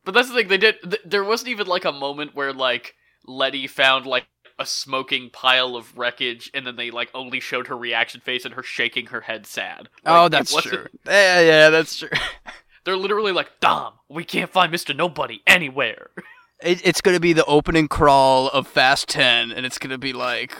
But 0.05 0.13
that's 0.13 0.29
the 0.29 0.35
thing. 0.35 0.47
They 0.47 0.57
did. 0.59 0.75
Th- 0.83 1.01
there 1.03 1.23
wasn't 1.23 1.49
even 1.49 1.65
like 1.65 1.85
a 1.85 1.91
moment 1.91 2.35
where 2.35 2.53
like 2.53 2.93
Letty 3.25 3.65
found 3.65 4.05
like 4.05 4.27
a 4.57 4.65
smoking 4.65 5.29
pile 5.31 5.75
of 5.75 5.97
wreckage, 5.97 6.49
and 6.53 6.65
then 6.65 6.75
they 6.75 6.91
like 6.91 7.09
only 7.13 7.39
showed 7.39 7.67
her 7.67 7.77
reaction 7.77 8.21
face 8.21 8.45
and 8.45 8.53
her 8.53 8.63
shaking 8.63 9.07
her 9.07 9.21
head 9.21 9.45
sad. 9.45 9.89
Like, 10.03 10.05
oh, 10.05 10.29
that's 10.29 10.55
true. 10.61 10.87
Yeah, 11.05 11.41
yeah, 11.41 11.69
that's 11.69 11.97
true. 11.97 12.09
They're 12.85 12.95
literally 12.97 13.31
like, 13.31 13.49
Dom, 13.59 13.93
we 14.09 14.23
can't 14.23 14.51
find 14.51 14.71
Mister 14.71 14.93
Nobody 14.93 15.41
anywhere. 15.47 16.09
It, 16.63 16.79
it's 16.87 17.01
gonna 17.01 17.19
be 17.19 17.33
the 17.33 17.43
opening 17.45 17.89
crawl 17.89 18.47
of 18.47 18.65
Fast 18.65 19.09
Ten, 19.09 19.51
and 19.51 19.65
it's 19.65 19.77
gonna 19.77 19.97
be 19.97 20.13
like, 20.13 20.55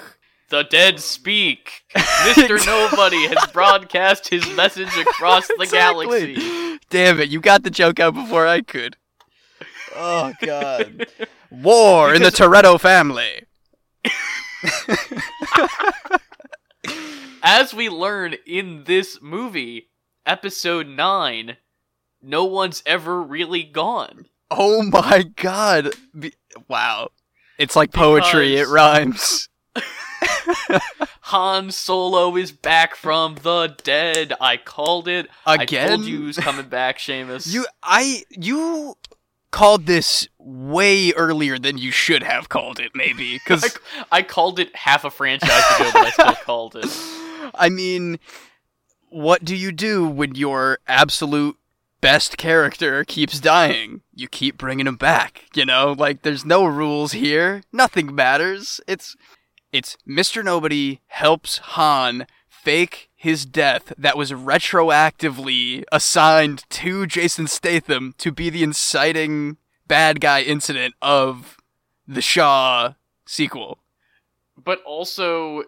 The 0.50 0.64
dead 0.64 1.00
speak. 1.00 1.84
Mister 2.26 2.58
Nobody 2.66 3.26
has 3.28 3.48
broadcast 3.54 4.28
his 4.28 4.46
message 4.58 4.90
across 4.98 5.48
the 5.48 5.56
Exactly. 5.62 6.36
galaxy. 6.36 6.80
Damn 6.90 7.22
it, 7.22 7.30
you 7.30 7.40
got 7.40 7.64
the 7.64 7.70
joke 7.70 8.02
out 8.02 8.14
before 8.14 8.46
I 8.46 8.60
could. 8.62 8.98
Oh 9.96 10.34
god. 10.42 11.08
War 11.50 12.14
in 12.14 12.22
the 12.22 12.30
Because- 12.30 12.40
Toretto 12.50 12.80
family. 12.80 13.44
As 17.44 17.74
we 17.74 17.90
learn 17.90 18.36
in 18.46 18.84
this 18.86 19.20
movie, 19.22 19.90
episode 20.26 20.88
9, 20.88 21.58
no 22.22 22.46
one's 22.46 22.82
ever 22.86 23.22
really 23.22 23.64
gone. 23.64 24.28
Oh 24.50 24.84
my 24.84 25.24
god. 25.36 25.92
Be- 26.18 26.34
wow. 26.68 27.10
It's 27.58 27.76
like 27.76 27.92
poetry, 27.92 28.58
it 28.58 28.68
rhymes. 28.68 29.50
Han 31.22 31.72
Solo 31.72 32.36
is 32.36 32.52
back 32.52 32.96
from 32.96 33.36
the 33.42 33.76
dead. 33.84 34.34
I 34.40 34.58
called 34.58 35.08
it. 35.08 35.28
Again? 35.46 35.86
I 35.86 35.96
told 35.96 36.06
you 36.06 36.20
he 36.20 36.26
was 36.26 36.38
coming 36.38 36.68
back, 36.68 37.00
Seamus. 37.00 37.52
You 37.52 37.66
I 37.82 38.24
you 38.30 38.96
called 39.56 39.86
this 39.86 40.28
way 40.38 41.14
earlier 41.14 41.58
than 41.58 41.78
you 41.78 41.90
should 41.90 42.24
have 42.24 42.50
called 42.50 42.78
it, 42.78 42.92
maybe. 42.94 43.40
Cause 43.46 43.80
I, 44.12 44.18
I 44.18 44.22
called 44.22 44.60
it 44.60 44.76
half 44.76 45.06
a 45.06 45.10
franchise 45.10 45.64
ago, 45.80 45.90
but 45.94 46.08
I 46.08 46.10
still 46.10 46.36
called 46.44 46.76
it. 46.76 46.90
I 47.56 47.70
mean, 47.70 48.20
what 49.10 49.46
do 49.46 49.56
you 49.56 49.72
do 49.72 50.06
when 50.10 50.36
your 50.36 50.80
absolute 50.90 51.58
best 52.02 52.38
character 52.38 53.06
keeps 53.06 53.40
dying? 53.40 54.02
You 54.14 54.28
keep 54.28 54.58
bringing 54.58 54.88
him 54.88 54.98
back, 54.98 55.46
you 55.56 55.64
know? 55.64 55.96
Like 55.98 56.24
there's 56.24 56.44
no 56.44 56.66
rules 56.66 57.14
here. 57.14 57.64
Nothing 57.72 58.14
matters. 58.14 58.82
It's 58.90 59.16
it's 59.72 59.96
Mr. 60.06 60.44
Nobody 60.44 61.00
helps 61.08 61.60
Han 61.60 62.28
fake 62.66 63.10
his 63.16 63.46
death 63.46 63.94
that 63.98 64.18
was 64.18 64.32
retroactively 64.32 65.84
assigned 65.92 66.64
to 66.70 67.06
Jason 67.06 67.48
Statham 67.48 68.14
to 68.18 68.32
be 68.32 68.50
the 68.50 68.64
inciting 68.64 69.58
bad 69.88 70.20
guy 70.20 70.42
incident 70.42 70.96
of 71.02 71.58
the 72.08 72.22
Shaw 72.22 72.94
sequel. 73.26 73.80
But 74.62 74.82
also, 74.84 75.64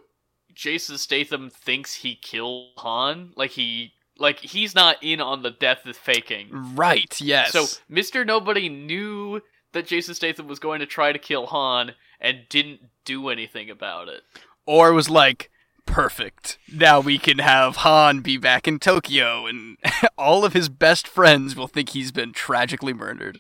Jason 0.53 0.97
Statham 0.97 1.49
thinks 1.49 1.93
he 1.93 2.15
killed 2.15 2.71
Han. 2.77 3.31
Like 3.35 3.51
he, 3.51 3.93
like 4.17 4.39
he's 4.39 4.73
not 4.73 4.97
in 5.01 5.21
on 5.21 5.43
the 5.43 5.51
death 5.51 5.85
of 5.85 5.95
faking. 5.95 6.49
Right, 6.75 7.19
yes. 7.21 7.51
So 7.51 7.65
Mr. 7.91 8.25
Nobody 8.25 8.69
knew 8.69 9.41
that 9.73 9.85
Jason 9.85 10.15
Statham 10.15 10.47
was 10.47 10.59
going 10.59 10.79
to 10.79 10.85
try 10.85 11.11
to 11.11 11.19
kill 11.19 11.45
Han 11.47 11.93
and 12.19 12.39
didn't 12.49 12.81
do 13.05 13.29
anything 13.29 13.69
about 13.69 14.07
it. 14.09 14.21
or 14.65 14.93
was 14.93 15.09
like 15.09 15.51
perfect. 15.87 16.59
Now 16.71 16.99
we 16.99 17.17
can 17.17 17.39
have 17.39 17.77
han 17.77 18.19
be 18.19 18.37
back 18.37 18.67
in 18.67 18.77
tokyo 18.77 19.47
and 19.47 19.77
all 20.17 20.45
of 20.45 20.53
his 20.53 20.69
best 20.69 21.07
friends 21.07 21.55
will 21.55 21.67
think 21.67 21.89
he's 21.89 22.11
been 22.11 22.33
tragically 22.33 22.93
murdered. 22.93 23.39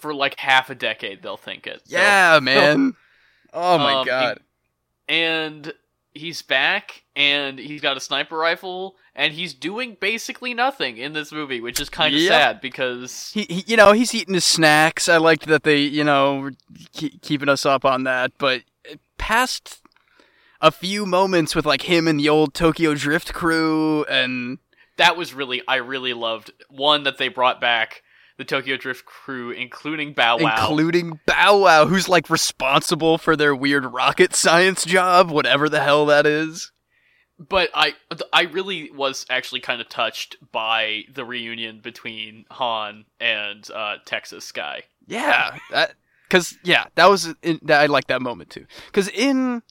For 0.00 0.12
like 0.12 0.40
half 0.40 0.68
a 0.70 0.74
decade, 0.74 1.22
they'll 1.22 1.36
think 1.36 1.66
it. 1.68 1.82
So- 1.86 1.96
yeah 1.96 2.40
man. 2.42 2.94
Oh 3.52 3.78
my 3.78 3.92
Um, 4.00 4.06
god. 4.06 4.40
and 5.08 5.72
he's 6.14 6.42
back, 6.42 7.04
and 7.16 7.58
he's 7.58 7.80
got 7.80 7.96
a 7.96 8.00
sniper 8.00 8.36
rifle, 8.36 8.96
and 9.14 9.32
he's 9.32 9.54
doing 9.54 9.96
basically 10.00 10.54
nothing 10.54 10.96
in 10.96 11.12
this 11.12 11.32
movie, 11.32 11.60
which 11.60 11.80
is 11.80 11.88
kind 11.88 12.14
of 12.14 12.20
Yep. 12.20 12.30
sad 12.30 12.60
because 12.60 13.30
he, 13.32 13.42
he 13.42 13.64
you 13.66 13.76
know 13.76 13.92
he's 13.92 14.14
eating 14.14 14.34
his 14.34 14.44
snacks. 14.44 15.08
I 15.08 15.18
liked 15.18 15.46
that 15.46 15.62
they 15.64 15.78
you 15.80 16.02
know 16.04 16.38
were 16.40 16.52
keeping 16.94 17.48
us 17.48 17.64
up 17.66 17.84
on 17.84 18.04
that. 18.04 18.32
But 18.38 18.62
past 19.18 19.81
a 20.62 20.70
few 20.70 21.04
moments 21.04 21.54
with 21.54 21.66
like 21.66 21.82
him 21.82 22.08
and 22.08 22.18
the 22.18 22.28
old 22.30 22.54
tokyo 22.54 22.94
drift 22.94 23.34
crew 23.34 24.04
and 24.04 24.58
that 24.96 25.16
was 25.16 25.34
really 25.34 25.60
I 25.68 25.76
really 25.76 26.12
loved 26.14 26.52
one 26.70 27.02
that 27.02 27.18
they 27.18 27.28
brought 27.28 27.60
back 27.60 28.02
the 28.38 28.44
Tokyo 28.44 28.76
Drift 28.78 29.04
crew, 29.04 29.50
including 29.50 30.14
Bow 30.14 30.38
Wow. 30.38 30.56
including 30.68 31.20
Bow 31.26 31.58
Wow, 31.58 31.86
who's 31.86 32.08
like 32.08 32.30
responsible 32.30 33.18
for 33.18 33.36
their 33.36 33.54
weird 33.54 33.84
rocket 33.92 34.34
science 34.34 34.84
job, 34.86 35.30
whatever 35.30 35.68
the 35.68 35.80
hell 35.80 36.06
that 36.06 36.26
is. 36.26 36.72
but 37.38 37.68
I 37.74 37.94
I 38.32 38.42
really 38.42 38.90
was 38.90 39.26
actually 39.28 39.60
kind 39.60 39.80
of 39.80 39.88
touched 39.88 40.36
by 40.50 41.02
the 41.12 41.24
reunion 41.24 41.80
between 41.80 42.44
Han 42.50 43.04
and 43.20 43.70
uh, 43.70 43.96
Texas 44.06 44.44
Sky. 44.44 44.84
Yeah, 45.06 45.58
that 45.70 45.94
because 46.28 46.56
yeah, 46.64 46.84
that 46.94 47.08
was 47.10 47.34
in, 47.42 47.60
that 47.62 47.80
I 47.80 47.86
like 47.86 48.06
that 48.06 48.22
moment 48.22 48.50
too. 48.50 48.66
Because 48.86 49.08
in 49.08 49.62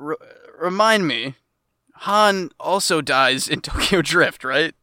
r- 0.00 0.18
remind 0.58 1.06
me, 1.06 1.34
Han 1.94 2.50
also 2.58 3.00
dies 3.00 3.48
in 3.48 3.60
Tokyo 3.62 4.02
Drift, 4.02 4.44
right? 4.44 4.74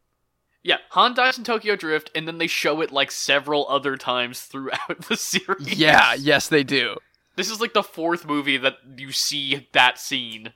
Yeah, 0.62 0.78
Han 0.90 1.14
dies 1.14 1.38
in 1.38 1.44
Tokyo 1.44 1.76
Drift, 1.76 2.10
and 2.14 2.26
then 2.28 2.38
they 2.38 2.46
show 2.46 2.80
it 2.80 2.92
like 2.92 3.10
several 3.10 3.66
other 3.68 3.96
times 3.96 4.42
throughout 4.42 5.00
the 5.08 5.16
series. 5.16 5.78
Yeah, 5.78 6.14
yes, 6.14 6.48
they 6.48 6.64
do. 6.64 6.96
This 7.36 7.50
is 7.50 7.60
like 7.60 7.72
the 7.72 7.82
fourth 7.82 8.26
movie 8.26 8.56
that 8.56 8.78
you 8.96 9.12
see 9.12 9.68
that 9.72 9.98
scene. 9.98 10.52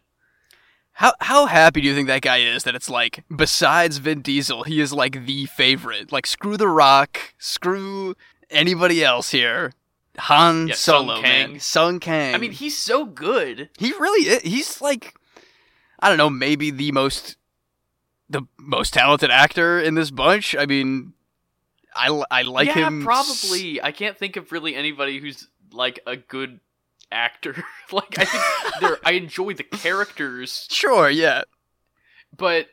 How 0.94 1.14
how 1.20 1.46
happy 1.46 1.80
do 1.80 1.88
you 1.88 1.94
think 1.94 2.08
that 2.08 2.22
guy 2.22 2.38
is 2.38 2.64
that 2.64 2.74
it's 2.74 2.90
like 2.90 3.24
besides 3.34 3.98
Vin 3.98 4.20
Diesel, 4.20 4.64
he 4.64 4.80
is 4.80 4.92
like 4.92 5.24
the 5.24 5.46
favorite. 5.46 6.12
Like 6.12 6.26
screw 6.26 6.56
The 6.56 6.68
Rock, 6.68 7.34
screw 7.38 8.14
anybody 8.50 9.02
else 9.02 9.30
here. 9.30 9.72
Han 10.18 10.68
Yeah, 10.68 10.74
Sung 10.74 11.06
Solo, 11.06 11.20
Kang. 11.22 11.52
man, 11.52 11.60
Sung 11.60 12.00
Kang. 12.00 12.34
I 12.34 12.38
mean, 12.38 12.52
he's 12.52 12.76
so 12.76 13.04
good. 13.06 13.70
he 13.78 13.92
really 13.92 14.28
is. 14.28 14.42
He's 14.42 14.80
like, 14.80 15.14
I 15.98 16.08
don't 16.08 16.18
know, 16.18 16.30
maybe 16.30 16.70
the 16.70 16.92
most, 16.92 17.36
the 18.28 18.42
most 18.58 18.92
talented 18.92 19.30
actor 19.30 19.80
in 19.80 19.94
this 19.94 20.10
bunch. 20.10 20.54
I 20.56 20.66
mean, 20.66 21.14
I, 21.94 22.08
I 22.30 22.42
like 22.42 22.68
yeah, 22.68 22.86
him. 22.88 23.04
probably. 23.04 23.82
I 23.82 23.92
can't 23.92 24.16
think 24.18 24.36
of 24.36 24.52
really 24.52 24.74
anybody 24.74 25.18
who's 25.18 25.48
like 25.72 26.00
a 26.06 26.16
good 26.16 26.60
actor. 27.10 27.54
like 27.92 28.18
I 28.18 28.24
think 28.24 28.42
they're 28.80 28.98
I 29.04 29.12
enjoy 29.12 29.54
the 29.54 29.64
characters, 29.64 30.66
Sure, 30.70 31.08
yeah. 31.10 31.42
but 32.36 32.66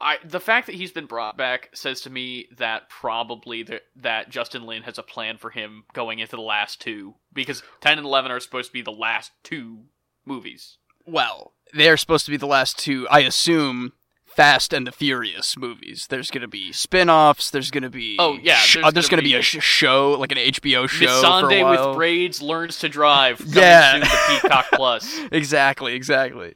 I 0.00 0.16
the 0.24 0.40
fact 0.40 0.66
that 0.66 0.74
he's 0.76 0.92
been 0.92 1.06
brought 1.06 1.36
back 1.36 1.68
says 1.74 2.00
to 2.02 2.10
me 2.10 2.46
that 2.56 2.88
probably 2.88 3.62
that 3.64 3.82
that 3.96 4.30
Justin 4.30 4.64
Lin 4.64 4.82
has 4.84 4.98
a 4.98 5.02
plan 5.02 5.36
for 5.36 5.50
him 5.50 5.84
going 5.92 6.18
into 6.20 6.36
the 6.36 6.42
last 6.42 6.80
two 6.80 7.14
because 7.32 7.62
10 7.80 7.98
and 7.98 8.06
11 8.06 8.30
are 8.30 8.40
supposed 8.40 8.68
to 8.68 8.72
be 8.72 8.82
the 8.82 8.90
last 8.92 9.32
two 9.42 9.80
movies. 10.24 10.78
Well, 11.06 11.52
they're 11.74 11.96
supposed 11.96 12.24
to 12.26 12.30
be 12.30 12.36
the 12.36 12.46
last 12.46 12.78
two, 12.78 13.06
I 13.10 13.20
assume, 13.20 13.92
Fast 14.24 14.72
and 14.72 14.86
the 14.86 14.92
Furious 14.92 15.56
movies. 15.56 16.06
There's 16.08 16.30
going 16.30 16.42
to 16.42 16.48
be 16.48 16.72
spin 16.72 17.10
offs. 17.10 17.50
There's 17.50 17.70
going 17.70 17.82
to 17.82 17.90
be. 17.90 18.16
Oh, 18.18 18.38
yeah, 18.40 18.56
sh- 18.56 18.74
there's 18.74 18.86
uh, 18.86 18.90
there's 18.92 19.08
going 19.08 19.22
be 19.24 19.34
a 19.34 19.42
sh- 19.42 19.62
show, 19.62 20.12
like 20.12 20.30
an 20.32 20.38
HBO 20.38 20.88
show. 20.88 21.06
for 21.06 21.48
a 21.48 21.50
Missandei 21.50 21.62
while. 21.62 21.88
with 21.88 21.96
braids 21.96 22.40
learns 22.40 22.78
to 22.78 22.88
drive. 22.88 23.38
Coming 23.38 23.54
Yeah. 23.54 23.98
to 23.98 24.40
Peacock 24.40 24.66
Plus. 24.72 25.18
exactly, 25.32 25.94
exactly. 25.94 26.54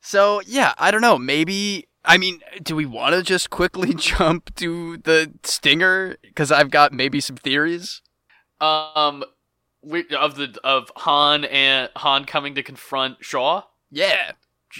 So 0.00 0.40
yeah, 0.46 0.74
I 0.78 0.90
don't 0.90 1.02
know. 1.02 1.18
Maybe 1.18 1.86
I 2.04 2.18
mean, 2.18 2.40
do 2.62 2.74
we 2.74 2.86
want 2.86 3.14
to 3.14 3.22
just 3.22 3.50
quickly 3.50 3.94
jump 3.96 4.54
to 4.56 4.96
the 4.98 5.32
stinger? 5.44 6.16
Because 6.22 6.50
I've 6.50 6.70
got 6.70 6.92
maybe 6.92 7.20
some 7.20 7.36
theories. 7.36 8.02
Um, 8.60 9.24
wi- 9.82 10.06
of 10.16 10.36
the 10.36 10.58
of 10.64 10.90
Han 10.96 11.44
and 11.44 11.90
Han 11.96 12.24
coming 12.24 12.54
to 12.54 12.62
confront 12.62 13.24
Shaw. 13.24 13.62
Yeah, 13.90 14.32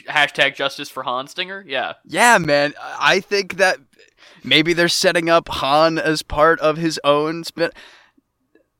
Hashtag 0.08 0.54
justice 0.54 0.88
for 0.88 1.02
Han 1.02 1.28
Stinger. 1.28 1.64
Yeah. 1.66 1.94
yeah, 2.04 2.38
man. 2.38 2.74
I 2.80 3.16
I 3.16 3.20
think 3.20 3.56
that 3.56 3.78
maybe 4.42 4.72
they're 4.72 4.88
setting 4.88 5.28
up 5.28 5.48
Han 5.48 5.98
as 5.98 6.22
part 6.22 6.58
of 6.60 6.76
his 6.78 6.98
own 7.04 7.44
spin. 7.44 7.70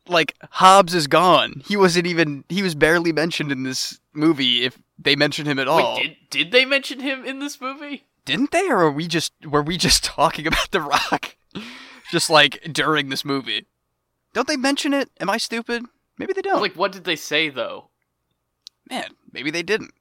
Like 0.09 0.34
Hobbs 0.51 0.95
is 0.95 1.07
gone. 1.07 1.62
He 1.66 1.76
wasn't 1.76 2.07
even. 2.07 2.45
He 2.49 2.62
was 2.62 2.74
barely 2.74 3.12
mentioned 3.12 3.53
in 3.53 3.62
this 3.62 4.01
movie. 4.12 4.64
If 4.64 4.78
they 4.99 5.14
mentioned 5.16 5.47
him 5.49 5.59
at 5.59 5.68
all, 5.68 5.97
Wait, 5.97 6.03
did 6.03 6.45
did 6.45 6.53
they 6.53 6.64
mention 6.64 7.01
him 7.01 7.24
in 7.24 7.38
this 7.38 7.61
movie? 7.61 8.05
Didn't 8.24 8.50
they? 8.50 8.68
Or 8.68 8.78
were 8.78 8.92
we 8.92 9.06
just 9.06 9.32
were 9.44 9.62
we 9.62 9.76
just 9.76 10.04
talking 10.04 10.46
about 10.46 10.70
the 10.70 10.80
Rock, 10.80 11.36
just 12.10 12.30
like 12.30 12.68
during 12.72 13.08
this 13.08 13.24
movie? 13.24 13.66
Don't 14.34 14.48
they 14.48 14.56
mention 14.56 14.94
it? 14.94 15.10
Am 15.20 15.28
I 15.28 15.36
stupid? 15.36 15.84
Maybe 16.18 16.32
they 16.32 16.42
don't. 16.42 16.62
Like, 16.62 16.74
what 16.74 16.92
did 16.92 17.04
they 17.04 17.16
say 17.16 17.48
though? 17.48 17.90
man, 18.92 19.10
maybe 19.32 19.50
they 19.50 19.62
didn't. 19.62 19.92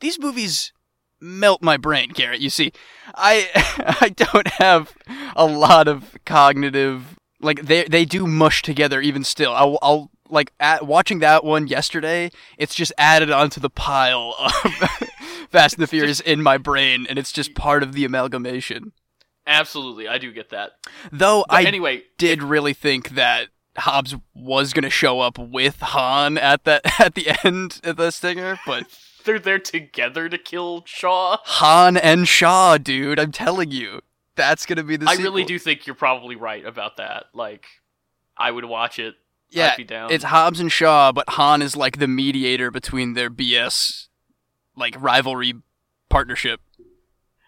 These 0.00 0.18
movies 0.18 0.72
melt 1.20 1.62
my 1.62 1.76
brain, 1.76 2.10
Garrett. 2.10 2.40
You 2.40 2.50
see, 2.50 2.72
I 3.14 3.48
I 4.00 4.08
don't 4.10 4.48
have 4.48 4.92
a 5.36 5.46
lot 5.46 5.88
of 5.88 6.16
cognitive 6.24 7.16
like 7.40 7.62
they 7.62 7.84
they 7.84 8.04
do 8.04 8.26
mush 8.26 8.62
together 8.62 9.00
even 9.00 9.24
still. 9.24 9.52
I'll, 9.52 9.78
I'll 9.82 10.10
like 10.28 10.52
at, 10.58 10.86
watching 10.86 11.20
that 11.20 11.44
one 11.44 11.68
yesterday. 11.68 12.30
It's 12.58 12.74
just 12.74 12.92
added 12.98 13.30
onto 13.30 13.60
the 13.60 13.70
pile 13.70 14.34
of 14.38 15.08
Fast 15.54 15.76
and 15.76 15.82
the 15.82 15.86
Furious 15.96 16.20
in 16.20 16.42
my 16.42 16.58
brain, 16.58 17.06
and 17.08 17.18
it's 17.18 17.30
just 17.32 17.54
part 17.54 17.82
of 17.82 17.92
the 17.92 18.04
amalgamation. 18.04 18.92
Absolutely, 19.46 20.08
I 20.08 20.18
do 20.18 20.32
get 20.32 20.50
that. 20.50 20.72
Though 21.12 21.44
But 21.48 21.54
I 21.54 21.62
anyway, 21.64 22.02
did 22.18 22.42
really 22.42 22.72
think 22.74 23.10
that 23.10 23.48
Hobbs 23.76 24.16
was 24.34 24.72
gonna 24.72 24.90
show 24.90 25.20
up 25.20 25.38
with 25.38 25.80
Han 25.80 26.38
at 26.38 26.64
that 26.64 26.82
at 27.00 27.14
the 27.14 27.28
end 27.44 27.80
of 27.84 27.96
the 27.96 28.10
stinger, 28.10 28.58
but 28.66 28.86
they're 29.24 29.38
there 29.38 29.58
together 29.58 30.28
to 30.28 30.38
kill 30.38 30.82
Shaw. 30.86 31.38
Han 31.44 31.96
and 31.96 32.26
Shaw, 32.26 32.78
dude. 32.78 33.20
I'm 33.20 33.32
telling 33.32 33.70
you, 33.70 34.00
that's 34.36 34.66
gonna 34.66 34.82
be 34.84 34.96
the. 34.96 35.08
I 35.08 35.14
really 35.14 35.44
do 35.44 35.58
think 35.58 35.86
you're 35.86 35.94
probably 35.94 36.36
right 36.36 36.64
about 36.64 36.96
that. 36.96 37.26
Like, 37.34 37.66
I 38.36 38.50
would 38.50 38.64
watch 38.64 38.98
it. 38.98 39.14
Yeah, 39.50 39.70
I'd 39.72 39.76
be 39.76 39.84
down. 39.84 40.10
it's 40.10 40.24
Hobbs 40.24 40.58
and 40.58 40.72
Shaw, 40.72 41.12
but 41.12 41.28
Han 41.30 41.62
is 41.62 41.76
like 41.76 41.98
the 41.98 42.08
mediator 42.08 42.70
between 42.72 43.12
their 43.12 43.30
BS, 43.30 44.08
like 44.76 44.96
rivalry 45.00 45.54
partnership. 46.08 46.60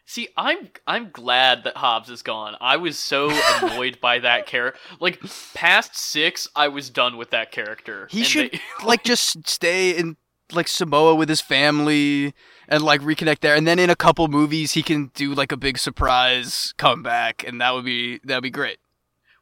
See, 0.09 0.29
I'm 0.37 0.69
I'm 0.87 1.11
glad 1.11 1.65
that 1.65 1.77
Hobbs 1.79 2.11
is 2.11 2.23
gone. 2.23 2.57
I 2.61 2.77
was 2.77 2.97
so 2.99 3.31
annoyed 3.63 4.01
by 4.01 4.21
that 4.21 4.47
character. 4.47 4.79
Like 5.01 5.21
past 5.55 5.97
six, 5.97 6.49
I 6.55 6.69
was 6.69 6.91
done 6.91 7.17
with 7.17 7.31
that 7.31 7.51
character. 7.51 8.07
He 8.11 8.19
And 8.21 8.27
should 8.27 8.53
they- 8.53 8.61
like 8.87 9.03
just 9.03 9.49
stay 9.49 9.91
in 9.97 10.17
like 10.53 10.69
Samoa 10.69 11.17
with 11.17 11.29
his 11.29 11.41
family 11.41 12.33
and 12.69 12.83
like 12.85 13.01
reconnect 13.01 13.41
there, 13.41 13.57
and 13.57 13.67
then 13.67 13.81
in 13.81 13.91
a 13.91 13.97
couple 13.97 14.29
movies 14.29 14.73
he 14.73 14.83
can 14.85 15.11
do 15.15 15.35
like 15.35 15.51
a 15.51 15.57
big 15.57 15.77
surprise 15.77 16.73
comeback, 16.79 17.43
and 17.47 17.61
that 17.61 17.75
would 17.75 17.85
be 17.85 18.21
that 18.23 18.37
would 18.37 18.43
be 18.45 18.51
great. 18.51 18.79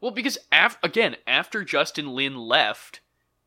well, 0.01 0.13
because 0.13 0.39
af- 0.51 0.79
again, 0.83 1.17
after 1.27 1.63
Justin 1.63 2.15
Lin 2.15 2.37
left, 2.37 3.03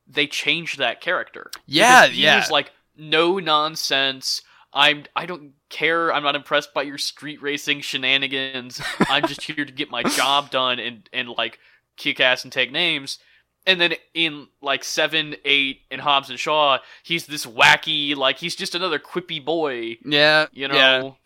they 0.07 0.27
changed 0.27 0.77
that 0.77 1.01
character. 1.01 1.49
Yeah, 1.65 2.05
he 2.05 2.21
yeah. 2.23 2.37
was 2.37 2.51
like 2.51 2.71
no 2.97 3.39
nonsense. 3.39 4.41
I'm 4.73 5.05
I 5.15 5.25
don't 5.25 5.53
care. 5.69 6.13
I'm 6.13 6.23
not 6.23 6.35
impressed 6.35 6.73
by 6.73 6.83
your 6.83 6.97
street 6.97 7.41
racing 7.41 7.81
shenanigans. 7.81 8.81
I'm 9.09 9.25
just 9.27 9.41
here 9.43 9.65
to 9.65 9.71
get 9.71 9.89
my 9.89 10.03
job 10.15 10.49
done 10.51 10.79
and 10.79 11.09
and 11.13 11.29
like 11.29 11.59
kick 11.95 12.19
ass 12.19 12.43
and 12.43 12.51
take 12.51 12.71
names. 12.71 13.19
And 13.65 13.81
then 13.81 13.95
in 14.13 14.47
like 14.61 14.83
seven, 14.85 15.35
eight, 15.43 15.81
and 15.91 15.99
Hobbs 15.99 16.29
and 16.29 16.39
Shaw, 16.39 16.77
he's 17.03 17.25
this 17.25 17.45
wacky, 17.45 18.15
like 18.15 18.37
he's 18.37 18.55
just 18.55 18.75
another 18.75 18.97
quippy 18.97 19.43
boy, 19.43 19.97
Yeah, 20.05 20.45
you 20.53 20.67
yeah. 20.67 20.99
know. 20.99 21.17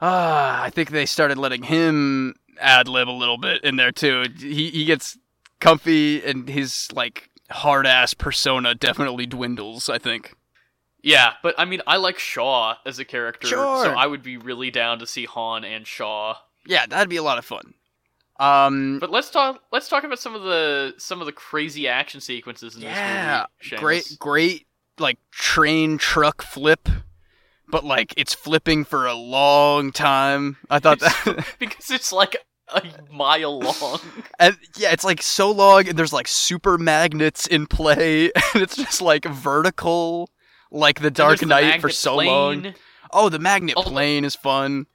Ah, 0.00 0.62
I 0.62 0.70
think 0.70 0.90
they 0.90 1.06
started 1.06 1.38
letting 1.38 1.64
him 1.64 2.34
ad 2.60 2.88
lib 2.88 3.08
a 3.08 3.10
little 3.10 3.38
bit 3.38 3.62
in 3.64 3.76
there 3.76 3.92
too. 3.92 4.26
He 4.38 4.70
he 4.70 4.84
gets 4.84 5.16
comfy 5.60 6.24
and 6.24 6.48
his 6.48 6.88
like 6.92 7.30
hard 7.50 7.86
ass 7.86 8.14
persona 8.14 8.74
definitely 8.74 9.26
dwindles, 9.26 9.88
I 9.88 9.98
think. 9.98 10.34
Yeah, 11.02 11.34
but 11.42 11.54
I 11.58 11.64
mean, 11.64 11.80
I 11.86 11.96
like 11.96 12.18
Shaw 12.18 12.76
as 12.84 12.98
a 12.98 13.04
character, 13.04 13.46
Sure. 13.46 13.84
so 13.84 13.90
I 13.92 14.06
would 14.06 14.22
be 14.22 14.36
really 14.36 14.70
down 14.70 14.98
to 14.98 15.06
see 15.06 15.24
Han 15.26 15.64
and 15.64 15.86
Shaw. 15.86 16.36
Yeah, 16.66 16.86
that'd 16.86 17.08
be 17.08 17.16
a 17.16 17.22
lot 17.22 17.38
of 17.38 17.44
fun. 17.44 17.74
Um 18.40 18.98
But 19.00 19.10
let's 19.10 19.30
talk. 19.30 19.62
Let's 19.72 19.88
talk 19.88 20.04
about 20.04 20.18
some 20.18 20.34
of 20.34 20.42
the 20.42 20.94
some 20.98 21.20
of 21.20 21.26
the 21.26 21.32
crazy 21.32 21.88
action 21.88 22.20
sequences 22.20 22.76
in 22.76 22.82
yeah, 22.82 23.46
this 23.60 23.72
movie. 23.72 23.80
great 23.80 24.16
great 24.18 24.66
like 24.98 25.18
train 25.32 25.98
truck 25.98 26.42
flip, 26.42 26.88
but 27.68 27.84
like 27.84 28.14
it's 28.16 28.34
flipping 28.34 28.84
for 28.84 29.06
a 29.06 29.14
long 29.14 29.90
time. 29.92 30.56
I 30.70 30.78
thought 30.78 31.00
that 31.00 31.46
because 31.58 31.90
it's 31.90 32.12
like 32.12 32.36
a 32.72 32.82
mile 33.10 33.58
long. 33.60 34.00
And 34.38 34.56
yeah, 34.76 34.92
it's 34.92 35.04
like 35.04 35.20
so 35.22 35.50
long, 35.50 35.88
and 35.88 35.98
there's 35.98 36.12
like 36.12 36.28
super 36.28 36.78
magnets 36.78 37.46
in 37.46 37.66
play, 37.66 38.26
and 38.54 38.62
it's 38.62 38.76
just 38.76 39.02
like 39.02 39.24
vertical, 39.24 40.30
like 40.70 41.00
the 41.00 41.10
Dark 41.10 41.30
There's 41.30 41.40
the 41.40 41.46
Knight 41.46 41.80
for 41.80 41.90
so 41.90 42.14
plane. 42.14 42.28
long. 42.62 42.74
Oh, 43.12 43.28
the 43.28 43.38
magnet 43.38 43.74
Oh, 43.76 43.82
plane 43.82 44.24
is 44.24 44.34
fun. 44.36 44.86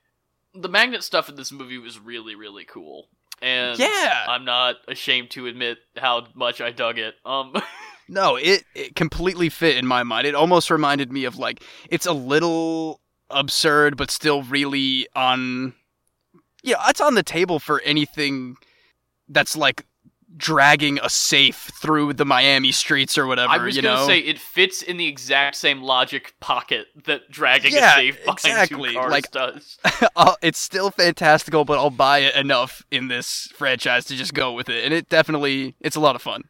The 0.53 0.69
magnet 0.69 1.03
stuff 1.03 1.29
in 1.29 1.35
this 1.35 1.51
movie 1.51 1.77
was 1.79 1.97
really 1.99 2.35
really 2.35 2.63
cool, 2.65 3.07
and 3.41 3.77
Yeah. 3.79 4.25
I'm 4.27 4.45
not 4.45 4.75
ashamed 4.87 5.31
to 5.31 5.47
admit 5.47 5.79
how 5.97 6.27
much 6.35 6.61
I 6.61 6.71
dug 6.71 6.97
it. 6.99 7.15
Um, 7.25 7.53
No, 8.09 8.35
it, 8.35 8.65
it 8.75 8.95
completely 8.97 9.47
fit 9.47 9.77
in 9.77 9.87
my 9.87 10.03
mind. 10.03 10.27
It 10.27 10.35
almost 10.35 10.69
reminded 10.69 11.11
me 11.11 11.23
of 11.23 11.37
like 11.37 11.63
it's 11.89 12.05
a 12.05 12.11
little 12.11 12.99
absurd, 13.29 13.95
but 13.95 14.11
still 14.11 14.43
really 14.43 15.07
on. 15.15 15.73
Yeah, 16.63 16.83
it's 16.89 16.99
on 17.01 17.15
the 17.15 17.23
table 17.23 17.59
for 17.59 17.79
anything 17.81 18.57
that's 19.29 19.55
like 19.55 19.85
dragging 20.35 20.99
a 21.03 21.09
safe 21.09 21.71
through 21.81 22.13
the 22.13 22.25
Miami 22.25 22.71
streets 22.71 23.17
or 23.17 23.27
whatever. 23.27 23.51
I 23.53 23.57
was 23.57 23.75
you 23.75 23.81
gonna 23.81 23.95
know? 24.01 24.07
say 24.07 24.19
it 24.19 24.39
fits 24.39 24.81
in 24.81 24.97
the 24.97 25.07
exact 25.07 25.55
same 25.55 25.81
logic 25.81 26.33
pocket 26.39 26.87
that 27.05 27.29
dragging 27.29 27.73
Yeah, 27.73 27.93
a 27.93 27.95
safe 27.95 28.17
behind 28.19 28.37
exactly, 28.39 28.89
two 28.93 28.95
cars 28.99 29.11
like- 29.11 29.31
does. 29.31 29.77
It's 30.41 30.59
still 30.59 30.89
fantastical, 30.91 31.65
but 31.65 31.77
I'll 31.77 31.89
buy 31.89 32.19
it 32.19 32.35
enough 32.35 32.83
in 32.91 33.07
this 33.07 33.47
franchise 33.55 34.05
to 34.05 34.15
just 34.15 34.33
go 34.33 34.51
with 34.53 34.69
it, 34.69 34.83
and 34.83 34.93
it 34.93 35.07
definitely 35.09 35.75
it's 35.79 35.95
a 35.95 35.99
lot 36.01 36.15
of 36.15 36.21
fun. 36.21 36.43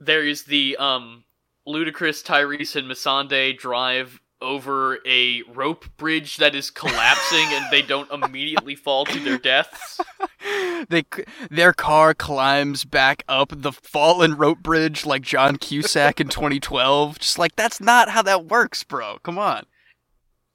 there 0.00 0.24
is 0.26 0.44
the 0.44 0.76
um 0.78 1.24
ludicrous 1.66 2.22
Tyrese 2.22 2.76
and 2.76 2.90
Missandei 2.90 3.56
drive 3.56 4.20
over 4.40 4.98
a 5.06 5.42
rope 5.54 5.84
bridge 5.96 6.36
that 6.36 6.54
is 6.54 6.70
collapsing 6.70 7.46
and 7.50 7.64
they 7.70 7.82
don't 7.82 8.10
immediately 8.12 8.74
fall 8.74 9.04
to 9.04 9.18
their 9.20 9.38
deaths. 9.38 10.00
they 10.88 11.04
their 11.50 11.72
car 11.72 12.14
climbs 12.14 12.84
back 12.84 13.24
up 13.28 13.52
the 13.54 13.72
fallen 13.72 14.36
rope 14.36 14.60
bridge 14.60 15.04
like 15.04 15.22
John 15.22 15.56
Cusack 15.56 16.20
in 16.20 16.28
2012. 16.28 17.18
Just 17.18 17.38
like 17.38 17.56
that's 17.56 17.80
not 17.80 18.10
how 18.10 18.22
that 18.22 18.46
works, 18.46 18.84
bro. 18.84 19.18
Come 19.22 19.38
on. 19.38 19.64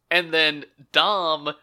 And 0.10 0.34
then 0.34 0.66
Dom 0.92 1.54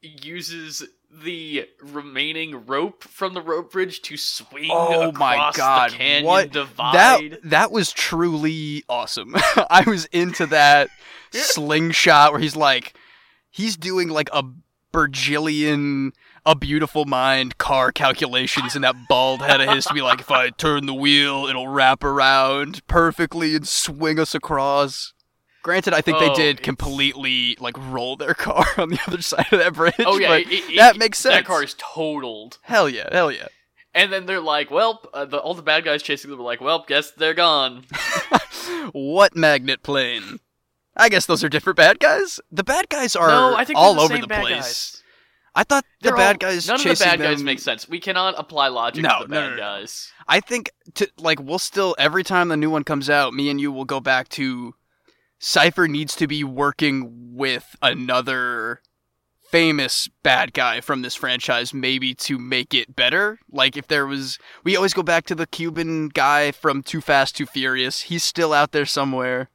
uses 0.00 0.84
the 1.10 1.66
remaining 1.82 2.66
rope 2.66 3.02
from 3.04 3.34
the 3.34 3.40
rope 3.40 3.72
bridge 3.72 4.02
to 4.02 4.16
swing 4.16 4.68
Oh 4.70 5.08
across 5.08 5.18
my 5.18 5.52
god, 5.56 5.90
the 5.90 5.96
canyon 5.96 6.24
what 6.24 6.52
divide. 6.52 6.94
that 6.94 7.42
that 7.44 7.72
was 7.72 7.92
truly 7.92 8.84
awesome. 8.88 9.34
I 9.70 9.84
was 9.86 10.06
into 10.06 10.46
that 10.46 10.88
slingshot 11.54 12.32
where 12.32 12.40
he's 12.40 12.56
like 12.56 12.94
he's 13.50 13.76
doing 13.76 14.08
like 14.08 14.28
a 14.32 14.42
Virgilian 14.92 16.12
a 16.44 16.54
beautiful 16.54 17.04
mind 17.04 17.58
car 17.58 17.92
calculations 17.92 18.74
in 18.76 18.82
that 18.82 18.94
bald 19.08 19.40
head 19.42 19.60
of 19.60 19.68
his 19.74 19.84
to 19.84 19.94
be 19.94 20.00
like, 20.02 20.20
if 20.20 20.30
I 20.30 20.50
turn 20.50 20.86
the 20.86 20.94
wheel, 20.94 21.46
it'll 21.46 21.68
wrap 21.68 22.02
around 22.04 22.86
perfectly 22.86 23.54
and 23.56 23.66
swing 23.66 24.18
us 24.18 24.34
across. 24.34 25.12
Granted, 25.62 25.92
I 25.94 26.00
think 26.00 26.18
they 26.20 26.30
Oh, 26.30 26.34
did 26.34 26.56
it's- 26.56 26.64
completely 26.64 27.56
like 27.60 27.76
roll 27.90 28.16
their 28.16 28.34
car 28.46 28.64
on 28.78 28.90
the 28.90 28.98
other 29.08 29.20
side 29.22 29.46
of 29.52 29.58
that 29.58 29.74
bridge. 29.74 29.94
Oh 30.00 30.18
yeah, 30.18 30.34
it- 30.36 30.46
it- 30.50 30.76
that 30.76 30.96
makes 30.96 31.18
sense. 31.18 31.34
That 31.34 31.44
car 31.44 31.62
is 31.64 31.74
totaled. 31.78 32.58
Hell 32.62 32.88
yeah, 32.88 33.08
hell 33.12 33.30
yeah. 33.32 33.48
And 33.94 34.12
then 34.12 34.26
they're 34.26 34.40
like, 34.40 34.70
well, 34.70 35.02
uh, 35.14 35.24
the, 35.24 35.38
all 35.38 35.54
the 35.54 35.62
bad 35.62 35.84
guys 35.84 36.02
chasing 36.02 36.30
them 36.30 36.38
are 36.38 36.42
like, 36.44 36.60
well, 36.60 36.84
guess 36.86 37.10
they're 37.12 37.34
gone. 37.34 37.84
what 38.92 39.34
magnet 39.34 39.82
plane? 39.82 40.38
I 40.96 41.08
guess 41.08 41.26
those 41.26 41.44
are 41.44 41.48
different 41.48 41.76
bad 41.76 42.00
guys. 42.00 42.40
The 42.50 42.64
bad 42.64 42.88
guys 42.88 43.14
are 43.16 43.28
no, 43.28 43.54
I 43.56 43.64
think 43.64 43.78
all 43.78 43.94
the 43.94 44.00
over 44.00 44.14
same 44.14 44.22
the 44.22 44.26
bad 44.26 44.42
place. 44.42 44.54
guys. 44.54 45.02
I 45.54 45.64
thought 45.64 45.84
the 46.02 46.08
They're 46.08 46.16
bad 46.16 46.42
all- 46.42 46.50
guys 46.50 46.66
None 46.66 46.76
of 46.76 46.82
the 46.98 47.04
bad 47.04 47.18
guys 47.18 47.42
make 47.42 47.58
sense. 47.60 47.88
We 47.88 47.98
cannot 47.98 48.34
apply 48.38 48.68
logic 48.68 49.02
No, 49.02 49.22
to 49.22 49.28
the 49.28 49.34
no, 49.34 49.40
bad 49.40 49.48
no, 49.50 49.56
no. 49.56 49.60
guys. 49.60 50.12
I 50.28 50.40
think 50.40 50.70
to 50.94 51.08
like 51.18 51.40
we'll 51.40 51.58
still 51.58 51.94
every 51.98 52.24
time 52.24 52.48
the 52.48 52.56
new 52.56 52.70
one 52.70 52.84
comes 52.84 53.08
out, 53.08 53.32
me 53.34 53.48
and 53.50 53.60
you 53.60 53.72
will 53.72 53.84
go 53.86 54.00
back 54.00 54.28
to 54.30 54.74
Cipher 55.38 55.86
needs 55.88 56.14
to 56.16 56.26
be 56.26 56.42
working 56.44 57.34
with 57.36 57.76
another 57.82 58.80
famous 59.50 60.08
bad 60.22 60.52
guy 60.52 60.80
from 60.80 61.02
this 61.02 61.14
franchise 61.14 61.72
maybe 61.72 62.14
to 62.14 62.38
make 62.38 62.74
it 62.74 62.96
better. 62.96 63.38
Like 63.50 63.76
if 63.76 63.86
there 63.86 64.06
was 64.06 64.38
we 64.64 64.76
always 64.76 64.92
go 64.94 65.02
back 65.02 65.24
to 65.26 65.34
the 65.34 65.46
Cuban 65.46 66.08
guy 66.08 66.50
from 66.52 66.82
Too 66.82 67.00
Fast 67.00 67.36
Too 67.36 67.46
Furious. 67.46 68.02
He's 68.02 68.24
still 68.24 68.52
out 68.52 68.72
there 68.72 68.86
somewhere. 68.86 69.48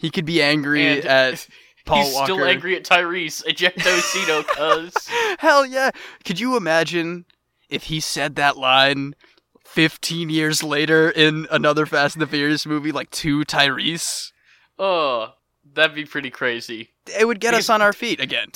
He 0.00 0.10
could 0.10 0.24
be 0.24 0.40
angry 0.42 0.86
And 0.86 1.04
at 1.04 1.46
Paul 1.84 2.04
he's 2.04 2.14
Walker. 2.14 2.32
still 2.32 2.44
angry 2.44 2.74
at 2.76 2.84
Tyrese. 2.84 3.44
Ejecto 3.44 3.98
Seato, 4.00 4.46
cuz. 4.46 4.94
Hell 5.38 5.66
yeah. 5.66 5.90
Could 6.24 6.40
you 6.40 6.56
imagine 6.56 7.26
if 7.68 7.84
he 7.84 8.00
said 8.00 8.36
that 8.36 8.56
line 8.56 9.14
15 9.64 10.30
years 10.30 10.62
later 10.62 11.10
in 11.10 11.46
another 11.50 11.86
Fast 11.86 12.14
and 12.16 12.22
the 12.22 12.26
Furious 12.26 12.66
movie, 12.66 12.92
like 12.92 13.10
to 13.10 13.40
Tyrese? 13.44 14.32
Oh, 14.78 15.34
that'd 15.74 15.94
be 15.94 16.04
pretty 16.06 16.30
crazy. 16.30 16.90
It 17.18 17.26
would 17.26 17.40
get 17.40 17.54
us 17.54 17.68
on 17.68 17.82
our 17.82 17.92
feet 17.92 18.20
again. 18.20 18.48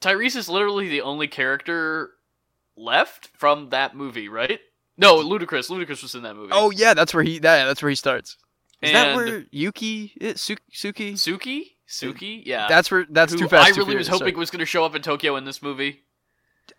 Tyrese 0.00 0.36
is 0.36 0.48
literally 0.48 0.88
the 0.88 1.00
only 1.02 1.28
character 1.28 2.10
left 2.76 3.28
from 3.38 3.70
that 3.70 3.94
movie, 3.96 4.28
right? 4.28 4.58
No, 4.98 5.16
Ludacris. 5.16 5.70
Ludacris 5.70 6.02
was 6.02 6.14
in 6.14 6.22
that 6.24 6.34
movie. 6.36 6.50
Oh 6.52 6.70
yeah, 6.70 6.94
that's 6.94 7.14
where 7.14 7.22
he. 7.22 7.34
Yeah, 7.34 7.64
that's 7.64 7.82
where 7.82 7.88
he 7.90 7.94
starts. 7.96 8.36
Is 8.84 8.92
that 8.92 9.16
where 9.16 9.44
Yuki? 9.50 10.12
Is, 10.20 10.40
Su- 10.40 10.56
Suki? 10.72 11.12
Suki? 11.12 11.62
Suki? 11.88 12.42
Yeah. 12.44 12.66
That's 12.68 12.90
where. 12.90 13.06
That's 13.08 13.32
Who 13.32 13.40
too 13.40 13.48
fast. 13.48 13.66
I 13.66 13.68
really 13.70 13.96
was 13.96 14.06
Furious, 14.06 14.08
hoping 14.08 14.38
was 14.38 14.50
going 14.50 14.60
to 14.60 14.66
show 14.66 14.84
up 14.84 14.94
in 14.94 15.02
Tokyo 15.02 15.36
in 15.36 15.44
this 15.44 15.62
movie. 15.62 16.02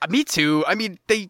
Uh, 0.02 0.08
Me 0.10 0.24
too. 0.24 0.64
I 0.68 0.76
mean, 0.76 1.00
they 1.08 1.30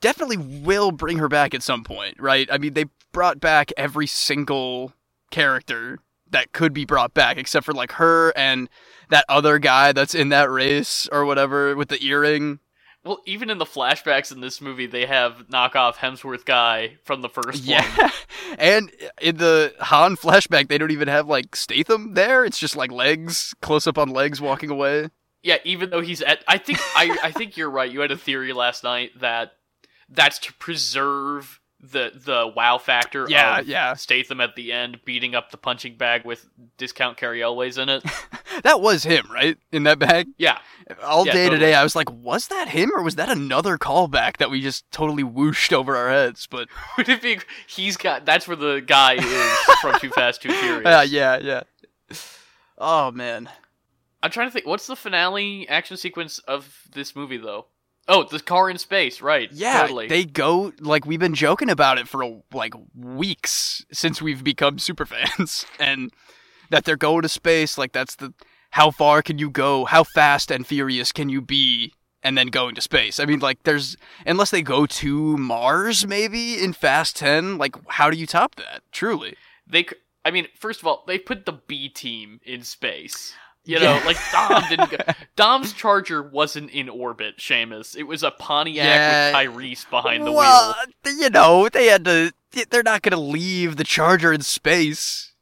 definitely 0.00 0.36
will 0.36 0.92
bring 0.92 1.18
her 1.18 1.28
back 1.28 1.54
at 1.54 1.62
some 1.62 1.84
point, 1.84 2.16
right? 2.18 2.48
I 2.50 2.58
mean, 2.58 2.74
they 2.74 2.86
brought 3.12 3.40
back 3.40 3.72
every 3.76 4.06
single 4.06 4.92
character 5.30 5.98
that 6.30 6.52
could 6.52 6.72
be 6.72 6.84
brought 6.84 7.14
back, 7.14 7.36
except 7.36 7.64
for 7.66 7.72
like 7.72 7.92
her 7.92 8.32
and 8.36 8.68
that 9.10 9.24
other 9.28 9.58
guy 9.58 9.92
that's 9.92 10.14
in 10.14 10.28
that 10.28 10.50
race 10.50 11.08
or 11.10 11.24
whatever 11.24 11.74
with 11.74 11.88
the 11.88 12.02
earring. 12.04 12.60
Well, 13.04 13.20
even 13.26 13.48
in 13.48 13.58
the 13.58 13.64
flashbacks 13.64 14.32
in 14.32 14.40
this 14.40 14.60
movie, 14.60 14.86
they 14.86 15.06
have 15.06 15.48
knockoff 15.48 15.94
Hemsworth 15.94 16.44
guy 16.44 16.96
from 17.04 17.22
the 17.22 17.28
first 17.28 17.66
one. 17.66 17.82
Yeah. 17.82 18.10
and 18.58 18.90
in 19.20 19.36
the 19.36 19.72
Han 19.80 20.16
flashback, 20.16 20.68
they 20.68 20.78
don't 20.78 20.90
even 20.90 21.08
have 21.08 21.28
like 21.28 21.54
Statham 21.54 22.14
there. 22.14 22.44
It's 22.44 22.58
just 22.58 22.76
like 22.76 22.90
legs, 22.90 23.54
close 23.62 23.86
up 23.86 23.98
on 23.98 24.10
legs 24.10 24.40
walking 24.40 24.70
away. 24.70 25.08
Yeah, 25.42 25.58
even 25.64 25.90
though 25.90 26.00
he's 26.00 26.20
at, 26.20 26.42
I 26.48 26.58
think 26.58 26.80
I, 26.96 27.16
I 27.22 27.32
think 27.32 27.56
you're 27.56 27.70
right. 27.70 27.90
You 27.90 28.00
had 28.00 28.10
a 28.10 28.16
theory 28.16 28.52
last 28.52 28.82
night 28.82 29.12
that 29.20 29.52
that's 30.08 30.38
to 30.40 30.52
preserve 30.54 31.60
the 31.80 32.10
the 32.14 32.52
wow 32.56 32.78
factor 32.78 33.26
Yeah, 33.28 33.58
of 33.60 33.68
yeah. 33.68 33.94
Statham 33.94 34.40
at 34.40 34.56
the 34.56 34.72
end 34.72 35.00
beating 35.04 35.34
up 35.36 35.50
the 35.52 35.56
punching 35.56 35.96
bag 35.96 36.24
with 36.24 36.48
discount 36.76 37.16
Cary 37.16 37.42
Elwes 37.42 37.78
in 37.78 37.88
it. 37.88 38.02
That 38.64 38.80
was 38.80 39.04
him, 39.04 39.28
right? 39.30 39.56
In 39.70 39.84
that 39.84 40.00
bag? 40.00 40.26
Yeah, 40.36 40.58
All 41.04 41.24
Yeah, 41.24 41.32
day 41.32 41.44
totally. 41.44 41.60
today, 41.60 41.74
I 41.74 41.84
was 41.84 41.94
like, 41.94 42.10
was 42.10 42.48
that 42.48 42.68
him 42.70 42.90
or 42.92 43.04
was 43.04 43.14
that 43.14 43.28
another 43.28 43.78
callback 43.78 44.38
that 44.38 44.50
we 44.50 44.60
just 44.60 44.90
totally 44.90 45.22
whooshed 45.22 45.72
over 45.72 45.94
our 45.96 46.10
heads? 46.10 46.48
But 46.50 46.66
would 46.96 47.08
it 47.08 47.22
be? 47.22 47.38
He's 47.68 47.96
got. 47.96 48.24
That's 48.24 48.48
where 48.48 48.56
the 48.56 48.80
guy 48.84 49.14
is 49.14 49.58
from 49.80 50.00
Too 50.00 50.10
Fast 50.10 50.42
Too 50.42 50.52
Furious. 50.60 50.86
uh, 50.86 51.06
yeah, 51.08 51.38
yeah. 51.38 51.62
Oh, 52.76 53.12
man. 53.12 53.48
I'm 54.24 54.30
trying 54.32 54.48
to 54.48 54.52
think. 54.52 54.66
What's 54.66 54.88
the 54.88 54.96
finale 54.96 55.68
action 55.68 55.96
sequence 55.96 56.40
of 56.40 56.82
this 56.92 57.14
movie 57.14 57.36
though? 57.36 57.66
Oh, 58.08 58.24
the 58.24 58.40
car 58.40 58.70
in 58.70 58.78
space, 58.78 59.20
right? 59.20 59.50
Yeah, 59.52 59.82
totally. 59.82 60.08
they 60.08 60.24
go, 60.24 60.72
like, 60.80 61.04
we've 61.04 61.20
been 61.20 61.34
joking 61.34 61.68
about 61.68 61.98
it 61.98 62.08
for, 62.08 62.42
like, 62.52 62.72
weeks 62.94 63.84
since 63.92 64.22
we've 64.22 64.42
become 64.42 64.78
super 64.88 65.04
fans. 65.04 65.66
and 65.78 66.10
that 66.70 66.84
they're 66.84 66.96
going 66.96 67.22
to 67.22 67.28
space, 67.28 67.76
like, 67.78 67.92
that's 67.92 68.16
the. 68.16 68.32
How 68.72 68.90
far 68.90 69.22
can 69.22 69.38
you 69.38 69.48
go? 69.50 69.86
How 69.86 70.04
fast 70.04 70.50
and 70.50 70.66
furious 70.66 71.10
can 71.12 71.28
you 71.28 71.40
be? 71.40 71.92
And 72.22 72.36
then 72.36 72.48
going 72.48 72.74
to 72.74 72.80
space. 72.80 73.20
I 73.20 73.24
mean, 73.26 73.38
like, 73.38 73.62
there's. 73.62 73.96
Unless 74.26 74.50
they 74.50 74.62
go 74.62 74.86
to 74.86 75.36
Mars, 75.36 76.06
maybe, 76.06 76.62
in 76.62 76.72
Fast 76.72 77.16
10, 77.16 77.58
like, 77.58 77.76
how 77.88 78.10
do 78.10 78.16
you 78.16 78.26
top 78.26 78.56
that? 78.56 78.82
Truly. 78.90 79.36
they 79.66 79.86
I 80.24 80.30
mean, 80.30 80.48
first 80.58 80.80
of 80.80 80.86
all, 80.86 81.04
they 81.06 81.18
put 81.18 81.46
the 81.46 81.52
B 81.52 81.88
team 81.88 82.40
in 82.44 82.62
space. 82.62 83.34
You 83.68 83.78
know, 83.80 83.96
Yeah. 83.98 84.06
like 84.06 84.16
Dom 84.32 84.62
didn't. 84.70 84.90
Go, 84.90 84.96
Dom's 85.36 85.72
Charger 85.74 86.22
wasn't 86.22 86.70
in 86.70 86.88
orbit. 86.88 87.36
Seamus, 87.36 87.94
it 87.96 88.04
was 88.04 88.22
a 88.22 88.30
Pontiac 88.30 88.84
Yeah. 88.86 89.26
with 89.26 89.54
Tyrese 89.54 89.90
behind 89.90 90.26
the 90.26 90.32
well, 90.32 90.74
wheel. 91.04 91.14
you 91.18 91.28
know, 91.28 91.68
they 91.68 91.86
had 91.86 92.04
to. 92.06 92.32
They're 92.70 92.82
not 92.82 93.02
going 93.02 93.12
to 93.12 93.20
leave 93.20 93.76
the 93.76 93.84
Charger 93.84 94.32
in 94.32 94.40
space. 94.40 95.34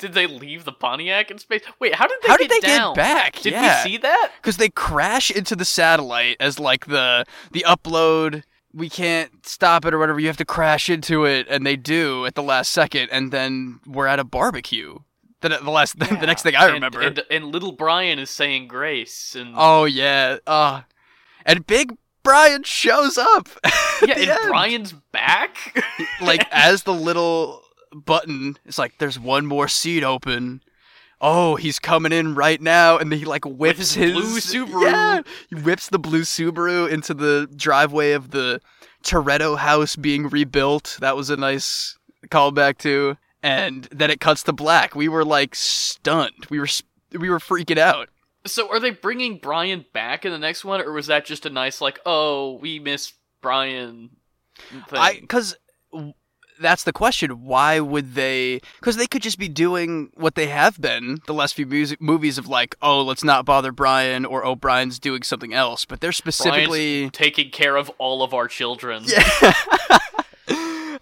Did 0.00 0.12
they 0.12 0.26
leave 0.26 0.64
the 0.64 0.72
Pontiac 0.72 1.30
in 1.30 1.38
space? 1.38 1.62
Wait, 1.78 1.94
how 1.94 2.08
did 2.08 2.18
they 2.22 2.28
How 2.28 2.36
get 2.36 2.48
did 2.50 2.62
they 2.62 2.66
down? 2.66 2.94
get 2.94 2.96
back? 2.96 3.36
Did 3.40 3.52
yeah. 3.52 3.84
we 3.84 3.90
see 3.90 3.96
that? 3.98 4.32
because 4.42 4.56
they 4.56 4.68
crash 4.70 5.30
into 5.30 5.54
the 5.54 5.64
satellite 5.64 6.36
as 6.40 6.58
like 6.58 6.86
the 6.86 7.24
the 7.52 7.64
upload 7.66 8.42
we 8.74 8.88
can't 8.90 9.46
stop 9.46 9.84
it 9.86 9.94
or 9.94 9.98
whatever 9.98 10.20
you 10.20 10.26
have 10.26 10.36
to 10.36 10.44
crash 10.44 10.90
into 10.90 11.24
it 11.24 11.46
and 11.48 11.64
they 11.66 11.74
do 11.76 12.26
at 12.26 12.34
the 12.34 12.42
last 12.42 12.70
second 12.70 13.08
and 13.10 13.32
then 13.32 13.80
we're 13.86 14.06
at 14.06 14.18
a 14.20 14.24
barbecue 14.24 14.98
the, 15.40 15.48
the 15.50 15.70
last 15.70 15.98
the 15.98 16.06
next 16.26 16.42
thing 16.42 16.54
i 16.56 16.64
And- 16.64 16.74
remember. 16.74 17.00
and, 17.00 17.22
and 17.30 17.46
little 17.46 17.72
Brian 17.72 18.18
is 18.18 18.30
saying 18.30 18.68
grace, 18.68 19.34
and 19.34 19.54
oh 19.56 19.84
yeah. 19.84 20.38
Uh 20.46 20.82
and 21.46 21.66
big 21.66 21.96
brian 22.22 22.62
shows 22.62 23.16
up 23.16 23.48
yeah, 24.02 24.14
and 24.18 24.30
end. 24.30 24.40
Brian's 24.48 24.92
back. 25.12 25.82
like 26.20 26.46
as 26.52 26.82
the 26.82 26.92
little 26.94 27.62
button 27.94 28.56
it's 28.66 28.78
like 28.78 28.98
there's 28.98 29.18
one 29.18 29.46
more 29.46 29.68
seat 29.68 30.02
open. 30.04 30.60
Oh 31.20 31.56
he's 31.56 31.78
coming 31.78 32.12
in 32.12 32.34
right 32.34 32.60
now. 32.60 32.98
And 32.98 33.10
then 33.10 33.18
he 33.18 33.24
like 33.24 33.44
whips 33.46 33.94
his 33.94 34.12
blue 34.12 34.38
Subaru. 34.40 34.82
yeah 34.82 35.20
he 35.48 35.56
whips 35.56 35.88
the 35.88 35.98
blue 35.98 36.22
subaru 36.22 36.90
into 36.90 37.14
the 37.14 37.48
driveway 37.56 38.12
of 38.12 38.30
the 38.30 38.60
toretto 39.04 39.56
house 39.56 39.96
being 39.96 40.28
rebuilt. 40.28 40.98
That 41.00 41.16
was 41.16 41.30
a 41.30 41.36
nice 41.36 41.96
callback 42.26 42.78
too 42.78 43.16
and 43.42 43.88
then 43.90 44.10
it 44.10 44.20
cuts 44.20 44.42
to 44.42 44.52
black 44.52 44.94
we 44.94 45.08
were 45.08 45.24
like 45.24 45.54
stunned 45.54 46.46
we 46.50 46.58
were 46.58 46.68
we 47.18 47.30
were 47.30 47.38
freaking 47.38 47.78
out 47.78 48.08
So 48.46 48.70
are 48.70 48.80
they 48.80 48.90
bringing 48.90 49.38
Brian 49.38 49.84
back 49.92 50.24
in 50.24 50.32
the 50.32 50.38
next 50.38 50.64
one, 50.64 50.80
or 50.80 50.92
was 50.92 51.06
that 51.08 51.24
just 51.24 51.44
a 51.44 51.50
nice 51.50 51.80
like, 51.80 51.98
oh, 52.06 52.54
we 52.54 52.78
miss 52.78 53.12
Brian? 53.42 54.10
Thing? 54.56 54.82
I 54.92 55.18
because 55.20 55.56
that's 56.60 56.82
the 56.84 56.92
question. 56.92 57.44
Why 57.44 57.80
would 57.80 58.14
they? 58.14 58.60
Because 58.80 58.96
they 58.96 59.06
could 59.06 59.22
just 59.22 59.38
be 59.38 59.48
doing 59.48 60.10
what 60.14 60.34
they 60.34 60.46
have 60.46 60.80
been 60.80 61.18
the 61.26 61.34
last 61.34 61.54
few 61.54 61.66
music 61.66 62.00
movies 62.00 62.38
of 62.38 62.48
like, 62.48 62.74
oh, 62.82 63.02
let's 63.02 63.24
not 63.24 63.44
bother 63.44 63.72
Brian, 63.72 64.24
or 64.24 64.44
oh, 64.44 64.56
Brian's 64.56 64.98
doing 64.98 65.22
something 65.22 65.52
else. 65.52 65.84
But 65.84 66.00
they're 66.00 66.12
specifically. 66.12 67.00
Brian's 67.00 67.12
taking 67.12 67.50
care 67.50 67.76
of 67.76 67.90
all 67.98 68.22
of 68.22 68.32
our 68.34 68.48
children. 68.48 69.04
Yeah. 69.40 69.52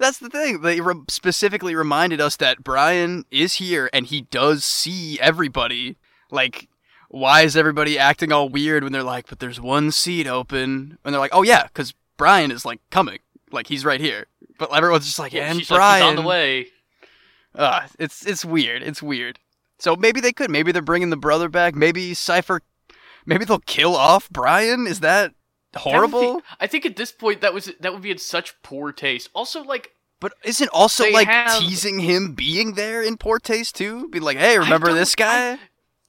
That's 0.06 0.18
the 0.18 0.30
thing. 0.30 0.60
They 0.62 0.80
re- 0.80 1.02
specifically 1.08 1.74
reminded 1.74 2.20
us 2.20 2.36
that 2.36 2.62
Brian 2.62 3.24
is 3.30 3.54
here 3.54 3.90
and 3.92 4.06
he 4.06 4.22
does 4.22 4.64
see 4.64 5.18
everybody. 5.20 5.96
Like, 6.30 6.68
why 7.08 7.42
is 7.42 7.56
everybody 7.56 7.98
acting 7.98 8.32
all 8.32 8.48
weird 8.48 8.82
when 8.84 8.92
they're 8.92 9.02
like, 9.02 9.28
but 9.28 9.38
there's 9.40 9.60
one 9.60 9.90
seat 9.92 10.26
open? 10.26 10.98
And 11.04 11.12
they're 11.14 11.20
like, 11.20 11.34
oh, 11.34 11.42
yeah, 11.42 11.64
because 11.64 11.92
Brian 12.16 12.50
is 12.50 12.64
like 12.64 12.80
coming. 12.90 13.18
Like, 13.52 13.66
he's 13.68 13.84
right 13.84 14.00
here. 14.00 14.26
But 14.58 14.74
everyone's 14.74 15.06
just 15.06 15.18
like, 15.18 15.32
Yeah, 15.32 15.50
and 15.50 15.58
like, 15.58 15.68
Brian. 15.68 16.02
he's 16.02 16.08
on 16.10 16.16
the 16.16 16.28
way. 16.28 16.66
Ah, 17.58 17.86
it's 17.98 18.24
it's 18.26 18.44
weird. 18.44 18.82
It's 18.82 19.02
weird. 19.02 19.38
So 19.78 19.96
maybe 19.96 20.20
they 20.20 20.32
could. 20.32 20.50
Maybe 20.50 20.72
they're 20.72 20.82
bringing 20.82 21.10
the 21.10 21.16
brother 21.16 21.48
back. 21.48 21.74
Maybe 21.74 22.12
Cipher. 22.14 22.60
Maybe 23.24 23.44
they'll 23.44 23.58
kill 23.60 23.96
off 23.96 24.28
Brian. 24.30 24.86
Is 24.86 25.00
that 25.00 25.32
That 25.72 25.80
horrible? 25.80 26.36
be- 26.36 26.42
I 26.60 26.66
think 26.66 26.84
at 26.86 26.96
this 26.96 27.12
point 27.12 27.40
that 27.40 27.54
was 27.54 27.72
that 27.80 27.92
would 27.92 28.02
be 28.02 28.10
in 28.10 28.18
such 28.18 28.54
poor 28.62 28.92
taste. 28.92 29.30
Also, 29.34 29.62
like 29.62 29.92
But 30.20 30.32
isn't 30.44 30.68
also 30.70 31.04
They 31.04 31.12
like 31.12 31.28
have- 31.28 31.60
teasing 31.60 32.00
him 32.00 32.34
being 32.34 32.74
there 32.74 33.02
in 33.02 33.16
poor 33.18 33.38
taste 33.38 33.76
too? 33.76 34.08
Be 34.08 34.20
like, 34.20 34.38
hey, 34.38 34.58
remember 34.58 34.92
this 34.92 35.14
guy? 35.14 35.58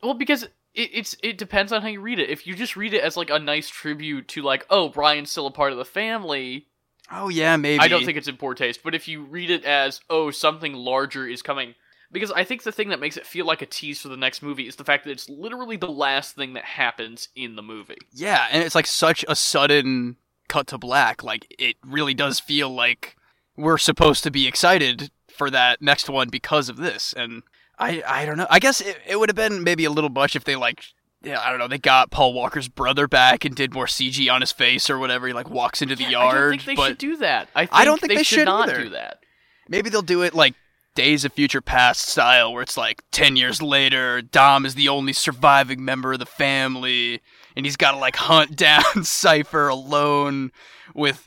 Well, 0.01 0.13
because 0.13 0.43
it, 0.43 0.89
it's 0.93 1.15
it 1.23 1.37
depends 1.37 1.71
on 1.73 1.81
how 1.81 1.87
you 1.89 1.99
read 2.01 2.19
it. 2.19 2.29
If 2.29 2.47
you 2.47 2.55
just 2.55 2.75
read 2.77 2.93
it 2.93 3.03
as 3.03 3.17
like 3.17 3.29
a 3.29 3.39
nice 3.39 3.67
tribute 3.69 4.27
to 4.29 4.41
like, 4.41 4.65
oh, 4.69 4.89
Brian's 4.89 5.31
still 5.31 5.47
a 5.47 5.51
part 5.51 5.71
of 5.71 5.77
the 5.77 5.85
family, 5.85 6.67
Oh 7.11 7.29
yeah, 7.29 7.55
maybe. 7.55 7.79
I 7.79 7.87
don't 7.87 8.03
think 8.05 8.17
it's 8.17 8.27
in 8.27 8.37
poor 8.37 8.53
taste. 8.53 8.81
But 8.83 8.93
if 8.95 9.07
you 9.07 9.23
read 9.23 9.49
it 9.49 9.63
as, 9.63 10.01
oh, 10.09 10.29
something 10.31 10.73
larger 10.73 11.25
is 11.27 11.41
coming, 11.41 11.73
because 12.11 12.31
I 12.31 12.43
think 12.43 12.63
the 12.63 12.71
thing 12.71 12.89
that 12.89 12.99
makes 12.99 13.15
it 13.17 13.25
feel 13.25 13.45
like 13.45 13.61
a 13.61 13.65
tease 13.65 14.01
for 14.01 14.09
the 14.09 14.17
next 14.17 14.41
movie 14.41 14.67
is 14.67 14.75
the 14.75 14.83
fact 14.83 15.05
that 15.05 15.11
it's 15.11 15.29
literally 15.29 15.77
the 15.77 15.89
last 15.91 16.35
thing 16.35 16.53
that 16.53 16.65
happens 16.65 17.29
in 17.35 17.55
the 17.55 17.61
movie. 17.61 17.97
Yeah, 18.11 18.47
and 18.51 18.61
it's 18.63 18.75
like 18.75 18.87
such 18.87 19.23
a 19.27 19.35
sudden 19.37 20.17
cut 20.49 20.67
to 20.67 20.77
black. 20.77 21.23
Like 21.23 21.47
it 21.57 21.77
really 21.85 22.13
does 22.13 22.39
feel 22.41 22.69
like 22.69 23.15
we're 23.57 23.77
supposed 23.77 24.23
to 24.23 24.31
be 24.31 24.47
excited 24.47 25.11
for 25.29 25.49
that 25.49 25.81
next 25.81 26.09
one 26.09 26.29
because 26.29 26.69
of 26.69 26.77
this. 26.77 27.13
And 27.13 27.43
I 27.79 28.01
I 28.07 28.25
don't 28.25 28.37
know. 28.37 28.47
I 28.49 28.59
guess 28.59 28.81
it, 28.81 28.97
it 29.07 29.19
would 29.19 29.29
have 29.29 29.35
been 29.35 29.63
maybe 29.63 29.85
a 29.85 29.91
little 29.91 30.09
much 30.09 30.35
if 30.35 30.43
they 30.43 30.55
like 30.55 30.83
yeah, 31.23 31.39
I 31.41 31.49
don't 31.49 31.57
know. 31.57 31.67
They 31.67 31.79
got 31.79 32.11
Paul 32.11 32.33
Walker's 32.33 32.67
brother 32.69 33.07
back 33.07 33.43
and 33.43 33.55
did 33.55 33.73
more 33.73 33.87
CG 33.87 34.31
on 34.31 34.41
his 34.41 34.51
face 34.51 34.87
or 34.89 34.99
whatever. 34.99 35.25
He 35.27 35.33
like 35.33 35.49
walks 35.49 35.81
into 35.81 35.95
the 35.95 36.03
Yeah, 36.03 36.09
yard. 36.11 36.35
I 36.35 36.39
don't 36.39 36.49
think 36.51 36.65
they 36.65 36.75
but 36.75 36.87
should 36.89 36.97
do 36.99 37.17
that. 37.17 37.49
I, 37.55 37.65
think 37.65 37.73
I 37.73 37.85
don't 37.85 37.99
think 37.99 38.11
they, 38.11 38.17
they 38.17 38.23
should 38.23 38.39
should 38.39 38.45
not 38.45 38.69
either. 38.69 38.83
do 38.83 38.89
that. 38.91 39.19
maybe 39.67 39.89
they'll 39.89 40.03
do 40.03 40.21
it 40.21 40.35
like 40.35 40.53
Days 40.93 41.25
of 41.25 41.33
Future 41.33 41.59
Past 41.61 42.07
style, 42.07 42.53
where 42.53 42.61
it's 42.61 42.77
like 42.77 43.03
ten 43.11 43.35
years 43.35 43.61
later, 43.63 44.21
Dom 44.21 44.65
is 44.65 44.75
the 44.75 44.89
only 44.89 45.11
surviving 45.13 45.83
member 45.83 46.13
of 46.13 46.19
the 46.19 46.25
family, 46.25 47.21
and 47.55 47.65
he's 47.65 47.77
got 47.77 47.91
to 47.91 47.97
like 47.97 48.15
hunt 48.15 48.55
down 48.55 49.03
Cipher 49.03 49.67
alone 49.67 50.51
with 50.93 51.26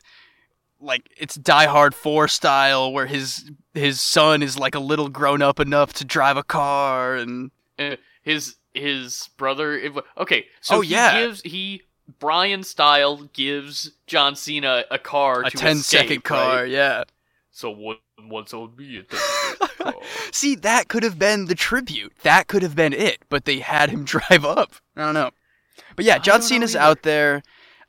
like 0.81 1.11
it's 1.17 1.35
Die 1.35 1.67
Hard 1.67 1.95
Four 1.95 2.29
style, 2.29 2.93
where 2.93 3.07
his 3.07 3.51
his 3.75 4.01
son 4.01 4.43
is 4.43 4.59
like 4.59 4.75
a 4.75 4.81
little 4.81 5.09
grown 5.09 5.43
up 5.43 5.61
enough 5.61 5.93
to 5.95 6.05
drive 6.05 6.37
a 6.37 6.43
car, 6.43 7.15
and 7.17 7.51
Uh, 7.79 7.97
his 8.23 8.57
his 8.75 9.29
brother. 9.37 9.77
It, 9.79 9.93
okay, 10.19 10.47
so 10.61 10.77
Oh, 10.77 10.81
he 10.81 10.91
yeah. 10.93 11.21
gives 11.21 11.41
he 11.43 11.83
Brian 12.19 12.63
style 12.65 13.29
gives 13.33 13.93
John 14.07 14.35
Cena 14.37 14.85
a 14.91 14.99
car 14.99 15.43
a 15.45 15.51
to 15.51 15.57
10 15.57 15.77
escape, 15.79 16.01
second 16.01 16.25
car, 16.25 16.57
right? 16.63 16.71
yeah. 16.71 17.05
So 17.51 17.71
what 17.71 17.99
what's 18.29 18.53
on 18.55 18.75
me 18.77 18.99
a 18.99 19.03
10 19.03 19.19
second 19.59 19.69
car? 19.79 19.95
See, 20.33 20.55
that 20.57 20.89
could 20.89 21.03
have 21.03 21.19
been 21.19 21.47
the 21.47 21.55
tribute. 21.55 22.13
That 22.23 22.47
could 22.49 22.63
have 22.63 22.75
been 22.77 22.93
it, 22.93 23.19
but 23.29 23.45
they 23.45 23.59
had 23.61 23.91
him 23.91 24.05
drive 24.15 24.45
up. 24.45 24.73
I 24.97 25.03
don't 25.05 25.15
know. 25.15 25.31
But 25.97 26.05
yeah, 26.05 26.19
John 26.19 26.43
Cena's 26.43 26.75
either. 26.77 26.85
out 26.85 27.03
there. 27.03 27.43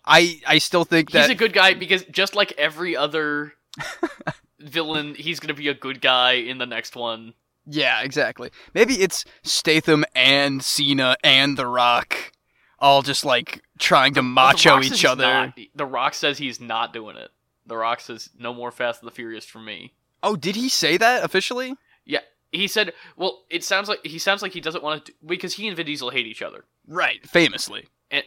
I 0.05 0.39
I 0.47 0.57
still 0.57 0.83
think 0.83 1.11
that 1.11 1.21
He's 1.21 1.29
a 1.29 1.35
good 1.35 1.53
guy 1.53 1.73
because 1.73 2.03
just 2.05 2.35
like 2.35 2.53
every 2.57 2.95
other 2.97 3.53
villain, 4.59 5.15
he's 5.15 5.39
gonna 5.39 5.53
be 5.53 5.67
a 5.67 5.73
good 5.73 6.01
guy 6.01 6.33
in 6.33 6.57
the 6.57 6.65
next 6.65 6.95
one. 6.95 7.33
Yeah, 7.67 8.01
exactly. 8.01 8.49
Maybe 8.73 8.95
it's 8.95 9.23
Statham 9.43 10.03
and 10.15 10.63
Cena 10.63 11.15
and 11.23 11.57
The 11.57 11.67
Rock 11.67 12.31
all 12.79 13.03
just 13.03 13.23
like 13.23 13.61
trying 13.77 14.13
to 14.15 14.23
macho 14.23 14.81
each 14.81 15.05
other. 15.05 15.23
not- 15.23 15.59
the 15.75 15.85
Rock 15.85 16.15
says 16.15 16.39
he's 16.39 16.59
not 16.59 16.93
doing 16.93 17.15
it. 17.15 17.29
The 17.67 17.77
Rock 17.77 17.99
says 18.01 18.29
no 18.37 18.53
more 18.53 18.71
Fast 18.71 19.01
and 19.01 19.07
the 19.07 19.13
Furious 19.13 19.45
for 19.45 19.59
me. 19.59 19.93
Oh, 20.23 20.35
did 20.35 20.55
he 20.55 20.67
say 20.67 20.97
that 20.97 21.23
officially? 21.23 21.75
Yeah, 22.05 22.19
he 22.51 22.67
said, 22.67 22.93
"Well, 23.15 23.43
it 23.49 23.63
sounds 23.63 23.87
like 23.87 24.03
he 24.05 24.17
sounds 24.17 24.41
like 24.41 24.51
he 24.51 24.61
doesn't 24.61 24.83
want 24.83 25.05
to 25.05 25.13
because 25.25 25.53
he 25.53 25.67
and 25.67 25.77
Vin 25.77 25.85
Diesel 25.85 26.09
hate 26.09 26.25
each 26.25 26.41
other, 26.41 26.65
Right, 26.87 27.25
famously. 27.27 27.85
And 28.09 28.23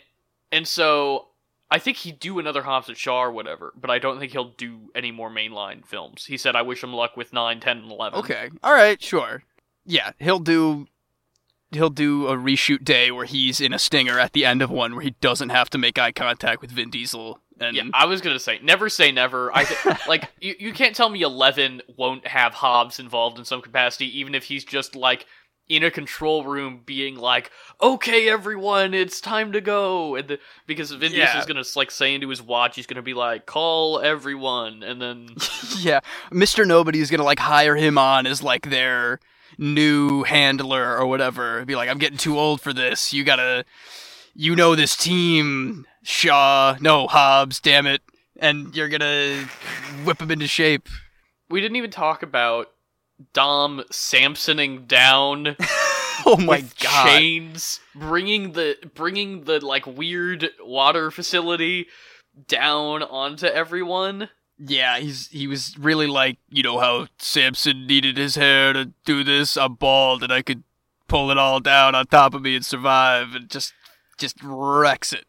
and 0.53 0.67
so 0.69 1.29
I 1.71 1.79
think 1.79 1.99
he'd 1.99 2.21
do 2.21 2.39
another 2.39 2.63
Hobbs 2.63 2.89
and 2.89 2.97
Shaw 2.97 3.23
or 3.25 3.33
whatever, 3.33 3.73
but 3.75 3.91
I 3.91 3.99
don't 3.99 4.19
think 4.19 4.33
he'll 4.33 4.53
do 4.57 4.91
any 4.95 5.11
more 5.11 5.31
mainline 5.31 5.85
films. 5.85 6.27
He 6.27 6.37
said, 6.37 6.55
"I 6.55 6.63
wish 6.63 6.83
him 6.83 6.93
luck 6.93 7.17
with 7.17 7.33
9, 7.33 7.61
10, 7.61 7.79
and 7.79 7.91
11. 7.91 8.19
Okay. 8.21 8.51
All 8.63 8.75
right, 8.75 9.03
sure. 9.03 9.43
Yeah, 9.85 10.13
he'll 10.19 10.39
do 10.39 10.87
he'll 11.71 11.91
do 11.91 12.29
a 12.29 12.37
reshoot 12.37 12.85
day 12.85 13.11
where 13.11 13.25
he's 13.25 13.61
in 13.61 13.73
a 13.73 13.79
stinger 13.79 14.19
at 14.19 14.33
the 14.33 14.45
end 14.45 14.63
of 14.63 14.71
one 14.71 14.95
where 14.95 15.03
he 15.03 15.11
doesn't 15.21 15.49
have 15.49 15.69
to 15.71 15.79
make 15.79 15.99
eye 15.99 16.13
contact 16.13 16.61
with 16.61 16.71
Vin 16.71 16.89
Diesel 16.89 17.41
and 17.61 17.77
Yeah, 17.77 17.85
I 17.93 18.07
was 18.07 18.21
gonna 18.21 18.39
say 18.39 18.59
never 18.63 18.89
say 18.89 19.13
never. 19.13 19.55
I 19.55 19.65
th- 19.65 19.99
like 20.09 20.31
you. 20.41 20.55
You 20.59 20.73
can't 20.73 20.95
tell 20.95 21.09
me 21.09 21.23
Eleven 21.23 21.83
won't 21.97 22.27
have 22.27 22.55
Hobbs 22.55 22.99
involved 22.99 23.39
in 23.39 23.45
some 23.45 23.63
capacity, 23.63 24.19
even 24.19 24.35
if 24.35 24.45
he's 24.45 24.65
just 24.65 24.97
like 24.97 25.27
in 25.69 25.83
a 25.83 25.91
control 25.91 26.45
room, 26.45 26.83
being 26.85 27.17
like, 27.17 27.51
"Okay, 27.81 28.29
everyone, 28.29 28.93
it's 28.95 29.21
time 29.21 29.53
to 29.53 29.61
go," 29.61 30.15
and 30.15 30.29
the, 30.29 30.39
because 30.67 30.91
Vin 30.93 31.13
Yeah. 31.13 31.27
Diesel's 31.27 31.47
gonna 31.47 31.65
like 31.77 31.91
say 31.91 32.15
into 32.15 32.29
his 32.29 32.43
watch, 32.43 32.77
he's 32.77 32.87
gonna 32.87 33.03
be 33.03 33.15
like, 33.15 33.47
"Call 33.47 34.01
everyone," 34.01 34.83
and 34.83 35.01
then 35.01 35.29
yeah, 35.79 36.01
Mr. 36.31 36.67
Nobody 36.67 37.01
is 37.01 37.11
going 37.11 37.19
to 37.21 37.25
like 37.25 37.39
hire 37.39 37.77
him 37.77 37.97
on 37.99 38.27
as 38.27 38.43
like 38.43 38.69
their 38.71 39.21
new 39.57 40.23
handler 40.25 40.97
or 40.99 41.07
whatever. 41.07 41.65
Be 41.65 41.77
like, 41.77 41.89
"I'm 41.89 41.99
getting 41.99 42.19
too 42.19 42.39
old 42.39 42.61
for 42.61 42.73
this. 42.73 43.13
You 43.13 43.25
got 43.25 43.37
to 43.37 43.65
you 44.35 44.55
know 44.57 44.75
this 44.75 44.97
team, 44.97 45.87
Shaw, 46.03 46.77
no 46.81 47.07
Hobbs, 47.07 47.61
damn 47.61 47.87
it." 47.87 48.03
And 48.41 48.75
you're 48.77 48.89
going 48.89 49.01
to 49.01 49.49
whip 50.05 50.21
him 50.21 50.31
into 50.33 50.49
shape. 50.49 50.89
we 51.49 51.61
didn't 51.61 51.77
even 51.77 51.93
talk 51.93 52.23
about 52.25 52.67
Dom 53.33 53.83
Samsoning 53.91 54.87
down 54.87 55.57
oh 56.27 56.37
my 56.39 56.63
god. 56.81 57.07
chains, 57.07 57.81
bringing 57.95 58.53
the 58.53 58.77
bringing 58.95 59.45
the 59.45 59.65
like 59.65 59.87
weird 59.87 60.51
water 60.61 61.11
facility 61.11 61.87
down 62.49 63.03
onto 63.03 63.47
everyone. 63.47 64.29
Yeah, 64.59 64.99
he's 64.99 65.29
he 65.29 65.47
was 65.47 65.77
really 65.79 66.07
like, 66.07 66.39
you 66.49 66.63
know 66.63 66.79
how 66.79 67.09
Samson 67.19 67.87
needed 67.87 68.17
his 68.17 68.37
hair 68.37 68.73
to 68.73 68.93
do 69.05 69.25
this. 69.25 69.57
I'm 69.57 69.75
bald 69.75 70.23
and 70.23 70.33
I 70.33 70.43
could 70.43 70.63
pull 71.09 71.31
it 71.31 71.39
all 71.39 71.61
down 71.61 71.95
on 71.95 72.07
top 72.07 72.35
of 72.35 72.43
me 72.43 72.57
and 72.57 72.65
survive, 72.65 73.35
and 73.35 73.49
just 73.49 73.73
just 74.19 74.37
wrecks 74.43 75.13
it. 75.13 75.27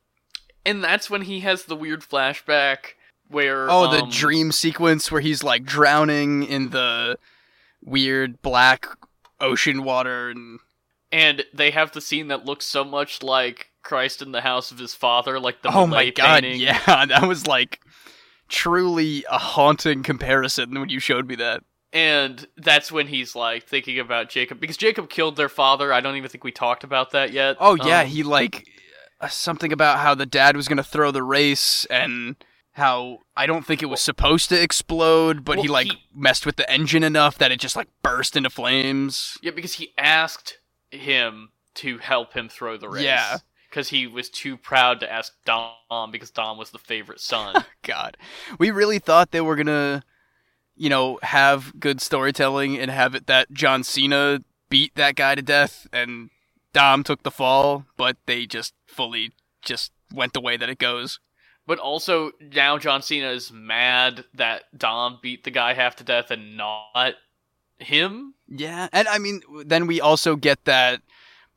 And 0.66 0.84
that's 0.84 1.10
when 1.10 1.24
he 1.24 1.42
has 1.42 1.66
the 1.66 1.76
weird 1.76 2.02
flashback 2.02 2.94
where 3.28 3.70
Oh, 3.70 3.92
the 3.92 4.04
um, 4.04 4.10
dream 4.10 4.52
sequence 4.52 5.12
where 5.12 5.22
he's 5.22 5.44
like 5.44 5.64
drowning 5.64 6.44
in 6.44 6.70
the 6.70 7.18
weird 7.86 8.42
black 8.42 8.88
ocean 9.40 9.84
water, 9.84 10.30
and 10.30 10.60
and 11.12 11.46
they 11.54 11.72
have 11.72 11.92
the 11.92 12.02
scene 12.02 12.28
that 12.28 12.46
looks 12.46 12.66
so 12.66 12.84
much 12.84 13.24
like 13.24 13.72
Christ 13.84 14.22
in 14.22 14.32
the 14.32 14.42
house 14.42 14.72
of 14.72 14.80
his 14.80 14.94
father, 14.94 15.40
like 15.40 15.62
the 15.62 15.74
oh 15.74 15.88
my 15.88 16.10
god, 16.10 16.44
painting. 16.44 16.60
yeah, 16.62 17.06
that 17.06 17.28
was 17.28 17.48
like 17.48 17.80
truly 18.48 19.26
a 19.30 19.38
haunting 19.38 20.04
comparison 20.04 20.78
when 20.80 20.90
you 20.90 21.00
showed 21.00 21.28
me 21.28 21.36
that. 21.36 21.64
And 21.94 22.46
that's 22.58 22.92
when 22.92 23.08
he's 23.08 23.36
like 23.36 23.64
thinking 23.64 24.00
about 24.00 24.30
Jacob 24.30 24.60
because 24.60 24.76
Jacob 24.76 25.10
killed 25.10 25.38
their 25.38 25.48
father. 25.48 25.94
I 25.94 26.02
don't 26.02 26.18
even 26.18 26.30
think 26.30 26.44
we 26.44 26.52
talked 26.52 26.84
about 26.84 27.12
that 27.12 27.32
yet. 27.32 27.56
Oh 27.60 27.76
yeah, 27.76 28.02
Um, 28.02 28.08
he 28.08 28.24
like 28.24 28.68
uh, 29.22 29.30
something 29.30 29.72
about 29.72 30.00
how 30.00 30.14
the 30.14 30.26
dad 30.26 30.58
was 30.58 30.68
gonna 30.68 30.84
throw 30.84 31.12
the 31.12 31.24
race 31.24 31.86
and 31.86 32.36
how 32.76 33.20
I 33.38 33.46
don't 33.46 33.66
think 33.66 33.82
it 33.82 33.86
was 33.86 34.02
supposed 34.02 34.50
to 34.50 34.62
explode, 34.62 35.46
but 35.46 35.60
he 35.60 35.68
like 35.68 35.88
he- 35.88 36.00
messed 36.14 36.46
with 36.46 36.58
the 36.58 36.70
engine 36.70 37.04
enough 37.04 37.38
that 37.38 37.52
it 37.52 37.60
just 37.60 37.76
like 37.76 37.88
burst 38.04 38.36
into 38.36 38.50
flames. 38.50 39.38
yeah, 39.42 39.52
because 39.52 39.74
he 39.74 39.94
asked 39.98 40.60
him 40.92 41.50
to 41.76 41.98
help 42.00 42.34
him 42.34 42.50
throw 42.50 42.78
the 42.78 42.90
race. 42.90 43.04
Yeah. 43.04 43.38
because 43.70 43.90
he 43.90 44.08
was 44.08 44.30
too 44.30 44.58
proud 44.58 45.00
to 45.02 45.12
ask 45.12 45.34
Dom 45.46 46.12
because 46.12 46.32
Dom 46.32 46.58
was 46.58 46.72
the 46.72 46.78
favorite 46.78 47.20
son. 47.22 47.64
God, 47.84 48.18
we 48.60 48.72
really 48.72 49.00
thought 49.00 49.32
they 49.32 49.42
were 49.42 49.56
gonna, 49.56 50.04
you 50.76 50.90
know, 50.90 51.18
have 51.24 51.80
good 51.80 52.02
storytelling 52.02 52.78
and 52.78 52.92
have 52.92 53.16
it 53.16 53.28
that 53.28 53.52
John 53.52 53.84
Cena 53.84 54.40
beat 54.70 54.96
that 54.96 55.16
guy 55.16 55.36
to 55.36 55.42
death 55.42 55.88
and 55.94 56.30
Dom 56.74 57.04
took 57.04 57.24
the 57.24 57.32
fall, 57.32 57.86
but 57.96 58.18
they 58.26 58.46
just 58.46 58.74
fully 58.86 59.32
just 59.62 59.94
went 60.14 60.34
the 60.34 60.42
way 60.42 60.58
that 60.58 60.70
it 60.70 60.78
goes. 60.78 61.20
But 61.68 61.80
also 61.80 62.32
now 62.54 62.78
John 62.78 63.02
Cena 63.02 63.30
is 63.30 63.52
mad 63.52 64.26
that 64.36 64.64
Dom 64.78 65.20
beat 65.22 65.44
the 65.44 65.52
guy 65.52 65.74
half 65.74 65.96
to 65.98 66.04
death 66.04 66.32
and 66.32 66.58
not 66.58 67.16
him. 67.80 68.36
Yeah, 68.48 68.88
and 68.94 69.08
I 69.08 69.18
mean, 69.18 69.42
then 69.66 69.88
we 69.88 70.00
also 70.00 70.36
get 70.36 70.66
that 70.66 71.02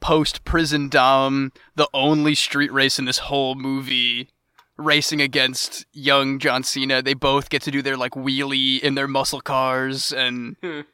post 0.00 0.44
prison 0.44 0.88
Dom, 0.88 1.52
the 1.74 1.88
only 1.92 2.34
street 2.34 2.72
race 2.72 2.98
in 2.98 3.04
this 3.04 3.18
whole 3.18 3.54
movie, 3.54 4.30
racing 4.76 5.20
against 5.20 5.84
young 5.92 6.38
John 6.38 6.62
Cena. 6.62 7.02
They 7.02 7.14
both 7.14 7.50
get 7.50 7.62
to 7.62 7.70
do 7.70 7.82
their 7.82 7.96
like 7.96 8.12
wheelie 8.12 8.80
in 8.80 8.94
their 8.94 9.08
muscle 9.08 9.40
cars 9.40 10.12
and 10.12 10.56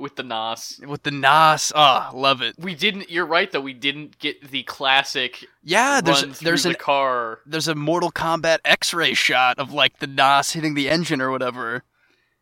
with 0.00 0.16
the 0.16 0.22
NOS. 0.22 0.80
with 0.86 1.02
the 1.04 1.10
NOS. 1.10 1.72
Ah, 1.74 2.10
love 2.14 2.40
it. 2.42 2.54
We 2.58 2.74
didn't. 2.74 3.10
You're 3.10 3.26
right 3.26 3.50
though. 3.50 3.60
We 3.60 3.74
didn't 3.74 4.18
get 4.18 4.50
the 4.50 4.62
classic 4.64 5.46
Yeah, 5.62 6.00
there's 6.00 6.40
there's 6.40 6.62
the 6.64 6.70
an 6.70 6.74
car. 6.76 7.40
there's 7.46 7.68
a 7.68 7.74
Mortal 7.74 8.10
Kombat 8.10 8.58
X-ray 8.64 9.14
shot 9.14 9.58
of 9.58 9.72
like 9.72 9.98
the 9.98 10.06
NOS 10.06 10.52
hitting 10.52 10.74
the 10.74 10.88
engine 10.88 11.20
or 11.20 11.30
whatever. 11.30 11.84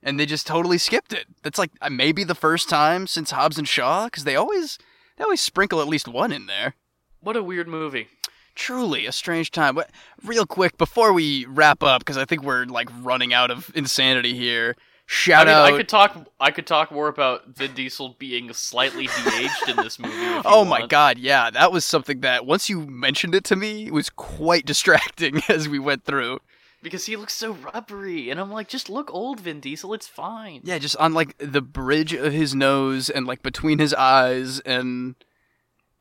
And 0.03 0.19
they 0.19 0.27
just 0.27 0.47
totally 0.47 0.79
skipped 0.79 1.13
it. 1.13 1.27
That's 1.43 1.59
like 1.59 1.73
uh, 1.83 1.91
maybe 1.91 2.23
the 2.23 2.37
first 2.37 2.69
time 2.69 3.09
since 3.09 3.33
Hobbs 3.33 3.59
and 3.59 3.67
Shaw, 3.67 4.05
because 4.05 4.23
they 4.25 4.37
always 4.37 4.79
they 5.17 5.25
always 5.25 5.41
sprinkle 5.41 5.81
at 5.81 5.89
least 5.89 6.07
one 6.07 6.33
in 6.33 6.47
there. 6.47 6.75
What 7.21 7.37
a 7.37 7.43
weird 7.43 7.67
movie. 7.67 8.07
Truly 8.55 9.07
a 9.07 9.13
strange 9.13 9.51
time. 9.51 9.75
But 9.75 9.91
real 10.25 10.47
quick 10.47 10.79
before 10.79 11.13
we 11.13 11.45
wrap 11.47 11.83
up, 11.83 12.01
because 12.01 12.17
I 12.17 12.25
think 12.25 12.43
we're 12.45 12.65
like 12.65 12.89
running 13.03 13.33
out 13.35 13.51
of 13.51 13.73
insanity 13.75 14.35
here. 14.35 14.77
Shout 15.11 15.49
I 15.49 15.51
mean, 15.51 15.55
out. 15.55 15.73
I 15.73 15.77
could 15.79 15.89
talk. 15.89 16.29
I 16.39 16.51
could 16.51 16.67
talk 16.67 16.93
more 16.93 17.09
about 17.09 17.47
Vin 17.47 17.73
Diesel 17.73 18.15
being 18.19 18.53
slightly 18.53 19.07
de-aged 19.07 19.69
in 19.71 19.77
this 19.77 19.99
movie. 19.99 20.15
Oh 20.45 20.67
my 20.67 20.81
want. 20.81 20.91
god, 20.91 21.19
yeah, 21.19 21.49
that 21.51 21.73
was 21.73 21.87
something 21.87 22.21
that 22.21 22.45
once 22.45 22.69
you 22.69 22.87
mentioned 22.87 23.35
it 23.35 23.43
to 23.45 23.57
me, 23.57 23.87
it 23.87 23.95
was 23.95 24.11
quite 24.11 24.67
distracting 24.67 25.41
as 25.49 25.67
we 25.67 25.79
went 25.79 26.05
through. 26.05 26.41
Because 26.83 27.07
he 27.07 27.17
looks 27.17 27.33
so 27.33 27.53
rubbery, 27.53 28.29
and 28.29 28.39
I'm 28.39 28.53
like, 28.53 28.69
just 28.69 28.91
look 28.91 29.11
old, 29.13 29.41
Vin 29.41 29.61
Diesel. 29.61 29.95
It's 29.95 30.07
fine. 30.07 30.61
Yeah, 30.63 30.77
just 30.79 30.97
on 30.99 31.15
like 31.15 31.39
the 31.39 31.63
bridge 31.63 32.13
of 32.13 32.35
his 32.35 32.55
nose 32.55 33.09
and 33.09 33.27
like 33.27 33.43
between 33.43 33.79
his 33.79 33.95
eyes 33.95 34.61
and 34.61 35.15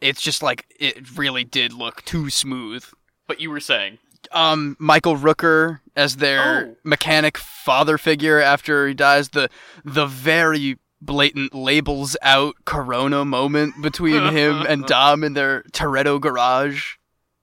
it's 0.02 0.22
just 0.22 0.44
like 0.44 0.66
it 0.82 1.18
really 1.18 1.46
did 1.46 1.72
look 1.72 2.04
too 2.04 2.30
smooth. 2.30 2.84
But 3.26 3.40
you 3.40 3.50
were 3.52 3.62
saying, 3.62 4.00
Um 4.32 4.76
Michael 4.80 5.16
Rooker 5.18 5.80
as 5.96 6.18
their 6.18 6.68
Oh. 6.70 6.76
mechanic 6.84 7.38
father 7.38 7.98
figure 7.98 8.40
after 8.42 8.88
he 8.88 8.94
dies 8.94 9.30
the 9.30 9.50
the 9.84 10.06
very 10.06 10.78
blatant 11.02 11.54
labels 11.54 12.18
out 12.22 12.56
corona 12.66 13.24
moment 13.24 13.82
between 13.82 14.34
him 14.34 14.62
and 14.68 14.86
Dom 14.86 15.24
in 15.24 15.34
their 15.34 15.64
Toretto 15.72 16.20
garage. 16.20 16.96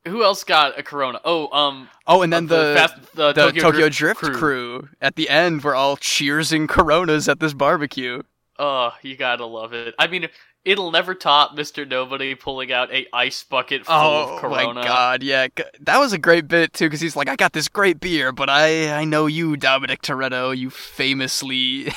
who 0.07 0.23
else 0.25 0.43
got 0.45 0.79
a 0.79 0.83
Corona? 0.83 1.21
Oh, 1.25 1.49
um, 1.57 1.89
Oh, 2.07 2.21
and 2.23 2.33
then 2.33 2.47
the 2.49 2.75
fast, 2.77 2.95
the, 3.15 3.33
the 3.33 3.47
Tokyo, 3.47 3.63
Tokyo, 3.63 3.89
Drift, 3.89 4.21
Drift, 4.21 4.37
crew. 4.39 4.89
at 5.01 5.15
the 5.17 5.29
end 5.31 5.63
were 5.65 5.75
all 5.75 5.97
cheersing 5.97 6.69
Coronas 6.69 7.29
at 7.29 7.39
this 7.41 7.55
barbecue. 7.55 8.23
Oh, 8.59 8.93
you 9.03 9.17
gotta 9.17 9.47
love 9.47 9.73
it. 9.73 9.95
I 9.99 10.07
mean, 10.09 10.29
it'll 10.65 10.91
never 10.91 11.15
top 11.15 11.57
Mr. 11.57 11.89
Nobody 11.89 12.35
pulling 12.35 12.73
out 12.73 12.93
a 12.93 13.07
ice 13.13 13.43
bucket 13.45 13.85
full 13.87 13.95
Oh 13.95 14.35
of 14.35 14.41
Corona. 14.41 14.71
Oh 14.71 14.75
my 14.75 14.85
god, 14.85 15.23
yeah, 15.23 15.49
that 15.81 15.99
was 15.99 16.13
a 16.13 16.19
great 16.19 16.49
bit 16.49 16.73
too, 16.73 16.87
because 16.87 17.01
he's 17.01 17.17
like, 17.17 17.29
"I 17.29 17.37
got 17.37 17.53
this 17.53 17.69
great 17.69 18.01
beer, 18.01 18.33
but 18.33 18.49
I 18.51 18.93
I 18.93 19.05
know 19.05 19.27
you, 19.27 19.57
Dominic 19.57 20.03
Toretto, 20.03 20.57
you 20.57 20.71
famously 20.71 21.93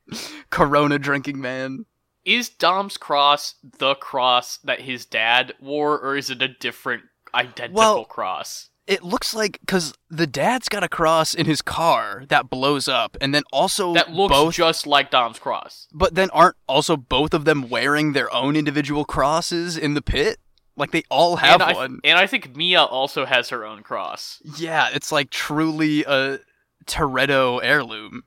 Corona 0.50 0.98
drinking 0.98 1.40
man." 1.40 1.86
Is 2.24 2.48
Dom's 2.48 2.96
cross 2.96 3.54
the 3.78 3.94
cross 3.96 4.58
that 4.58 4.80
his 4.82 5.04
dad 5.04 5.54
wore, 5.60 5.98
or 5.98 6.16
is 6.16 6.30
it 6.30 6.40
a 6.40 6.48
different 6.48 7.02
identical 7.34 7.74
Well- 7.80 8.04
cross? 8.04 8.68
It 8.86 9.02
looks 9.04 9.32
like 9.32 9.58
because 9.60 9.94
the 10.10 10.26
dad's 10.26 10.68
got 10.68 10.82
a 10.82 10.88
cross 10.88 11.34
in 11.34 11.46
his 11.46 11.62
car 11.62 12.24
that 12.28 12.50
blows 12.50 12.88
up, 12.88 13.16
and 13.20 13.32
then 13.34 13.44
also 13.52 13.94
That 13.94 14.10
looks 14.10 14.32
both, 14.34 14.54
just 14.54 14.86
like 14.86 15.10
Dom's 15.10 15.38
cross. 15.38 15.86
but 15.92 16.14
then 16.16 16.30
aren't 16.30 16.56
also 16.66 16.96
both 16.96 17.32
of 17.32 17.44
them 17.44 17.68
wearing 17.68 18.12
their 18.12 18.32
own 18.34 18.56
individual 18.56 19.04
crosses 19.04 19.76
in 19.76 19.94
the 19.94 20.02
pit? 20.02 20.38
Like 20.76 20.90
they 20.90 21.04
all 21.10 21.36
have 21.36 21.60
and 21.60 21.62
I, 21.62 21.72
one. 21.74 22.00
and 22.02 22.18
I 22.18 22.26
think 22.26 22.56
Mia 22.56 22.82
also 22.82 23.24
has 23.26 23.50
her 23.50 23.64
own 23.64 23.82
cross. 23.82 24.40
Yeah, 24.56 24.88
it's 24.92 25.12
like 25.12 25.30
truly 25.30 26.02
a 26.04 26.40
Toretto 26.86 27.60
heirloom, 27.62 28.22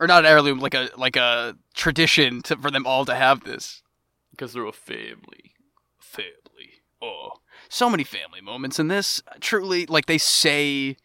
or 0.00 0.06
not 0.08 0.24
an 0.24 0.30
heirloom, 0.30 0.58
like 0.58 0.74
a 0.74 0.88
like 0.96 1.14
a 1.16 1.56
tradition 1.74 2.42
to, 2.42 2.56
for 2.56 2.70
them 2.70 2.86
all 2.86 3.04
to 3.04 3.14
have 3.14 3.44
this 3.44 3.82
Because 4.32 4.54
they're 4.54 4.64
a 4.66 4.72
family. 4.72 5.54
family. 6.00 6.82
Oh, 7.02 7.39
so 7.70 7.88
many 7.88 8.04
family 8.04 8.42
moments 8.42 8.78
in 8.78 8.88
this. 8.88 9.22
Truly, 9.40 9.86
like 9.86 10.04
they 10.06 10.18
say, 10.18 10.96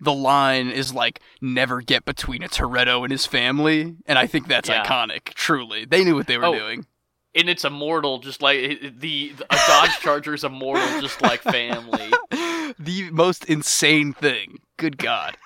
the 0.00 0.12
line 0.12 0.68
is 0.70 0.92
like 0.92 1.20
"never 1.40 1.80
get 1.80 2.04
between 2.04 2.42
a 2.42 2.48
Toretto 2.48 3.02
and 3.04 3.12
his 3.12 3.26
family," 3.26 3.94
and 4.06 4.18
I 4.18 4.26
think 4.26 4.48
that's 4.48 4.68
Yeah. 4.68 4.84
iconic. 4.84 5.34
Truly, 5.34 5.84
they 5.84 6.02
knew 6.02 6.16
what 6.16 6.26
they 6.26 6.38
were 6.38 6.46
Oh. 6.46 6.54
doing. 6.58 6.86
And 7.34 7.48
it's 7.48 7.64
immortal, 7.64 8.18
just 8.18 8.42
like 8.42 8.58
the, 8.80 8.90
the 8.90 9.32
a 9.50 9.56
Dodge 9.68 10.00
Charger 10.00 10.34
is 10.34 10.42
immortal, 10.44 11.00
just 11.00 11.20
like 11.22 11.42
family. 11.42 12.10
the 12.78 13.10
most 13.12 13.44
insane 13.44 14.12
thing. 14.14 14.58
Good 14.76 14.96
God. 14.98 15.36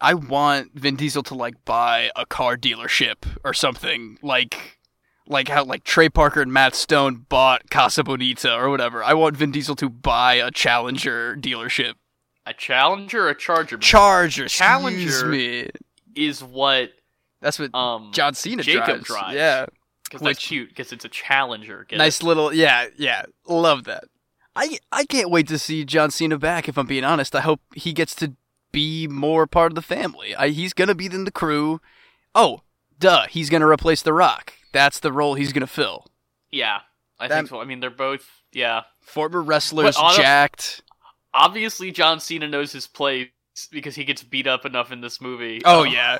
I 0.00 0.14
want 0.14 0.72
Vin 0.74 0.96
Diesel 0.96 1.22
to 1.24 1.34
like 1.34 1.64
buy 1.64 2.10
a 2.14 2.24
car 2.26 2.56
dealership 2.56 3.16
or 3.44 3.52
something 3.54 4.18
like 4.22 4.75
like 5.28 5.48
how 5.48 5.64
like 5.64 5.84
Trey 5.84 6.08
Parker 6.08 6.40
and 6.40 6.52
Matt 6.52 6.74
Stone 6.74 7.26
bought 7.28 7.70
Casa 7.70 8.04
Bonita 8.04 8.54
or 8.54 8.70
whatever. 8.70 9.02
I 9.02 9.14
want 9.14 9.36
Vin 9.36 9.50
Diesel 9.52 9.76
to 9.76 9.88
buy 9.88 10.34
a 10.34 10.50
Challenger 10.50 11.36
dealership. 11.36 11.94
A 12.46 12.54
Challenger, 12.54 13.26
or 13.26 13.30
a 13.30 13.34
Charger 13.34 13.76
Charger, 13.78 14.46
Challenger 14.48 15.02
excuse 15.02 15.24
me. 15.24 15.68
is 16.14 16.44
what 16.44 16.90
That's 17.40 17.58
what 17.58 17.74
um 17.74 18.10
John 18.12 18.34
Cena 18.34 18.62
Jacob 18.62 19.02
drives. 19.02 19.04
drives. 19.06 19.34
Yeah. 19.34 19.66
because 20.04 20.20
that's 20.20 20.46
cute 20.46 20.68
because 20.68 20.92
it's 20.92 21.04
a 21.04 21.08
Challenger. 21.08 21.84
Nice 21.92 22.20
it? 22.20 22.24
little 22.24 22.52
yeah 22.54 22.86
yeah 22.96 23.24
love 23.48 23.84
that 23.84 24.04
i 24.54 24.78
i 24.92 25.04
can't 25.04 25.28
wait 25.30 25.46
to 25.48 25.58
see 25.58 25.84
john 25.84 26.10
cena 26.10 26.38
back 26.38 26.66
if 26.68 26.78
i'm 26.78 26.86
being 26.86 27.04
honest 27.04 27.34
i 27.34 27.40
hope 27.42 27.60
he 27.74 27.92
gets 27.92 28.14
to 28.14 28.32
be 28.72 29.06
more 29.06 29.46
part 29.46 29.70
of 29.72 29.74
the 29.76 29.82
family 29.82 30.34
I, 30.34 30.48
he's 30.48 30.72
gonna 30.72 30.94
be 30.94 31.06
in 31.06 31.24
the 31.24 31.30
crew 31.30 31.80
oh 32.34 32.62
duh 32.98 33.26
he's 33.28 33.50
gonna 33.50 33.66
replace 33.68 34.00
the 34.02 34.12
rock 34.14 34.54
that's 34.76 35.00
the 35.00 35.12
role 35.12 35.34
he's 35.34 35.52
gonna 35.52 35.66
fill 35.66 36.06
Yeah, 36.50 36.80
I 37.18 37.28
That- 37.28 37.36
think 37.36 37.48
so. 37.48 37.60
I 37.60 37.64
mean, 37.64 37.80
they're 37.80 37.90
both 37.90 38.26
yeah. 38.52 38.82
former 39.00 39.42
wrestlers 39.42 39.96
jacked 40.16 40.82
Obviously, 41.34 41.90
John 41.92 42.18
Cena 42.20 42.48
knows 42.48 42.72
his 42.72 42.86
place 42.86 43.28
because 43.70 43.94
he 43.94 44.04
gets 44.04 44.22
beat 44.22 44.46
up 44.46 44.64
enough 44.64 44.90
in 44.92 45.00
this 45.00 45.20
movie. 45.20 45.60
oh 45.64 45.84
Um, 45.86 45.92
yeah 45.92 46.18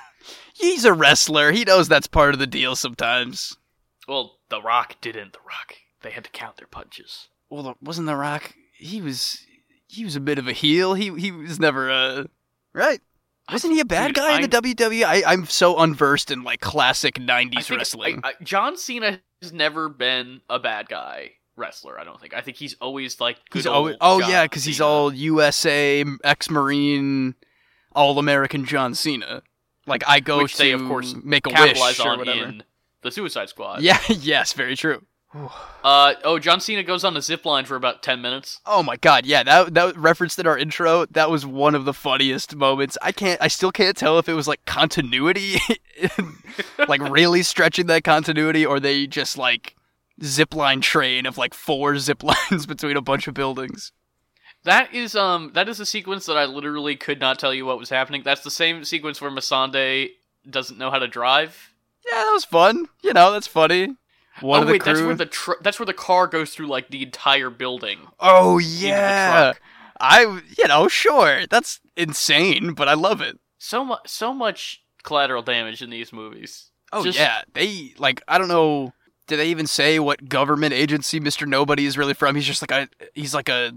he's 0.55 0.85
a 0.87 0.93
wrestler 0.93 1.53
he 1.53 1.65
knows 1.65 1.87
that's 1.89 2.07
part 2.07 2.33
of 2.35 2.39
the 2.41 2.47
deal 2.47 2.75
sometimes 2.77 3.57
Well, 4.09 4.39
The 4.49 4.61
Rock 4.63 4.97
didn't. 5.01 5.33
The 5.35 5.39
Rock 5.47 5.75
they 6.03 6.11
had 6.11 6.25
to 6.25 6.31
count 6.31 6.57
their 6.57 6.67
punches. 6.69 7.29
well 7.51 7.77
wasn't 7.83 8.07
the 8.07 8.17
rock 8.17 8.55
he 8.79 9.01
was 9.03 9.39
he 9.89 10.05
was 10.05 10.17
a 10.17 10.21
bit 10.21 10.39
of 10.39 10.47
a 10.49 10.53
heel 10.53 10.95
he 10.95 11.11
he 11.19 11.31
was 11.31 11.59
never 11.61 11.89
a 11.91 12.27
right 12.73 13.01
Wasn't 13.53 13.73
he 13.73 13.81
a 13.81 13.85
bad 13.85 14.09
Dude, 14.09 14.17
guy 14.17 14.37
in 14.41 14.43
the 14.43 14.49
WWE? 14.63 15.05
I, 15.05 15.23
I'm 15.25 15.47
so 15.47 15.79
unversed 15.79 16.31
in 16.31 16.43
like 16.43 16.61
classic 16.61 17.19
I 17.21 17.23
'90s 17.23 17.65
think- 17.67 17.79
wrestling. 17.79 18.21
I- 18.25 18.31
I- 18.31 18.45
John 18.45 18.77
Cena 18.77 19.21
has 19.43 19.53
never 19.53 19.89
been 19.89 20.41
a 20.51 20.59
bad 20.59 20.89
guy 20.89 21.33
wrestler. 21.57 21.99
I 22.01 22.05
don't 22.05 22.21
think. 22.21 22.35
I 22.35 22.41
think 22.41 22.57
he's 22.57 22.75
always 22.81 23.21
like 23.21 23.37
good 23.51 23.61
he's 23.61 23.67
old 23.67 23.77
always, 23.77 23.97
oh 24.01 24.21
John 24.21 24.31
yeah, 24.31 24.45
because 24.45 24.65
he's 24.65 24.81
all 24.81 25.13
USA 25.15 26.05
ex-Marine, 26.25 27.35
all-American 27.93 28.65
John 28.65 28.95
Cena. 28.95 29.43
Like 29.87 30.03
I 30.07 30.21
go 30.21 30.43
Which 30.43 30.53
to 30.57 30.59
they, 30.59 30.73
of 30.73 30.81
course, 30.83 31.15
make 31.23 31.47
a 31.47 31.51
wish 31.51 32.01
or 32.01 32.09
on 32.11 32.19
whatever. 32.19 32.45
in 32.45 32.63
the 33.03 33.11
Suicide 33.13 33.49
Squad. 33.49 33.83
Yeah, 33.83 33.99
yes, 34.09 34.53
very 34.53 34.77
true. 34.77 35.05
Uh 35.85 36.15
oh, 36.25 36.39
John 36.39 36.61
Cena 36.61 36.83
goes 36.83 37.05
on 37.05 37.17
a 37.17 37.23
zip 37.23 37.45
line 37.45 37.65
for 37.65 37.77
about 37.77 38.03
ten 38.03 38.21
minutes. 38.21 38.61
Oh 38.67 38.83
my 38.83 38.97
god, 38.97 39.27
yeah, 39.27 39.43
that 39.43 39.75
that 39.75 39.97
referenced 39.97 40.39
in 40.39 40.47
our 40.47 40.59
intro, 40.59 41.07
that 41.07 41.31
was 41.31 41.47
one 41.47 41.75
of 41.75 41.85
the 41.85 41.93
funniest 41.93 42.57
moments. 42.57 42.97
I 43.03 43.13
can't 43.13 43.41
I 43.41 43.49
still 43.49 43.73
can't 43.73 43.97
tell 43.97 44.19
if 44.19 44.29
it 44.29 44.35
was 44.35 44.49
like 44.49 44.65
continuity 44.65 45.59
like 46.89 47.01
really 47.03 47.43
stretching 47.43 47.87
that 47.87 48.05
continuity 48.05 48.65
or 48.65 48.81
they 48.81 49.07
just 49.07 49.37
like 49.39 49.77
zipline 50.21 50.81
train 50.81 51.27
of 51.27 51.39
like 51.39 51.55
four 51.55 51.99
zip 51.99 52.23
lines 52.23 52.67
between 52.67 52.97
a 52.97 53.03
bunch 53.03 53.29
of 53.29 53.35
buildings. 53.35 53.93
That 54.65 54.93
is 54.93 55.15
um 55.15 55.53
that 55.55 55.69
is 55.69 55.79
a 55.79 55.87
sequence 55.87 56.27
that 56.27 56.37
I 56.37 56.47
literally 56.47 56.97
could 56.97 57.21
not 57.21 57.39
tell 57.39 57.55
you 57.55 57.67
what 57.67 57.79
was 57.79 57.91
happening. 57.91 58.23
That's 58.25 58.43
the 58.43 58.51
same 58.51 58.85
sequence 58.85 59.21
where 59.21 59.31
Missandei 59.31 60.11
doesn't 60.49 60.79
know 60.79 60.91
how 60.91 60.99
to 60.99 61.09
drive. 61.09 61.73
Yeah, 62.11 62.19
that 62.25 62.33
was 62.33 62.45
fun. 62.45 62.87
You 63.03 63.13
know, 63.13 63.33
that's 63.33 63.47
funny. 63.47 63.97
One 64.41 64.65
oh 64.65 64.67
wait, 64.71 64.85
that's 64.85 65.01
where 65.01 65.15
the 65.15 65.27
tr- 65.27 65.53
that's 65.63 65.79
where 65.79 65.87
the 65.87 65.95
car 65.95 66.27
goes 66.27 66.51
through 66.51 66.67
like 66.67 66.89
the 66.89 67.03
entire 67.03 67.51
building. 67.51 68.01
Oh 68.21 68.59
yeah. 68.59 69.55
I 69.99 70.41
you 70.57 70.69
know, 70.69 70.89
sure. 70.89 71.47
That's 71.49 71.81
insane, 71.97 72.75
but 72.75 72.89
I 72.89 72.95
love 72.95 73.21
it. 73.21 73.39
So 73.59 73.85
much 73.85 74.09
so 74.09 74.35
much 74.35 74.83
collateral 75.03 75.43
damage 75.43 75.81
in 75.83 75.91
these 75.91 76.13
movies. 76.13 76.71
Oh 76.93 77.03
Just- 77.05 77.19
yeah, 77.19 77.43
they 77.55 77.95
like 77.99 78.23
I 78.29 78.39
don't 78.39 78.49
know. 78.49 78.93
Did 79.27 79.39
they 79.39 79.49
even 79.49 79.67
say 79.67 79.99
what 79.99 80.29
government 80.29 80.73
agency 80.73 81.19
Mister 81.19 81.47
Nobody 81.47 81.87
is 81.87 81.99
really 81.99 82.15
from? 82.15 82.37
He's 82.37 82.47
just 82.47 82.63
like 82.63 82.71
a 82.71 82.89
he's 83.15 83.35
like 83.35 83.49
a 83.49 83.73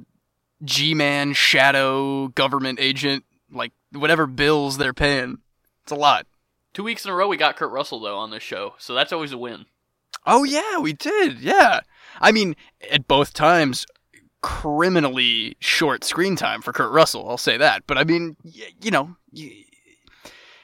G-man 0.64 1.34
shadow 1.34 2.28
government 2.28 2.80
agent. 2.80 3.24
Like 3.52 3.72
whatever 3.94 4.28
bills 4.28 4.78
they're 4.78 4.94
paying, 4.94 5.38
it's 5.84 5.92
a 5.92 5.96
lot. 5.96 6.28
Two 6.74 6.84
weeks 6.84 7.04
in 7.04 7.10
a 7.12 7.16
row 7.16 7.28
we 7.28 7.38
got 7.38 7.56
Kurt 7.56 7.72
Russell 7.72 8.00
though 8.00 8.18
on 8.18 8.30
this 8.30 8.44
show, 8.44 8.76
so 8.78 8.94
that's 8.94 9.12
always 9.12 9.32
a 9.32 9.38
win. 9.40 9.66
Oh 10.26 10.44
yeah, 10.44 10.80
we 10.80 10.94
did. 10.94 11.40
Yeah, 11.40 11.80
I 12.22 12.32
mean 12.32 12.56
at 12.92 13.08
both 13.08 13.34
times, 13.34 13.86
criminally 14.42 15.56
short 15.60 16.04
screen 16.04 16.36
time 16.36 16.62
for 16.62 16.72
Kurt 16.74 16.92
Russell. 16.92 17.30
I'll 17.30 17.38
say 17.38 17.58
that. 17.58 17.84
But 17.88 17.98
I 17.98 18.04
mean, 18.04 18.36
y- 18.44 18.72
you 18.82 18.92
know. 18.92 19.16
Y- 19.34 19.66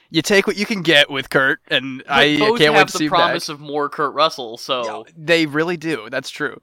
you 0.08 0.22
take 0.22 0.46
what 0.46 0.56
you 0.56 0.64
can 0.66 0.82
get 0.82 1.10
with 1.10 1.30
Kurt, 1.30 1.58
and 1.68 1.98
But 2.06 2.12
I 2.16 2.38
both 2.38 2.58
can't 2.58 2.74
have 2.74 2.82
wait 2.82 2.86
to 2.88 2.92
the 2.92 2.98
see 2.98 3.08
back. 3.08 3.18
promise 3.18 3.48
of 3.48 3.58
more 3.58 3.88
Kurt 3.88 4.14
Russell, 4.14 4.56
so 4.56 5.04
Yeah, 5.06 5.12
they 5.16 5.46
really 5.46 5.76
do. 5.76 6.08
That's 6.10 6.30
true. 6.30 6.60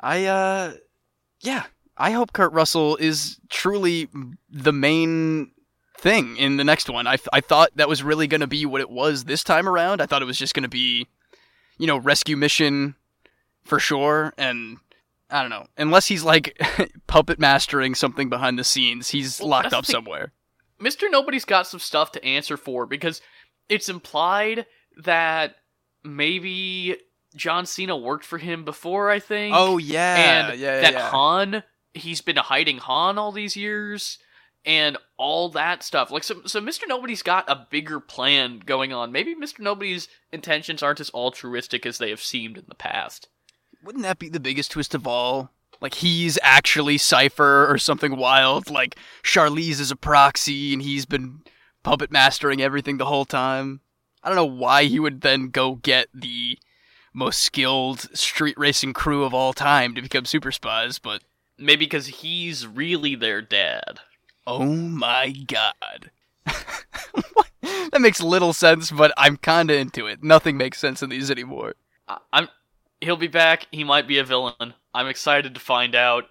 I 0.00 0.26
uh 0.26 0.74
yeah, 1.40 1.64
I 1.96 2.12
hope 2.12 2.32
Kurt 2.32 2.52
Russell 2.52 2.94
is 2.96 3.40
truly 3.50 4.08
the 4.48 4.72
main 4.72 5.50
thing 5.98 6.36
in 6.36 6.56
the 6.56 6.62
next 6.64 6.88
one. 6.88 7.08
I 7.08 7.18
I 7.32 7.40
thought 7.40 7.70
that 7.74 7.88
was 7.88 8.04
really 8.04 8.28
going 8.28 8.42
to 8.42 8.46
be 8.46 8.64
what 8.64 8.80
it 8.80 8.90
was 8.90 9.24
this 9.24 9.42
time 9.42 9.68
around. 9.68 10.00
I 10.00 10.06
thought 10.06 10.22
it 10.22 10.26
was 10.26 10.38
just 10.38 10.54
going 10.54 10.62
to 10.62 10.68
be 10.68 11.08
you 11.78 11.86
know, 11.86 11.96
rescue 11.96 12.36
mission 12.36 12.94
for 13.64 13.78
sure 13.78 14.34
and 14.36 14.78
I 15.30 15.42
don't 15.42 15.50
know. 15.50 15.66
Unless 15.76 16.06
he's 16.06 16.24
like 16.24 16.60
puppet 17.06 17.38
mastering 17.38 17.94
something 17.94 18.28
behind 18.28 18.58
the 18.58 18.64
scenes, 18.64 19.10
he's 19.10 19.40
Well, 19.40 19.50
locked 19.50 19.72
up 19.72 19.84
the 19.84 19.92
somewhere. 19.92 20.32
Mr. 20.80 21.10
Nobody's 21.10 21.44
got 21.44 21.66
some 21.66 21.80
stuff 21.80 22.12
to 22.12 22.24
answer 22.24 22.56
for 22.56 22.86
because 22.86 23.20
it's 23.68 23.88
implied 23.88 24.66
that 25.02 25.56
maybe 26.02 26.96
John 27.36 27.66
Cena 27.66 27.96
worked 27.96 28.24
for 28.24 28.38
him 28.38 28.64
before, 28.64 29.10
I 29.10 29.18
think. 29.18 29.54
Oh 29.56 29.78
yeah, 29.78 30.48
and 30.50 30.58
yeah, 30.58 30.80
that 30.80 30.92
yeah. 30.94 31.10
Han, 31.10 31.62
he's 31.94 32.20
been 32.20 32.36
hiding 32.36 32.78
Han 32.78 33.18
all 33.18 33.32
these 33.32 33.56
years, 33.56 34.18
and 34.64 34.96
all 35.16 35.48
that 35.50 35.82
stuff. 35.82 36.10
Like, 36.10 36.24
so, 36.24 36.42
so 36.46 36.60
Mr. 36.60 36.82
Nobody's 36.86 37.22
got 37.22 37.48
a 37.48 37.66
bigger 37.70 38.00
plan 38.00 38.60
going 38.64 38.92
on. 38.92 39.12
Maybe 39.12 39.34
Mr. 39.34 39.60
Nobody's 39.60 40.08
intentions 40.32 40.82
aren't 40.82 41.00
as 41.00 41.10
altruistic 41.10 41.86
as 41.86 41.98
they 41.98 42.10
have 42.10 42.20
seemed 42.20 42.56
in 42.58 42.64
the 42.68 42.74
past. 42.74 43.28
Wouldn't 43.82 44.04
that 44.04 44.18
be 44.18 44.28
the 44.28 44.40
biggest 44.40 44.72
twist 44.72 44.94
of 44.94 45.06
all? 45.06 45.52
Like 45.80 45.94
he's 45.94 46.38
actually 46.42 46.98
Cipher 46.98 47.70
or 47.70 47.78
something 47.78 48.16
wild. 48.16 48.68
Like 48.68 48.96
Charlize 49.22 49.80
is 49.80 49.92
a 49.92 49.96
proxy 49.96 50.72
and 50.72 50.82
he's 50.82 51.06
been 51.06 51.42
puppet 51.84 52.10
mastering 52.10 52.60
everything 52.60 52.98
the 52.98 53.06
whole 53.06 53.24
time. 53.24 53.80
I 54.22 54.28
don't 54.28 54.36
know 54.36 54.44
why 54.44 54.84
he 54.84 54.98
would 54.98 55.20
then 55.20 55.48
go 55.48 55.76
get 55.76 56.08
the 56.12 56.58
most 57.14 57.40
skilled 57.40 58.00
street 58.16 58.58
racing 58.58 58.92
crew 58.92 59.22
of 59.22 59.32
all 59.32 59.52
time 59.52 59.94
to 59.94 60.02
become 60.02 60.24
super 60.24 60.50
spies, 60.50 60.98
but 60.98 61.22
Maybe 61.58 61.84
because 61.84 62.06
he's 62.06 62.66
really 62.66 63.16
their 63.16 63.42
dad. 63.42 64.00
Oh 64.48 64.64
my 64.64 65.30
god. 65.30 66.10
What? 67.34 67.46
that 67.92 68.00
makes 68.00 68.20
little 68.20 68.52
sense, 68.52 68.90
but 68.90 69.12
I'm 69.16 69.36
kinda 69.36 69.76
into 69.76 70.06
it. 70.06 70.22
Nothing 70.22 70.56
makes 70.56 70.78
sense 70.78 71.02
in 71.02 71.10
these 71.10 71.30
anymore. 71.30 71.74
I- 72.08 72.18
I'm 72.32 72.48
he'll 73.00 73.16
be 73.16 73.26
back. 73.28 73.66
He 73.70 73.84
might 73.84 74.08
be 74.08 74.18
a 74.18 74.24
villain. 74.24 74.74
I'm 74.94 75.06
excited 75.08 75.54
to 75.54 75.60
find 75.60 75.94
out. 75.94 76.24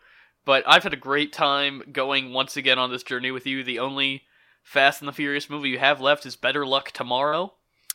But 0.45 0.63
I've 0.65 0.83
had 0.83 0.93
a 0.93 0.97
great 0.97 1.33
time 1.33 1.83
going 1.91 2.31
once 2.33 2.55
again 2.57 2.79
on 2.79 2.91
this 2.91 3.03
journey 3.03 3.31
with 3.31 3.45
you. 3.45 3.63
The 3.63 3.79
only 3.79 4.23
Fast 4.63 5.01
and 5.01 5.07
the 5.07 5.13
Furious 5.13 5.49
movie 5.49 5.69
you 5.69 5.79
have 5.79 5.99
left 6.01 6.25
is 6.25 6.35
Better 6.37 6.65
Luck 6.65 6.91
Tomorrow. 6.91 7.53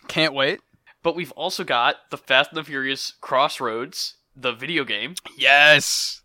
Can't 0.09 0.35
wait. 0.35 0.61
But 1.03 1.17
we've 1.17 1.33
also 1.33 1.65
got 1.65 1.97
the 2.11 2.19
Fast 2.19 2.51
and 2.51 2.59
the 2.59 2.65
Furious 2.65 3.15
Crossroads, 3.21 4.15
the 4.37 4.53
video 4.53 4.85
game, 4.85 5.15
Yes. 5.37 6.23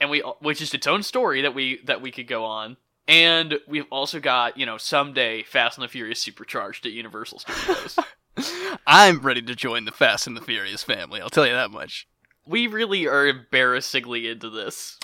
and 0.00 0.10
we 0.10 0.20
which 0.40 0.60
is 0.62 0.72
its 0.74 0.86
own 0.86 1.02
story 1.02 1.40
that 1.42 1.54
we 1.54 1.80
that 1.84 2.00
we 2.02 2.10
could 2.10 2.26
go 2.28 2.44
on. 2.44 2.76
And 3.08 3.58
we've 3.66 3.86
also 3.90 4.20
got, 4.20 4.56
you 4.56 4.64
know, 4.66 4.76
someday 4.76 5.42
Fast 5.42 5.78
and 5.78 5.84
the 5.84 5.88
Furious 5.88 6.20
Supercharged 6.20 6.86
at 6.86 6.92
Universal 6.92 7.40
Studios. 7.40 7.98
I'm 8.86 9.20
ready 9.20 9.42
to 9.42 9.54
join 9.56 9.84
the 9.84 9.90
Fast 9.92 10.26
and 10.26 10.36
the 10.36 10.40
Furious 10.40 10.82
family, 10.84 11.20
I'll 11.20 11.30
tell 11.30 11.46
you 11.46 11.52
that 11.52 11.70
much. 11.70 12.06
we 12.46 12.66
really 12.66 13.06
are 13.06 13.26
embarrassingly 13.26 14.28
into 14.28 14.48
this. 14.48 14.98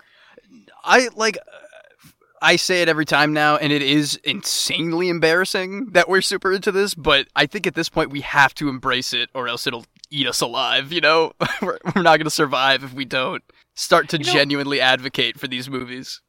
I 0.84 1.08
like 1.16 1.36
I 2.40 2.56
say 2.56 2.82
it 2.82 2.88
every 2.88 3.04
time 3.06 3.32
now 3.32 3.56
and 3.56 3.72
it 3.72 3.82
is 3.82 4.16
insanely 4.22 5.08
embarrassing 5.08 5.86
that 5.92 6.08
we're 6.08 6.20
super 6.20 6.52
into 6.52 6.70
this, 6.70 6.94
but 6.94 7.26
I 7.34 7.46
think 7.46 7.66
at 7.66 7.74
this 7.74 7.88
point 7.88 8.10
we 8.10 8.20
have 8.20 8.54
to 8.56 8.68
embrace 8.68 9.12
it 9.12 9.30
or 9.34 9.48
else 9.48 9.66
it'll 9.66 9.86
eat 10.10 10.26
us 10.28 10.40
alive, 10.40 10.92
you 10.92 11.00
know? 11.00 11.32
we're, 11.62 11.78
we're 11.94 12.02
not 12.02 12.18
going 12.18 12.24
to 12.24 12.30
survive 12.30 12.84
if 12.84 12.92
we 12.92 13.04
don't 13.04 13.42
start 13.74 14.08
to 14.10 14.18
You 14.18 14.24
know- 14.24 14.32
genuinely 14.32 14.80
advocate 14.80 15.40
for 15.40 15.48
these 15.48 15.68
movies. 15.68 16.20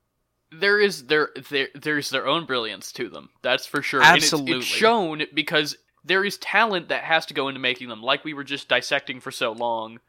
There 0.52 0.80
is 0.80 1.06
there 1.08 1.30
there 1.50 1.68
there's 1.76 2.10
their 2.10 2.28
own 2.28 2.46
brilliance 2.46 2.92
to 2.94 3.10
them. 3.10 3.30
That's 3.42 3.66
for 3.66 3.82
sure. 3.82 4.02
And 4.02 4.18
it's- 4.18 4.32
Absolutely. 4.34 4.58
it's, 4.58 4.66
shown 4.66 5.24
because 5.34 5.78
there 6.04 6.24
is 6.24 6.38
talent 6.38 6.90
that 6.90 7.04
has 7.04 7.26
to 7.28 7.34
go 7.34 7.48
into 7.50 7.60
making 7.60 7.90
them. 7.90 8.02
Like 8.02 8.24
we 8.24 8.34
were 8.34 8.44
just 8.46 8.70
dissecting 8.70 9.20
for 9.20 9.32
so 9.32 9.52
long, 9.52 10.00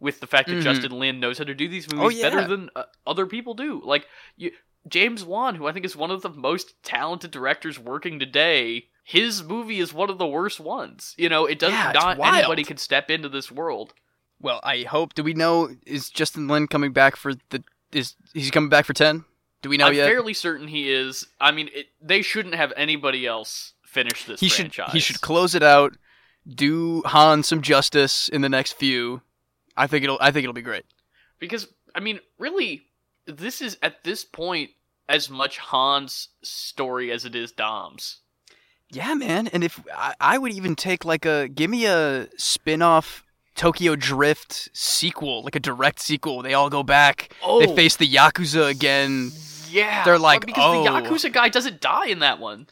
with 0.00 0.20
the 0.20 0.26
fact 0.28 0.48
that 0.48 0.54
Mhm. 0.58 0.62
Justin 0.62 0.92
Lin 0.98 1.18
knows 1.18 1.38
how 1.38 1.44
to 1.44 1.54
do 1.54 1.68
these 1.68 1.88
Oh, 1.92 1.96
movies 1.96 2.18
yeah. 2.18 2.30
better 2.30 2.46
than 2.46 2.70
uh, 2.76 2.84
other 3.06 3.26
people 3.26 3.54
do. 3.54 3.82
Like 3.84 4.06
you, 4.36 4.52
James 4.86 5.24
Wan, 5.24 5.56
who 5.56 5.66
I 5.66 5.72
think 5.72 5.84
is 5.84 5.96
one 5.96 6.10
of 6.12 6.22
the 6.22 6.30
most 6.30 6.80
talented 6.84 7.30
directors 7.32 7.78
working 7.78 8.18
today. 8.20 8.86
His 9.02 9.42
movie 9.42 9.80
is 9.80 9.92
one 9.92 10.10
of 10.10 10.18
the 10.18 10.26
worst 10.26 10.60
ones. 10.60 11.14
You 11.18 11.28
know, 11.28 11.46
it 11.46 11.58
does 11.58 11.72
Yeah, 11.72 11.92
not 11.92 12.18
wild. 12.18 12.36
anybody 12.36 12.62
can 12.62 12.76
step 12.76 13.10
into 13.10 13.28
this 13.28 13.50
world. 13.50 13.94
Well, 14.40 14.60
I 14.62 14.82
hope. 14.82 15.14
Do 15.14 15.24
we 15.24 15.34
know 15.34 15.70
is 15.84 16.10
Justin 16.10 16.46
Lin 16.46 16.68
coming 16.68 16.92
back 16.92 17.16
for 17.16 17.34
the 17.50 17.64
is 17.90 18.14
he's 18.34 18.50
coming 18.52 18.68
back 18.70 18.84
for 18.84 18.92
10? 18.92 19.24
Do 19.62 19.68
we 19.68 19.76
know 19.76 19.86
I'm 19.86 19.94
yet? 19.94 20.06
fairly 20.06 20.34
certain 20.34 20.68
he 20.68 20.92
is. 20.92 21.26
I 21.40 21.50
mean, 21.50 21.68
it, 21.74 21.86
they 22.00 22.22
shouldn't 22.22 22.54
have 22.54 22.72
anybody 22.76 23.26
else 23.26 23.72
finish 23.84 24.24
this 24.24 24.40
he 24.40 24.48
should 24.48 24.72
franchise. 24.74 24.92
he 24.92 25.00
should 25.00 25.20
close 25.20 25.54
it 25.54 25.62
out, 25.62 25.96
do 26.46 27.02
Han 27.06 27.42
some 27.42 27.62
justice 27.62 28.28
in 28.28 28.40
the 28.42 28.48
next 28.48 28.72
few. 28.74 29.22
I 29.76 29.86
think 29.86 30.04
it'll 30.04 30.18
I 30.20 30.30
think 30.30 30.44
it'll 30.44 30.52
be 30.54 30.62
great. 30.62 30.84
because 31.38 31.66
I 31.94 32.00
mean, 32.00 32.20
really, 32.38 32.84
this 33.26 33.60
is 33.60 33.78
at 33.82 34.04
this 34.04 34.24
point 34.24 34.70
as 35.08 35.30
much 35.30 35.58
Han's 35.58 36.28
story 36.42 37.10
as 37.10 37.24
it 37.24 37.34
is 37.34 37.50
Dom's. 37.52 38.18
Yeah, 38.90 39.14
man. 39.14 39.48
And 39.48 39.64
if 39.64 39.82
I, 39.94 40.14
I 40.20 40.38
would 40.38 40.52
even 40.52 40.74
take 40.76 41.04
like 41.04 41.24
a 41.26 41.48
give 41.48 41.70
me 41.70 41.86
a 41.86 42.28
spin-off 42.36 43.24
Tokyo 43.58 43.96
Drift 43.96 44.70
sequel, 44.72 45.42
like 45.42 45.56
a 45.56 45.60
direct 45.60 46.00
sequel. 46.00 46.42
They 46.42 46.54
all 46.54 46.70
go 46.70 46.82
back. 46.82 47.30
Oh, 47.44 47.60
They 47.60 47.74
face 47.74 47.96
the 47.96 48.08
Yakuza 48.08 48.70
again. 48.70 49.32
yeah. 49.68 50.04
they're 50.04 50.18
like, 50.18 50.46
because 50.46 50.62
oh. 50.64 50.84
the 50.84 50.88
Yakuza 50.90 51.32
guy 51.32 51.48
doesn't 51.50 51.80
die 51.80 52.06
in 52.06 52.20
that 52.20 52.38
one. 52.38 52.68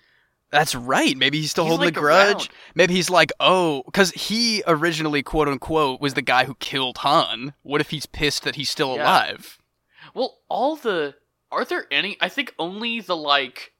That's 0.51 0.77
right. 0.77 1.17
Maybe 1.17 1.41
he's 1.41 1.51
still 1.51 1.65
He's, 1.65 1.71
holding 1.71 1.87
like, 1.89 1.97
a 1.97 2.01
grudge. 2.01 2.35
around. 2.37 2.49
Maybe 2.77 2.95
he's 2.95 3.11
like, 3.11 3.33
oh, 3.41 3.83
because 3.85 4.13
he 4.13 4.63
originally, 4.67 5.23
quote 5.25 5.49
unquote, 5.49 6.01
was 6.01 6.15
the 6.15 6.23
guy 6.23 6.45
who 6.45 6.55
killed 6.55 6.99
Han. 6.99 7.53
What 7.63 7.81
if 7.81 7.91
he's 7.91 8.07
pissed 8.07 8.45
that 8.45 8.55
he's 8.55 8.71
still 8.71 8.95
Yeah. 8.95 9.03
alive? 9.03 9.59
Well, 10.15 10.39
all 10.49 10.77
the 10.77 11.17
are 11.51 11.65
there 11.65 11.87
any? 11.91 12.17
I 12.21 12.29
think 12.29 12.55
only 12.61 13.01
the 13.01 13.17
like 13.17 13.73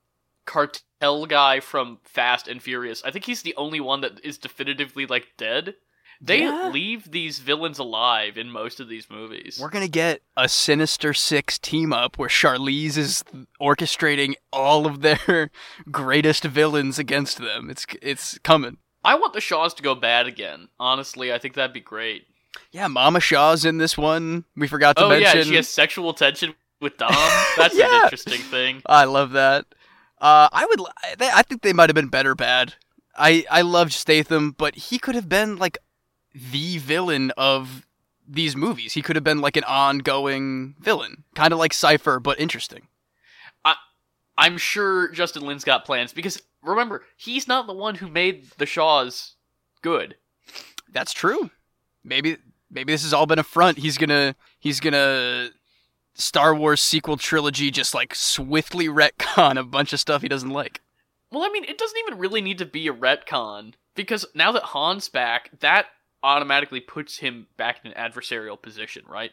cartel 0.45 1.27
guy 1.27 1.61
from 1.61 1.99
Fast 2.03 2.49
and 2.49 2.61
Furious. 2.63 3.03
I 3.05 3.11
think 3.13 3.25
he's 3.27 3.43
the 3.43 3.55
only 3.57 3.81
one 3.81 4.01
that 4.01 4.25
is 4.25 4.37
definitively 4.39 5.07
like 5.07 5.29
dead. 5.37 5.75
They 6.21 6.41
Yeah. 6.43 6.71
leave 6.73 7.11
these 7.11 7.39
villains 7.41 7.79
alive 7.79 8.39
in 8.39 8.51
most 8.51 8.81
of 8.81 8.89
these 8.89 9.11
movies. 9.11 9.59
We're 9.61 9.69
gonna 9.71 9.89
get 9.89 10.23
a 10.37 10.49
Sinister 10.49 11.13
Six 11.13 11.59
team 11.59 11.93
up 11.93 12.17
where 12.19 12.29
Charlize 12.29 12.97
is 12.97 13.23
orchestrating 13.61 14.35
all 14.53 14.87
of 14.87 15.03
their 15.03 15.51
greatest 15.91 16.45
villains 16.45 16.99
against 16.99 17.39
them. 17.39 17.69
It's 17.71 17.87
it's 18.03 18.39
coming. 18.39 18.79
I 19.05 19.15
want 19.15 19.35
the 19.35 19.41
Shaws 19.41 19.75
to 19.75 19.83
go 19.83 19.95
bad 19.95 20.27
again. 20.27 20.69
Honestly, 20.81 21.33
I 21.33 21.39
think 21.39 21.55
that'd 21.55 21.73
be 21.75 21.81
great. 21.81 22.27
Yeah, 22.73 22.89
Mama 22.89 23.21
Shaw's 23.21 23.65
in 23.65 23.79
this 23.79 23.97
one. 23.99 24.45
We 24.57 24.67
forgot 24.67 24.97
to 24.97 25.05
oh 25.05 25.09
mention. 25.11 25.39
yeah, 25.39 25.45
she 25.45 25.55
has 25.57 25.69
sexual 25.69 26.15
tension 26.15 26.55
with 26.81 26.97
Dom. 26.97 27.11
That's 27.57 27.79
an 27.79 28.03
interesting 28.03 28.41
thing. 28.41 28.83
I 28.87 29.05
love 29.05 29.33
that. 29.33 29.67
Uh, 30.19 30.49
I 30.51 30.65
would. 30.65 30.81
I 31.21 31.43
think 31.43 31.61
they 31.63 31.75
might 31.75 31.91
have 31.91 31.95
been 31.95 32.09
better 32.09 32.35
bad. 32.35 32.75
I 33.19 33.45
I 33.51 33.61
loved 33.63 33.93
Statham, 33.93 34.53
but 34.53 34.75
he 34.75 34.99
could 34.99 35.15
have 35.15 35.29
been 35.29 35.57
like 35.57 35.79
the 36.51 36.79
villain 36.79 37.33
of 37.37 37.87
these 38.29 38.57
movies. 38.57 38.93
He 38.95 39.03
could 39.03 39.17
have 39.17 39.25
been 39.25 39.41
like 39.41 39.57
an 39.57 39.65
ongoing 39.65 40.75
villain, 40.81 41.25
kind 41.35 41.53
of 41.53 41.59
like 41.59 41.73
Cipher, 41.73 42.21
but 42.21 42.41
interesting. 42.41 42.89
I'm 44.39 44.59
sure 44.59 45.09
Justin 45.09 45.47
Lin's 45.47 45.65
got 45.65 45.85
plans 45.85 46.13
because 46.13 46.43
remember, 46.63 47.05
he's 47.17 47.49
not 47.49 47.67
the 47.67 47.73
one 47.73 47.97
who 47.97 48.09
made 48.09 48.51
the 48.59 48.67
Shaws 48.67 49.35
good. 49.83 50.17
That's 50.93 51.13
true. 51.13 51.51
Maybe 52.05 52.37
maybe 52.71 52.93
this 52.93 53.03
has 53.03 53.15
all 53.15 53.27
been 53.27 53.39
a 53.39 53.45
front. 53.45 53.79
He's 53.79 53.99
gonna 53.99 54.37
he's 54.59 54.81
gonna 54.81 55.51
Star 56.15 56.55
Wars 56.55 56.81
sequel 56.81 57.17
trilogy 57.17 57.71
just 57.71 57.95
like 57.95 58.15
swiftly 58.15 58.89
retcon 58.89 59.59
a 59.59 59.65
bunch 59.65 59.93
of 59.93 60.01
stuff 60.01 60.23
he 60.23 60.29
doesn't 60.29 60.51
like. 60.51 60.83
Well, 61.33 61.43
I 61.43 61.49
mean, 61.49 61.65
it 61.65 61.79
doesn't 61.79 61.99
even 62.07 62.19
really 62.19 62.41
need 62.41 62.59
to 62.59 62.67
be 62.67 62.87
a 62.89 62.93
retcon 62.93 63.75
because 63.95 64.27
now 64.35 64.53
that 64.53 64.63
Han's 64.67 65.09
back, 65.09 65.51
that 65.61 65.87
automatically 66.27 66.81
puts 66.81 67.19
him 67.19 67.47
back 67.57 67.81
in 67.85 67.93
an 67.93 67.97
adversarial 68.13 68.61
position, 68.61 69.05
right? 69.09 69.31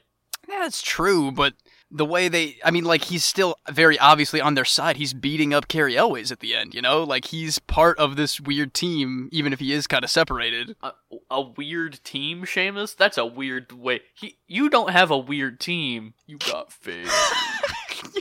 Yeah, 0.48 0.60
that's 0.60 0.82
true, 0.82 1.32
but 1.32 1.54
the 1.90 2.06
way 2.06 2.28
they 2.28 2.58
I 2.66 2.72
mean 2.72 2.84
like 2.84 3.06
he's 3.06 3.24
still 3.24 3.56
very 3.72 3.98
obviously 3.98 4.42
on 4.42 4.56
their 4.56 4.66
side. 4.66 4.98
He's 4.98 5.14
beating 5.14 5.54
up 5.54 5.68
Cary 5.68 5.96
Elwes 5.96 6.32
at 6.32 6.42
the 6.42 6.54
end, 6.54 6.74
you 6.74 6.82
know? 6.82 7.04
Like 7.04 7.26
he's 7.26 7.60
part 7.60 7.98
of 7.98 8.16
this 8.18 8.42
weird 8.42 8.74
team 8.74 9.30
even 9.32 9.54
if 9.54 9.60
he 9.60 9.72
is 9.72 9.88
kind 9.88 10.04
of 10.04 10.10
separated. 10.10 10.76
A, 10.84 10.92
a 11.32 11.42
weird 11.42 12.04
team, 12.04 12.44
Seamus? 12.44 12.96
That's 12.96 13.18
a 13.18 13.26
weird 13.26 13.72
way. 13.72 14.02
He, 14.16 14.38
you 14.48 14.70
don't 14.70 14.90
have 14.90 15.12
a 15.12 15.18
weird 15.18 15.60
team. 15.62 16.14
You 16.28 16.38
got 16.40 16.74
faith. 16.74 17.10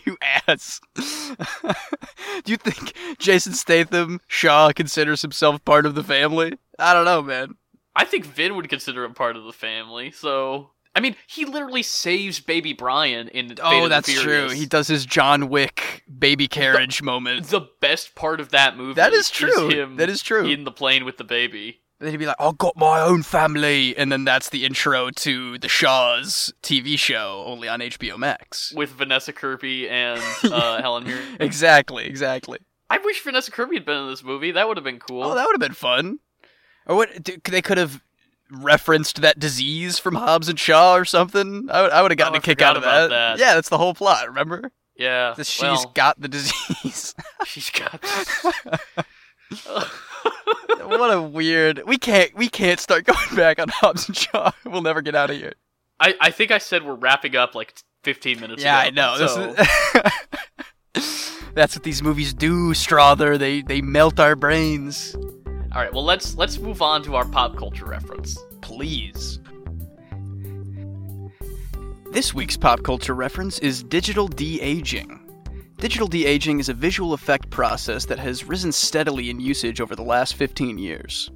you 0.07 0.17
ass. 0.47 0.81
Do 0.95 2.53
you 2.53 2.57
think 2.57 2.95
Jason 3.19 3.55
Statham 3.55 4.21
Shaw 4.29 4.71
considers 4.73 5.23
himself 5.23 5.65
part 5.65 5.87
of 5.87 5.95
the 5.97 6.05
family? 6.05 6.57
I 6.79 6.95
don't 6.95 7.05
know, 7.05 7.23
man. 7.23 7.57
I 7.95 8.05
think 8.05 8.25
Vin 8.25 8.57
would 8.57 8.69
consider 8.69 9.05
him 9.05 9.15
part 9.15 9.37
of 9.37 9.45
the 9.45 9.53
family, 9.53 10.11
so. 10.11 10.71
I 10.95 11.01
mean, 11.01 11.17
he 11.27 11.47
literally 11.47 11.83
saves 11.83 12.39
baby 12.41 12.75
Brian 12.75 13.29
in 13.29 13.49
Fate 13.49 13.61
Oh, 13.63 13.83
the 13.85 13.89
that's 13.89 14.13
true. 14.13 14.51
He 14.51 14.67
does 14.67 14.89
his 14.89 15.07
John 15.07 15.49
Wick 15.49 16.03
baby 16.19 16.49
carriage 16.49 17.03
moment. 17.03 17.47
The 17.47 17.69
best 17.81 18.15
part 18.15 18.41
of 18.41 18.51
that 18.51 18.77
movie. 18.77 18.95
That 18.95 19.15
is 19.15 19.31
true. 19.31 19.71
him 19.71 19.97
That 19.97 20.11
is 20.11 20.23
true. 20.23 20.47
In 20.47 20.65
the 20.65 20.71
plane 20.71 21.07
with 21.07 21.17
the 21.17 21.25
baby. 21.25 21.81
Then 21.99 22.11
he'd 22.11 22.17
be 22.19 22.27
like, 22.27 22.37
"I've 22.41 22.59
got 22.59 22.77
my 22.77 23.01
own 23.01 23.23
family," 23.23 23.97
and 23.97 24.11
then 24.11 24.25
that's 24.25 24.49
the 24.51 24.67
intro 24.67 25.09
to 25.11 25.57
the 25.59 25.69
Shaw's 25.69 26.53
TV 26.63 26.99
show, 26.99 27.45
only 27.47 27.69
on 27.69 27.81
HBO 27.81 28.19
Max. 28.19 28.73
with 28.75 28.91
Vanessa 28.91 29.33
Kirby 29.33 29.89
and 29.89 30.21
uh, 30.45 30.83
Helen 30.83 31.05
Mirren. 31.05 31.23
Exactly, 31.41 32.05
exactly. 32.05 32.59
I 32.91 32.99
wish 32.99 33.23
Vanessa 33.23 33.51
Kirby 33.53 33.77
had 33.77 33.87
been 33.87 33.97
in 34.03 34.09
this 34.09 34.23
movie. 34.25 34.51
That 34.51 34.67
would 34.69 34.77
have 34.77 34.85
been 34.85 34.99
cool. 34.99 35.23
Oh, 35.23 35.35
that 35.37 35.47
would 35.47 35.55
have 35.55 35.61
been 35.61 35.75
fun. 35.75 36.19
Or 36.87 36.97
what? 36.97 37.11
They 37.45 37.63
could 37.63 37.79
have 37.79 38.03
referenced 38.51 39.23
that 39.23 39.39
disease 39.39 39.99
from 39.99 40.15
Hobbs 40.17 40.49
and 40.49 40.59
Shaw 40.59 40.95
or 40.97 41.05
something. 41.05 41.69
I 41.71 41.83
would, 41.83 41.91
I 41.93 42.03
would 42.03 42.11
have 42.11 42.19
gotten 42.19 42.35
Oh, 42.35 42.37
I 42.37 42.39
a 42.39 42.43
kick 42.43 42.61
out 42.63 42.77
of 42.77 42.83
that. 42.83 43.09
that. 43.11 43.39
Yeah, 43.39 43.55
that's 43.55 43.69
the 43.71 43.79
whole 43.79 43.95
plot. 43.95 44.27
Remember? 44.29 44.71
Yeah. 44.97 45.35
She's 45.37 45.61
well, 45.63 45.91
got 45.95 46.21
the 46.21 46.29
disease. 46.29 47.15
she's 47.47 47.71
got. 47.71 48.05
what 50.85 51.13
a 51.13 51.21
weird. 51.23 51.83
We 51.87 51.97
can't. 51.97 52.35
We 52.37 52.49
can't 52.49 52.79
start 52.81 53.05
going 53.05 53.37
back 53.37 53.59
on 53.59 53.69
Hobbs 53.69 54.07
and 54.09 54.17
Shaw. 54.17 54.51
We'll 54.65 54.83
never 54.83 55.03
get 55.03 55.15
out 55.15 55.31
of 55.31 55.37
here. 55.37 55.55
I, 56.01 56.15
I 56.21 56.31
think 56.31 56.51
I 56.51 56.59
said 56.59 56.85
we're 56.85 56.95
wrapping 56.95 57.37
up 57.37 57.55
like 57.55 57.75
15 58.05 58.41
minutes 58.41 58.63
Yeah, 58.63 58.79
I 58.79 58.87
ago. 58.87 58.95
know. 58.95 59.19
This 59.19 59.35
So, 59.35 59.55
is- 60.95 61.33
That's 61.55 61.77
what 61.77 61.85
these 61.85 62.03
movies 62.03 62.33
do, 62.35 62.75
Strother. 62.75 63.37
They 63.39 63.63
they 63.63 63.81
melt 63.83 64.19
our 64.19 64.35
brains. 64.37 65.15
All 65.75 65.81
right, 65.81 65.93
well 65.93 66.05
let's 66.05 66.37
let's 66.37 66.59
move 66.59 66.83
on 66.83 67.03
to 67.05 67.15
our 67.15 67.25
pop 67.25 67.57
culture 67.57 67.87
reference. 67.87 68.39
Please. 68.61 69.41
This 72.11 72.35
week's 72.35 72.59
pop 72.59 72.83
culture 72.83 73.15
reference 73.15 73.59
is 73.61 73.83
digital 73.83 74.29
de-aging. 74.29 75.19
Digital 75.79 76.07
de-aging 76.07 76.61
is 76.61 76.69
a 76.69 76.75
visual 76.75 77.15
effect 77.15 77.49
process 77.49 78.05
that 78.05 78.19
has 78.19 78.45
risen 78.45 78.71
steadily 78.71 79.31
in 79.31 79.41
usage 79.41 79.81
over 79.81 79.97
the 79.97 80.03
last 80.03 80.35
15 80.35 80.77
years. 80.77 81.31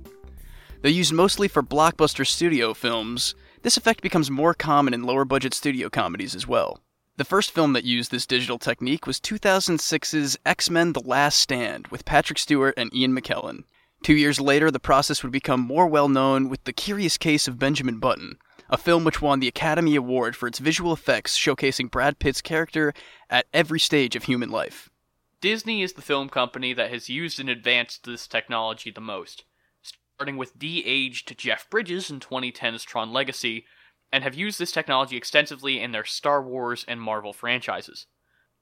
Though 0.82 0.91
used 0.91 1.14
mostly 1.14 1.49
for 1.49 1.62
blockbuster 1.62 2.26
studio 2.26 2.74
films, 2.74 3.34
this 3.62 3.78
effect 3.78 4.03
becomes 4.03 4.30
more 4.30 4.53
common 4.53 4.93
in 4.93 5.03
lower 5.03 5.24
budget 5.24 5.55
studio 5.55 5.89
comedies 5.89 6.34
as 6.34 6.47
well. 6.47 6.80
The 7.16 7.24
first 7.24 7.51
film 7.51 7.72
that 7.72 7.84
used 7.84 8.11
this 8.11 8.26
digital 8.26 8.59
technique 8.59 9.07
was 9.07 9.18
2006's 9.18 10.37
X 10.45 10.68
Men 10.68 10.93
The 10.93 11.01
Last 11.01 11.39
Stand 11.39 11.89
with 11.89 12.05
Patrick 12.05 12.39
Stewart 12.39 12.74
and 12.76 12.95
Ian 12.95 13.18
McKellen. 13.18 13.64
Two 14.07 14.14
years 14.14 14.38
later, 14.38 14.70
the 14.70 14.78
process 14.78 15.24
would 15.24 15.32
become 15.32 15.59
more 15.59 15.88
well 15.88 16.09
known 16.09 16.48
with 16.48 16.62
The 16.62 16.72
Curious 16.72 17.18
Case 17.18 17.48
of 17.48 17.59
Benjamin 17.59 17.98
Button, 17.98 18.38
a 18.70 18.78
film 18.78 19.02
which 19.02 19.20
won 19.20 19.40
the 19.40 19.48
Academy 19.48 19.96
Award 19.96 20.36
for 20.36 20.46
its 20.46 20.61
visual 20.61 20.92
effects 20.92 21.36
showcasing 21.36 21.90
Brad 21.90 22.20
Pitt's 22.20 22.40
character 22.40 22.94
at 23.28 23.46
every 23.52 23.80
stage 23.80 24.14
of 24.14 24.22
human 24.22 24.48
life. 24.48 24.88
Disney 25.40 25.82
is 25.82 25.94
the 25.94 26.02
film 26.02 26.28
company 26.28 26.72
that 26.72 26.92
has 26.92 27.09
used 27.09 27.40
and 27.40 27.48
advanced 27.50 28.04
this 28.04 28.28
technology 28.28 28.92
the 28.92 29.00
most, 29.00 29.42
starting 29.82 30.36
with 30.36 30.57
de-aged 30.57 31.36
Jeff 31.36 31.68
Bridges 31.68 32.09
in 32.09 32.20
2010's 32.20 32.84
Tron 32.84 33.12
Legacy, 33.12 33.64
and 34.12 34.22
have 34.22 34.36
used 34.36 34.61
this 34.61 34.70
technology 34.70 35.16
extensively 35.16 35.82
in 35.82 35.90
their 35.90 36.04
Star 36.04 36.40
Wars 36.40 36.84
and 36.86 37.00
Marvel 37.00 37.32
franchises. 37.32 38.07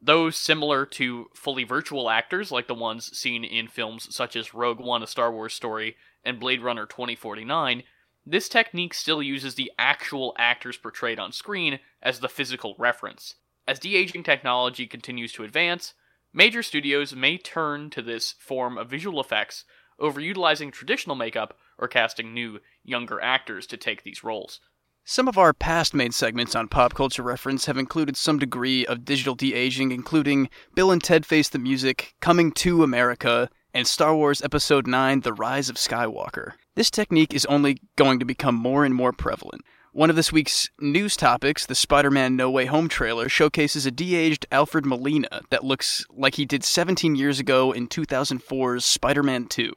Those 0.06 0.36
similar 0.36 0.84
to 0.84 1.30
fully 1.32 1.64
virtual 1.64 2.10
actors 2.10 2.52
like 2.52 2.66
the 2.66 2.74
ones 2.74 3.16
seen 3.16 3.42
in 3.42 3.68
films 3.68 4.14
such 4.14 4.36
as 4.36 4.52
Rogue 4.52 4.78
One, 4.78 5.02
A 5.02 5.06
Star 5.06 5.32
Wars 5.32 5.54
Story, 5.54 5.96
and 6.22 6.38
Blade 6.38 6.62
Runner 6.62 6.84
2049, 6.84 7.84
this 8.26 8.50
technique 8.50 8.92
still 8.92 9.22
uses 9.22 9.54
the 9.54 9.72
actual 9.78 10.34
actors 10.38 10.76
portrayed 10.76 11.18
on 11.18 11.32
screen 11.32 11.80
as 12.02 12.20
the 12.20 12.28
physical 12.28 12.74
reference. 12.78 13.36
As 13.66 13.78
de-aging 13.78 14.24
technology 14.24 14.86
continues 14.86 15.32
to 15.32 15.42
advance, 15.42 15.94
major 16.34 16.62
studios 16.62 17.14
may 17.14 17.38
turn 17.38 17.88
to 17.88 18.02
this 18.02 18.32
form 18.32 18.76
of 18.76 18.90
visual 18.90 19.22
effects 19.22 19.64
over 19.98 20.20
utilizing 20.20 20.70
traditional 20.70 21.16
makeup 21.16 21.56
or 21.78 21.88
casting 21.88 22.34
new, 22.34 22.60
younger 22.82 23.22
actors 23.22 23.66
to 23.68 23.78
take 23.78 24.02
these 24.02 24.22
roles. 24.22 24.60
Some 25.06 25.28
of 25.28 25.36
our 25.36 25.52
past 25.52 25.92
main 25.92 26.12
segments 26.12 26.54
on 26.54 26.66
Pop 26.68 26.94
Culture 26.94 27.22
Reference 27.22 27.66
have 27.66 27.76
included 27.76 28.16
some 28.16 28.38
degree 28.38 28.86
of 28.86 29.04
digital 29.04 29.34
de-aging, 29.34 29.92
including 29.92 30.48
Bill 30.74 30.90
and 30.90 31.02
Ted 31.02 31.26
Face 31.26 31.50
the 31.50 31.58
Music, 31.58 32.14
Coming 32.20 32.50
to 32.52 32.82
America, 32.82 33.50
and 33.74 33.86
Star 33.86 34.16
Wars 34.16 34.40
Episode 34.40 34.86
9 34.86 35.20
The 35.20 35.34
Rise 35.34 35.68
of 35.68 35.76
Skywalker. 35.76 36.52
This 36.74 36.90
technique 36.90 37.34
is 37.34 37.44
only 37.44 37.82
going 37.96 38.18
to 38.18 38.24
become 38.24 38.54
more 38.54 38.82
and 38.82 38.94
more 38.94 39.12
prevalent. 39.12 39.60
One 39.92 40.08
of 40.08 40.16
this 40.16 40.32
week's 40.32 40.70
news 40.80 41.18
topics, 41.18 41.66
the 41.66 41.74
Spider 41.74 42.10
Man 42.10 42.34
No 42.34 42.50
Way 42.50 42.64
Home 42.64 42.88
trailer, 42.88 43.28
showcases 43.28 43.84
a 43.84 43.90
de 43.90 44.14
aged 44.14 44.46
Alfred 44.50 44.86
Molina 44.86 45.42
that 45.50 45.64
looks 45.64 46.06
like 46.08 46.36
he 46.36 46.46
did 46.46 46.64
17 46.64 47.14
years 47.14 47.38
ago 47.38 47.72
in 47.72 47.88
2004's 47.88 48.86
Spider 48.86 49.22
Man 49.22 49.48
2. 49.48 49.70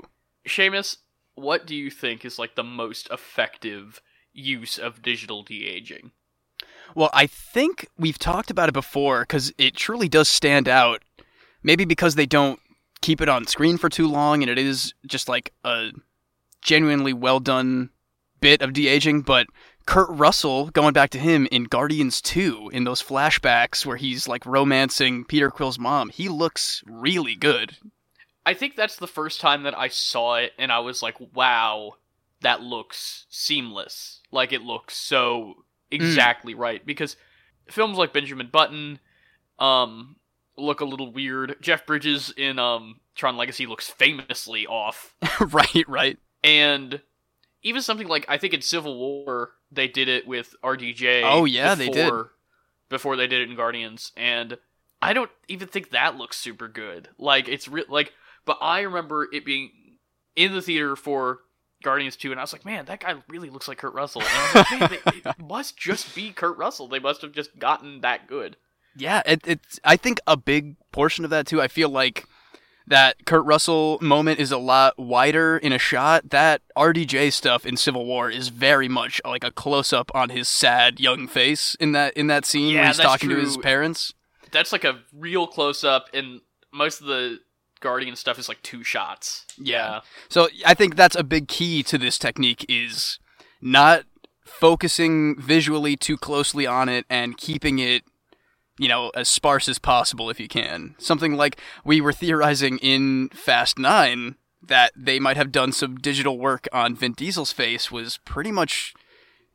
Seamus, 0.48 1.00
what 1.36 1.68
do 1.68 1.76
you 1.76 1.92
think 1.92 2.24
is 2.24 2.40
like 2.40 2.56
the 2.56 2.64
most 2.64 3.10
effective 3.12 4.02
use 4.38 4.78
of 4.78 5.02
digital 5.02 5.44
de-aging? 5.44 6.12
Well, 6.96 7.10
I 7.14 7.28
think 7.28 7.88
we've 7.98 8.20
talked 8.20 8.50
about 8.50 8.70
it 8.70 8.74
before 8.74 9.22
because 9.22 9.54
it 9.58 9.76
truly 9.76 10.08
does 10.08 10.30
stand 10.30 10.68
out. 10.68 11.04
Maybe 11.64 11.86
because 11.86 12.16
they 12.16 12.26
don't 12.26 12.60
keep 13.02 13.20
it 13.20 13.30
on 13.30 13.46
screen 13.46 13.78
for 13.78 13.90
too 13.90 14.08
long 14.08 14.42
and 14.42 14.50
it 14.50 14.58
is 14.58 14.94
just 15.06 15.28
like 15.28 15.54
a 15.64 15.92
genuinely 16.62 17.14
well 17.14 17.40
done 17.40 17.90
bit 18.40 18.62
of 18.62 18.74
de 18.74 18.88
aging. 18.88 19.22
But 19.22 19.48
Kurt 19.86 20.10
Russell, 20.10 20.70
going 20.70 20.94
back 20.94 21.10
to 21.12 21.20
him 21.20 21.48
in 21.52 21.64
Guardians 21.66 22.22
2, 22.22 22.72
in 22.74 22.84
those 22.84 23.02
flashbacks 23.02 23.86
where 23.86 23.98
he's 23.98 24.28
like 24.28 24.46
romancing 24.46 25.26
Peter 25.26 25.50
Quill's 25.50 25.80
mom, 25.80 26.10
he 26.10 26.30
looks 26.30 26.84
really 26.86 27.36
good. 27.36 27.78
I 28.46 28.54
think 28.54 28.76
that's 28.76 28.96
the 28.96 29.08
first 29.08 29.42
time 29.42 29.64
that 29.64 29.78
I 29.78 29.90
saw 29.90 30.36
it 30.36 30.54
and 30.58 30.72
I 30.72 30.80
was 30.80 31.02
like, 31.02 31.16
wow, 31.34 31.96
that 32.42 32.62
looks 32.62 33.26
seamless. 33.30 34.22
Like 34.32 34.52
it 34.54 34.62
looks 34.62 34.96
so 34.96 35.64
exactly 35.92 36.54
right. 36.54 36.86
Because 36.86 37.16
films 37.70 37.98
like 37.98 38.14
Benjamin 38.14 38.50
Button 38.52 39.00
um 39.60 40.16
look 40.58 40.82
a 40.82 40.86
little 40.86 41.12
weird. 41.12 41.56
Jeff 41.62 41.86
Bridges 41.86 42.34
in 42.36 42.60
um 42.60 43.00
Tron 43.16 43.38
Legacy 43.38 43.66
looks 43.66 43.90
famously 43.90 44.68
off. 44.68 45.16
right, 45.40 45.86
right. 45.88 46.18
And 46.44 47.02
even 47.64 47.82
something 47.82 48.08
like 48.08 48.26
I 48.30 48.38
think 48.38 48.54
in 48.54 48.62
Civil 48.62 48.98
War 48.98 49.52
they 49.72 49.88
did 49.88 50.08
it 50.08 50.26
with 50.28 50.56
RDJ. 50.64 51.24
Oh, 51.26 51.44
yeah, 51.46 51.76
they 51.76 51.90
did. 51.90 52.06
before- 52.06 52.32
Before 52.90 53.16
they 53.18 53.28
did 53.28 53.42
it 53.42 53.50
in 53.50 53.58
Guardians, 53.58 54.14
and 54.16 54.58
I 55.02 55.12
don't 55.14 55.30
even 55.50 55.68
think 55.68 55.90
that 55.90 56.16
looks 56.18 56.38
super 56.38 56.68
good. 56.70 57.10
Like 57.18 57.50
it's 57.50 57.68
re- 57.68 57.84
like, 57.90 58.14
but 58.46 58.58
I 58.62 58.82
remember 58.82 59.28
it 59.34 59.44
being 59.44 59.72
in 60.38 60.54
the 60.54 60.62
theater 60.62 60.96
for 60.96 61.40
Guardians 61.84 62.16
Two, 62.16 62.32
and 62.32 62.40
I 62.40 62.44
was 62.44 62.54
like, 62.54 62.66
man, 62.66 62.86
that 62.86 63.00
guy 63.00 63.16
really 63.28 63.50
looks 63.50 63.68
like 63.68 63.78
Kurt 63.78 63.94
Russell. 63.94 64.22
And 64.22 64.30
I 64.32 64.42
was 64.42 64.56
like, 64.56 64.80
man, 64.80 64.90
they, 64.90 65.30
it 65.30 65.40
must 65.48 65.78
just 65.78 66.16
be 66.16 66.32
Kurt 66.32 66.58
Russell. 66.58 66.88
They 66.88 67.00
must 67.00 67.22
have 67.22 67.32
just 67.32 67.58
gotten 67.60 68.02
that 68.02 68.28
good. 68.28 68.58
Yeah, 68.96 69.22
it, 69.26 69.42
it's. 69.46 69.80
I 69.84 69.96
think 69.96 70.20
a 70.26 70.36
big 70.36 70.76
portion 70.92 71.24
of 71.24 71.30
that 71.30 71.46
too. 71.48 71.62
I 71.62 71.68
feel 71.68 71.90
like 71.90 72.26
that 72.88 73.26
Kurt 73.26 73.46
Russell 73.46 74.00
moment 74.02 74.40
is 74.40 74.52
a 74.52 74.58
lot 74.58 74.98
wider 74.98 75.58
in 75.58 75.72
a 75.72 75.78
shot. 75.78 76.30
That 76.30 76.62
RDJ 76.76 77.34
stuff 77.34 77.66
in 77.66 77.78
Civil 77.78 78.06
War 78.06 78.30
is 78.30 78.48
very 78.48 78.88
much 78.88 79.22
like 79.26 79.44
a 79.44 79.52
close 79.52 79.94
up 79.94 80.10
on 80.16 80.30
his 80.30 80.48
sad 80.48 81.00
young 81.00 81.28
face 81.28 81.76
in 81.80 81.92
that 81.92 82.14
in 82.16 82.28
that 82.28 82.46
scene 82.46 82.74
Yeah, 82.74 82.80
where 82.80 82.88
he's 82.88 82.98
talking 82.98 83.30
to 83.30 83.36
his 83.36 83.58
parents. 83.58 84.14
That's 84.52 84.72
like 84.72 84.86
a 84.86 85.02
real 85.14 85.46
close 85.46 85.84
up, 85.84 86.08
and 86.14 86.42
most 86.74 87.02
of 87.02 87.08
the 87.08 87.40
Guardian 87.80 88.16
stuff 88.16 88.40
is 88.40 88.48
like 88.48 88.62
two 88.62 88.84
shots. 88.84 89.46
Yeah. 89.58 90.02
So 90.30 90.50
I 90.66 90.74
think 90.74 90.96
that's 90.96 91.16
a 91.16 91.24
big 91.24 91.48
key 91.48 91.84
to 91.84 91.98
this 91.98 92.18
technique 92.18 92.66
is 92.70 93.20
not 93.62 94.04
focusing 94.46 95.40
visually 95.40 95.96
too 95.96 96.18
closely 96.18 96.66
on 96.66 96.90
it 96.90 97.06
and 97.10 97.38
keeping 97.38 97.80
it 97.80 98.04
you 98.80 98.88
know 98.88 99.10
as 99.10 99.28
sparse 99.28 99.68
as 99.68 99.80
possible 99.80 100.30
if 100.30 100.40
you 100.40 100.48
can. 100.48 100.96
Something 100.98 101.36
like 101.36 101.60
we 101.84 102.02
were 102.02 102.14
theorizing 102.14 102.78
in 102.80 103.30
Fast 103.30 103.78
9 103.78 104.36
that 104.62 104.92
they 104.96 105.20
might 105.20 105.38
have 105.38 105.52
done 105.52 105.72
some 105.72 105.98
digital 105.98 106.38
work 106.38 106.68
on 106.72 106.96
Vin 106.96 107.14
Diesel's 107.14 107.52
face 107.52 107.92
was 107.92 108.18
pretty 108.26 108.52
much 108.52 108.94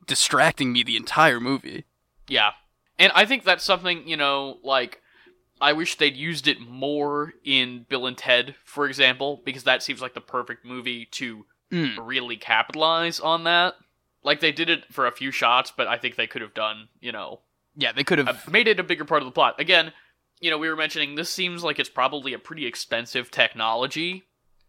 distracting 0.05 0.71
me 0.71 0.83
the 0.83 0.97
entire 0.97 1.39
movie. 1.39 1.85
Yeah. 2.27 2.51
And 2.99 3.11
I 3.15 3.25
think 3.25 3.43
that's 3.43 3.63
something, 3.63 4.07
you 4.07 4.17
know, 4.17 4.57
like 4.63 5.01
I 5.63 5.71
wish 5.73 5.97
they'd 5.97 6.15
used 6.17 6.47
it 6.47 6.59
more 6.59 7.33
in 7.45 7.85
Bill 7.87 8.05
and 8.05 8.17
Ted, 8.17 8.55
for 8.65 8.85
example, 8.85 9.41
because 9.45 9.63
that 9.63 9.81
seems 9.81 10.01
like 10.01 10.13
the 10.13 10.21
perfect 10.21 10.65
movie 10.65 11.05
to 11.11 11.45
Mm. 11.71 11.97
really 12.05 12.35
capitalize 12.37 13.19
on 13.19 13.45
that. 13.45 13.75
Like 14.23 14.41
they 14.41 14.51
did 14.51 14.69
it 14.69 14.83
for 14.93 15.07
a 15.07 15.11
few 15.11 15.31
shots, 15.31 15.71
but 15.75 15.87
I 15.87 15.97
think 15.97 16.15
they 16.17 16.27
could 16.27 16.41
have 16.43 16.53
done, 16.53 16.89
you 16.99 17.11
know, 17.11 17.39
Yeah, 17.75 17.91
they 17.93 18.03
could 18.03 18.19
have 18.19 18.47
made 18.51 18.67
it 18.67 18.79
a 18.79 18.83
bigger 18.83 19.05
part 19.05 19.21
of 19.23 19.25
the 19.25 19.31
plot. 19.31 19.59
Again, 19.59 19.91
you 20.39 20.51
know, 20.51 20.57
we 20.59 20.69
were 20.69 20.75
mentioning 20.75 21.15
this 21.15 21.31
seems 21.31 21.63
like 21.63 21.79
it's 21.79 21.89
probably 21.89 22.33
a 22.33 22.39
pretty 22.39 22.65
expensive 22.67 23.31
technology, 23.31 24.23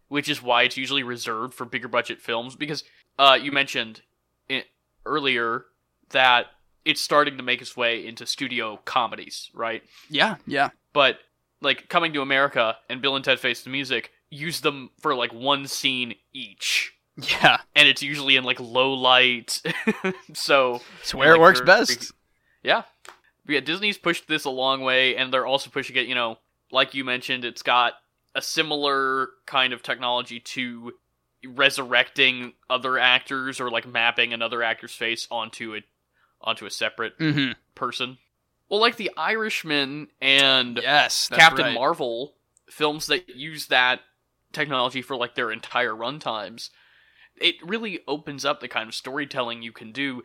which 0.07 0.29
is 0.29 0.41
why 0.41 0.63
it's 0.63 0.77
usually 0.77 1.03
reserved 1.03 1.53
for 1.53 1.65
bigger 1.65 1.87
budget 1.89 2.21
films. 2.21 2.55
Because 2.55 2.83
uh, 3.19 3.37
you 3.39 3.51
mentioned 3.51 4.01
it 4.49 4.65
earlier 5.05 5.65
that 6.09 6.47
it's 6.85 7.01
starting 7.01 7.37
to 7.37 7.43
make 7.43 7.61
its 7.61 7.75
way 7.77 8.05
into 8.07 8.25
studio 8.25 8.79
comedies, 8.85 9.51
right? 9.53 9.83
Yeah, 10.09 10.37
yeah. 10.47 10.69
But 10.95 11.19
like 11.61 11.89
Coming 11.89 12.11
to 12.13 12.21
America 12.21 12.75
and 12.89 13.01
Bill 13.03 13.15
and 13.15 13.23
Ted 13.23 13.39
Face 13.39 13.61
the 13.61 13.69
Music 13.69 14.09
use 14.31 14.61
them 14.61 14.89
for 14.99 15.13
like 15.13 15.31
one 15.33 15.67
scene 15.67 16.15
each. 16.33 16.93
Yeah. 17.17 17.57
And 17.75 17.87
it's 17.87 18.01
usually 18.01 18.35
in 18.35 18.43
like 18.43 18.59
low 18.59 18.93
light. 18.93 19.61
so 20.33 20.81
It's 21.01 21.13
where 21.13 21.29
it 21.29 21.31
like, 21.33 21.41
works 21.41 21.61
best. 21.61 22.11
yeah. 22.63 22.81
But 23.45 23.53
yeah, 23.53 23.59
Disney's 23.61 23.97
pushed 23.97 24.27
this 24.27 24.43
a 24.45 24.49
long 24.49 24.81
way, 24.81 25.15
and 25.15 25.31
they're 25.31 25.45
also 25.45 25.69
pushing 25.69 25.95
it, 25.95 26.07
you 26.07 26.15
know, 26.15 26.39
like 26.71 26.93
you 26.95 27.05
mentioned, 27.05 27.45
it's 27.45 27.61
got 27.61 27.93
a 28.33 28.41
similar 28.41 29.29
kind 29.45 29.71
of 29.71 29.83
technology 29.83 30.39
to 30.39 30.93
resurrecting 31.47 32.53
other 32.69 32.97
actors 32.97 33.59
or 33.61 33.69
like 33.69 33.87
mapping 33.87 34.33
another 34.33 34.61
actor's 34.63 34.93
face 34.93 35.27
onto 35.31 35.75
a 35.75 35.81
onto 36.41 36.65
a 36.65 36.69
separate 36.71 37.17
Mm-hmm. 37.17 37.53
person. 37.75 38.17
Well, 38.69 38.79
like 38.79 38.95
the 38.95 39.11
Irishman 39.15 40.07
and 40.21 40.79
Yes, 40.81 41.29
Captain 41.29 41.65
right. 41.65 41.73
Marvel 41.73 42.33
films 42.69 43.07
that 43.07 43.29
use 43.29 43.67
that 43.67 44.01
technology 44.53 45.01
for 45.01 45.15
like 45.15 45.35
their 45.35 45.51
entire 45.51 45.93
runtimes. 45.93 46.69
It 47.39 47.55
really 47.63 47.99
opens 48.07 48.45
up 48.45 48.61
the 48.61 48.67
kind 48.67 48.87
of 48.87 48.95
storytelling 48.95 49.61
you 49.61 49.71
can 49.71 49.91
do. 49.91 50.23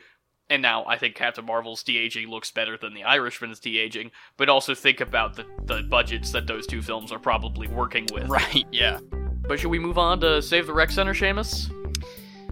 And 0.49 0.62
now 0.62 0.85
I 0.87 0.97
think 0.99 1.15
Captain 1.15 1.45
Marvel's 1.45 1.83
de 1.83 1.97
aging 1.97 2.29
looks 2.29 2.51
better 2.51 2.77
than 2.77 2.95
the 2.95 3.05
Irishman's 3.05 3.61
de 3.61 3.79
aging, 3.79 4.11
but 4.37 4.49
also 4.49 4.75
think 4.75 5.01
about 5.01 5.37
the, 5.37 5.47
the 5.65 5.83
budgets 5.83 6.33
that 6.33 6.47
those 6.47 6.67
two 6.67 6.83
films 6.83 7.12
are 7.12 7.21
probably 7.21 7.69
working 7.69 8.09
with. 8.12 8.29
Right, 8.29 8.67
yeah. 8.73 8.99
But 9.47 9.61
should 9.61 9.71
we 9.71 9.79
move 9.79 9.99
on 9.99 10.21
to 10.21 10.43
Save 10.43 10.67
the 10.67 10.73
Rec 10.73 10.91
Center, 10.91 11.15
Seamus? 11.15 11.71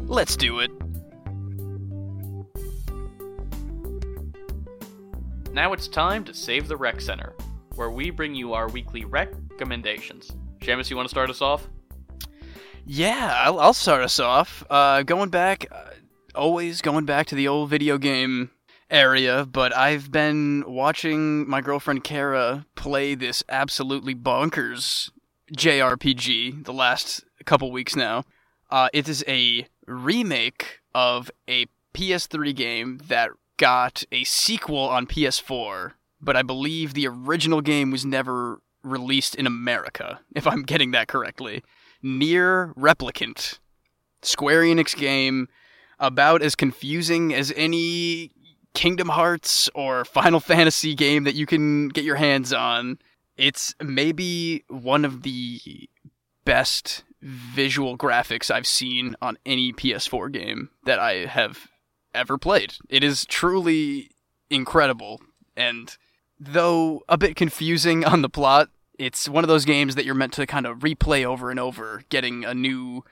Let's 0.07 0.37
do 0.37 0.61
it. 0.61 0.71
Now 5.59 5.73
it's 5.73 5.89
time 5.89 6.23
to 6.27 6.33
Save 6.33 6.69
the 6.69 6.77
Rec 6.77 7.01
Center, 7.01 7.35
where 7.75 7.91
we 7.91 8.11
bring 8.11 8.33
you 8.33 8.53
our 8.55 8.69
weekly 8.69 9.05
rec 9.05 9.31
recommendations. 9.51 10.31
Seamus, 10.61 10.89
you 10.89 10.95
want 10.95 11.09
to 11.09 11.11
start 11.11 11.31
us 11.31 11.43
off? 11.43 11.67
Yeah, 12.87 13.35
I'll, 13.45 13.59
I'll 13.59 13.75
start 13.75 14.05
us 14.05 14.21
off. 14.21 14.63
Uh, 14.71 15.03
going 15.03 15.31
back, 15.31 15.67
uh, 15.73 15.91
always 16.33 16.81
going 16.81 17.07
back 17.07 17.27
to 17.27 17.35
the 17.35 17.49
old 17.49 17.71
video 17.71 17.99
game 17.99 18.53
area, 18.89 19.45
but 19.51 19.77
I've 19.77 20.13
been 20.13 20.63
watching 20.65 21.51
my 21.51 21.61
girlfriend 21.61 22.05
Kara 22.05 22.65
play 22.77 23.17
this 23.17 23.43
absolutely 23.49 24.15
bonkers 24.15 25.11
JRPG 25.57 26.67
the 26.67 26.73
last 26.73 27.25
couple 27.47 27.73
weeks 27.73 27.97
now. 27.97 28.23
Uh, 28.71 28.91
it 28.93 29.09
is 29.09 29.25
a 29.27 29.67
remake 29.89 30.83
of 30.95 31.33
a 31.49 31.67
PS3 31.95 32.55
game 32.55 33.01
that 33.09 33.31
got 33.59 34.05
a 34.11 34.25
sequel 34.25 34.79
on 34.89 35.07
PS4, 35.07 35.93
but 36.21 36.37
I 36.37 36.43
believe 36.43 36.95
the 36.95 37.07
original 37.07 37.61
game 37.61 37.91
was 37.91 38.07
never 38.07 38.63
released 38.83 39.35
in 39.35 39.47
America, 39.47 40.21
if 40.35 40.47
I'm 40.47 40.63
getting 40.63 40.93
that 40.93 41.09
correctly. 41.09 41.63
NieR 42.03 42.75
Replicant. 42.75 43.59
Square 44.23 44.63
Enix 44.63 44.97
game 44.97 45.49
about 46.01 46.43
as 46.43 46.55
confusing 46.57 47.33
as 47.33 47.53
any 47.57 48.33
Kingdom 48.75 49.09
Hearts 49.09 49.69
or 49.75 50.05
Final 50.05 50.41
Fantasy 50.51 50.95
game 50.95 51.25
that 51.25 51.35
you 51.35 51.47
can 51.47 51.89
get 51.89 52.05
your 52.05 52.17
hands 52.17 52.53
on. 52.53 52.99
It's 53.37 53.75
maybe 53.81 54.65
one 54.69 55.05
of 55.05 55.23
the 55.23 55.61
best 56.45 57.05
visual 57.23 57.97
graphics 57.97 58.51
I've 58.51 58.67
seen 58.67 59.15
on 59.21 59.39
any 59.45 59.73
PS4 59.73 60.33
game 60.33 60.71
that 60.85 60.99
I 60.99 61.27
have 61.27 61.69
ever 62.15 62.39
played. 62.39 62.75
It 62.89 63.05
is 63.05 63.25
truly 63.27 64.11
incredible 64.51 65.21
and 65.57 65.97
though 66.39 67.03
a 67.09 67.19
bit 67.19 67.37
confusing 67.37 68.05
on 68.05 68.23
the 68.23 68.29
plot, 68.29 68.71
it's 68.99 69.29
one 69.29 69.45
of 69.45 69.49
those 69.49 69.65
games 69.65 69.95
that 69.95 70.05
you're 70.05 70.15
meant 70.15 70.33
to 70.35 70.47
kind 70.47 70.67
of 70.67 70.79
replay 70.79 71.25
over 71.25 71.51
and 71.51 71.61
over, 71.61 72.03
getting 72.09 72.45
a 72.45 72.55
new 72.55 73.05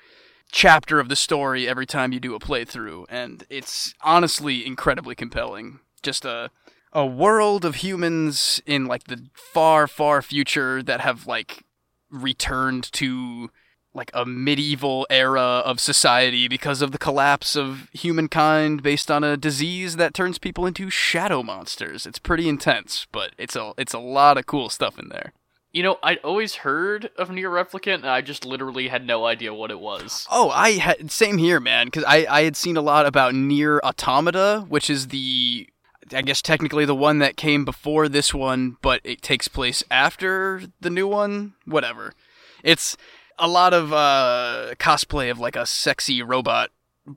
chapter 0.51 1.01
of 1.01 1.09
the 1.09 1.17
story 1.17 1.69
every 1.69 1.87
time 1.87 2.13
you 2.13 2.21
do 2.21 2.35
a 2.35 2.41
playthrough, 2.41 3.05
and 3.09 3.45
it's 3.51 3.95
honestly 4.03 4.65
incredibly 4.65 5.15
compelling. 5.15 5.81
Just 6.03 6.25
a 6.25 6.51
a 6.93 7.05
world 7.05 7.65
of 7.65 7.77
humans 7.77 8.63
in 8.65 8.87
like 8.87 9.05
the 9.05 9.27
far 9.35 9.87
far 9.87 10.23
future 10.23 10.83
that 10.83 11.01
have 11.01 11.27
like 11.27 11.65
returned 12.11 12.91
to 12.93 13.51
like 13.97 14.11
a 14.15 14.25
medieval 14.25 15.07
era 15.11 15.41
of 15.41 15.81
society 15.81 16.47
because 16.47 16.83
of 16.83 16.93
the 16.93 16.99
collapse 16.99 17.57
of 17.57 17.89
humankind 17.93 18.83
based 18.83 19.11
on 19.11 19.25
a 19.25 19.37
disease 19.37 19.97
that 19.97 20.15
turns 20.15 20.39
people 20.39 20.67
into 20.67 20.91
shadow 20.91 21.43
monsters. 21.43 22.07
It's 22.07 22.19
pretty 22.19 22.49
intense, 22.49 23.07
but 23.11 23.33
it's 23.39 23.57
a 23.57 23.73
it's 23.79 23.95
a 23.95 23.99
lot 23.99 24.39
of 24.39 24.47
cool 24.47 24.69
stuff 24.69 24.99
in 24.99 25.09
there. 25.09 25.33
You 25.73 25.83
know, 25.83 25.99
I'd 26.03 26.19
always 26.19 26.57
heard 26.57 27.11
of 27.19 27.29
NieR 27.29 27.51
Replicant, 27.51 27.97
and 27.97 28.09
I 28.09 28.23
just 28.23 28.47
literally 28.47 28.89
had 28.89 29.07
no 29.07 29.27
idea 29.27 29.53
what 29.53 29.71
it 29.71 29.81
was. 29.81 30.27
Oh, 30.31 30.49
I 30.51 30.73
had 30.73 31.11
same 31.11 31.39
here, 31.39 31.61
man, 31.61 31.87
because 31.87 32.05
I 32.05 32.27
I 32.29 32.43
had 32.43 32.57
seen 32.57 32.77
a 32.77 32.83
lot 32.83 33.07
about 33.07 33.35
NieR 33.35 33.81
Automata, 33.81 34.65
which 34.69 34.89
is 34.89 35.09
the 35.09 35.69
I 36.13 36.23
guess 36.23 36.41
technically 36.41 36.85
the 36.85 36.95
one 36.95 37.19
that 37.19 37.37
came 37.37 37.65
before 37.65 38.09
this 38.09 38.33
one, 38.33 38.77
but 38.83 39.01
it 39.05 39.23
takes 39.23 39.49
place 39.49 39.83
after 39.91 40.63
the 40.81 40.91
new 40.91 41.09
one. 41.09 41.55
Whatever. 41.65 42.13
It's 42.63 42.97
a 43.39 43.49
lot 43.49 43.75
of 43.75 43.93
uh, 43.93 44.75
cosplay 44.79 45.31
of 45.31 45.39
like 45.39 45.57
a 45.57 45.67
sexy 45.67 46.23
robot 46.23 46.71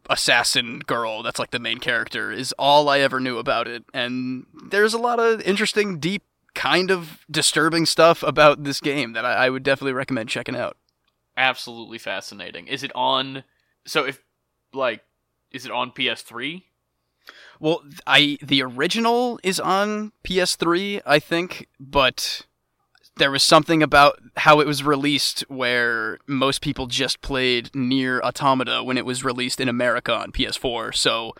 assassin 0.09 0.79
girl 0.79 1.23
that's 1.23 1.39
like 1.39 1.51
the 1.51 1.59
main 1.59 1.79
character 1.79 2.31
is 2.31 2.53
all 2.59 2.89
I 2.89 2.99
ever 2.99 3.19
knew 3.19 3.37
about 3.37 3.67
it. 3.67 3.83
And 3.93 4.45
there's 4.69 4.93
a 4.93 4.99
lot 4.99 5.19
of 5.19 5.41
interesting, 5.41 5.99
deep, 5.99 6.23
kind 6.53 6.91
of 6.91 7.25
disturbing 7.29 7.85
stuff 7.85 8.23
about 8.23 8.63
this 8.63 8.79
game 8.79 9.13
that 9.13 9.25
I, 9.25 9.45
I 9.45 9.49
would 9.49 9.63
definitely 9.63 9.93
recommend 9.93 10.29
checking 10.29 10.55
out. 10.55 10.77
Absolutely 11.37 11.97
fascinating. 11.97 12.67
Is 12.67 12.83
it 12.83 12.91
on? 12.93 13.43
So 13.85 14.05
if 14.05 14.21
like, 14.73 15.03
is 15.51 15.65
it 15.65 15.71
on 15.71 15.91
PS3? 15.91 16.63
Well, 17.59 17.83
I 18.05 18.37
the 18.41 18.61
original 18.63 19.39
is 19.43 19.59
on 19.59 20.11
PS3, 20.23 21.01
I 21.05 21.19
think, 21.19 21.67
but 21.79 22.45
there 23.19 23.31
was 23.31 23.43
something 23.43 23.83
about 23.83 24.19
how 24.37 24.59
it 24.59 24.65
was 24.67 24.83
released 24.83 25.41
where 25.49 26.17
most 26.25 26.61
people 26.61 26.87
just 26.87 27.21
played 27.21 27.71
NieR 27.73 28.19
Automata 28.21 28.83
when 28.83 28.97
it 28.97 29.05
was 29.05 29.23
released 29.23 29.61
in 29.61 29.69
America 29.69 30.13
on 30.13 30.31
PS4. 30.31 30.95
So 30.95 31.33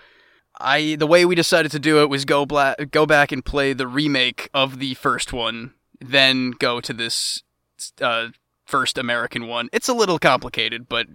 I 0.60 0.96
the 0.96 1.08
way 1.08 1.26
we 1.26 1.36
decided 1.36 1.72
to 1.72 1.80
do 1.80 2.02
it 2.02 2.10
was 2.10 2.26
go 2.26 2.46
bla- 2.46 2.76
go 2.92 3.06
back 3.06 3.32
and 3.32 3.44
play 3.44 3.74
the 3.74 3.88
remake 3.88 4.50
of 4.54 4.80
the 4.80 4.94
first 4.96 5.34
one, 5.34 5.74
then 6.00 6.52
go 6.52 6.82
to 6.82 6.94
this 6.94 7.44
uh, 8.02 8.28
first 8.66 8.98
American 8.98 9.48
one. 9.48 9.70
It's 9.72 9.88
a 9.88 9.94
little 9.94 10.20
complicated, 10.20 10.90
but 10.90 11.08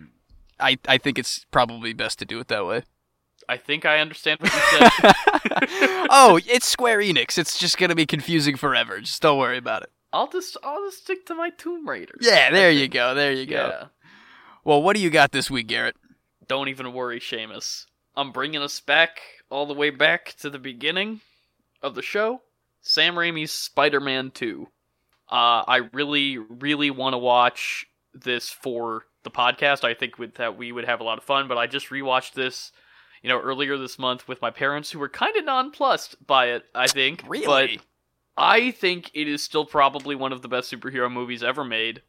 I 0.59 0.79
I 0.89 0.99
think 0.99 1.19
it's 1.19 1.45
probably 1.51 1.93
best 1.93 2.19
to 2.21 2.25
do 2.25 2.41
it 2.41 2.49
that 2.49 2.67
way. 2.67 2.83
I 3.47 3.59
think 3.59 3.85
I 3.85 3.99
understand 3.99 4.41
what 4.41 4.55
you 4.55 4.61
said. 4.61 5.15
oh, 6.11 6.41
it's 6.47 6.67
Square 6.67 7.01
Enix. 7.01 7.37
It's 7.37 7.59
just 7.59 7.77
gonna 7.77 7.95
be 7.95 8.07
confusing 8.07 8.57
forever. 8.57 9.01
Just 9.01 9.21
don't 9.21 9.39
worry 9.39 9.59
about 9.59 9.83
it. 9.83 9.91
I'll 10.15 10.29
just 10.29 10.57
I'll 10.63 10.85
just 10.87 11.03
stick 11.03 11.27
to 11.27 11.35
my 11.35 11.51
Tomb 11.51 11.89
Raiders. 11.89 12.21
Yeah, 12.21 12.51
there 12.51 12.71
you 12.71 12.87
go. 12.87 13.15
There 13.15 13.33
you 13.33 13.47
go. 13.47 13.67
Yeah. 13.67 13.87
Well, 14.63 14.81
what 14.81 14.95
do 14.95 15.03
you 15.03 15.11
got 15.11 15.33
this 15.33 15.51
week, 15.51 15.67
Garrett? 15.67 15.97
Don't 16.47 16.69
even 16.69 16.93
worry, 16.93 17.19
Seamus. 17.19 17.87
I'm 18.17 18.31
bringing 18.31 18.63
us 18.63 18.79
back 18.81 19.21
all 19.51 19.67
the 19.67 19.75
way 19.75 19.91
back 19.91 20.35
to 20.39 20.51
the 20.51 20.59
beginning 20.59 21.21
of 21.83 21.97
the 21.97 22.03
show. 22.03 22.43
Sam 22.81 23.17
Raimi's 23.17 23.51
Spider-Man 23.51 24.31
2. 24.31 24.69
Uh, 25.31 25.35
I 25.67 25.89
really, 25.93 26.39
really 26.39 26.91
want 26.91 27.15
to 27.15 27.19
watch 27.19 27.87
this 28.13 28.51
for 28.51 29.07
the 29.25 29.31
podcast. 29.31 29.83
I 29.83 29.95
think 29.95 30.19
with 30.19 30.35
that 30.35 30.57
we 30.57 30.71
would 30.71 30.85
have 30.85 31.01
a 31.01 31.05
lot 31.05 31.19
of 31.19 31.25
fun. 31.25 31.49
But 31.49 31.59
I 31.59 31.67
just 31.67 31.89
rewatched 31.91 32.35
this, 32.35 32.71
you 33.23 33.29
know, 33.29 33.41
earlier 33.41 33.77
this 33.77 33.99
month 33.99 34.29
with 34.29 34.41
my 34.41 34.51
parents, 34.51 34.93
who 34.93 35.01
were 35.01 35.09
kind 35.09 35.37
of 35.37 35.45
nonplussed 35.45 36.25
by 36.25 36.51
it. 36.51 36.65
I 36.75 36.87
think, 36.87 37.23
but 37.23 37.31
Really? 37.31 37.81
I 38.37 38.71
think 38.71 39.11
it 39.15 39.29
is 39.29 39.43
still 39.43 39.65
probably 39.65 40.17
one 40.17 40.33
of 40.33 40.43
the 40.43 40.49
best 40.49 40.73
superhero 40.73 41.11
movies 41.11 41.43
ever 41.43 41.65
made. 41.65 42.03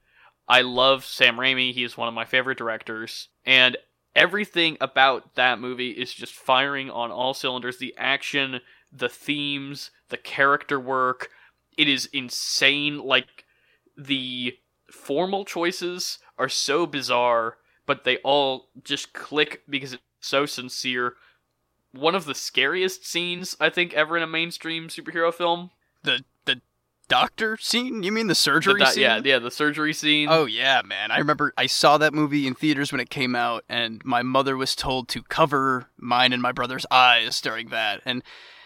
I 0.48 0.62
love 0.62 1.06
Sam 1.06 1.38
Raimi. 1.38 1.74
He 1.74 1.84
is 1.84 1.98
one 1.98 2.08
of 2.08 2.14
my 2.14 2.26
favorite 2.26 2.58
directors. 2.58 3.30
And 3.46 3.78
everything 4.16 4.78
about 4.82 5.36
that 5.36 5.60
movie 5.60 5.92
is 5.92 6.14
just 6.14 6.34
firing 6.34 6.90
on 6.90 7.12
all 7.12 7.34
cylinders. 7.34 7.78
The 7.78 7.94
action, 7.98 8.62
the 8.92 9.10
themes, 9.10 9.92
the 10.10 10.18
character 10.18 10.80
work. 10.80 11.30
It 11.78 11.88
is 11.88 12.08
insane. 12.14 13.00
Like, 13.04 13.46
the 13.98 14.58
formal 14.92 15.46
choices 15.46 16.20
are 16.38 16.50
so 16.50 16.86
bizarre, 16.86 17.58
but 17.86 18.04
they 18.04 18.18
all 18.18 18.70
just 18.84 19.14
click 19.14 19.62
because 19.70 19.94
it's 19.94 20.04
so 20.22 20.46
sincere. 20.46 21.16
One 21.92 22.16
of 22.16 22.26
the 22.26 22.36
scariest 22.36 23.06
scenes, 23.06 23.56
I 23.60 23.70
think, 23.70 23.94
ever 23.94 24.18
in 24.18 24.24
a 24.24 24.28
mainstream 24.28 24.90
superhero 24.90 25.34
film. 25.34 25.72
The 26.06 26.24
the 26.46 26.62
doctor 27.08 27.58
scene? 27.58 28.04
You 28.04 28.12
mean 28.12 28.28
the 28.28 28.32
The 28.32 28.36
surgery 28.36 28.86
scene? 28.86 29.04
yeah, 29.04 29.22
yeah, 29.24 29.40
the 29.40 29.52
surgery 29.52 29.94
scene. 29.94 30.28
Oh 30.32 30.46
yeah, 30.46 30.82
man. 30.86 31.12
I 31.12 31.18
remember 31.20 31.54
I 31.58 31.66
saw 31.68 31.98
that 31.98 32.14
movie 32.14 32.48
in 32.48 32.56
theaters 32.56 32.92
when 32.92 33.02
it 33.02 33.10
came 33.10 33.36
out 33.36 33.64
and 33.70 34.02
my 34.06 34.22
mother 34.24 34.56
was 34.58 34.76
told 34.76 35.08
to 35.10 35.22
cover 35.24 35.88
mine 35.98 36.34
and 36.34 36.42
my 36.42 36.52
brother's 36.52 36.86
eyes 36.90 37.42
during 37.42 37.70
that 37.70 38.02
and 38.06 38.24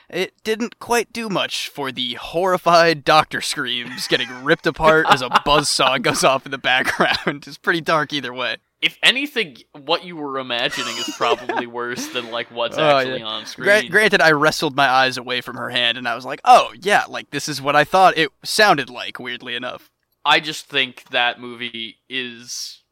it 0.09 0.33
didn't 0.43 0.79
quite 0.79 1.13
do 1.13 1.29
much 1.29 1.69
for 1.69 1.91
the 1.91 2.15
horrified 2.15 3.03
doctor 3.03 3.41
screams 3.41 4.07
getting 4.07 4.43
ripped 4.43 4.65
apart 4.65 5.05
as 5.09 5.21
a 5.21 5.29
buzzsaw 5.45 6.01
goes 6.01 6.23
off 6.23 6.45
in 6.45 6.51
the 6.51 6.57
background. 6.57 7.43
It's 7.47 7.57
pretty 7.59 7.81
dark 7.81 8.11
either 8.13 8.33
way. 8.33 8.57
If 8.81 8.97
anything, 9.03 9.57
what 9.73 10.05
you 10.05 10.15
were 10.15 10.39
imagining 10.39 10.95
is 10.97 11.13
probably 11.17 11.67
worse 11.79 12.07
than 12.07 12.31
like 12.31 12.49
what's 12.49 12.77
Oh, 12.77 12.97
actually 12.97 13.19
yeah. 13.19 13.25
on 13.25 13.45
screen. 13.45 13.65
Gra- 13.65 13.89
granted, 13.89 14.21
I 14.21 14.31
wrestled 14.31 14.75
my 14.75 14.87
eyes 14.87 15.17
away 15.17 15.41
from 15.41 15.57
her 15.57 15.69
hand 15.69 15.97
and 15.97 16.07
I 16.07 16.15
was 16.15 16.25
like, 16.25 16.39
oh, 16.45 16.73
yeah, 16.81 17.03
like 17.09 17.31
this 17.31 17.49
is 17.49 17.61
what 17.61 17.75
I 17.75 17.83
thought 17.83 18.17
it 18.17 18.29
sounded 18.43 18.89
like, 18.89 19.19
weirdly 19.19 19.55
enough. 19.55 19.89
I 20.23 20.39
just 20.39 20.67
think 20.67 21.05
that 21.11 21.39
movie 21.39 21.97
is 22.09 22.83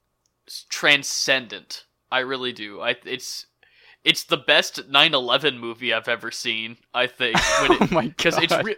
transcendent 0.69 1.84
I 2.11 2.19
really 2.19 2.53
do. 2.53 2.81
I 2.81 2.95
it's 3.05 3.47
it's 4.03 4.23
the 4.23 4.38
best 4.38 4.89
9/11 4.89 5.59
movie 5.59 5.93
I've 5.93 6.07
ever 6.07 6.31
seen. 6.31 6.77
I 6.93 7.07
think 7.07 7.38
when 7.61 7.72
it, 7.73 7.81
oh 7.81 7.88
my 7.91 8.01
because 8.18 8.38
it's 8.38 8.55
re- 8.64 8.77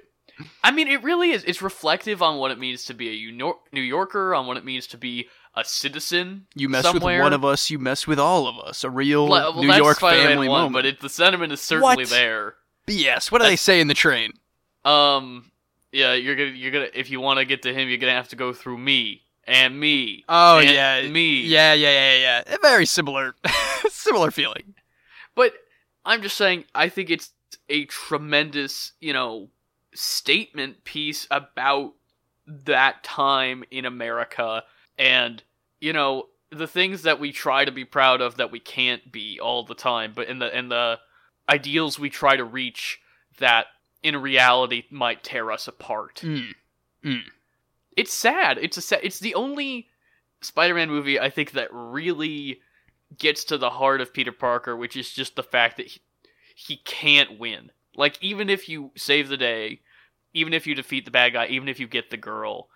I 0.63 0.71
mean 0.71 0.87
it 0.87 1.03
really 1.03 1.31
is 1.31 1.43
it's 1.43 1.61
reflective 1.61 2.21
on 2.21 2.37
what 2.37 2.51
it 2.51 2.59
means 2.59 2.85
to 2.85 2.93
be 2.93 3.09
a 3.09 3.31
New 3.31 3.81
Yorker 3.81 4.33
on 4.35 4.47
what 4.47 4.57
it 4.57 4.65
means 4.65 4.87
to 4.87 4.97
be 4.97 5.27
a 5.55 5.65
citizen 5.65 6.45
you 6.55 6.69
mess 6.69 6.83
somewhere. 6.83 7.17
with 7.17 7.23
one 7.23 7.33
of 7.33 7.43
us, 7.43 7.69
you 7.69 7.79
mess 7.79 8.05
with 8.07 8.19
all 8.19 8.47
of 8.47 8.57
us. 8.59 8.83
A 8.83 8.89
real 8.89 9.27
well, 9.27 9.53
well, 9.53 9.63
New 9.63 9.73
York 9.73 9.99
family 9.99 10.47
1, 10.47 10.57
moment. 10.61 10.73
but 10.73 10.85
it, 10.85 11.01
the 11.01 11.09
sentiment 11.09 11.51
is 11.51 11.59
certainly 11.61 12.03
What? 12.03 12.09
there 12.09 12.55
BS. 12.87 13.31
What 13.31 13.41
do 13.41 13.47
they 13.47 13.55
say 13.55 13.79
in 13.81 13.87
the 13.87 13.93
train? 13.93 14.33
um 14.85 15.51
yeah 15.91 16.13
you're 16.13 16.35
gonna 16.35 16.49
you're 16.51 16.71
gonna 16.71 16.87
if 16.93 17.09
you 17.09 17.19
want 17.19 17.39
to 17.39 17.45
get 17.45 17.63
to 17.63 17.73
him 17.73 17.89
you're 17.89 17.97
gonna 17.97 18.13
have 18.13 18.29
to 18.29 18.35
go 18.37 18.53
through 18.53 18.77
me 18.77 19.21
and 19.45 19.77
me 19.79 20.23
Oh 20.29 20.59
and 20.59 20.69
yeah, 20.69 21.01
me 21.09 21.41
Yeah, 21.41 21.73
yeah, 21.73 21.91
yeah, 22.13 22.17
yeah. 22.47 22.55
A 22.55 22.57
very 22.61 22.85
similar, 22.85 23.35
similar 23.89 24.29
feeling. 24.31 24.75
But 25.35 25.53
I'm 26.05 26.21
just 26.21 26.37
saying, 26.37 26.65
I 26.75 26.87
think 26.89 27.09
it's 27.09 27.31
a 27.67 27.85
tremendous, 27.85 28.93
you 28.99 29.11
know, 29.13 29.49
statement 29.93 30.83
piece 30.83 31.27
about 31.31 31.93
that 32.45 33.03
time 33.03 33.63
in 33.71 33.85
America 33.85 34.63
and, 34.97 35.43
you 35.79 35.93
know, 35.93 36.27
the 36.51 36.67
things 36.67 37.03
that 37.03 37.19
we 37.19 37.31
try 37.31 37.63
to 37.63 37.71
be 37.71 37.85
proud 37.85 38.21
of 38.21 38.37
that 38.37 38.51
we 38.51 38.59
can't 38.59 39.11
be 39.11 39.39
all 39.39 39.63
the 39.63 39.75
time, 39.75 40.13
but 40.15 40.27
in 40.27 40.39
the 40.39 40.57
in 40.57 40.69
the 40.69 40.99
ideals 41.47 41.99
we 41.99 42.09
try 42.09 42.35
to 42.35 42.43
reach 42.43 42.99
that 43.37 43.67
in 44.01 44.17
reality 44.17 44.83
might 44.89 45.23
tear 45.23 45.51
us 45.51 45.67
apart. 45.67 46.21
Mm. 46.23 47.21
It's 47.95 48.13
sad. 48.13 48.57
It's 48.57 48.77
a 48.77 48.81
sad, 48.81 49.01
it's 49.03 49.19
the 49.19 49.35
only 49.35 49.87
Spider-Man 50.41 50.89
movie 50.89 51.19
I 51.19 51.29
think 51.29 51.51
that 51.51 51.69
really 51.71 52.61
gets 53.17 53.43
to 53.45 53.57
the 53.57 53.71
heart 53.71 54.01
of 54.01 54.13
Peter 54.13 54.31
Parker, 54.31 54.75
which 54.75 54.95
is 54.95 55.11
just 55.11 55.35
the 55.35 55.43
fact 55.43 55.77
that 55.77 55.87
he, 55.87 56.01
he 56.55 56.77
can't 56.77 57.39
win. 57.39 57.71
Like 57.95 58.17
even 58.21 58.49
if 58.49 58.69
you 58.69 58.91
save 58.95 59.29
the 59.29 59.37
day, 59.37 59.81
even 60.33 60.53
if 60.53 60.67
you 60.67 60.75
defeat 60.75 61.05
the 61.05 61.11
bad 61.11 61.33
guy, 61.33 61.47
even 61.47 61.67
if 61.67 61.79
you 61.79 61.87
get 61.87 62.09
the 62.09 62.17
girl, 62.17 62.69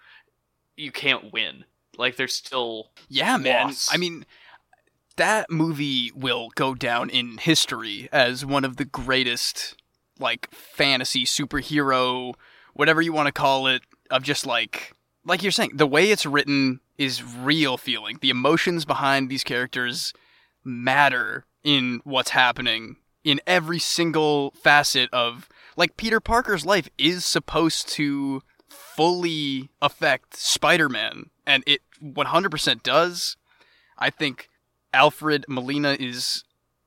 you 0.76 0.91
can't 0.91 1.31
win. 1.31 1.65
Like 1.98 2.15
there's 2.18 2.35
still 2.35 2.91
Yeah, 3.10 3.38
man. 3.38 3.68
Loss. 3.68 3.90
I 3.94 3.98
mean, 3.98 4.26
that 5.15 5.52
movie 5.52 6.11
will 6.15 6.49
go 6.56 6.73
down 6.73 7.10
in 7.10 7.38
history 7.38 8.10
as 8.11 8.45
one 8.45 8.65
of 8.65 8.77
the 8.77 8.85
greatest, 8.85 9.76
like, 10.19 10.49
fantasy 10.52 11.23
superhero, 11.26 12.34
whatever 12.73 13.02
you 13.02 13.14
want 13.14 13.27
to 13.27 13.31
call 13.31 13.68
it, 13.68 13.84
of 14.10 14.23
just 14.23 14.45
like, 14.45 14.94
like 15.23 15.44
you're 15.44 15.52
saying, 15.52 15.72
the 15.76 15.88
way 15.88 16.10
it's 16.10 16.26
written 16.26 16.80
is 16.98 17.23
real 17.23 17.77
feeling. 17.77 18.18
The 18.22 18.31
emotions 18.31 18.85
behind 18.85 19.30
these 19.30 19.44
characters 19.44 20.14
matter 20.64 21.45
in 21.64 22.02
what's 22.03 22.31
happening 22.31 22.98
in 23.23 23.39
every 23.47 23.79
single 23.79 24.51
facet 24.51 25.09
of, 25.13 25.49
like, 25.75 25.97
Peter 25.97 26.19
Parker's 26.19 26.65
life 26.65 26.89
is 26.97 27.25
supposed 27.25 27.87
to 27.89 28.41
fully 28.67 29.69
affect 29.81 30.35
Spider-Man, 30.35 31.29
and 31.45 31.63
it 31.65 31.81
100% 32.03 32.83
does. 32.83 33.37
I 33.97 34.09
think 34.09 34.49
Alfred 34.93 35.45
Molina 35.47 35.95
is 35.99 36.43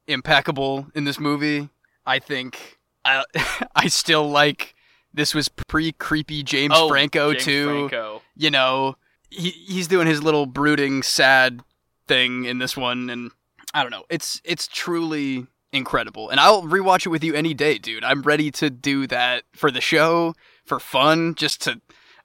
impeccable 0.06 0.86
in 0.94 1.04
this 1.04 1.18
movie. 1.18 1.68
I 2.06 2.18
think 2.18 2.78
I 3.04 3.24
I 3.74 3.88
still 3.88 4.28
like 4.28 4.74
this 5.12 5.34
was 5.34 5.48
pre 5.48 5.92
creepy 5.92 6.42
James 6.42 6.74
oh, 6.76 6.88
Franco 6.88 7.32
James 7.32 7.44
too. 7.44 7.88
Franco. 7.88 8.22
You 8.36 8.50
know, 8.50 8.96
he 9.30 9.50
he's 9.50 9.88
doing 9.88 10.06
his 10.06 10.22
little 10.22 10.46
brooding 10.46 11.02
sad 11.02 11.62
thing 12.06 12.44
in 12.44 12.58
this 12.58 12.76
one 12.76 13.10
and 13.10 13.30
I 13.74 13.82
don't 13.82 13.90
know. 13.90 14.04
It's 14.08 14.40
it's 14.44 14.68
truly 14.68 15.46
incredible. 15.76 16.28
And 16.30 16.40
I'll 16.40 16.62
rewatch 16.62 17.06
it 17.06 17.10
with 17.10 17.22
you 17.24 17.34
any 17.34 17.54
day, 17.54 17.78
dude. 17.78 18.04
I'm 18.04 18.22
ready 18.22 18.50
to 18.52 18.70
do 18.70 19.06
that 19.08 19.44
for 19.54 19.70
the 19.70 19.80
show, 19.80 20.34
for 20.64 20.80
fun, 20.80 21.34
just 21.34 21.60
to 21.62 21.80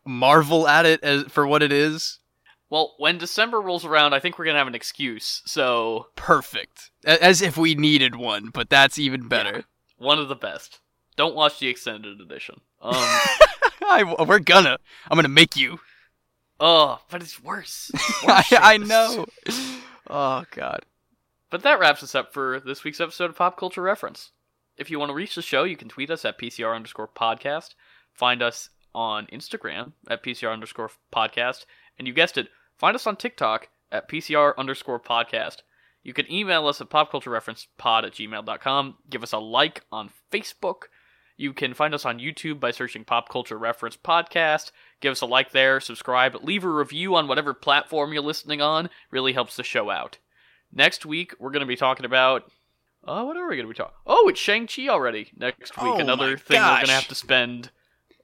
marvel 0.06 0.68
at 0.68 0.86
it 0.86 1.04
as 1.04 1.24
for 1.24 1.46
what 1.46 1.62
it 1.62 1.72
is. 1.72 2.20
Well, 2.70 2.96
when 2.98 3.18
December 3.18 3.60
rolls 3.60 3.84
around, 3.86 4.14
I 4.14 4.20
think 4.20 4.40
we're 4.40 4.46
gonna 4.46 4.58
have 4.58 4.68
an 4.68 4.76
excuse. 4.76 5.42
So 5.46 6.08
Perfect. 6.16 6.90
As 7.06 7.42
if 7.42 7.58
we 7.58 7.76
needed 7.76 8.16
one, 8.16 8.50
but 8.54 8.70
that's 8.70 8.98
even 8.98 9.28
better. 9.28 9.66
one 9.98 10.20
of 10.20 10.30
the 10.30 10.36
best. 10.36 10.80
Don't 11.18 11.36
watch 11.36 11.60
the 11.60 11.68
extended 11.68 12.22
edition. 12.22 12.62
Um, 12.82 12.94
I, 13.84 14.16
we're 14.26 14.40
gonna. 14.40 14.78
I'm 15.10 15.18
gonna 15.18 15.28
make 15.28 15.58
you. 15.58 15.80
oh, 16.62 17.02
but 17.10 17.22
it's 17.22 17.44
worse. 17.44 17.92
It's 17.94 18.24
I, 18.24 18.28
worse, 18.28 18.54
I 18.54 18.78
Seamus. 18.78 18.88
know. 18.88 19.26
Oh 20.10 20.46
god. 20.52 20.86
But 21.52 21.64
that 21.64 21.80
wraps 21.80 22.02
us 22.02 22.16
up 22.16 22.34
for 22.34 22.62
this 22.62 22.86
week's 22.86 23.02
episode 23.02 23.30
of 23.30 23.36
Pop 23.36 23.58
Culture 23.58 23.82
Reference. 23.82 24.32
If 24.78 24.90
you 24.90 24.98
want 24.98 25.10
to 25.10 25.14
reach 25.14 25.36
the 25.36 25.42
show, 25.42 25.66
you 25.66 25.76
can 25.76 25.90
tweet 25.90 26.10
us 26.10 26.24
at 26.24 26.40
PCR 26.40 26.74
underscore 26.74 27.10
podcast. 27.10 27.76
Find 28.14 28.42
us 28.42 28.70
on 28.96 29.28
Instagram 29.28 29.92
at 30.10 30.24
PCR 30.24 30.54
underscore 30.54 30.92
podcast. 31.14 31.66
And 32.00 32.08
you 32.08 32.14
guessed 32.14 32.38
it, 32.38 32.48
find 32.78 32.96
us 32.96 33.06
on 33.06 33.18
TikTok 33.18 33.68
at 33.92 34.10
PCR 34.10 34.56
underscore 34.58 35.02
podcast. 35.02 35.58
You 36.04 36.14
can 36.14 36.32
email 36.32 36.68
us 36.68 36.80
at 36.80 36.90
popculturereferencepod 36.90 38.06
at 38.06 38.14
gmail.com. 38.14 38.96
Give 39.10 39.22
us 39.22 39.34
a 39.34 39.38
like 39.38 39.84
on 39.92 40.10
Facebook. 40.32 40.84
You 41.36 41.52
can 41.52 41.74
find 41.74 41.94
us 41.94 42.06
on 42.06 42.20
YouTube 42.20 42.62
by 42.62 42.72
searching 42.72 43.04
Pop 43.04 43.28
Culture 43.28 43.58
Reference 43.58 43.98
Podcast. 43.98 44.72
Give 45.02 45.12
us 45.12 45.22
a 45.22 45.26
like 45.26 45.52
there, 45.52 45.82
subscribe, 45.82 46.38
leave 46.44 46.64
a 46.64 46.70
review 46.70 47.16
on 47.16 47.28
whatever 47.28 47.54
platform 47.54 48.14
you're 48.14 48.24
listening 48.24 48.62
on. 48.62 48.90
Really 49.12 49.34
helps 49.34 49.58
the 49.58 49.64
show 49.64 49.90
out. 49.90 50.18
Next 50.74 51.06
week, 51.06 51.34
we're 51.40 51.52
going 51.52 51.62
to 51.62 51.66
be 51.68 51.76
talking 51.76 52.06
about. 52.06 52.44
Uh, 53.06 53.24
what 53.24 53.36
are 53.36 53.48
we 53.50 53.56
going 53.56 53.68
to 53.68 53.74
be 53.74 53.78
talking? 53.78 53.96
Oh, 54.06 54.28
it's 54.30 54.40
Shang-Chi 54.40 54.88
already. 54.88 55.32
Next 55.36 55.76
week, 55.78 55.94
Oh 55.96 55.98
another 55.98 56.38
thing 56.38 56.62
we're 56.62 56.76
going 56.76 56.86
to 56.86 56.92
have 56.92 57.08
to 57.08 57.16
spend 57.16 57.72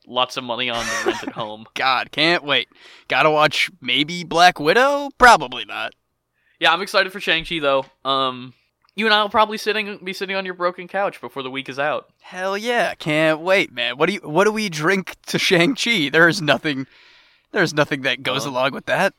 lots 0.06 0.38
of 0.38 0.44
money 0.44 0.70
on 0.70 0.86
to 0.86 0.92
rent 1.06 1.24
at 1.24 1.34
home. 1.34 1.66
God, 1.74 2.12
can't 2.12 2.44
wait. 2.44 2.70
Gotta 3.08 3.30
watch 3.32 3.70
maybe 3.82 4.24
Black 4.24 4.60
Widow? 4.60 5.10
Probably 5.18 5.66
not. 5.66 5.94
Yeah, 6.60 6.72
I'm 6.74 6.82
excited 6.82 7.12
for 7.12 7.20
Shang-Chi, 7.20 7.60
though. 7.60 7.86
Um, 8.06 8.54
you 8.96 9.06
and 9.06 9.14
I 9.14 9.22
will 9.22 9.30
probably 9.30 9.58
sitting 9.58 10.00
be 10.04 10.14
sitting 10.14 10.36
on 10.36 10.46
your 10.46 10.56
broken 10.56 10.88
couch 10.88 11.22
before 11.22 11.44
the 11.44 11.52
week 11.52 11.70
is 11.70 11.78
out. 11.78 12.10
Hell 12.22 12.58
yeah, 12.58 12.96
can't 12.96 13.42
wait, 13.42 13.72
man. 13.72 13.98
What 13.98 14.08
do 14.08 14.14
you 14.14 14.20
what 14.22 14.46
do 14.46 14.52
we 14.52 14.70
drink 14.70 15.16
to 15.28 15.38
Shang-Chi? 15.38 16.10
There's 16.10 16.42
nothing 16.42 16.88
there's 17.52 17.74
nothing 17.74 18.02
that 18.02 18.24
goes 18.24 18.46
Well, 18.46 18.54
along 18.54 18.72
with 18.72 18.86
that. 18.88 19.14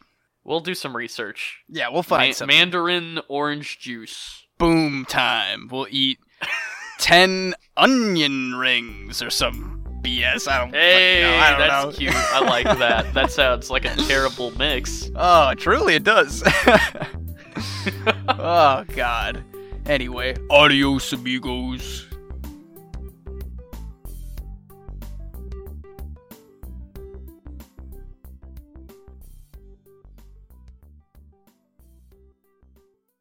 We'll 0.49 0.61
do 0.61 0.75
some 0.75 0.97
research. 0.97 1.59
Yeah, 1.69 1.91
we'll 1.91 2.03
find 2.03 2.31
Ma- 2.31 2.33
something. 2.35 2.57
Mandarin 2.57 3.21
orange 3.29 3.79
juice. 3.79 4.47
Boom 4.57 5.05
time. 5.05 5.69
We'll 5.71 5.87
eat 5.91 6.19
10 7.01 7.55
onion 7.77 8.55
rings 8.55 9.21
or 9.21 9.29
some 9.29 9.85
BS. 10.03 10.49
I 10.49 10.59
don't 10.59 10.75
Hey, 10.75 11.21
know. 11.21 11.37
I 11.37 11.51
don't 11.51 11.59
that's 11.61 11.85
know. 11.85 11.93
cute. 11.93 12.15
I 12.15 12.41
like 12.41 12.65
that. 12.79 13.13
That 13.13 13.31
sounds 13.31 13.69
like 13.71 13.85
a 13.85 13.95
terrible 14.07 14.51
mix. 14.53 15.11
Oh, 15.15 15.53
truly 15.55 15.97
it 15.97 16.05
does. 16.05 16.43
oh 18.29 18.85
god. 18.97 19.45
Anyway, 19.87 20.35
adios 20.51 21.13
amigos. 21.13 22.07